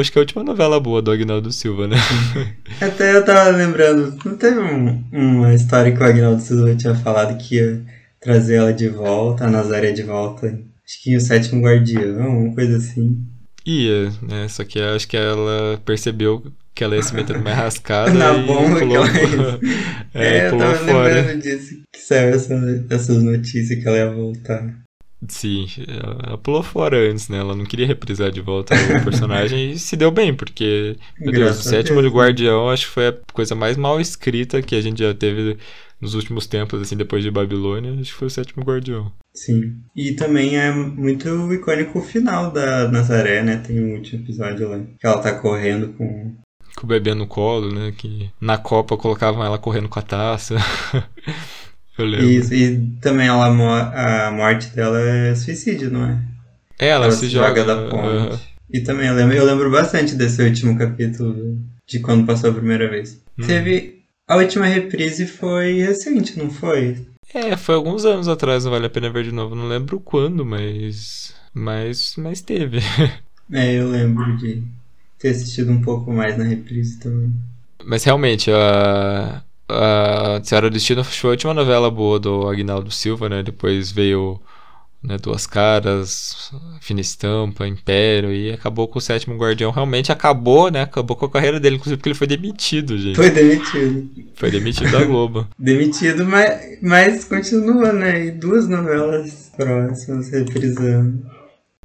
acho 0.00 0.10
que 0.10 0.18
a 0.18 0.22
última 0.22 0.42
novela 0.42 0.80
boa 0.80 1.02
do 1.02 1.10
Agnaldo 1.10 1.52
Silva, 1.52 1.86
né? 1.86 1.96
Até 2.80 3.14
eu 3.14 3.22
tava 3.22 3.50
lembrando, 3.50 4.16
não 4.24 4.34
teve 4.38 4.58
um, 4.58 5.04
uma 5.12 5.52
história 5.52 5.92
que 5.92 6.00
o 6.00 6.04
Agnaldo 6.04 6.40
Silva 6.40 6.74
tinha 6.74 6.94
falado 6.94 7.36
que 7.36 7.56
ia 7.56 7.82
trazer 8.18 8.54
ela 8.54 8.72
de 8.72 8.88
volta, 8.88 9.44
a 9.44 9.50
Nazaré 9.50 9.92
de 9.92 10.02
volta, 10.02 10.46
acho 10.46 11.02
que 11.02 11.14
o 11.14 11.20
Sétimo 11.20 11.60
Guardião, 11.60 12.46
uma 12.46 12.54
coisa 12.54 12.78
assim. 12.78 13.22
Ia, 13.66 14.10
né? 14.22 14.48
Só 14.48 14.64
que 14.64 14.80
acho 14.80 15.06
que 15.06 15.18
ela 15.18 15.78
percebeu 15.84 16.42
que 16.74 16.82
ela 16.82 16.96
ia 16.96 17.02
se 17.02 17.14
meter 17.14 17.36
numa 17.36 17.52
rascada 17.54 18.10
Na 18.10 18.34
e 18.34 18.46
bomba 18.46 18.78
pulou, 18.78 19.04
que 19.04 19.18
ela 19.18 19.60
é, 20.14 20.36
é, 20.38 20.50
pulou 20.50 20.64
eu 20.64 20.72
tava 20.72 20.86
fora. 20.86 21.14
lembrando 21.14 21.42
disso, 21.42 21.74
que 21.92 22.00
saiu 22.00 22.34
essa, 22.34 22.84
essas 22.88 23.22
notícias 23.22 23.78
que 23.78 23.86
ela 23.86 23.98
ia 23.98 24.10
voltar. 24.10 24.83
Sim, 25.28 25.66
ela 25.86 26.38
pulou 26.38 26.62
fora 26.62 26.96
antes, 26.96 27.28
né? 27.28 27.38
Ela 27.38 27.54
não 27.54 27.64
queria 27.64 27.86
reprisar 27.86 28.30
de 28.30 28.40
volta 28.40 28.74
o 28.74 29.04
personagem 29.04 29.72
e 29.72 29.78
se 29.78 29.96
deu 29.96 30.10
bem, 30.10 30.34
porque, 30.34 30.96
meu 31.18 31.32
Deus, 31.32 31.60
o 31.60 31.62
sétimo 31.62 32.02
de 32.02 32.08
Guardião 32.08 32.68
acho 32.68 32.86
que 32.86 32.92
foi 32.92 33.08
a 33.08 33.16
coisa 33.32 33.54
mais 33.54 33.76
mal 33.76 34.00
escrita 34.00 34.62
que 34.62 34.74
a 34.74 34.80
gente 34.80 34.98
já 34.98 35.14
teve 35.14 35.56
nos 36.00 36.14
últimos 36.14 36.46
tempos, 36.46 36.82
assim, 36.82 36.96
depois 36.96 37.22
de 37.22 37.30
Babilônia, 37.30 37.92
acho 37.92 38.12
que 38.12 38.18
foi 38.18 38.28
o 38.28 38.30
sétimo 38.30 38.64
Guardião. 38.64 39.10
Sim. 39.34 39.80
E 39.96 40.12
também 40.12 40.58
é 40.58 40.70
muito 40.70 41.52
icônico 41.52 41.98
o 41.98 42.02
final 42.02 42.50
da 42.50 42.88
Nazaré, 42.88 43.42
né? 43.42 43.56
Tem 43.56 43.82
um 43.82 43.94
último 43.94 44.22
episódio 44.22 44.68
lá, 44.68 44.78
que 44.78 45.06
ela 45.06 45.18
tá 45.18 45.32
correndo 45.38 45.88
com 45.94 46.34
com 46.76 46.86
o 46.86 46.88
bebê 46.88 47.14
no 47.14 47.26
colo, 47.26 47.72
né? 47.72 47.94
Que 47.96 48.30
na 48.40 48.58
Copa 48.58 48.96
colocavam 48.96 49.44
ela 49.44 49.58
correndo 49.58 49.88
com 49.88 49.98
a 49.98 50.02
taça. 50.02 50.56
Eu 51.96 52.06
lembro. 52.06 52.26
Isso, 52.26 52.54
e 52.54 52.86
também 53.00 53.28
ela, 53.28 53.46
a 53.46 54.30
morte 54.30 54.68
dela 54.68 55.00
é 55.00 55.34
suicídio, 55.34 55.90
não 55.90 56.04
é? 56.06 56.18
É, 56.78 56.88
ela, 56.88 57.06
ela 57.06 57.14
se, 57.14 57.28
joga, 57.28 57.60
joga 57.60 57.64
da 57.64 57.88
ponte. 57.88 58.42
E 58.72 58.80
também 58.80 59.06
eu 59.06 59.14
lembro, 59.14 59.36
eu 59.36 59.44
lembro 59.44 59.70
bastante 59.70 60.14
desse 60.14 60.42
último 60.42 60.76
capítulo, 60.76 61.58
de 61.86 62.00
quando 62.00 62.26
passou 62.26 62.50
a 62.50 62.54
primeira 62.54 62.88
vez. 62.88 63.20
Hum. 63.38 63.46
Teve. 63.46 64.02
A 64.26 64.36
última 64.36 64.66
reprise 64.66 65.26
foi 65.26 65.80
recente, 65.82 66.38
não 66.38 66.50
foi? 66.50 67.06
É, 67.32 67.56
foi 67.56 67.74
alguns 67.74 68.04
anos 68.04 68.26
atrás, 68.26 68.64
não 68.64 68.72
vale 68.72 68.86
a 68.86 68.90
pena 68.90 69.10
ver 69.10 69.24
de 69.24 69.32
novo. 69.32 69.54
Não 69.54 69.68
lembro 69.68 70.00
quando, 70.00 70.44
mas. 70.44 71.34
Mas, 71.52 72.14
mas 72.16 72.40
teve. 72.40 72.80
É, 73.52 73.74
eu 73.74 73.90
lembro 73.90 74.38
de 74.38 74.62
ter 75.18 75.28
assistido 75.28 75.70
um 75.70 75.82
pouco 75.82 76.10
mais 76.10 76.38
na 76.38 76.44
reprise 76.44 76.98
também. 76.98 77.30
Mas 77.84 78.02
realmente, 78.02 78.50
a. 78.50 79.42
A 79.68 80.40
Senhora 80.42 80.68
do 80.68 80.74
Destino 80.74 81.02
foi 81.02 81.30
a 81.30 81.32
última 81.32 81.54
novela 81.54 81.90
boa 81.90 82.18
do 82.18 82.48
Agnaldo 82.48 82.90
Silva, 82.90 83.28
né? 83.28 83.42
Depois 83.42 83.90
veio 83.90 84.40
né, 85.04 85.18
Duas 85.18 85.46
Caras, 85.46 86.50
Fina 86.80 87.00
Estampa, 87.00 87.66
Império 87.66 88.32
e 88.32 88.50
acabou 88.50 88.88
com 88.88 88.98
o 88.98 89.02
Sétimo 89.02 89.36
Guardião. 89.36 89.70
Realmente 89.70 90.10
acabou, 90.10 90.70
né? 90.70 90.82
Acabou 90.82 91.16
com 91.16 91.26
a 91.26 91.30
carreira 91.30 91.60
dele, 91.60 91.76
inclusive 91.76 91.98
porque 91.98 92.08
ele 92.08 92.18
foi 92.18 92.26
demitido, 92.26 92.98
gente. 92.98 93.16
Foi 93.16 93.30
demitido. 93.30 94.10
Foi 94.34 94.50
demitido 94.50 94.90
da 94.90 95.04
Globo. 95.04 95.46
demitido, 95.58 96.24
mas, 96.24 96.78
mas 96.80 97.24
continua, 97.24 97.92
né? 97.92 98.26
E 98.26 98.30
duas 98.30 98.66
novelas 98.66 99.52
próximas 99.56 100.30
reprisando. 100.30 101.24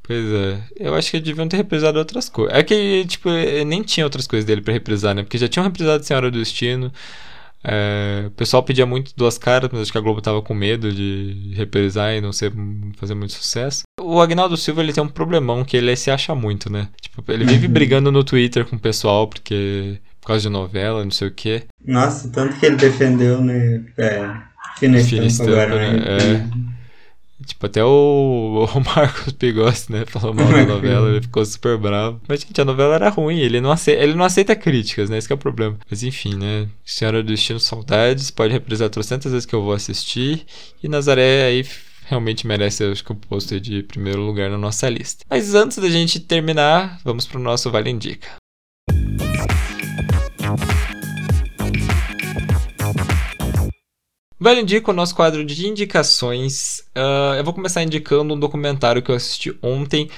Pois 0.01 0.25
é. 0.25 0.59
Eu 0.77 0.95
acho 0.95 1.11
que 1.11 1.19
deviam 1.19 1.47
ter 1.47 1.57
reprisado 1.57 1.99
outras 1.99 2.29
coisas. 2.29 2.57
É 2.57 2.63
que, 2.63 3.05
tipo, 3.05 3.29
nem 3.65 3.83
tinha 3.83 4.05
outras 4.05 4.25
coisas 4.25 4.45
dele 4.45 4.61
para 4.61 4.73
reprisar, 4.73 5.13
né? 5.13 5.23
Porque 5.23 5.37
já 5.37 5.47
tinham 5.47 5.63
reprisado 5.63 6.03
Senhora 6.03 6.31
do 6.31 6.39
Destino. 6.39 6.91
É, 7.63 8.25
o 8.27 8.31
pessoal 8.31 8.63
pedia 8.63 8.85
muito 8.85 9.13
duas 9.15 9.37
caras, 9.37 9.69
mas 9.71 9.81
acho 9.81 9.91
que 9.91 9.97
a 9.97 10.01
Globo 10.01 10.21
tava 10.21 10.41
com 10.41 10.53
medo 10.53 10.91
de 10.91 11.51
reprisar 11.55 12.13
e 12.13 12.21
não 12.21 12.31
ser, 12.31 12.53
fazer 12.97 13.15
muito 13.15 13.33
sucesso. 13.33 13.83
O 13.99 14.21
Agnaldo 14.21 14.55
Silva 14.55 14.81
ele 14.81 14.93
tem 14.93 15.03
um 15.03 15.09
problemão 15.09 15.65
que 15.65 15.75
ele 15.75 15.95
se 15.95 16.09
acha 16.09 16.33
muito, 16.33 16.71
né? 16.71 16.87
Tipo, 17.01 17.23
ele 17.31 17.45
vive 17.45 17.67
uhum. 17.67 17.73
brigando 17.73 18.11
no 18.11 18.23
Twitter 18.23 18.65
com 18.65 18.75
o 18.75 18.79
pessoal 18.79 19.27
porque 19.27 19.99
por 20.21 20.27
causa 20.27 20.43
de 20.43 20.49
novela, 20.49 21.03
não 21.03 21.11
sei 21.11 21.27
o 21.27 21.33
quê. 21.33 21.63
Nossa, 21.85 22.29
tanto 22.29 22.57
que 22.59 22.65
ele 22.65 22.75
defendeu, 22.75 23.41
né? 23.41 23.83
É, 23.97 24.49
Fina 24.77 24.99
agora, 25.41 25.75
né? 25.75 25.93
né? 25.93 26.05
É. 26.07 26.78
Tipo, 27.49 27.65
até 27.65 27.83
o, 27.83 28.67
o 28.71 28.79
Marcos 28.95 29.33
Pigossi, 29.33 29.91
né, 29.91 30.05
falou 30.05 30.33
mal 30.35 30.47
da 30.47 30.65
novela, 30.65 31.09
ele 31.09 31.21
ficou 31.21 31.43
super 31.43 31.77
bravo. 31.77 32.21
Mas, 32.27 32.41
gente, 32.41 32.61
a 32.61 32.65
novela 32.65 32.95
era 32.95 33.09
ruim, 33.09 33.39
ele 33.39 33.59
não 33.59 33.71
aceita, 33.71 34.03
ele 34.03 34.13
não 34.13 34.23
aceita 34.23 34.55
críticas, 34.55 35.09
né, 35.09 35.17
esse 35.17 35.31
é 35.31 35.35
o 35.35 35.37
problema. 35.37 35.77
Mas, 35.89 36.03
enfim, 36.03 36.35
né, 36.35 36.67
Senhora 36.85 37.23
do 37.23 37.27
Destino 37.27 37.59
Saudades, 37.59 38.29
pode 38.29 38.53
reprisar 38.53 38.89
trocentas 38.89 39.31
vezes 39.31 39.47
que 39.47 39.55
eu 39.55 39.63
vou 39.63 39.73
assistir. 39.73 40.45
E 40.81 40.87
Nazaré 40.87 41.45
aí 41.45 41.65
realmente 42.05 42.45
merece, 42.45 42.83
acho 42.83 43.03
que, 43.03 43.11
o 43.11 43.15
pôster 43.15 43.59
de 43.59 43.83
primeiro 43.83 44.21
lugar 44.21 44.49
na 44.49 44.57
nossa 44.57 44.87
lista. 44.87 45.25
Mas 45.29 45.53
antes 45.55 45.77
da 45.77 45.89
gente 45.89 46.19
terminar, 46.19 46.99
vamos 47.03 47.25
pro 47.25 47.39
nosso 47.39 47.69
Vale 47.71 47.89
Indica. 47.89 48.38
Vale 54.39 54.61
Indica 54.61 54.91
o 54.91 54.93
nosso 54.93 55.13
quadro 55.13 55.43
de 55.43 55.67
indicações. 55.67 56.79
Uh, 56.95 57.35
eu 57.37 57.43
vou 57.43 57.53
começar 57.53 57.83
indicando 57.83 58.33
um 58.33 58.39
documentário 58.39 59.01
que 59.01 59.11
eu 59.11 59.15
assisti 59.15 59.53
ontem. 59.61 60.09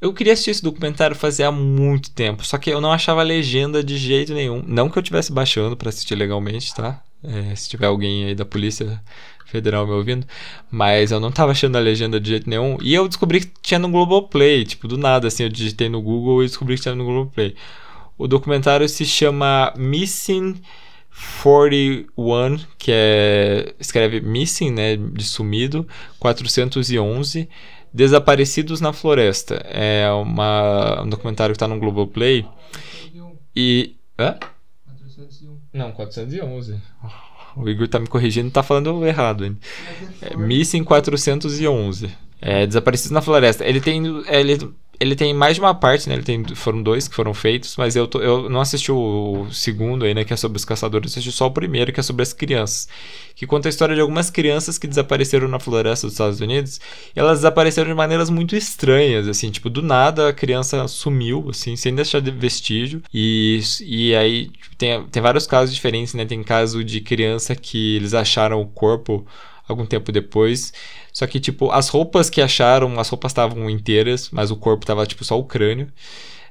Eu 0.00 0.12
queria 0.12 0.34
assistir 0.34 0.50
esse 0.50 0.62
documentário 0.62 1.16
fazia 1.16 1.50
muito 1.50 2.10
tempo, 2.10 2.44
só 2.44 2.58
que 2.58 2.70
eu 2.70 2.80
não 2.80 2.92
achava 2.92 3.22
legenda 3.22 3.82
de 3.82 3.96
jeito 3.96 4.34
nenhum. 4.34 4.62
Não 4.66 4.90
que 4.90 4.98
eu 4.98 5.00
estivesse 5.00 5.32
baixando 5.32 5.76
para 5.76 5.88
assistir 5.88 6.14
legalmente, 6.14 6.74
tá? 6.74 7.02
É, 7.22 7.54
se 7.54 7.68
tiver 7.68 7.86
alguém 7.86 8.26
aí 8.26 8.34
da 8.34 8.44
Polícia 8.44 9.02
Federal 9.46 9.86
me 9.86 9.92
ouvindo, 9.92 10.26
mas 10.70 11.10
eu 11.10 11.20
não 11.20 11.32
tava 11.32 11.52
achando 11.52 11.76
a 11.76 11.80
legenda 11.80 12.20
de 12.20 12.30
jeito 12.30 12.48
nenhum. 12.48 12.78
E 12.82 12.94
eu 12.94 13.08
descobri 13.08 13.40
que 13.40 13.50
tinha 13.62 13.78
no 13.78 13.90
Globoplay, 13.90 14.64
tipo, 14.64 14.88
do 14.88 14.96
nada, 14.98 15.28
assim, 15.28 15.42
eu 15.42 15.48
digitei 15.48 15.88
no 15.88 16.00
Google 16.02 16.42
e 16.42 16.46
descobri 16.46 16.76
que 16.76 16.82
tinha 16.82 16.94
no 16.94 17.04
Globoplay. 17.04 17.54
O 18.16 18.28
documentário 18.28 18.88
se 18.88 19.04
chama 19.04 19.72
Missing 19.76 20.60
41, 21.42 22.58
que 22.78 22.90
é 22.92 23.74
escreve 23.78 24.20
missing, 24.20 24.70
né, 24.70 24.96
de 24.96 25.24
sumido, 25.24 25.86
411 26.18 27.48
Desaparecidos 27.92 28.80
na 28.80 28.92
Floresta. 28.92 29.56
É 29.66 30.08
uma, 30.12 31.02
um 31.02 31.08
documentário 31.08 31.52
que 31.52 31.56
está 31.56 31.66
no 31.66 31.78
Globoplay. 31.78 32.46
E 33.54 33.96
hã? 34.18 34.38
401. 34.86 35.58
Não, 35.72 35.90
411. 35.90 36.80
O 37.56 37.68
Igor 37.68 37.88
tá 37.88 37.98
me 37.98 38.06
corrigindo, 38.06 38.48
tá 38.50 38.62
falando 38.62 39.04
errado. 39.04 39.44
Hein? 39.44 39.58
É, 40.22 40.36
Missing 40.36 40.84
411. 40.84 42.10
É, 42.40 42.64
Desaparecidos 42.64 43.10
na 43.10 43.20
Floresta. 43.20 43.64
Ele 43.64 43.80
tem 43.80 44.00
ele 44.28 44.72
ele 45.00 45.16
tem 45.16 45.32
mais 45.32 45.54
de 45.54 45.62
uma 45.62 45.74
parte, 45.74 46.06
né? 46.10 46.14
Ele 46.14 46.22
tem, 46.22 46.44
foram 46.54 46.82
dois 46.82 47.08
que 47.08 47.14
foram 47.14 47.32
feitos, 47.32 47.74
mas 47.78 47.96
eu, 47.96 48.06
tô, 48.06 48.20
eu 48.20 48.50
não 48.50 48.60
assisti 48.60 48.92
o, 48.92 49.46
segundo 49.50 50.04
aí, 50.04 50.12
né? 50.12 50.24
Que 50.24 50.34
é 50.34 50.36
sobre 50.36 50.58
os 50.58 50.64
caçadores, 50.64 51.12
assisti 51.12 51.32
só 51.32 51.46
o 51.46 51.50
primeiro, 51.50 51.90
que 51.90 51.98
é 51.98 52.02
sobre 52.02 52.22
as 52.22 52.34
crianças. 52.34 52.86
Que 53.34 53.46
conta 53.46 53.66
a 53.66 53.70
história 53.70 53.94
de 53.94 54.00
algumas 54.02 54.28
crianças 54.28 54.76
que 54.76 54.86
desapareceram 54.86 55.48
na 55.48 55.58
floresta 55.58 56.06
dos 56.06 56.12
Estados 56.12 56.40
Unidos. 56.40 56.78
Elas 57.16 57.38
desapareceram 57.38 57.88
de 57.88 57.94
maneiras 57.94 58.28
muito 58.28 58.54
estranhas, 58.54 59.26
assim, 59.26 59.50
tipo, 59.50 59.70
do 59.70 59.80
nada 59.80 60.28
a 60.28 60.32
criança 60.34 60.86
sumiu, 60.86 61.48
assim, 61.48 61.76
sem 61.76 61.94
deixar 61.94 62.20
de 62.20 62.30
vestígio. 62.30 63.02
E, 63.12 63.62
e 63.80 64.14
aí 64.14 64.48
tipo, 64.50 64.76
tem, 64.76 65.02
tem 65.06 65.22
vários 65.22 65.46
casos 65.46 65.74
diferentes, 65.74 66.12
né? 66.12 66.26
Tem 66.26 66.42
caso 66.42 66.84
de 66.84 67.00
criança 67.00 67.56
que 67.56 67.96
eles 67.96 68.12
acharam 68.12 68.60
o 68.60 68.66
corpo 68.66 69.26
algum 69.66 69.86
tempo 69.86 70.12
depois. 70.12 70.72
Só 71.12 71.26
que, 71.26 71.40
tipo, 71.40 71.70
as 71.70 71.88
roupas 71.88 72.30
que 72.30 72.40
acharam, 72.40 72.98
as 72.98 73.08
roupas 73.08 73.30
estavam 73.32 73.68
inteiras, 73.68 74.30
mas 74.30 74.50
o 74.50 74.56
corpo 74.56 74.86
tava, 74.86 75.06
tipo, 75.06 75.24
só 75.24 75.38
o 75.38 75.44
crânio. 75.44 75.88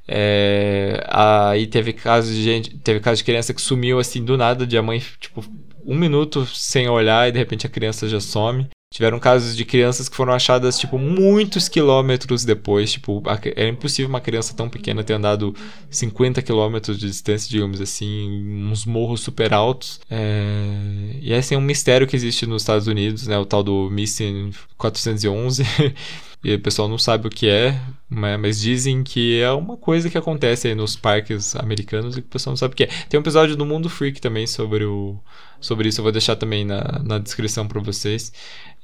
É, 0.07 1.03
aí 1.07 1.67
teve 1.67 1.93
casos 1.93 2.35
de 2.35 2.41
gente, 2.41 2.77
teve 2.79 2.99
caso 2.99 3.17
de 3.17 3.23
criança 3.23 3.53
que 3.53 3.61
sumiu 3.61 3.99
assim 3.99 4.23
do 4.25 4.35
nada, 4.37 4.65
de 4.65 4.77
a 4.77 4.81
mãe, 4.81 5.01
tipo, 5.19 5.45
um 5.85 5.95
minuto 5.95 6.45
sem 6.47 6.89
olhar 6.89 7.29
e 7.29 7.31
de 7.31 7.37
repente 7.37 7.67
a 7.67 7.69
criança 7.69 8.07
já 8.07 8.19
some. 8.19 8.67
Tiveram 8.91 9.19
casos 9.19 9.55
de 9.55 9.63
crianças 9.65 10.09
que 10.09 10.15
foram 10.15 10.33
achadas, 10.33 10.79
tipo, 10.79 10.97
muitos 10.97 11.69
quilômetros 11.69 12.43
depois. 12.43 12.91
Tipo, 12.91 13.21
era 13.55 13.69
impossível 13.69 14.09
uma 14.09 14.19
criança 14.19 14.55
tão 14.55 14.67
pequena 14.67 15.03
ter 15.03 15.13
andado 15.13 15.55
50 15.91 16.41
quilômetros 16.41 16.97
de 16.97 17.05
distância, 17.05 17.47
digamos 17.49 17.79
assim, 17.81 18.65
uns 18.67 18.85
morros 18.85 19.21
super 19.21 19.53
altos. 19.53 19.99
É... 20.09 21.19
E 21.21 21.31
esse 21.31 21.53
é 21.53 21.57
um 21.57 21.61
mistério 21.61 22.07
que 22.07 22.15
existe 22.15 22.47
nos 22.47 22.63
Estados 22.63 22.87
Unidos, 22.87 23.27
né? 23.27 23.37
O 23.37 23.45
tal 23.45 23.61
do 23.61 23.89
Missing 23.91 24.51
411. 24.75 25.63
e 26.43 26.53
o 26.53 26.59
pessoal 26.59 26.87
não 26.87 26.97
sabe 26.97 27.27
o 27.27 27.29
que 27.29 27.49
é, 27.49 27.71
né? 28.09 28.37
mas 28.37 28.61
dizem 28.61 29.03
que 29.03 29.41
é 29.41 29.51
uma 29.51 29.75
coisa 29.75 30.09
que 30.09 30.17
acontece 30.17 30.69
aí 30.69 30.75
nos 30.75 30.95
parques 30.95 31.55
americanos 31.55 32.15
e 32.15 32.21
que 32.21 32.27
o 32.27 32.31
pessoal 32.31 32.53
não 32.53 32.57
sabe 32.57 32.73
o 32.73 32.77
que 32.77 32.85
é. 32.85 32.89
Tem 33.09 33.19
um 33.19 33.21
episódio 33.21 33.57
do 33.57 33.65
Mundo 33.65 33.89
Freak 33.89 34.21
também 34.21 34.47
sobre, 34.47 34.85
o, 34.85 35.19
sobre 35.59 35.89
isso, 35.89 35.99
eu 35.99 36.03
vou 36.03 36.11
deixar 36.11 36.37
também 36.37 36.63
na, 36.63 37.01
na 37.03 37.19
descrição 37.19 37.67
para 37.67 37.81
vocês. 37.81 38.31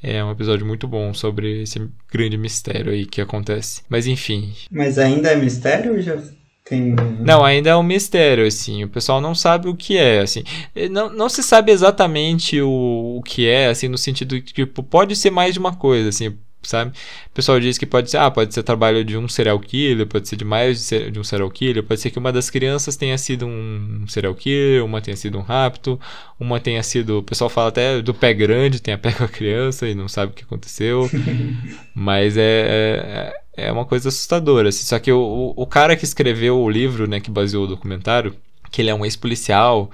É 0.03 0.23
um 0.23 0.31
episódio 0.31 0.65
muito 0.65 0.87
bom 0.87 1.13
sobre 1.13 1.63
esse 1.63 1.89
grande 2.11 2.37
mistério 2.37 2.91
aí 2.91 3.05
que 3.05 3.21
acontece. 3.21 3.81
Mas 3.87 4.05
enfim. 4.05 4.53
Mas 4.69 4.99
ainda 4.99 5.29
é 5.29 5.35
mistério 5.37 5.99
já 6.01 6.21
tem... 6.65 6.95
Não, 7.19 7.45
ainda 7.45 7.69
é 7.69 7.75
um 7.75 7.83
mistério, 7.83 8.45
assim. 8.45 8.83
O 8.83 8.89
pessoal 8.89 9.21
não 9.21 9.33
sabe 9.33 9.69
o 9.69 9.75
que 9.75 9.97
é, 9.97 10.19
assim. 10.19 10.43
Não, 10.91 11.09
não 11.09 11.29
se 11.29 11.41
sabe 11.41 11.71
exatamente 11.71 12.59
o, 12.59 13.17
o 13.17 13.21
que 13.23 13.47
é, 13.47 13.67
assim, 13.67 13.87
no 13.87 13.97
sentido 13.97 14.41
que, 14.41 14.51
tipo, 14.51 14.83
pode 14.83 15.15
ser 15.15 15.29
mais 15.29 15.53
de 15.53 15.59
uma 15.59 15.75
coisa, 15.75 16.09
assim 16.09 16.35
sabe? 16.67 16.91
O 17.27 17.33
pessoal 17.33 17.59
diz 17.59 17.77
que 17.77 17.85
pode 17.85 18.09
ser, 18.09 18.17
ah, 18.17 18.29
pode 18.31 18.53
ser 18.53 18.63
trabalho 18.63 19.03
de 19.03 19.17
um 19.17 19.27
serial 19.27 19.59
killer, 19.59 20.05
pode 20.07 20.27
ser 20.27 20.35
de 20.35 20.45
mais 20.45 20.89
de 20.89 21.19
um 21.19 21.23
serial 21.23 21.49
killer, 21.49 21.83
pode 21.83 21.99
ser 21.99 22.11
que 22.11 22.19
uma 22.19 22.31
das 22.31 22.49
crianças 22.49 22.95
tenha 22.95 23.17
sido 23.17 23.45
um 23.45 24.05
serial 24.07 24.33
killer, 24.35 24.83
uma 24.83 25.01
tenha 25.01 25.17
sido 25.17 25.37
um 25.37 25.41
rapto, 25.41 25.99
uma 26.39 26.59
tenha 26.59 26.81
sido, 26.83 27.19
o 27.19 27.23
pessoal 27.23 27.49
fala 27.49 27.69
até 27.69 28.01
do 28.01 28.13
pé 28.13 28.33
grande, 28.33 28.81
tenha 28.81 28.97
pé 28.99 29.11
com 29.11 29.23
a 29.23 29.27
criança 29.27 29.87
e 29.87 29.95
não 29.95 30.07
sabe 30.07 30.31
o 30.31 30.35
que 30.35 30.43
aconteceu, 30.43 31.09
mas 31.93 32.37
é, 32.37 33.33
é, 33.55 33.67
é 33.67 33.71
uma 33.71 33.85
coisa 33.85 34.09
assustadora, 34.09 34.69
assim. 34.69 34.85
só 34.85 34.99
que 34.99 35.11
o, 35.11 35.53
o 35.55 35.67
cara 35.67 35.95
que 35.95 36.05
escreveu 36.05 36.59
o 36.59 36.69
livro, 36.69 37.07
né, 37.07 37.19
que 37.19 37.31
baseou 37.31 37.65
o 37.65 37.67
documentário, 37.67 38.35
que 38.71 38.81
ele 38.81 38.89
é 38.89 38.95
um 38.95 39.05
ex-policial, 39.05 39.89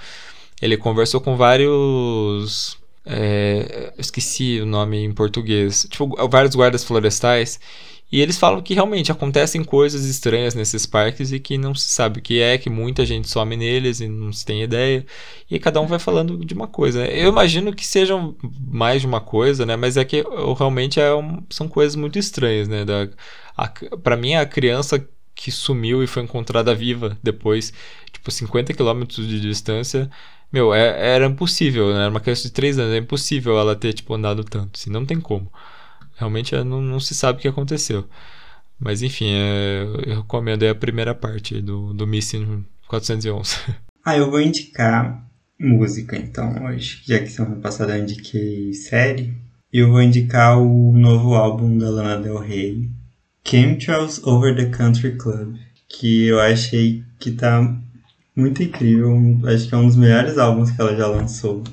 ele 0.62 0.78
conversou 0.78 1.20
com 1.20 1.36
vários 1.36 2.81
é, 3.06 3.94
esqueci 3.98 4.60
o 4.62 4.66
nome 4.66 4.98
em 4.98 5.12
português. 5.12 5.88
Tipo, 5.90 6.16
vários 6.28 6.56
guardas 6.56 6.84
florestais. 6.84 7.60
E 8.12 8.20
eles 8.20 8.38
falam 8.38 8.62
que 8.62 8.74
realmente 8.74 9.10
acontecem 9.10 9.64
coisas 9.64 10.06
estranhas 10.06 10.54
nesses 10.54 10.86
parques 10.86 11.32
e 11.32 11.40
que 11.40 11.58
não 11.58 11.74
se 11.74 11.88
sabe 11.88 12.20
o 12.20 12.22
que 12.22 12.42
é, 12.42 12.58
que 12.58 12.70
muita 12.70 13.06
gente 13.06 13.30
some 13.30 13.56
neles 13.56 14.02
e 14.02 14.10
não 14.10 14.34
se 14.34 14.46
tem 14.46 14.62
ideia. 14.62 15.06
E 15.50 15.58
cada 15.58 15.80
um 15.80 15.88
vai 15.88 15.98
falando 15.98 16.44
de 16.44 16.54
uma 16.54 16.68
coisa. 16.68 17.06
Eu 17.06 17.30
imagino 17.30 17.74
que 17.74 17.88
sejam 17.88 18.36
mais 18.68 19.02
de 19.02 19.08
uma 19.08 19.22
coisa, 19.22 19.66
né? 19.66 19.78
Mas 19.78 19.96
é 19.96 20.04
que 20.04 20.26
realmente 20.58 21.00
é 21.00 21.14
um, 21.16 21.42
são 21.50 21.70
coisas 21.70 21.96
muito 21.96 22.20
estranhas, 22.20 22.68
né? 22.68 22.84
Da, 22.84 23.08
para 24.04 24.18
mim, 24.18 24.36
a 24.36 24.46
criança 24.46 25.08
que 25.34 25.50
sumiu 25.50 26.04
e 26.04 26.08
foi 26.08 26.24
encontrada 26.24 26.76
viva 26.76 27.18
depois, 27.24 27.72
tipo, 28.12 28.30
50 28.30 28.74
quilômetros 28.74 29.26
de 29.26 29.40
distância 29.40 30.10
meu, 30.52 30.74
é, 30.74 31.14
era 31.16 31.26
impossível, 31.26 31.94
né? 31.94 32.02
Era 32.02 32.10
uma 32.10 32.20
criança 32.20 32.44
de 32.44 32.52
3 32.52 32.80
anos, 32.80 32.94
é 32.94 32.98
impossível 32.98 33.58
ela 33.58 33.76
ter, 33.76 33.94
tipo, 33.94 34.14
andado 34.14 34.44
tanto. 34.44 34.80
Assim, 34.80 34.90
não 34.90 35.06
tem 35.06 35.20
como. 35.20 35.52
Realmente 36.16 36.56
é, 36.56 36.64
não, 36.64 36.82
não 36.82 37.00
se 37.00 37.16
sabe 37.16 37.40
o 37.40 37.42
que 37.42 37.48
aconteceu. 37.48 38.08
Mas 38.80 39.04
enfim, 39.04 39.28
é, 39.30 39.84
eu 40.08 40.18
recomendo 40.18 40.64
a 40.64 40.74
primeira 40.74 41.14
parte 41.14 41.62
do, 41.62 41.94
do 41.94 42.08
Missing 42.08 42.66
411. 42.88 43.58
Ah, 44.04 44.18
eu 44.18 44.32
vou 44.32 44.42
indicar 44.42 45.24
música 45.60 46.18
então 46.18 46.66
hoje, 46.66 47.04
já 47.06 47.20
que 47.20 47.28
semana 47.28 47.58
passada 47.58 47.96
eu 47.96 48.02
indiquei 48.02 48.74
série. 48.74 49.32
Eu 49.72 49.92
vou 49.92 50.02
indicar 50.02 50.58
o 50.58 50.92
novo 50.92 51.36
álbum 51.36 51.78
da 51.78 51.88
Lana 51.88 52.20
Del 52.20 52.40
Rey, 52.40 52.90
Chemtrails 53.46 54.24
Over 54.24 54.56
the 54.56 54.76
Country 54.76 55.16
Club, 55.18 55.56
que 55.88 56.26
eu 56.26 56.40
achei 56.40 57.04
que 57.20 57.30
tá 57.30 57.80
muito 58.36 58.64
incrível. 58.64 59.40
Acho 59.46 59.68
que 59.68 59.76
é 59.76 59.78
um 59.78 59.88
dos 59.88 59.96
melhores 59.96 60.38
álbuns 60.38 60.72
que 60.72 60.82
ela 60.82 60.96
já 60.96 61.08
lançou. 61.08 61.64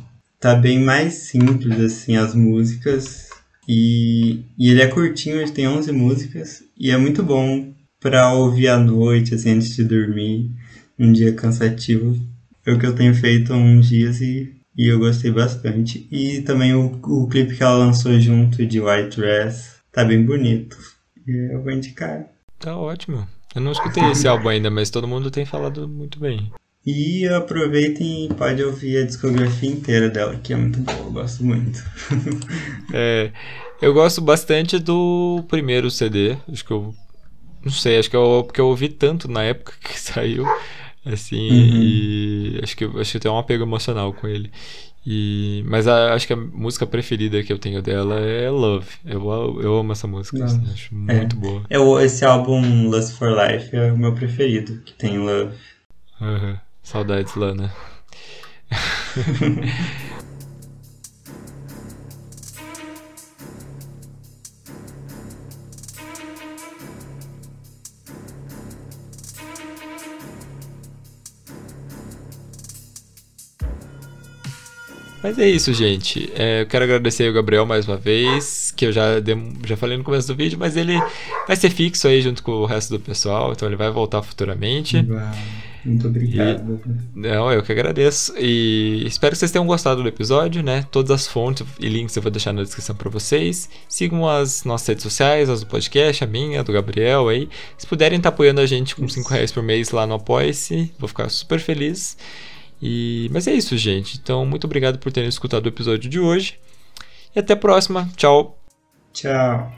Tá 0.40 0.54
bem 0.54 0.80
mais 0.80 1.14
simples, 1.14 1.80
assim, 1.80 2.16
as 2.16 2.34
músicas. 2.34 3.28
E, 3.68 4.44
e 4.59 4.70
ele 4.70 4.80
é 4.80 4.86
curtinho, 4.86 5.40
ele 5.40 5.50
tem 5.50 5.68
11 5.68 5.92
músicas. 5.92 6.62
E 6.78 6.90
é 6.90 6.96
muito 6.96 7.22
bom 7.22 7.72
pra 8.00 8.32
ouvir 8.32 8.68
à 8.68 8.78
noite, 8.78 9.34
assim, 9.34 9.50
antes 9.50 9.74
de 9.74 9.84
dormir. 9.84 10.50
Um 10.98 11.12
dia 11.12 11.32
cansativo. 11.32 12.16
É 12.64 12.72
o 12.72 12.78
que 12.78 12.86
eu 12.86 12.94
tenho 12.94 13.14
feito 13.14 13.52
há 13.52 13.56
uns 13.56 13.88
dias 13.88 14.20
e, 14.20 14.52
e 14.76 14.88
eu 14.88 14.98
gostei 14.98 15.30
bastante. 15.30 16.06
E 16.11 16.42
também 16.42 16.74
o, 16.74 16.98
o 17.02 17.28
clipe 17.28 17.56
que 17.56 17.62
ela 17.62 17.78
lançou 17.78 18.18
junto 18.20 18.64
de 18.66 18.80
White 18.80 19.18
Dress 19.18 19.78
tá 19.92 20.04
bem 20.04 20.24
bonito. 20.24 20.76
E 21.26 21.52
eu 21.52 21.62
vou 21.62 21.72
indicar. 21.72 22.26
Tá 22.59 22.76
ótimo. 22.76 23.26
Eu 23.59 23.62
não 23.62 23.72
escutei 23.72 24.04
esse 24.12 24.28
álbum 24.28 24.48
ainda, 24.48 24.70
mas 24.70 24.88
todo 24.88 25.09
mundo 25.09 25.32
tem 25.32 25.44
falado 25.44 25.88
muito 25.88 26.20
bem. 26.20 26.52
E 26.86 27.26
aproveitem 27.26 28.26
e 28.26 28.34
pode 28.34 28.62
ouvir 28.62 28.98
a 28.98 29.04
discografia 29.04 29.68
inteira 29.68 30.09
dela, 30.09 30.36
que 30.36 30.52
é 30.52 30.56
muito 30.56 30.78
boa, 30.78 30.96
eu 30.96 31.11
gosto 31.11 31.44
muito. 31.44 31.82
é, 32.94 33.32
eu 33.82 33.92
gosto 33.92 34.20
bastante 34.20 34.78
do 34.78 35.44
primeiro 35.48 35.90
CD, 35.90 36.36
acho 36.48 36.64
que 36.64 36.70
eu. 36.70 36.94
Não 37.64 37.72
sei, 37.72 37.98
acho 37.98 38.09
que 38.09 38.14
eu, 38.14 38.44
porque 38.46 38.61
eu 38.61 38.68
ouvi 38.68 38.88
tanto 38.88 39.28
na 39.28 39.42
época 39.42 39.72
que 39.82 39.98
saiu, 39.98 40.46
assim, 41.04 41.50
uhum. 41.50 41.82
e 41.82 42.61
acho 42.62 42.76
que, 42.76 42.84
acho 42.84 43.11
que 43.11 43.16
eu 43.16 43.20
tenho 43.20 43.34
um 43.34 43.38
apego 43.38 43.64
emocional 43.64 44.12
com 44.12 44.28
ele. 44.28 44.52
E, 45.11 45.64
mas 45.66 45.88
a, 45.88 46.12
acho 46.12 46.26
que 46.26 46.34
a 46.34 46.36
música 46.36 46.86
preferida 46.86 47.42
que 47.42 47.50
eu 47.50 47.59
tenho 47.59 47.80
dela 47.80 48.20
é 48.20 48.50
Love. 48.50 48.86
Eu, 49.06 49.59
eu 49.62 49.78
amo 49.78 49.92
essa 49.92 50.06
música, 50.06 50.44
assim, 50.44 50.62
acho 50.70 50.94
muito 50.94 51.34
é. 51.34 51.38
boa. 51.38 51.62
É, 51.70 52.04
esse 52.04 52.26
álbum 52.26 52.90
Lust 52.90 53.14
for 53.14 53.30
Life 53.30 53.74
é 53.74 53.90
o 53.90 53.96
meu 53.96 54.14
preferido, 54.14 54.82
que 54.84 54.92
tem 54.92 55.16
Love. 55.16 55.56
Uhum. 56.20 56.59
Saudades, 56.82 57.34
Lana. 57.36 57.72
Mas 75.23 75.39
é 75.39 75.49
isso, 75.49 75.73
gente. 75.73 76.31
É, 76.35 76.62
eu 76.62 76.66
quero 76.66 76.85
agradecer 76.85 77.28
o 77.28 77.32
Gabriel 77.32 77.66
mais 77.66 77.86
uma 77.86 77.97
vez, 77.97 78.73
que 78.77 78.86
eu 78.86 78.93
já, 78.93 79.05
já 79.66 79.77
falei 79.77 79.97
no 79.97 80.05
começo 80.05 80.28
do 80.28 80.35
vídeo, 80.35 80.59
mas 80.59 80.77
ele 80.77 81.01
vai 81.47 81.57
ser 81.57 81.70
fixo 81.70 82.07
aí 82.07 82.20
junto 82.23 82.43
com 82.43 82.53
o 82.53 82.66
resto 82.66 82.97
do 82.97 83.01
pessoal, 83.01 83.53
então 83.53 83.69
ele 83.69 83.77
vai 83.77 83.90
voltar 83.90 84.23
futuramente. 84.23 85.05
Muito 85.85 86.07
obrigado. 86.07 86.81
E, 86.86 87.19
não, 87.19 87.51
eu 87.53 87.62
que 87.62 87.73
agradeço. 87.73 88.35
E 88.39 89.03
espero 89.07 89.32
que 89.32 89.39
vocês 89.39 89.51
tenham 89.51 89.66
gostado 89.66 90.03
do 90.03 90.09
episódio, 90.09 90.62
né? 90.62 90.86
Todas 90.90 91.11
as 91.11 91.27
fontes 91.27 91.66
e 91.81 91.89
links 91.89 92.15
eu 92.16 92.23
vou 92.23 92.31
deixar 92.31 92.53
na 92.53 92.62
descrição 92.62 92.95
para 92.95 93.09
vocês. 93.09 93.69
Sigam 93.89 94.28
as 94.28 94.65
nossas 94.65 94.89
redes 94.89 95.03
sociais, 95.03 95.49
as 95.49 95.61
do 95.61 95.66
podcast, 95.66 96.23
a 96.23 96.27
minha, 96.27 96.61
a 96.61 96.62
do 96.62 96.73
Gabriel 96.73 97.28
aí. 97.28 97.49
Se 97.77 97.86
puderem 97.86 98.19
estar 98.19 98.31
tá 98.31 98.35
apoiando 98.35 98.61
a 98.61 98.66
gente 98.66 98.95
com 98.95 99.09
5 99.09 99.28
reais 99.31 99.51
por 99.51 99.62
mês 99.62 99.90
lá 99.90 100.07
no 100.07 100.15
Apoia-se, 100.15 100.93
vou 100.99 101.09
ficar 101.09 101.28
super 101.28 101.59
feliz. 101.59 102.16
E, 102.80 103.28
mas 103.32 103.46
é 103.46 103.52
isso, 103.52 103.76
gente. 103.76 104.18
Então, 104.18 104.46
muito 104.46 104.64
obrigado 104.64 104.98
por 104.98 105.12
terem 105.12 105.28
escutado 105.28 105.66
o 105.66 105.68
episódio 105.68 106.09
de 106.09 106.20
hoje. 106.20 106.59
E 107.34 107.38
até 107.38 107.52
a 107.52 107.56
próxima. 107.56 108.09
Tchau. 108.16 108.59
Tchau. 109.12 109.77